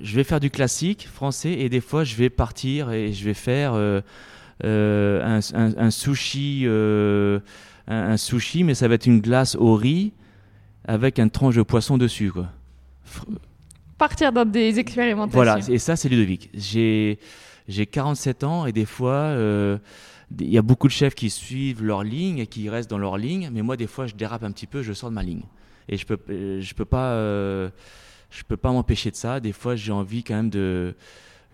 Je 0.01 0.17
vais 0.17 0.25
faire 0.25 0.41
du 0.41 0.51
classique 0.51 1.09
français 1.13 1.53
et 1.53 1.69
des 1.69 1.81
fois 1.81 2.03
je 2.05 2.17
vais 2.17 2.31
partir 2.31 2.91
et 2.91 3.13
je 3.13 3.25
vais 3.25 3.35
faire 3.35 3.75
euh, 3.75 4.01
euh, 4.65 5.23
un, 5.25 5.41
un- 5.57 5.77
un 5.79 5.91
sushi, 5.91 6.63
euh, 6.65 7.39
un, 7.87 8.13
un 8.13 8.17
sushi, 8.17 8.65
mais 8.65 8.75
ça 8.75 8.89
va 8.89 8.95
être 8.95 9.07
une 9.07 9.21
glace 9.21 9.55
au 9.57 9.75
riz 9.77 10.13
avec 10.87 11.19
une 11.19 11.31
tranche 11.31 11.55
de 11.57 11.63
poisson 11.63 11.97
dessus, 11.97 12.31
quoi. 12.33 12.49
Fr- 13.09 13.25
Partir 13.99 14.33
dans 14.33 14.45
des 14.45 14.79
expérimentations. 14.81 15.37
voilà, 15.37 15.59
et 15.69 15.79
ça, 15.79 15.95
c'est 15.97 16.09
Ludovic. 16.09 16.51
J'ai, 16.55 17.19
j'ai 17.69 17.87
47 17.87 18.43
ans 18.45 18.67
et 18.67 18.73
des 18.73 18.85
fois, 18.85 19.13
euh, 19.13 19.79
il 20.41 20.51
y 20.51 20.59
a 20.59 20.63
beaucoup 20.63 20.87
de 20.87 20.93
chefs 20.93 21.15
qui 21.15 21.31
suivent 21.31 21.83
leur 21.83 22.03
ligne 22.03 22.39
et 22.39 22.47
qui 22.47 22.69
restent 22.69 22.91
dans 22.91 22.99
leur 22.99 23.19
ligne, 23.19 23.51
mais 23.53 23.63
moi, 23.63 23.77
des 23.77 23.87
fois, 23.87 24.07
je 24.07 24.15
dérape 24.15 24.43
un 24.43 24.53
petit 24.53 24.67
peu, 24.67 24.83
je 24.83 24.93
sors 24.93 25.11
de 25.11 25.15
ma 25.15 25.23
ligne. 25.23 25.43
Et 25.89 25.97
je 25.97 26.07
peux, 26.07 26.19
je 26.61 26.75
peux 26.75 26.85
pas, 26.85 27.13
euh, 27.13 27.69
pas 28.61 28.73
m'empêcher 28.73 29.11
de 29.11 29.17
ça. 29.17 29.41
Des 29.41 29.53
fois, 29.53 29.77
j'ai 29.77 29.93
envie 29.93 30.25
quand 30.25 30.35
même 30.35 30.51
de, 30.51 30.95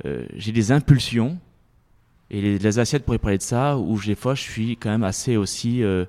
euh, 0.04 0.26
j'ai 0.36 0.52
des 0.52 0.72
impulsions. 0.72 1.38
Et 2.30 2.58
les, 2.58 2.78
assiettes 2.78 3.04
pourraient 3.04 3.18
parler 3.18 3.38
de 3.38 3.42
ça, 3.42 3.76
où 3.76 4.00
des 4.00 4.14
fois, 4.14 4.34
je 4.34 4.42
suis 4.42 4.76
quand 4.76 4.90
même 4.90 5.02
assez 5.02 5.36
aussi 5.36 5.82
euh, 5.82 6.04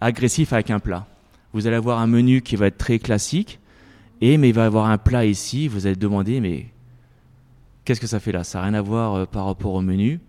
agressif 0.00 0.52
avec 0.52 0.70
un 0.70 0.78
plat. 0.78 1.06
Vous 1.52 1.66
allez 1.66 1.76
avoir 1.76 1.98
un 1.98 2.06
menu 2.06 2.42
qui 2.42 2.54
va 2.54 2.68
être 2.68 2.78
très 2.78 3.00
classique, 3.00 3.58
et 4.20 4.36
mais 4.36 4.50
il 4.50 4.54
va 4.54 4.62
y 4.62 4.66
avoir 4.66 4.86
un 4.86 4.98
plat 4.98 5.26
ici, 5.26 5.66
vous 5.66 5.86
allez 5.86 5.96
demander, 5.96 6.40
mais 6.40 6.66
qu'est-ce 7.84 8.00
que 8.00 8.06
ça 8.06 8.20
fait 8.20 8.30
là? 8.30 8.44
Ça 8.44 8.58
n'a 8.60 8.66
rien 8.66 8.74
à 8.74 8.82
voir 8.82 9.26
par 9.26 9.46
rapport 9.46 9.74
au 9.74 9.80
menu. 9.80 10.20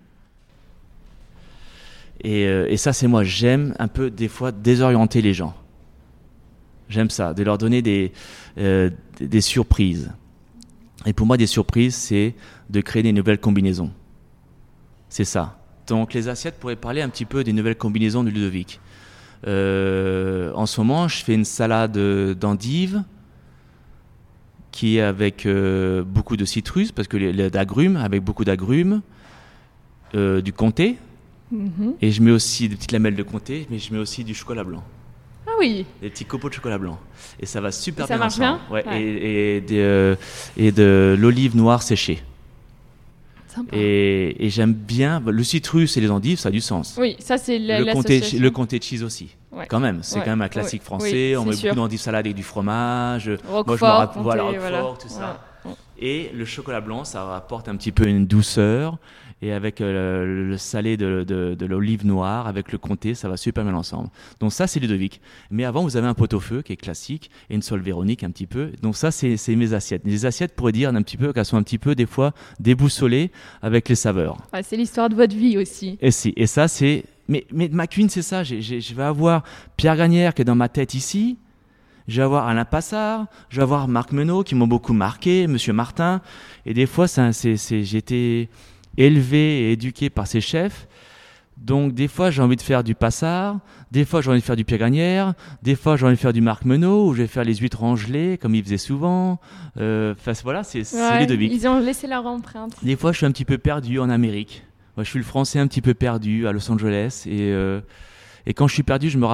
Et, 2.23 2.45
euh, 2.45 2.67
et 2.69 2.77
ça, 2.77 2.93
c'est 2.93 3.07
moi, 3.07 3.23
j'aime 3.23 3.73
un 3.79 3.87
peu 3.87 4.09
des 4.11 4.27
fois 4.27 4.51
désorienter 4.51 5.21
les 5.21 5.33
gens. 5.33 5.55
J'aime 6.89 7.09
ça, 7.09 7.33
de 7.33 7.41
leur 7.43 7.57
donner 7.57 7.81
des, 7.81 8.11
euh, 8.57 8.89
des- 9.19 9.41
surprises. 9.41 10.11
Et 11.05 11.13
pour 11.13 11.25
moi, 11.25 11.37
des 11.37 11.47
surprises, 11.47 11.95
c'est 11.95 12.35
de 12.69 12.81
créer 12.81 13.01
des 13.01 13.13
nouvelles 13.13 13.39
combinaisons. 13.39 13.91
C'est 15.09 15.23
ça. 15.23 15.57
Donc 15.87 16.13
les 16.13 16.27
assiettes 16.27 16.59
pourraient 16.59 16.75
parler 16.75 17.01
un 17.01 17.09
petit 17.09 17.25
peu 17.25 17.43
des 17.43 17.53
nouvelles 17.53 17.77
combinaisons 17.77 18.23
de 18.23 18.29
Ludovic. 18.29 18.79
Euh, 19.47 20.51
en 20.53 20.65
ce 20.65 20.79
moment, 20.79 21.07
je 21.07 21.23
fais 21.23 21.33
une 21.33 21.45
salade 21.45 21.97
d'endives 22.37 23.03
qui 24.71 24.97
est 24.97 25.01
avec 25.01 25.47
beaucoup 26.05 26.37
de 26.37 26.45
citrus, 26.45 26.91
parce 26.91 27.07
que 27.07 27.49
d'agrumes, 27.49 27.97
avec 27.97 28.23
beaucoup 28.23 28.45
d'agrumes, 28.45 29.01
du 30.13 30.53
comté, 30.53 30.97
Et 32.01 32.11
je 32.11 32.21
mets 32.21 32.31
aussi 32.31 32.69
des 32.69 32.75
petites 32.75 32.91
lamelles 32.91 33.15
de 33.15 33.23
comté, 33.23 33.67
mais 33.69 33.77
je 33.79 33.91
mets 33.93 33.99
aussi 33.99 34.23
du 34.23 34.33
chocolat 34.33 34.63
blanc, 34.63 34.83
Ah 35.47 35.51
oui. 35.59 35.85
des 36.01 36.09
petits 36.09 36.25
copeaux 36.25 36.49
de 36.49 36.53
chocolat 36.53 36.77
blanc. 36.77 36.97
Et 37.39 37.45
ça 37.45 37.59
va 37.61 37.71
super 37.71 38.05
Et 38.05 38.07
ça 38.07 38.13
bien 38.15 38.19
marche 38.23 38.39
ensemble. 38.39 38.59
bien 38.69 38.75
Ouais, 38.75 38.87
Ouais. 38.87 39.01
Et, 39.01 39.57
et, 39.57 39.61
des, 39.61 39.79
euh, 39.79 40.15
et 40.57 40.71
de 40.71 41.15
l'olive 41.19 41.55
noire 41.57 41.83
séchée. 41.83 42.23
Sympa. 43.47 43.75
Et, 43.75 44.45
et 44.45 44.49
j'aime 44.49 44.71
bien, 44.71 45.19
bah, 45.19 45.31
le 45.33 45.43
citrus 45.43 45.97
et 45.97 46.01
les 46.01 46.09
endives, 46.09 46.39
ça 46.39 46.47
a 46.47 46.51
du 46.53 46.61
sens. 46.61 46.95
Oui, 46.97 47.17
ça 47.19 47.37
c'est 47.37 47.59
le, 47.59 47.91
comté, 47.91 48.21
le 48.39 48.49
comté 48.49 48.79
cheese 48.81 49.03
aussi. 49.03 49.35
Ouais. 49.51 49.65
Quand 49.67 49.81
même, 49.81 49.99
c'est 50.03 50.19
Ouais. 50.19 50.23
quand 50.23 50.31
même 50.31 50.41
un 50.41 50.47
classique 50.47 50.83
français. 50.83 51.31
Oui, 51.31 51.35
on 51.37 51.43
met 51.43 51.51
sûr. 51.53 51.71
beaucoup 51.71 51.81
d'endives 51.81 51.99
salades 51.99 52.25
avec 52.25 52.35
du 52.37 52.43
fromage. 52.43 53.27
Moi, 53.27 53.37
je 53.43 53.47
me 53.49 53.53
Roquefort, 53.57 53.89
rappelle- 53.97 54.23
voilà, 54.23 54.43
Roquefort, 54.43 54.61
voilà. 54.69 54.83
tout 55.01 55.09
ça. 55.09 55.41
Et 55.99 56.31
le 56.33 56.45
chocolat 56.45 56.79
blanc, 56.79 57.03
ça 57.03 57.35
apporte 57.35 57.67
un 57.67 57.75
petit 57.75 57.91
peu 57.91 58.07
une 58.07 58.25
douceur. 58.25 58.97
Et 59.43 59.51
avec 59.53 59.81
euh, 59.81 60.49
le, 60.49 60.57
salé 60.57 60.97
de, 60.97 61.23
de- 61.27 61.55
de 61.57 61.65
l'olive 61.65 62.05
noire, 62.05 62.45
avec 62.47 62.71
le 62.71 62.77
comté, 62.77 63.15
ça 63.15 63.27
va 63.27 63.37
super 63.37 63.63
bien 63.63 63.73
ensemble. 63.73 64.09
Donc 64.39 64.53
ça, 64.53 64.67
c'est 64.67 64.79
Ludovic. 64.79 65.19
Mais 65.49 65.65
avant, 65.65 65.81
vous 65.83 65.97
avez 65.97 66.07
un 66.07 66.13
pot-au-feu 66.13 66.61
qui 66.61 66.73
est 66.73 66.77
classique 66.77 67.31
et 67.49 67.55
une 67.55 67.61
sole 67.63 67.81
véronique 67.81 68.23
un 68.23 68.29
petit 68.29 68.45
peu. 68.45 68.71
Donc 68.83 68.95
ça, 68.95 69.09
c'est 69.11 69.37
mes 69.55 69.73
assiettes. 69.73 70.03
Les 70.05 70.25
assiettes 70.27 70.55
pourraient 70.55 70.71
dire 70.71 70.89
un 70.89 71.01
petit 71.01 71.17
peu 71.17 71.33
qu'elles 71.33 71.45
sont 71.45 71.57
un 71.57 71.63
petit 71.63 71.79
peu 71.79 71.95
des 71.95 72.05
fois 72.05 72.33
déboussolées 72.59 73.31
avec 73.63 73.89
les 73.89 73.95
saveurs. 73.95 74.37
Ouais, 74.53 74.61
c'est 74.63 74.77
l'histoire 74.77 75.09
de 75.09 75.15
votre 75.15 75.35
vie 75.35 75.57
aussi. 75.57 75.97
Et 76.01 76.11
si, 76.11 76.33
et 76.37 76.45
ça 76.47 76.67
c'est. 76.67 77.03
Mais, 77.27 77.45
mais 77.51 77.69
ma 77.71 77.87
cuisine 77.87 78.09
c'est 78.09 78.21
ça. 78.21 78.43
Je 78.43 78.93
vais 78.93 79.03
avoir 79.03 79.43
Pierre 79.77 79.95
Gagnère 79.95 80.33
qui 80.33 80.41
est 80.43 80.45
dans 80.45 80.55
ma 80.55 80.69
tête 80.69 80.93
ici. 80.93 81.37
Je 82.07 82.17
vais 82.17 82.23
avoir 82.23 82.47
Alain 82.47 82.65
Passard. 82.65 83.25
Je 83.49 83.57
vais 83.57 83.63
avoir 83.63 83.87
Marc 83.87 84.11
Menot 84.11 84.43
qui 84.43 84.53
m'ont 84.55 84.67
beaucoup 84.67 84.93
marqué, 84.93 85.47
Monsieur 85.47 85.71
Martin. 85.73 86.21
Et 86.65 86.73
des 86.73 86.85
fois, 86.87 87.07
ça, 87.07 87.31
élevé 88.97 89.61
et 89.63 89.71
éduqué 89.73 90.09
par 90.09 90.27
ces 90.27 90.41
chefs. 90.41 90.87
Donc 91.57 91.93
des 91.93 92.07
fois 92.07 92.31
j'ai 92.31 92.41
envie 92.41 92.55
de 92.55 92.61
faire 92.61 92.83
du 92.83 92.95
Passard, 92.95 93.59
des 93.91 94.03
fois 94.03 94.21
j'ai 94.21 94.31
envie 94.31 94.39
de 94.39 94.45
faire 94.45 94.55
du 94.55 94.65
Pierre 94.65 94.79
Gagnère, 94.79 95.33
des 95.61 95.75
fois 95.75 95.95
j'ai 95.95 96.07
envie 96.07 96.15
de 96.15 96.19
faire 96.19 96.33
du 96.33 96.41
Marc 96.41 96.65
Menot, 96.65 97.07
ou 97.09 97.13
je 97.13 97.21
vais 97.21 97.27
faire 97.27 97.43
les 97.43 97.53
huîtres 97.55 97.83
angelées 97.83 98.39
comme 98.41 98.55
il 98.55 98.63
faisait 98.63 98.79
souvent. 98.79 99.39
Euh, 99.77 100.13
Enfin 100.17 100.31
voilà, 100.43 100.63
c'est, 100.63 100.81
Ouais, 100.95 101.19
Ludovic. 101.19 101.51
Ils 101.53 101.67
ont 101.67 101.79
laissé 101.79 102.07
leur 102.07 102.25
empreinte. 102.25 102.73
Des 102.81 102.95
fois, 102.95 103.11
je 103.11 103.17
suis 103.17 103.25
un 103.27 103.31
petit 103.31 103.45
peu 103.45 103.59
perdu 103.59 103.99
en 103.99 104.09
Amérique. 104.09 104.65
Moi, 104.97 105.03
je 105.03 105.09
suis 105.09 105.19
le 105.19 105.25
français 105.25 105.59
un 105.59 105.67
petit 105.67 105.81
peu 105.81 105.93
perdu 105.93 106.47
à 106.47 106.51
Los 106.51 106.69
Angeles. 106.71 107.23
Et, 107.27 107.51
euh, 107.51 107.79
et 108.45 108.53
quand 108.53 108.67
je 108.67 108.73
suis 108.73 108.83
perdu, 108.83 109.09
je 109.09 109.17
me, 109.19 109.27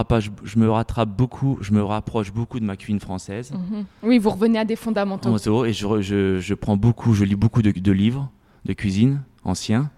je, 0.43 0.59
me 0.59 0.69
rattrape 0.69 1.09
beaucoup, 1.09 1.57
je 1.61 1.71
me 1.71 1.81
rapproche 1.81 2.33
beaucoup 2.33 2.59
de 2.59 2.65
ma 2.65 2.75
cuisine 2.75 2.99
française. 2.99 3.53
Mhm. 3.53 3.85
Oui, 4.03 4.17
vous 4.19 4.29
revenez 4.29 4.59
à 4.59 4.65
des 4.65 4.75
fondamentaux. 4.75 5.29
En 5.29 5.65
Et 5.65 5.73
je, 5.73 6.01
je, 6.01 6.39
je 6.39 6.53
prends 6.53 6.77
beaucoup, 6.77 7.13
je 7.13 7.23
lis 7.23 7.35
beaucoup 7.35 7.61
de, 7.61 7.71
de 7.71 7.91
livres 7.91 8.29
de 8.65 8.73
cuisine 8.73 9.21
anciens 9.47 9.89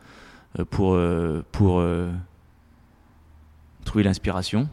euh, 0.57 0.65
pour, 0.65 0.93
euh, 0.95 1.43
pour, 1.51 1.79
euh, 1.79 2.09
trouver 3.85 4.03
l'inspiration. 4.03 4.67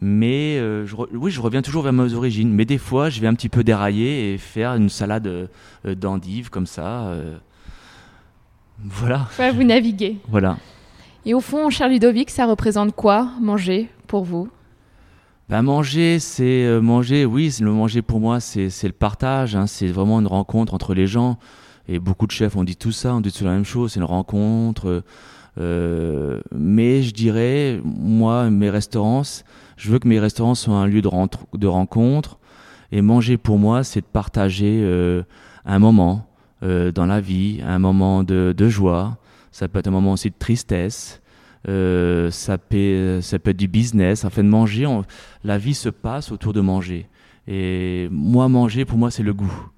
Mais 0.00 0.58
je 0.58 0.94
oui, 1.12 1.30
je 1.30 1.40
reviens 1.40 1.62
toujours 1.62 1.82
vers 1.82 1.92
mes 1.92 2.12
origines. 2.12 2.52
Mais 2.52 2.66
des 2.66 2.76
fois, 2.76 3.08
je 3.08 3.18
vais 3.18 3.26
un 3.26 3.34
petit 3.34 3.48
peu 3.48 3.64
dérailler 3.64 4.34
et 4.34 4.38
faire 4.38 4.74
une 4.74 4.90
salade 4.90 5.48
d'endives 5.86 6.50
comme 6.50 6.66
ça. 6.66 7.14
voilà. 8.78 9.26
vous 9.54 9.64
naviguez. 9.64 10.18
Voilà. 10.28 10.58
Et 11.24 11.32
au 11.32 11.40
fond, 11.40 11.70
cher 11.70 11.88
Ludovic, 11.88 12.28
ça 12.28 12.44
représente 12.44 12.94
quoi 12.94 13.30
manger 13.40 13.88
pour 14.06 14.24
vous? 14.24 14.50
Ben 15.48 15.62
manger, 15.62 16.18
c'est 16.18 16.78
manger, 16.82 17.24
oui, 17.24 17.50
le 17.62 17.70
manger 17.72 18.02
pour 18.02 18.20
moi, 18.20 18.38
c'est 18.38 18.68
le 18.82 18.92
partage, 18.92 19.56
hein, 19.56 19.66
c'est 19.66 19.86
vraiment 19.86 20.20
une 20.20 20.26
rencontre 20.26 20.74
entre 20.74 20.92
les 20.92 21.06
gens. 21.06 21.38
Et 21.88 21.98
beaucoup 21.98 22.26
de 22.26 22.32
chefs 22.32 22.56
ont 22.56 22.64
dit 22.64 22.76
tout 22.76 22.92
ça, 22.92 23.14
on 23.14 23.20
dit 23.20 23.32
tout 23.32 23.44
la 23.44 23.52
même 23.52 23.64
chose, 23.64 23.92
c'est 23.92 24.00
une 24.00 24.04
rencontre. 24.04 25.02
Euh, 25.58 26.40
mais 26.54 27.02
je 27.02 27.14
dirais, 27.14 27.80
moi, 27.84 28.50
mes 28.50 28.70
restaurants, 28.70 29.22
je 29.76 29.90
veux 29.90 29.98
que 29.98 30.08
mes 30.08 30.18
restaurants 30.18 30.54
soient 30.54 30.74
un 30.74 30.86
lieu 30.86 31.02
de, 31.02 31.10
de 31.56 31.66
rencontre. 31.66 32.38
Et 32.92 33.02
manger 33.02 33.36
pour 33.36 33.58
moi, 33.58 33.84
c'est 33.84 34.00
de 34.00 34.06
partager 34.06 34.80
euh, 34.82 35.22
un 35.64 35.78
moment 35.78 36.28
euh, 36.62 36.92
dans 36.92 37.06
la 37.06 37.20
vie, 37.20 37.60
un 37.64 37.78
moment 37.78 38.22
de, 38.22 38.54
de 38.56 38.68
joie. 38.68 39.18
Ça 39.50 39.68
peut 39.68 39.78
être 39.78 39.88
un 39.88 39.92
moment 39.92 40.12
aussi 40.12 40.30
de 40.30 40.36
tristesse. 40.38 41.20
Euh, 41.68 42.30
ça, 42.30 42.58
peut, 42.58 43.20
ça 43.22 43.38
peut 43.38 43.50
être 43.50 43.56
du 43.56 43.66
business, 43.66 44.24
enfin 44.24 44.44
de 44.44 44.48
manger. 44.48 44.86
la 45.42 45.58
vie 45.58 45.74
se 45.74 45.88
passe 45.88 46.30
autour 46.30 46.52
de 46.52 46.60
manger. 46.60 47.08
Et 47.48 48.08
moi, 48.10 48.48
manger, 48.48 48.84
pour 48.84 48.98
moi, 48.98 49.10
c'est 49.10 49.22
le 49.22 49.34
goût. 49.34 49.68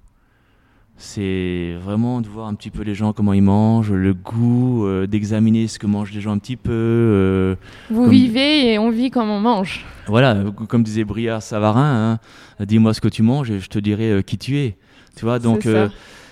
C'est 1.01 1.75
vraiment 1.81 2.21
de 2.21 2.27
voir 2.27 2.47
un 2.47 2.53
petit 2.53 2.69
peu 2.69 2.83
les 2.83 2.93
gens, 2.93 3.13
comment 3.13 3.33
ils 3.33 3.41
mangent, 3.41 3.91
le 3.91 4.13
goût, 4.13 4.85
euh, 4.85 5.07
d'examiner 5.07 5.67
ce 5.67 5.79
que 5.79 5.87
mangent 5.87 6.11
les 6.11 6.21
gens 6.21 6.31
un 6.31 6.37
petit 6.37 6.57
peu. 6.57 6.71
Euh, 6.71 7.55
Vous 7.89 8.05
vivez 8.07 8.73
et 8.73 8.77
on 8.79 8.91
vit 8.91 9.09
comme 9.09 9.29
on 9.29 9.39
mange. 9.39 9.85
Voilà, 10.07 10.37
comme 10.67 10.83
disait 10.83 11.05
Briard 11.05 11.41
Savarin, 11.41 12.19
hein, 12.59 12.65
dis-moi 12.65 12.93
ce 12.93 13.01
que 13.01 13.07
tu 13.07 13.23
manges 13.23 13.49
et 13.49 13.59
je 13.59 13.69
te 13.69 13.79
dirai 13.79 14.21
qui 14.23 14.37
tu 14.37 14.57
es. 14.59 14.77
Tu 15.15 15.25
vois, 15.25 15.39
donc 15.39 15.65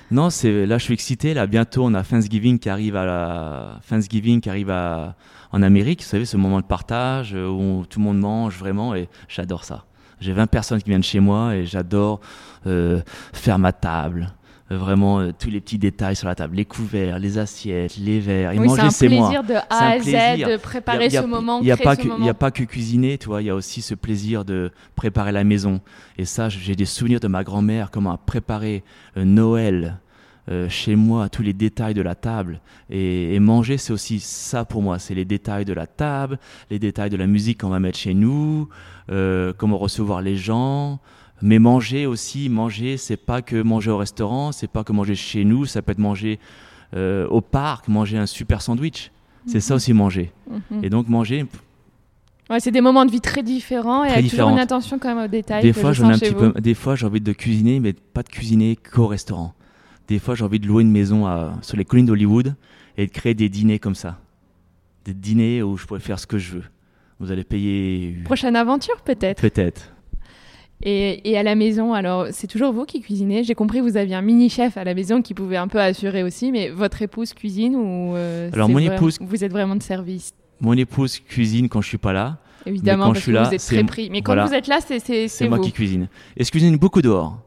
non, 0.09 0.29
c'est 0.29 0.65
là 0.65 0.77
je 0.77 0.83
suis 0.83 0.93
excité. 0.93 1.33
Là 1.33 1.47
bientôt 1.47 1.83
on 1.85 1.93
a 1.93 2.01
Thanksgiving 2.03 2.59
qui 2.59 2.69
arrive 2.69 2.95
à 2.95 3.05
la 3.05 3.79
Thanksgiving 3.89 4.39
qui 4.39 4.49
arrive 4.49 4.69
à 4.69 5.15
en 5.51 5.61
Amérique. 5.61 6.01
Vous 6.01 6.07
savez 6.07 6.25
ce 6.25 6.37
moment 6.37 6.59
de 6.61 6.65
partage 6.65 7.33
euh, 7.33 7.47
où 7.47 7.85
tout 7.89 7.99
le 7.99 8.05
monde 8.05 8.19
mange 8.19 8.57
vraiment 8.57 8.95
et 8.95 9.09
j'adore 9.27 9.63
ça. 9.63 9.85
J'ai 10.19 10.33
20 10.33 10.47
personnes 10.47 10.81
qui 10.81 10.89
viennent 10.89 11.03
chez 11.03 11.19
moi 11.19 11.55
et 11.55 11.65
j'adore 11.65 12.21
euh, 12.65 13.01
faire 13.33 13.59
ma 13.59 13.71
table. 13.71 14.33
Euh, 14.71 14.77
vraiment 14.77 15.31
tous 15.31 15.49
les 15.49 15.61
petits 15.61 15.77
détails 15.77 16.15
sur 16.15 16.27
la 16.27 16.35
table, 16.35 16.55
les 16.55 16.65
couverts, 16.65 17.19
les 17.19 17.37
assiettes, 17.37 17.97
les 17.97 18.19
verres. 18.19 18.51
Et 18.51 18.59
manger, 18.59 18.89
c'est 18.89 19.07
moi. 19.07 19.29
C'est 19.31 19.37
un 19.37 19.39
plaisir 19.39 19.43
de 19.43 19.53
A 19.69 19.89
à 19.91 19.99
Z 19.99 20.51
de 20.51 20.57
préparer 20.57 21.09
ce 21.09 21.25
moment. 21.25 21.59
Il 21.61 21.65
n'y 21.65 21.71
a, 21.71 21.77
pas 21.77 21.95
que, 21.95 22.29
a 22.29 22.33
pas 22.33 22.51
que 22.51 22.63
cuisiner, 22.63 23.17
tu 23.17 23.27
vois. 23.27 23.41
Il 23.41 23.45
y 23.45 23.49
a 23.49 23.55
aussi 23.55 23.81
ce 23.81 23.95
plaisir 23.95 24.43
de 24.45 24.71
préparer 24.95 25.31
la 25.31 25.43
maison. 25.43 25.79
Et 26.17 26.25
ça, 26.25 26.49
j'ai 26.49 26.75
des 26.75 26.85
souvenirs 26.85 27.19
de 27.19 27.27
ma 27.27 27.43
grand-mère, 27.43 27.91
comment 27.91 28.17
préparer 28.17 28.83
Noël 29.15 29.99
euh, 30.49 30.69
chez 30.69 30.95
moi, 30.95 31.27
tous 31.27 31.41
les 31.41 31.51
détails 31.51 31.93
de 31.93 32.01
la 32.01 32.15
table. 32.15 32.61
Et, 32.89 33.37
manger, 33.39 33.77
c'est 33.77 33.91
aussi 33.91 34.21
ça 34.21 34.63
pour 34.63 34.81
moi. 34.81 34.97
C'est 34.97 35.13
les 35.13 35.25
détails 35.25 35.65
de 35.65 35.73
la 35.73 35.87
table, 35.87 36.39
les 36.69 36.79
détails 36.79 37.09
de 37.09 37.17
la 37.17 37.27
musique 37.27 37.61
qu'on 37.61 37.69
va 37.69 37.79
mettre 37.79 37.97
chez 37.97 38.13
nous, 38.13 38.69
euh, 39.11 39.51
comment 39.57 39.77
recevoir 39.77 40.21
les 40.21 40.37
gens. 40.37 40.99
Mais 41.41 41.59
manger 41.59 42.05
aussi, 42.05 42.49
manger, 42.49 42.97
c'est 42.97 43.17
pas 43.17 43.41
que 43.41 43.61
manger 43.61 43.91
au 43.91 43.97
restaurant, 43.97 44.51
c'est 44.51 44.69
pas 44.69 44.83
que 44.83 44.91
manger 44.91 45.15
chez 45.15 45.45
nous, 45.45 45.65
ça 45.65 45.81
peut 45.81 45.91
être 45.91 45.99
manger 45.99 46.39
euh, 46.95 47.27
au 47.27 47.41
parc, 47.41 47.87
manger 47.87 48.17
un 48.17 48.25
super 48.25 48.61
sandwich. 48.61 49.11
C'est 49.45 49.59
ça 49.59 49.73
mhm. 49.73 49.75
aussi 49.75 49.93
manger. 49.93 50.31
Mhm. 50.49 50.83
Et 50.83 50.89
donc 50.89 51.07
manger, 51.07 51.45
Ouais, 52.49 52.61
c'est 52.61 52.71
des 52.71 52.79
moments 52.79 53.05
de 53.05 53.11
vie 53.11 53.19
très 53.19 53.43
différents 53.43 54.05
et 54.05 54.09
avec 54.09 54.29
toujours 54.29 54.49
une 54.49 54.59
attention 54.59 54.99
quand 54.99 55.13
même 55.13 55.25
aux 55.25 55.27
détails. 55.27 55.61
Des 55.63 55.73
fois, 55.73 55.91
j'en 55.91 56.09
ai 56.09 56.13
un 56.13 56.17
petit 56.17 56.33
peu. 56.33 56.53
Des 56.59 56.75
fois, 56.75 56.95
j'ai 56.95 57.05
envie 57.05 57.19
de 57.19 57.33
cuisiner, 57.33 57.81
mais 57.81 57.91
pas 57.91 58.23
de 58.23 58.29
cuisiner 58.29 58.77
qu'au 58.77 59.07
restaurant. 59.07 59.53
Des 60.07 60.17
fois, 60.19 60.33
j'ai 60.33 60.45
envie 60.45 60.59
de 60.59 60.65
louer 60.65 60.83
une 60.83 60.91
maison 60.91 61.27
sur 61.61 61.75
les 61.75 61.83
collines 61.83 62.05
d'Hollywood 62.05 62.55
et 62.97 63.05
de 63.05 63.11
créer 63.11 63.33
des 63.33 63.49
dîners 63.49 63.79
comme 63.79 63.95
ça. 63.95 64.19
Des 65.03 65.13
dîners 65.13 65.61
où 65.61 65.75
je 65.75 65.85
pourrais 65.85 65.99
faire 65.99 66.19
ce 66.19 66.27
que 66.27 66.37
je 66.37 66.55
veux. 66.55 66.63
Vous 67.19 67.31
allez 67.31 67.43
payer. 67.43 68.17
Prochaine 68.23 68.55
aventure, 68.55 69.01
peut-être 69.01 69.41
Peut-être. 69.41 69.93
Et, 70.83 71.37
à 71.37 71.43
la 71.43 71.55
maison, 71.55 71.93
alors 71.93 72.27
c'est 72.31 72.47
toujours 72.47 72.71
vous 72.71 72.85
qui 72.85 73.01
cuisinez. 73.01 73.43
J'ai 73.43 73.55
compris, 73.55 73.79
vous 73.79 73.97
aviez 73.97 74.15
un 74.15 74.21
mini-chef 74.21 74.77
à 74.77 74.83
la 74.83 74.93
maison 74.93 75.21
qui 75.21 75.33
pouvait 75.33 75.57
un 75.57 75.67
peu 75.67 75.79
assurer 75.79 76.23
aussi, 76.23 76.51
mais 76.51 76.69
votre 76.69 77.01
épouse 77.01 77.33
cuisine 77.33 77.75
ou 77.75 78.15
euh, 78.15 78.49
Alors 78.53 78.69
mon 78.69 78.79
épouse, 78.79 79.17
vous 79.19 79.43
êtes 79.43 79.51
vraiment 79.51 79.75
de 79.75 79.83
service. 79.83 80.33
Mon 80.61 80.73
épouse 80.73 81.19
cuisine 81.19 81.67
quand 81.67 81.81
je 81.81 81.87
suis 81.87 81.97
pas 81.97 82.13
là. 82.13 82.37
Évidemment, 82.65 83.07
quand 83.07 83.13
je 83.15 83.21
suis 83.21 83.31
là, 83.31 83.43
vous 83.43 83.55
êtes 83.55 83.65
très 83.65 83.83
pris. 83.83 84.09
Mais 84.11 84.21
quand 84.21 84.35
vous 84.45 84.53
êtes 84.53 84.67
là, 84.67 84.79
c'est 84.85 85.27
c'est 85.27 85.49
moi 85.49 85.59
qui 85.59 85.71
cuisine. 85.71 86.09
Et 86.35 86.43
je 86.43 86.51
cuisine 86.51 86.77
beaucoup 86.77 87.01
dehors. 87.01 87.39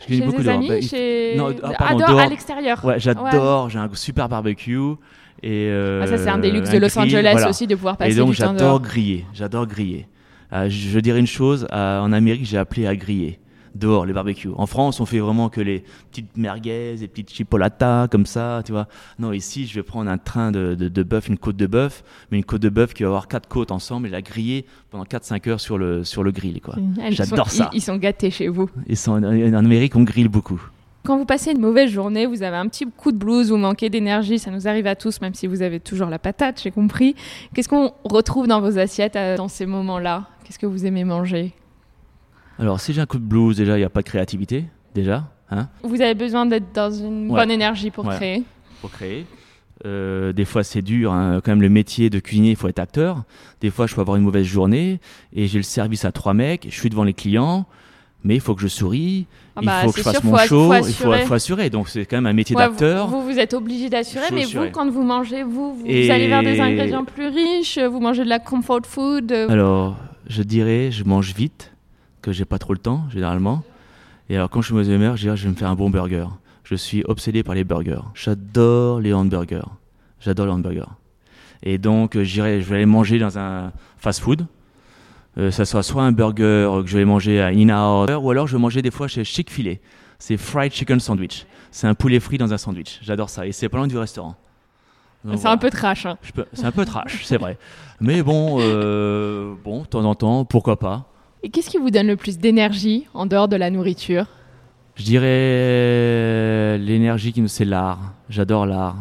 Je 0.00 0.14
chez 0.14 0.20
beaucoup 0.20 0.42
dehors. 0.42 0.60
Bah, 0.60 0.80
chez... 0.80 1.34
Non, 1.36 1.54
ah, 1.62 1.94
à 2.18 2.28
l'extérieur. 2.28 2.84
Ouais, 2.84 2.98
j'adore. 2.98 3.70
J'ai 3.70 3.78
un 3.78 3.88
super 3.94 4.28
barbecue. 4.28 4.76
Et 5.42 5.68
euh, 5.70 6.00
ah, 6.02 6.06
ça, 6.06 6.18
c'est 6.18 6.28
un 6.28 6.38
des 6.38 6.50
luxes 6.50 6.70
de 6.70 6.78
Los 6.78 6.98
Angeles 6.98 7.44
aussi 7.48 7.66
de 7.66 7.74
pouvoir 7.74 7.96
passer 7.96 8.12
Et 8.12 8.16
donc, 8.16 8.32
j'adore 8.32 8.80
griller. 8.80 9.24
J'adore 9.32 9.66
griller. 9.66 10.06
Euh, 10.52 10.68
je, 10.68 10.98
dirais 11.00 11.20
une 11.20 11.26
chose 11.26 11.66
en 11.72 12.12
Amérique, 12.12 12.44
j'ai 12.44 12.58
appelé 12.58 12.86
à 12.86 12.94
griller 12.96 13.40
dehors 13.76 14.06
les 14.06 14.12
barbecues. 14.12 14.48
En 14.56 14.66
France, 14.66 15.00
on 15.00 15.06
fait 15.06 15.18
vraiment 15.18 15.48
que 15.48 15.60
les 15.60 15.84
petites 16.10 16.36
merguez, 16.36 16.96
les 16.96 17.08
petites 17.08 17.30
chipolatas 17.30 18.08
comme 18.08 18.26
ça, 18.26 18.62
tu 18.64 18.72
vois. 18.72 18.88
Non, 19.18 19.32
ici, 19.32 19.66
je 19.66 19.74
vais 19.74 19.82
prendre 19.82 20.10
un 20.10 20.18
train 20.18 20.50
de, 20.50 20.74
de, 20.74 21.02
bœuf, 21.02 21.28
une 21.28 21.38
côte 21.38 21.56
de 21.56 21.66
bœuf, 21.66 22.02
mais 22.30 22.38
une 22.38 22.44
côte 22.44 22.62
de 22.62 22.68
bœuf 22.68 22.94
qui 22.94 23.02
va 23.02 23.10
avoir 23.10 23.28
quatre 23.28 23.48
côtes 23.48 23.70
ensemble 23.70 24.08
et 24.08 24.10
la 24.10 24.22
griller 24.22 24.66
pendant 24.90 25.04
4-5 25.04 25.48
heures 25.48 25.60
sur 25.60 25.78
le, 25.78 26.04
sur 26.04 26.24
le 26.24 26.32
grill, 26.32 26.60
quoi. 26.60 26.76
J'adore 27.10 27.50
ça. 27.50 27.70
Ils, 27.72 27.82
sont 27.82 27.96
gâtés 27.96 28.30
chez 28.30 28.48
vous. 28.48 28.68
Ils 28.86 28.96
sont, 28.96 29.12
en 29.12 29.54
Amérique, 29.54 29.96
on 29.96 30.02
grille 30.02 30.28
beaucoup. 30.28 30.60
Quand 31.04 31.18
vous 31.18 31.24
passez 31.24 31.52
une 31.52 31.60
mauvaise 31.60 31.88
journée, 31.88 32.26
vous 32.26 32.42
avez 32.42 32.56
un 32.56 32.66
petit 32.66 32.84
coup 32.84 33.12
de 33.12 33.16
blues, 33.16 33.50
vous 33.50 33.56
manquez 33.56 33.88
d'énergie, 33.90 34.40
ça 34.40 34.50
nous 34.50 34.66
arrive 34.66 34.88
à 34.88 34.96
tous, 34.96 35.20
même 35.20 35.34
si 35.34 35.46
vous 35.46 35.62
avez 35.62 35.78
toujours 35.78 36.08
la 36.08 36.18
patate, 36.18 36.60
j'ai 36.60 36.72
compris. 36.72 37.14
Qu'est-ce 37.54 37.68
qu'on 37.68 37.92
retrouve 38.02 38.48
dans 38.48 38.60
vos 38.60 38.76
assiettes 38.76 39.14
euh, 39.14 39.36
dans 39.36 39.46
ces 39.46 39.66
moments-là? 39.66 40.26
Qu'est-ce 40.46 40.60
que 40.60 40.66
vous 40.66 40.86
aimez 40.86 41.02
manger 41.02 41.52
alors, 42.58 42.80
si 42.80 42.92
j'ai 42.92 43.00
un 43.00 43.06
coup 43.06 43.18
de 43.18 43.24
blues, 43.24 43.56
déjà, 43.56 43.76
il 43.76 43.80
n'y 43.80 43.84
a 43.84 43.90
pas 43.90 44.00
de 44.00 44.06
créativité, 44.06 44.64
déjà. 44.94 45.24
Hein 45.50 45.68
Vous 45.82 46.00
avez 46.00 46.14
besoin 46.14 46.46
d'être 46.46 46.72
dans 46.74 46.90
une 46.90 47.28
bonne 47.28 47.50
énergie 47.50 47.90
pour 47.90 48.08
créer. 48.08 48.44
Pour 48.80 48.90
créer. 48.90 49.26
Euh, 49.84 50.32
des 50.32 50.46
fois, 50.46 50.64
c'est 50.64 50.80
dur. 50.80 51.12
Hein. 51.12 51.40
Quand 51.44 51.52
même, 51.52 51.60
le 51.60 51.68
métier 51.68 52.08
de 52.08 52.18
cuisinier, 52.18 52.50
il 52.50 52.56
faut 52.56 52.68
être 52.68 52.78
acteur. 52.78 53.24
Des 53.60 53.70
fois, 53.70 53.86
je 53.86 53.94
peux 53.94 54.00
avoir 54.00 54.16
une 54.16 54.22
mauvaise 54.22 54.46
journée 54.46 55.00
et 55.34 55.46
j'ai 55.46 55.58
le 55.58 55.64
service 55.64 56.06
à 56.06 56.12
trois 56.12 56.32
mecs. 56.32 56.66
Je 56.68 56.74
suis 56.74 56.88
devant 56.88 57.04
les 57.04 57.12
clients, 57.12 57.66
mais 58.24 58.36
il 58.36 58.40
faut 58.40 58.54
que 58.54 58.62
je 58.62 58.68
souris. 58.68 59.26
Ah 59.54 59.60
il 59.60 59.66
bah, 59.66 59.82
faut 59.84 59.92
que 59.92 59.98
je 59.98 60.02
fasse 60.02 60.24
mon 60.24 60.38
show. 60.38 60.72
il 60.74 60.94
faut, 60.94 61.12
assurer. 61.34 61.68
Donc, 61.68 61.90
c'est 61.90 62.06
quand 62.06 62.16
même 62.16 62.26
un 62.26 62.32
métier 62.32 62.56
d'acteur. 62.56 63.06
Vous, 63.08 63.22
vous 63.22 63.38
êtes 63.38 63.52
obligé 63.52 63.90
d'assurer, 63.90 64.28
mais 64.32 64.44
vous, 64.44 64.70
quand 64.72 64.88
vous 64.90 65.02
mangez, 65.02 65.42
vous, 65.42 65.74
vous, 65.74 65.84
allez 65.84 66.28
vers 66.28 66.42
des 66.42 66.58
ingrédients 66.58 67.04
plus 67.04 67.28
riches. 67.28 67.78
Vous 67.78 68.00
mangez 68.00 68.24
de 68.24 68.30
la 68.30 68.38
comfort 68.38 68.86
food. 68.86 69.30
Alors, 69.30 69.96
je 70.28 70.42
dirais, 70.42 70.90
je 70.90 71.04
mange 71.04 71.34
vite 71.34 71.72
que 72.22 72.32
j'ai 72.32 72.44
pas 72.44 72.58
trop 72.58 72.72
le 72.72 72.78
temps, 72.78 73.04
généralement. 73.10 73.62
Et 74.28 74.36
alors, 74.36 74.50
quand 74.50 74.60
je 74.60 74.66
suis 74.66 74.74
aux 74.74 74.82
humeur, 74.82 75.16
je 75.16 75.22
dirais, 75.22 75.36
je 75.36 75.44
vais 75.44 75.50
me 75.50 75.54
faire 75.54 75.70
un 75.70 75.74
bon 75.76 75.90
burger. 75.90 76.26
Je 76.64 76.74
suis 76.74 77.04
obsédé 77.04 77.42
par 77.42 77.54
les 77.54 77.64
burgers. 77.64 78.02
J'adore 78.14 79.00
les 79.00 79.12
hamburgers. 79.12 79.68
J'adore 80.20 80.46
les 80.46 80.52
hamburgers. 80.52 80.90
Et 81.62 81.78
donc, 81.78 82.16
euh, 82.16 82.24
j'irai, 82.24 82.60
je 82.60 82.68
vais 82.68 82.76
aller 82.76 82.86
manger 82.86 83.18
dans 83.18 83.38
un 83.38 83.72
fast-food. 83.98 84.46
Euh, 85.38 85.50
ça 85.50 85.64
sera 85.64 85.82
soit 85.82 86.02
un 86.02 86.12
burger 86.12 86.82
que 86.82 86.88
je 86.88 86.98
vais 86.98 87.04
manger 87.04 87.40
à 87.40 87.48
In-N-Out, 87.48 88.10
ou 88.20 88.30
alors 88.30 88.46
je 88.46 88.56
vais 88.56 88.60
manger 88.60 88.82
des 88.82 88.90
fois 88.90 89.06
chez 89.06 89.22
Chick-fil-A. 89.22 89.76
C'est 90.18 90.36
fried 90.36 90.72
chicken 90.72 90.98
sandwich. 90.98 91.46
C'est 91.70 91.86
un 91.86 91.94
poulet 91.94 92.20
frit 92.20 92.38
dans 92.38 92.52
un 92.52 92.58
sandwich. 92.58 92.98
J'adore 93.02 93.28
ça. 93.28 93.46
Et 93.46 93.52
c'est 93.52 93.68
pas 93.68 93.76
loin 93.76 93.86
du 93.86 93.98
restaurant. 93.98 94.34
C'est 95.34 95.46
un 95.46 95.56
peu 95.56 95.70
trash. 95.70 96.06
Hein. 96.06 96.18
C'est 96.52 96.64
un 96.64 96.72
peu 96.72 96.84
trash, 96.84 97.24
c'est 97.24 97.38
vrai. 97.38 97.58
Mais 98.00 98.22
bon, 98.22 98.58
euh, 98.60 99.54
bon, 99.64 99.82
de 99.82 99.86
temps 99.86 100.04
en 100.04 100.14
temps, 100.14 100.44
pourquoi 100.44 100.78
pas. 100.78 101.06
Et 101.42 101.50
qu'est-ce 101.50 101.70
qui 101.70 101.78
vous 101.78 101.90
donne 101.90 102.06
le 102.06 102.16
plus 102.16 102.38
d'énergie 102.38 103.06
en 103.14 103.26
dehors 103.26 103.48
de 103.48 103.56
la 103.56 103.70
nourriture? 103.70 104.26
Je 104.96 105.04
dirais 105.04 106.78
l'énergie 106.78 107.32
qui 107.32 107.40
nous 107.40 107.48
c'est 107.48 107.64
l'art. 107.64 108.14
J'adore 108.30 108.66
l'art. 108.66 108.96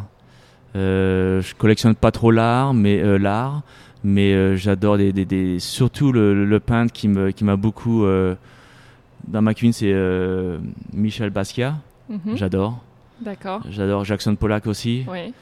Euh, 0.76 1.42
je 1.42 1.56
collectionne 1.56 1.96
pas 1.96 2.12
trop 2.12 2.32
l'art, 2.32 2.74
mais 2.74 3.02
euh, 3.02 3.18
l'art, 3.18 3.62
mais 4.04 4.58
j'adore 4.58 4.98
des, 4.98 5.14
des, 5.14 5.60
surtout 5.60 6.12
le, 6.12 6.60
peintre 6.60 6.92
qui 6.92 7.08
me 7.08 7.32
qui 7.32 7.44
m'a 7.44 7.56
beaucoup 7.56 8.06
dans 9.28 9.42
ma 9.42 9.54
cuisine 9.54 9.74
c'est 9.74 9.94
Michel 10.94 11.30
Basquiat. 11.30 11.76
Mhm. 12.10 12.36
J'adore. 12.36 12.84
D'accord. 13.22 13.62
J'adore 13.70 14.04
Jackson 14.06 14.36
Pollock 14.36 14.68
aussi. 14.68 15.06
Oui. 15.10 15.34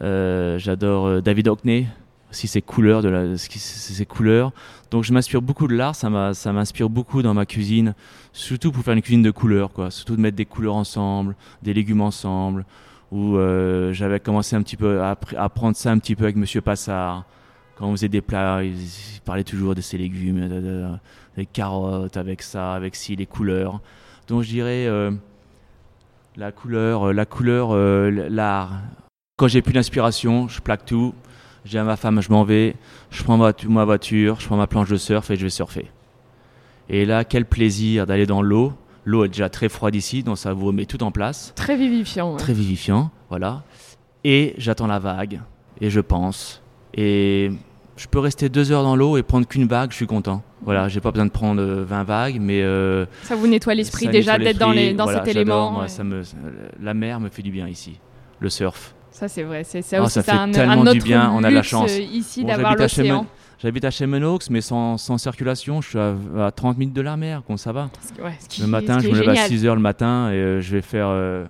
J'adore 0.00 1.22
David 1.22 1.48
Hockney 1.48 1.86
aussi 2.30 2.46
ses 2.46 2.62
couleurs 2.62 3.02
de 3.02 3.08
la 3.08 3.36
ses 3.36 4.06
couleurs 4.06 4.52
donc 4.90 5.04
je 5.04 5.12
m'inspire 5.12 5.40
beaucoup 5.42 5.66
de 5.66 5.74
l'art 5.74 5.94
ça 5.94 6.08
m'inspire 6.10 6.88
beaucoup 6.90 7.22
dans 7.22 7.34
ma 7.34 7.46
cuisine 7.46 7.94
surtout 8.32 8.70
pour 8.70 8.84
faire 8.84 8.94
une 8.94 9.02
cuisine 9.02 9.22
de 9.22 9.30
couleurs 9.30 9.70
surtout 9.90 10.16
de 10.16 10.20
mettre 10.20 10.36
des 10.36 10.44
couleurs 10.46 10.74
ensemble 10.76 11.34
des 11.62 11.72
légumes 11.74 12.02
ensemble 12.02 12.64
où 13.10 13.36
euh, 13.36 13.92
j'avais 13.94 14.20
commencé 14.20 14.54
un 14.56 14.62
petit 14.62 14.76
peu 14.76 15.00
à 15.00 15.16
apprendre 15.36 15.76
ça 15.76 15.90
un 15.90 15.98
petit 15.98 16.14
peu 16.14 16.24
avec 16.24 16.36
monsieur 16.36 16.60
Passard 16.60 17.24
Quand 17.76 17.86
on 17.86 17.92
faisait 17.92 18.08
des 18.10 18.20
plats, 18.20 18.62
ils 18.62 19.20
parlaient 19.24 19.44
toujours 19.44 19.74
de 19.74 19.80
ces 19.80 19.96
légumes, 19.96 20.48
de, 20.48 20.60
de- 20.60 20.88
des 21.36 21.46
carottes, 21.46 22.16
avec 22.16 22.42
ça, 22.42 22.74
avec 22.74 22.96
ci, 22.96 23.14
les 23.16 23.24
couleurs. 23.24 23.80
Donc 24.26 24.42
je 24.42 24.48
dirais 24.48 24.86
euh, 24.86 25.10
la 26.36 26.52
couleur, 26.52 27.08
euh, 27.08 27.12
la 27.12 27.24
couleur, 27.24 27.70
euh, 27.72 28.10
l'art. 28.28 28.72
Quand 29.38 29.46
j'ai 29.46 29.62
plus 29.62 29.72
d'inspiration, 29.72 30.48
je 30.48 30.60
plaque 30.60 30.84
tout. 30.84 31.14
Je 31.64 31.70
dis 31.70 31.78
à 31.78 31.84
ma 31.84 31.96
femme, 31.96 32.20
je 32.20 32.30
m'en 32.30 32.42
vais, 32.42 32.74
je 33.10 33.22
prends 33.22 33.36
ma, 33.36 33.52
ma 33.68 33.84
voiture, 33.84 34.40
je 34.40 34.46
prends 34.46 34.56
ma 34.56 34.66
planche 34.66 34.88
de 34.88 34.96
surf 34.96 35.30
et 35.30 35.36
je 35.36 35.44
vais 35.44 35.50
surfer. 35.50 35.86
Et 36.88 37.04
là, 37.04 37.24
quel 37.24 37.44
plaisir 37.44 38.04
d'aller 38.04 38.26
dans 38.26 38.42
l'eau. 38.42 38.72
L'eau 39.04 39.24
est 39.24 39.28
déjà 39.28 39.48
très 39.48 39.68
froide 39.68 39.94
ici, 39.94 40.22
donc 40.24 40.38
ça 40.38 40.52
vous 40.52 40.66
remet 40.66 40.86
tout 40.86 41.02
en 41.04 41.10
place. 41.12 41.52
Très 41.54 41.76
vivifiant. 41.76 42.32
ouais. 42.32 42.38
Très 42.38 42.52
vivifiant, 42.52 43.10
voilà. 43.30 43.62
Et 44.24 44.54
j'attends 44.58 44.88
la 44.88 44.98
vague, 44.98 45.40
et 45.80 45.88
je 45.88 46.00
pense. 46.00 46.60
Et 46.94 47.50
je 47.96 48.06
peux 48.08 48.18
rester 48.18 48.48
deux 48.48 48.72
heures 48.72 48.82
dans 48.82 48.96
l'eau 48.96 49.16
et 49.18 49.22
prendre 49.22 49.46
qu'une 49.46 49.66
vague, 49.68 49.92
je 49.92 49.96
suis 49.96 50.06
content. 50.08 50.42
Voilà, 50.62 50.88
j'ai 50.88 51.00
pas 51.00 51.10
besoin 51.12 51.26
de 51.26 51.30
prendre 51.30 51.62
euh, 51.62 51.84
20 51.84 52.02
vagues, 52.04 52.38
mais 52.40 52.60
euh, 52.62 53.06
Ça 53.22 53.36
vous 53.36 53.46
nettoie 53.46 53.74
l'esprit 53.74 54.08
déjà 54.08 54.36
d'être 54.36 54.58
dans, 54.58 54.72
l'esprit. 54.72 54.88
les, 54.88 54.94
dans 54.94 55.04
Voilà, 55.04 55.20
cet 55.24 55.28
élément. 55.28 55.70
moi, 55.70 55.82
ouais. 55.82 55.88
ça 55.88 56.02
me, 56.02 56.22
la 56.82 56.94
mer 56.94 57.20
me 57.20 57.28
fait 57.28 57.42
du 57.42 57.50
bien 57.52 57.68
ici, 57.68 58.00
le 58.40 58.48
surf. 58.50 58.94
Ça, 59.18 59.26
c'est 59.26 59.42
vrai. 59.42 59.64
C'est 59.64 59.82
ça 59.82 59.96
Ah, 59.98 60.02
aussi, 60.04 60.12
ça 60.12 60.22
fait 60.22 60.30
un, 60.30 60.48
tellement 60.52 60.72
un 60.82 60.84
du 60.92 60.98
autre 60.98 61.04
bien, 61.04 61.32
on 61.34 61.42
a 61.42 61.50
de 61.50 61.54
la 61.56 61.62
chance. 61.64 61.90
euh, 61.90 62.00
ici 62.00 62.42
Bon, 62.42 62.48
d'avoir 62.48 62.76
l'océan. 62.76 63.26
J'habite 63.60 63.84
à 63.84 63.90
Chemenox, 63.90 64.48
mais 64.50 64.60
sans, 64.60 64.96
sans 64.96 65.18
circulation, 65.18 65.80
je 65.80 65.88
suis 65.88 65.98
à, 65.98 66.14
à 66.46 66.50
30 66.52 66.78
minutes 66.78 66.94
de 66.94 67.00
la 67.00 67.16
mer, 67.16 67.42
bon, 67.48 67.56
ça 67.56 67.72
va. 67.72 67.90
Ouais, 68.22 68.38
qui- 68.48 68.60
Le 68.60 68.68
matin, 68.68 69.00
je 69.00 69.08
me 69.08 69.14
lève 69.14 69.28
à 69.30 69.34
génial. 69.34 69.48
6 69.48 69.66
heures 69.66 69.74
le 69.74 69.80
matin 69.82 70.30
et 70.30 70.34
euh, 70.36 70.60
je 70.60 70.76
vais 70.76 70.82
faire 70.82 71.08
euh, 71.08 71.44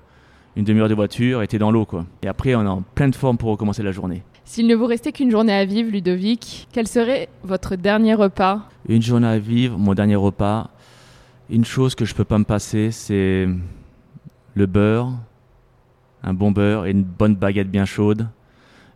une 0.57 0.65
demi-heure 0.65 0.89
de 0.89 0.95
voiture 0.95 1.43
et 1.43 1.47
t'es 1.47 1.59
dans 1.59 1.71
l'eau, 1.71 1.85
quoi. 1.85 2.07
Et 2.23 2.27
après, 2.29 2.55
on 2.55 2.63
est 2.63 2.67
en 2.69 2.81
pleine 2.95 3.13
forme 3.13 3.37
pour 3.37 3.51
recommencer 3.51 3.83
la 3.83 3.93
journée. 3.93 4.23
S'il 4.47 4.67
ne 4.67 4.75
vous 4.75 4.87
restait 4.87 5.13
qu'une 5.13 5.31
journée 5.31 5.53
à 5.53 5.67
vivre, 5.67 5.91
Ludovic, 5.93 6.69
quel 6.73 6.89
serait 6.89 7.29
votre 7.45 7.77
dernier 7.77 8.15
repas? 8.15 8.63
Une 8.89 9.03
journée 9.03 9.27
à 9.29 9.39
vivre, 9.39 9.77
mon 9.77 9.93
dernier 9.93 10.17
repas. 10.17 10.71
Une 11.51 11.67
chose 11.67 11.95
que 11.95 12.07
je 12.07 12.15
peux 12.15 12.25
pas 12.25 12.39
me 12.39 12.45
passer, 12.45 12.91
c'est 12.91 13.47
le 14.55 14.67
beurre, 14.67 15.13
un 16.23 16.35
bon 16.35 16.51
beurre 16.51 16.87
et 16.87 16.91
une 16.91 17.05
bonne 17.05 17.35
baguette 17.35 17.71
bien 17.71 17.85
chaude 17.85 18.29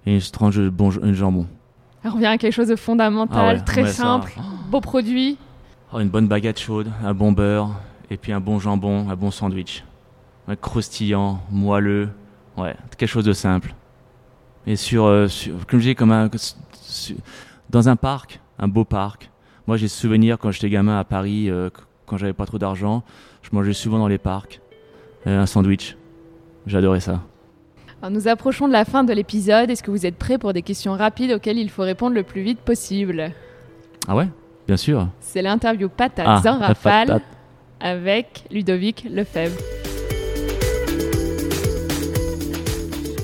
et 0.06 0.14
une 0.14 0.20
tranche 0.20 0.56
de 0.56 0.68
bon 0.68 0.90
une 1.02 1.14
jambon. 1.14 1.46
On 2.04 2.10
revient 2.10 2.26
à 2.26 2.38
quelque 2.38 2.52
chose 2.52 2.68
de 2.68 2.76
fondamental, 2.76 3.38
Ah 3.40 3.52
ouais, 3.54 3.60
très 3.60 3.84
ça- 3.86 4.02
simple, 4.04 4.32
beau 4.70 4.80
produit. 4.80 5.38
Oh, 5.92 6.00
une 6.00 6.08
bonne 6.08 6.26
baguette 6.26 6.58
chaude, 6.58 6.90
un 7.04 7.14
bon 7.14 7.32
beurre 7.32 7.70
et 8.10 8.16
puis 8.16 8.32
un 8.32 8.40
bon 8.40 8.58
jambon, 8.58 9.08
un 9.08 9.14
bon 9.16 9.30
sandwich. 9.30 9.84
Un 10.48 10.56
croustillant, 10.56 11.40
moelleux, 11.50 12.08
ouais, 12.56 12.74
quelque 12.98 13.08
chose 13.08 13.24
de 13.24 13.32
simple. 13.32 13.74
Et 14.66 14.74
sur, 14.76 15.04
euh, 15.04 15.28
sur- 15.28 15.64
comme 15.66 15.78
je 15.80 15.90
dis, 15.90 15.94
comme 15.94 16.10
un, 16.12 16.28
sur- 16.72 17.16
dans 17.70 17.88
un 17.88 17.94
parc, 17.96 18.40
un 18.58 18.66
beau 18.68 18.84
parc. 18.84 19.30
Moi, 19.68 19.76
j'ai 19.76 19.86
souvenir 19.88 20.38
quand 20.38 20.50
j'étais 20.50 20.68
gamin 20.70 20.98
à 20.98 21.04
Paris, 21.04 21.48
euh, 21.48 21.70
qu- 21.70 21.82
quand 22.06 22.16
j'avais 22.16 22.32
pas 22.32 22.46
trop 22.46 22.58
d'argent, 22.58 23.04
je 23.42 23.50
mangeais 23.52 23.72
souvent 23.72 23.98
dans 23.98 24.08
les 24.08 24.18
parcs 24.18 24.60
euh, 25.28 25.40
un 25.42 25.46
sandwich. 25.46 25.96
J'adorais 26.66 27.00
ça. 27.00 27.20
Alors, 28.00 28.10
nous 28.10 28.28
approchons 28.28 28.66
de 28.68 28.72
la 28.72 28.84
fin 28.84 29.04
de 29.04 29.12
l'épisode. 29.12 29.70
Est-ce 29.70 29.82
que 29.82 29.90
vous 29.90 30.06
êtes 30.06 30.16
prêts 30.16 30.38
pour 30.38 30.52
des 30.52 30.62
questions 30.62 30.92
rapides 30.92 31.32
auxquelles 31.32 31.58
il 31.58 31.70
faut 31.70 31.82
répondre 31.82 32.14
le 32.14 32.22
plus 32.22 32.42
vite 32.42 32.60
possible? 32.60 33.30
Ah 34.08 34.16
ouais, 34.16 34.28
bien 34.66 34.76
sûr. 34.76 35.08
C'est 35.20 35.42
l'interview 35.42 35.88
patates 35.88 36.26
Ah, 36.26 36.42
en 36.52 36.58
rafale 36.58 37.06
patate. 37.06 37.22
avec 37.80 38.44
Ludovic 38.50 39.06
Lefebvre. 39.10 39.56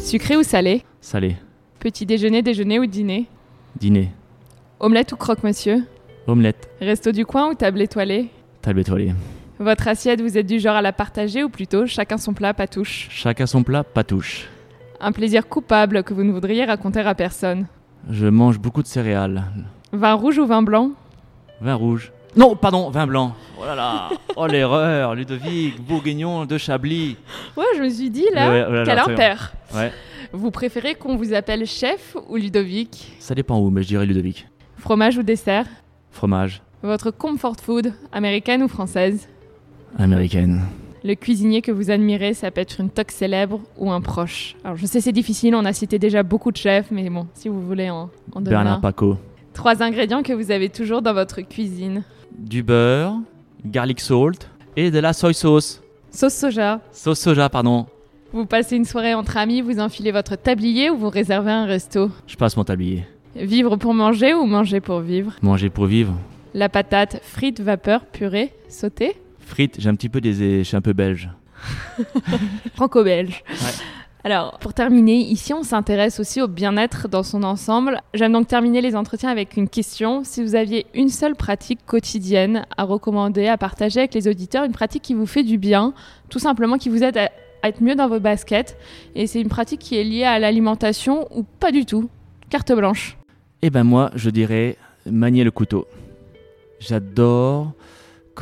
Sucré 0.00 0.36
ou 0.36 0.42
salé? 0.42 0.82
Salé, 1.00 1.36
Petit 1.80 2.06
déjeuner, 2.06 2.42
déjeuner 2.42 2.78
ou 2.78 2.86
dîner? 2.86 3.26
Dîner, 3.78 4.10
Omelette 4.80 5.12
ou 5.12 5.16
croque-monsieur? 5.16 5.84
Omelette, 6.26 6.68
Resto 6.80 7.12
du 7.12 7.24
coin 7.26 7.50
ou 7.50 7.54
table 7.54 7.80
étoilée? 7.82 8.28
Table 8.62 8.80
étoilée. 8.80 9.12
Votre 9.58 9.88
assiette, 9.88 10.20
vous 10.20 10.38
êtes 10.38 10.46
du 10.46 10.60
genre 10.60 10.76
à 10.76 10.82
la 10.82 10.92
partager 10.92 11.42
ou 11.42 11.48
plutôt 11.48 11.86
chacun 11.86 12.16
son 12.16 12.32
plat, 12.32 12.54
pas 12.54 12.68
touche? 12.68 13.08
Chacun 13.10 13.46
son 13.46 13.64
plat, 13.64 13.82
pas 13.82 14.04
touche. 14.04 14.48
Un 15.00 15.10
plaisir 15.12 15.48
coupable 15.48 16.04
que 16.04 16.14
vous 16.14 16.22
ne 16.22 16.32
voudriez 16.32 16.64
raconter 16.64 17.00
à 17.00 17.14
personne 17.14 17.66
Je 18.08 18.26
mange 18.26 18.58
beaucoup 18.60 18.82
de 18.82 18.86
céréales. 18.86 19.44
Vin 19.92 20.14
rouge 20.14 20.38
ou 20.38 20.46
vin 20.46 20.62
blanc? 20.62 20.90
Vin 21.60 21.74
rouge. 21.74 22.12
Non, 22.36 22.54
pardon, 22.54 22.90
vin 22.90 23.06
blanc. 23.06 23.34
Oh 23.60 23.64
là 23.64 23.74
là. 23.74 24.10
Oh 24.36 24.46
l'erreur. 24.46 25.16
Ludovic, 25.16 25.80
Bourguignon 25.80 26.44
de 26.46 26.56
Chablis. 26.56 27.16
Ouais, 27.56 27.64
je 27.76 27.82
me 27.82 27.88
suis 27.88 28.10
dit 28.10 28.26
là, 28.32 28.50
Ouais, 28.50 28.64
ouais, 28.64 28.78
ouais, 28.78 28.82
quel 28.84 28.98
impair 28.98 29.52
Ouais. 29.74 29.90
Vous 30.32 30.50
préférez 30.52 30.94
qu'on 30.94 31.16
vous 31.16 31.32
appelle 31.32 31.66
chef 31.66 32.16
ou 32.28 32.36
Ludovic? 32.36 33.16
Ça 33.18 33.34
dépend 33.34 33.58
où, 33.58 33.70
mais 33.70 33.82
je 33.82 33.88
dirais 33.88 34.06
Ludovic. 34.06 34.46
Fromage 34.76 35.16
ou 35.18 35.22
dessert? 35.24 35.66
Fromage. 36.12 36.62
Votre 36.82 37.10
comfort 37.10 37.56
food, 37.60 37.92
américaine 38.12 38.62
ou 38.62 38.68
française? 38.68 39.26
Américaine. 39.96 40.62
Le 41.04 41.14
cuisinier 41.14 41.62
que 41.62 41.70
vous 41.70 41.90
admirez, 41.90 42.34
ça 42.34 42.50
peut 42.50 42.60
être 42.60 42.80
une 42.80 42.90
toque 42.90 43.12
célèbre 43.12 43.60
ou 43.78 43.90
un 43.90 44.00
proche. 44.00 44.56
Alors 44.64 44.76
je 44.76 44.84
sais 44.84 45.00
c'est 45.00 45.12
difficile, 45.12 45.54
on 45.54 45.64
a 45.64 45.72
cité 45.72 45.98
déjà 45.98 46.22
beaucoup 46.22 46.50
de 46.50 46.56
chefs, 46.56 46.90
mais 46.90 47.08
bon, 47.08 47.26
si 47.34 47.48
vous 47.48 47.60
voulez 47.64 47.88
en, 47.88 48.10
en 48.32 48.40
donner 48.40 48.50
Bernard 48.50 48.78
un. 48.78 48.80
Paco. 48.80 49.16
Trois 49.54 49.82
ingrédients 49.82 50.22
que 50.22 50.32
vous 50.32 50.50
avez 50.50 50.68
toujours 50.68 51.00
dans 51.00 51.14
votre 51.14 51.40
cuisine. 51.40 52.02
Du 52.36 52.62
beurre, 52.62 53.14
garlic 53.64 54.00
salt 54.00 54.48
et 54.76 54.90
de 54.90 54.98
la 54.98 55.12
soy 55.12 55.34
sauce. 55.34 55.82
Sauce 56.10 56.34
soja. 56.34 56.80
Sauce 56.92 57.20
soja, 57.20 57.48
pardon. 57.48 57.86
Vous 58.32 58.44
passez 58.44 58.76
une 58.76 58.84
soirée 58.84 59.14
entre 59.14 59.36
amis, 59.36 59.62
vous 59.62 59.80
enfilez 59.80 60.12
votre 60.12 60.36
tablier 60.36 60.90
ou 60.90 60.96
vous 60.96 61.08
réservez 61.08 61.50
un 61.50 61.64
resto? 61.64 62.10
Je 62.26 62.36
passe 62.36 62.56
mon 62.56 62.64
tablier. 62.64 63.04
Vivre 63.36 63.76
pour 63.76 63.94
manger 63.94 64.34
ou 64.34 64.44
manger 64.46 64.80
pour 64.80 65.00
vivre? 65.00 65.34
Manger 65.42 65.70
pour 65.70 65.86
vivre. 65.86 66.12
La 66.54 66.68
patate, 66.68 67.20
frite, 67.22 67.60
vapeur, 67.60 68.04
purée, 68.04 68.52
sautée. 68.68 69.16
Frites, 69.48 69.76
j'ai 69.80 69.88
un 69.88 69.94
petit 69.94 70.08
peu 70.08 70.20
des... 70.20 70.58
Je 70.58 70.62
suis 70.62 70.76
un 70.76 70.80
peu 70.80 70.92
belge. 70.92 71.30
Franco-belge. 72.74 73.42
Ouais. 73.48 73.84
Alors, 74.24 74.58
pour 74.58 74.74
terminer, 74.74 75.16
ici, 75.16 75.54
on 75.54 75.62
s'intéresse 75.62 76.20
aussi 76.20 76.42
au 76.42 76.48
bien-être 76.48 77.08
dans 77.08 77.22
son 77.22 77.42
ensemble. 77.42 78.00
J'aime 78.14 78.32
donc 78.32 78.48
terminer 78.48 78.80
les 78.80 78.94
entretiens 78.94 79.30
avec 79.30 79.56
une 79.56 79.68
question. 79.68 80.22
Si 80.24 80.42
vous 80.42 80.54
aviez 80.54 80.86
une 80.92 81.08
seule 81.08 81.34
pratique 81.34 81.80
quotidienne 81.86 82.66
à 82.76 82.84
recommander, 82.84 83.46
à 83.46 83.56
partager 83.56 84.00
avec 84.00 84.14
les 84.14 84.28
auditeurs, 84.28 84.64
une 84.64 84.72
pratique 84.72 85.02
qui 85.02 85.14
vous 85.14 85.26
fait 85.26 85.44
du 85.44 85.56
bien, 85.56 85.94
tout 86.28 86.40
simplement 86.40 86.78
qui 86.78 86.88
vous 86.88 87.02
aide 87.02 87.16
à, 87.16 87.30
à 87.62 87.68
être 87.68 87.82
mieux 87.82 87.94
dans 87.94 88.08
vos 88.08 88.20
baskets, 88.20 88.76
et 89.14 89.26
c'est 89.26 89.40
une 89.40 89.48
pratique 89.48 89.80
qui 89.80 89.96
est 89.96 90.04
liée 90.04 90.24
à 90.24 90.38
l'alimentation 90.38 91.28
ou 91.34 91.44
pas 91.44 91.72
du 91.72 91.86
tout? 91.86 92.10
Carte 92.50 92.72
blanche. 92.72 93.16
Eh 93.62 93.70
ben 93.70 93.84
moi, 93.84 94.10
je 94.14 94.30
dirais 94.30 94.76
manier 95.06 95.44
le 95.44 95.50
couteau. 95.50 95.86
J'adore 96.80 97.72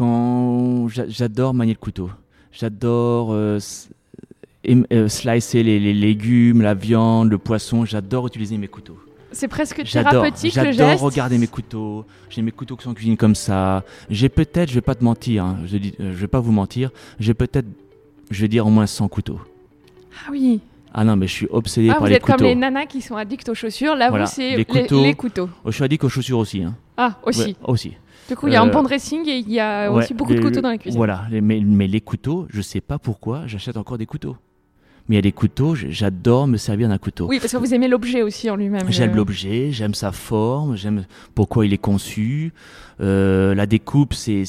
quand 0.00 0.88
j'a- 0.88 1.08
j'adore 1.08 1.54
manier 1.54 1.72
le 1.72 1.78
couteau. 1.78 2.10
J'adore 2.52 3.28
euh, 3.32 3.58
euh, 4.92 5.08
slicer 5.08 5.62
les, 5.62 5.80
les 5.80 5.94
légumes, 5.94 6.60
la 6.60 6.74
viande, 6.74 7.30
le 7.30 7.38
poisson. 7.38 7.84
J'adore 7.86 8.26
utiliser 8.26 8.58
mes 8.58 8.68
couteaux. 8.68 8.98
C'est 9.32 9.48
presque 9.48 9.82
thérapeutique 9.84 10.54
le 10.54 10.72
J'adore 10.72 11.00
regarder 11.00 11.38
mes 11.38 11.46
couteaux. 11.46 12.04
J'ai 12.30 12.42
mes 12.42 12.52
couteaux 12.52 12.76
qui 12.76 12.84
sont 12.84 12.90
en 12.90 12.94
cuisine 12.94 13.16
comme 13.16 13.34
ça. 13.34 13.84
J'ai 14.10 14.28
peut-être, 14.28 14.68
je 14.68 14.74
vais 14.74 14.80
pas 14.82 14.94
te 14.94 15.02
mentir, 15.04 15.44
hein, 15.44 15.58
je 15.66 15.76
dis, 15.78 15.94
euh, 16.00 16.10
vais 16.14 16.26
pas 16.28 16.40
vous 16.40 16.52
mentir. 16.52 16.90
J'ai 17.18 17.34
peut-être, 17.34 17.66
je 18.30 18.40
vais 18.42 18.48
dire 18.48 18.66
au 18.66 18.70
moins 18.70 18.86
100 18.86 19.08
couteaux. 19.08 19.40
Ah 20.26 20.30
oui. 20.30 20.60
Ah 20.94 21.04
non, 21.04 21.16
mais 21.16 21.26
je 21.26 21.32
suis 21.32 21.46
obsédé 21.50 21.88
Ah, 21.90 21.94
par 21.94 22.02
vous 22.02 22.06
les 22.08 22.14
êtes 22.14 22.22
couteaux. 22.22 22.38
comme 22.38 22.46
les 22.46 22.54
nanas 22.54 22.86
qui 22.86 23.02
sont 23.02 23.16
addictes 23.16 23.48
aux 23.50 23.54
chaussures. 23.54 23.94
Là, 23.94 24.08
Voilà, 24.08 24.24
vous, 24.24 24.30
c'est 24.34 24.50
les 24.52 24.56
les, 24.58 24.64
couteaux. 24.64 25.02
les 25.02 25.14
couteaux. 25.14 25.48
Oh, 25.64 25.70
je 25.70 25.74
suis 25.76 25.84
addict 25.84 26.04
aux 26.04 26.08
chaussures 26.08 26.38
aussi. 26.38 26.62
Hein. 26.62 26.74
Ah, 26.96 27.18
aussi. 27.24 27.40
Ouais, 27.42 27.56
aussi. 27.64 27.92
Du 28.28 28.36
coup, 28.36 28.48
il 28.48 28.52
y 28.52 28.56
a 28.56 28.62
un 28.62 28.68
Euh, 28.68 28.72
bon 28.72 28.82
dressing 28.82 29.28
et 29.28 29.38
il 29.38 29.50
y 29.50 29.60
a 29.60 29.90
Ouais, 29.90 29.98
aussi 30.04 30.14
beaucoup 30.14 30.34
de 30.34 30.40
couteaux 30.40 30.60
dans 30.60 30.70
la 30.70 30.78
cuisine. 30.78 30.98
Voilà, 30.98 31.24
mais, 31.30 31.60
mais 31.64 31.86
les 31.86 32.00
couteaux, 32.00 32.46
je 32.50 32.60
sais 32.60 32.80
pas 32.80 32.98
pourquoi, 32.98 33.46
j'achète 33.46 33.76
encore 33.76 33.98
des 33.98 34.06
couteaux. 34.06 34.36
Mais 35.08 35.14
il 35.14 35.18
y 35.18 35.20
a 35.20 35.22
des 35.22 35.30
couteaux, 35.32 35.76
j'adore 35.76 36.48
me 36.48 36.56
servir 36.56 36.88
d'un 36.88 36.98
couteau. 36.98 37.28
Oui, 37.28 37.38
parce 37.38 37.52
que 37.52 37.58
vous 37.58 37.72
aimez 37.72 37.86
l'objet 37.86 38.22
aussi 38.22 38.50
en 38.50 38.56
lui-même. 38.56 38.82
J'aime 38.90 39.14
l'objet, 39.14 39.68
j'aime 39.70 39.94
sa 39.94 40.10
forme, 40.10 40.76
j'aime 40.76 41.04
pourquoi 41.36 41.64
il 41.64 41.72
est 41.72 41.78
conçu. 41.78 42.52
Euh, 43.00 43.54
la 43.54 43.66
découpe, 43.66 44.14
c'est 44.14 44.44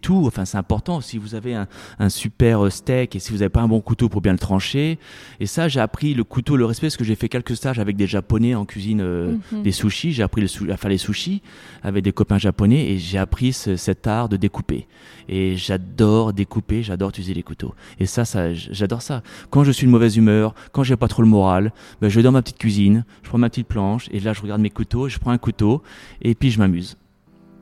tout. 0.00 0.24
Enfin, 0.26 0.44
c'est 0.44 0.58
important. 0.58 1.00
Si 1.00 1.18
vous 1.18 1.34
avez 1.34 1.54
un, 1.54 1.66
un 1.98 2.08
super 2.08 2.64
euh, 2.66 2.70
steak 2.70 3.14
et 3.16 3.18
si 3.18 3.30
vous 3.32 3.38
n'avez 3.38 3.48
pas 3.48 3.60
un 3.62 3.68
bon 3.68 3.80
couteau 3.80 4.08
pour 4.08 4.20
bien 4.20 4.32
le 4.32 4.38
trancher. 4.38 4.98
Et 5.40 5.46
ça, 5.46 5.68
j'ai 5.68 5.80
appris 5.80 6.14
le 6.14 6.24
couteau, 6.24 6.56
le 6.56 6.64
respect, 6.64 6.86
parce 6.88 6.96
que 6.96 7.04
j'ai 7.04 7.14
fait 7.14 7.28
quelques 7.28 7.56
stages 7.56 7.78
avec 7.78 7.96
des 7.96 8.06
Japonais 8.06 8.54
en 8.54 8.64
cuisine, 8.64 9.00
euh, 9.00 9.36
Mhm. 9.52 9.62
des 9.62 9.72
sushis. 9.72 10.12
J'ai 10.12 10.22
appris 10.22 10.40
le 10.40 10.48
sou- 10.48 10.66
à 10.70 10.76
faire 10.76 10.90
les 10.90 10.98
sushis 10.98 11.42
avec 11.82 12.02
des 12.04 12.12
copains 12.12 12.38
japonais 12.38 12.90
et 12.90 12.98
j'ai 12.98 13.18
appris 13.18 13.52
ce- 13.52 13.76
cet 13.76 14.06
art 14.06 14.28
de 14.28 14.36
découper. 14.36 14.86
Et 15.28 15.56
j'adore 15.56 16.32
découper, 16.32 16.82
j'adore 16.82 17.10
utiliser 17.10 17.34
les 17.34 17.42
couteaux. 17.42 17.74
Et 18.00 18.06
ça, 18.06 18.24
ça 18.24 18.52
j'adore 18.52 19.02
ça. 19.02 19.22
Quand 19.50 19.64
je 19.64 19.70
suis 19.72 19.86
de 19.86 19.92
mauvaise 19.92 20.16
humeur, 20.16 20.54
quand 20.72 20.82
j'ai 20.82 20.96
pas 20.96 21.08
trop 21.08 21.22
le 21.22 21.28
moral, 21.28 21.72
ben, 22.00 22.08
je 22.08 22.16
vais 22.16 22.22
dans 22.22 22.32
ma 22.32 22.42
petite 22.42 22.58
cuisine, 22.58 23.04
je 23.22 23.28
prends 23.28 23.38
ma 23.38 23.48
petite 23.48 23.68
planche 23.68 24.08
et 24.12 24.20
là 24.20 24.32
je 24.32 24.42
regarde 24.42 24.60
mes 24.60 24.70
couteaux, 24.70 25.08
je 25.08 25.18
prends 25.18 25.30
un 25.30 25.38
couteau 25.38 25.82
et 26.20 26.34
puis 26.34 26.50
je 26.50 26.58
m'amuse 26.58 26.96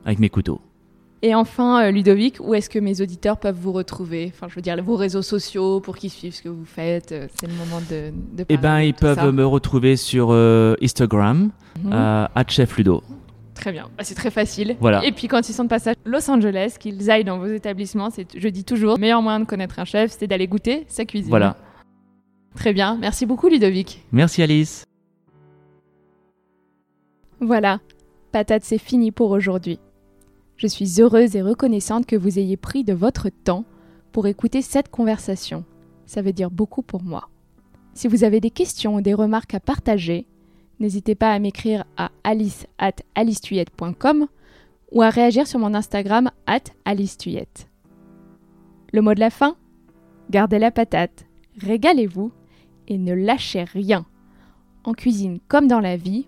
avec 0.05 0.19
mes 0.19 0.29
couteaux. 0.29 0.61
Et 1.23 1.35
enfin, 1.35 1.83
euh, 1.85 1.91
Ludovic, 1.91 2.37
où 2.39 2.55
est-ce 2.55 2.67
que 2.69 2.79
mes 2.79 2.99
auditeurs 2.99 3.37
peuvent 3.37 3.55
vous 3.59 3.71
retrouver? 3.73 4.31
Enfin, 4.33 4.47
je 4.49 4.55
veux 4.55 4.61
dire, 4.63 4.81
vos 4.83 4.95
réseaux 4.95 5.21
sociaux 5.21 5.79
pour 5.79 5.95
qu'ils 5.95 6.09
suivent 6.09 6.33
ce 6.33 6.41
que 6.41 6.49
vous 6.49 6.65
faites. 6.65 7.11
euh, 7.11 7.27
C'est 7.39 7.45
le 7.45 7.53
moment 7.53 7.79
de, 7.89 8.11
de 8.35 8.43
Eh 8.49 8.57
parler 8.57 8.57
ben, 8.57 8.79
de 8.79 8.85
ils 8.87 8.93
tout 8.95 9.05
ça. 9.05 9.15
peuvent 9.15 9.33
me 9.35 9.45
retrouver 9.45 9.97
sur 9.97 10.29
euh, 10.31 10.75
Instagram, 10.81 11.51
Mhm. 11.83 11.91
euh, 11.93 12.25
@chefludo. 12.47 13.03
Très 13.53 13.71
bien, 13.71 13.89
Bah, 13.95 14.03
c'est 14.03 14.15
très 14.15 14.31
facile. 14.31 14.75
Voilà. 14.79 15.05
Et 15.05 15.11
puis 15.11 15.27
quand 15.27 15.47
ils 15.47 15.53
sont 15.53 15.65
de 15.65 15.69
passage 15.69 15.93
à 16.03 16.09
Los 16.09 16.27
Angeles, 16.31 16.77
qu'ils 16.79 17.11
aillent 17.11 17.23
dans 17.23 17.37
vos 17.37 17.45
établissements, 17.45 18.09
c'est, 18.09 18.25
je 18.35 18.47
dis 18.47 18.63
toujours, 18.63 18.95
le 18.95 19.01
meilleur 19.01 19.21
moyen 19.21 19.39
de 19.41 19.45
connaître 19.45 19.77
un 19.77 19.85
chef, 19.85 20.15
c'est 20.17 20.25
d'aller 20.25 20.47
goûter 20.47 20.85
sa 20.87 21.05
cuisine. 21.05 21.29
Voilà. 21.29 21.55
Très 22.55 22.73
bien, 22.73 22.97
merci 22.99 23.27
beaucoup 23.27 23.47
Ludovic. 23.47 24.03
Merci 24.11 24.41
Alice. 24.41 24.83
Voilà, 27.39 27.79
patate, 28.31 28.63
c'est 28.63 28.77
fini 28.79 29.11
pour 29.11 29.29
aujourd'hui. 29.31 29.79
Je 30.61 30.67
suis 30.67 31.01
heureuse 31.01 31.35
et 31.35 31.41
reconnaissante 31.41 32.05
que 32.05 32.15
vous 32.15 32.37
ayez 32.37 32.55
pris 32.55 32.83
de 32.83 32.93
votre 32.93 33.29
temps 33.29 33.65
pour 34.11 34.27
écouter 34.27 34.61
cette 34.61 34.91
conversation. 34.91 35.65
Ça 36.05 36.21
veut 36.21 36.33
dire 36.33 36.51
beaucoup 36.51 36.83
pour 36.83 37.01
moi. 37.01 37.29
Si 37.95 38.07
vous 38.07 38.23
avez 38.23 38.39
des 38.39 38.51
questions 38.51 38.93
ou 38.93 39.01
des 39.01 39.15
remarques 39.15 39.55
à 39.55 39.59
partager, 39.59 40.27
n'hésitez 40.79 41.15
pas 41.15 41.31
à 41.31 41.39
m'écrire 41.39 41.85
à 41.97 42.11
alice 42.23 42.67
at 42.77 42.93
ou 44.91 45.01
à 45.01 45.09
réagir 45.09 45.47
sur 45.47 45.57
mon 45.57 45.73
Instagram 45.73 46.29
at 46.45 46.65
alicetuyette. 46.85 47.67
Le 48.93 49.01
mot 49.01 49.15
de 49.15 49.19
la 49.19 49.31
fin 49.31 49.55
Gardez 50.29 50.59
la 50.59 50.69
patate, 50.69 51.25
régalez-vous 51.57 52.31
et 52.87 52.99
ne 52.99 53.15
lâchez 53.15 53.63
rien. 53.63 54.05
En 54.83 54.93
cuisine 54.93 55.39
comme 55.47 55.67
dans 55.67 55.79
la 55.79 55.97
vie, 55.97 56.27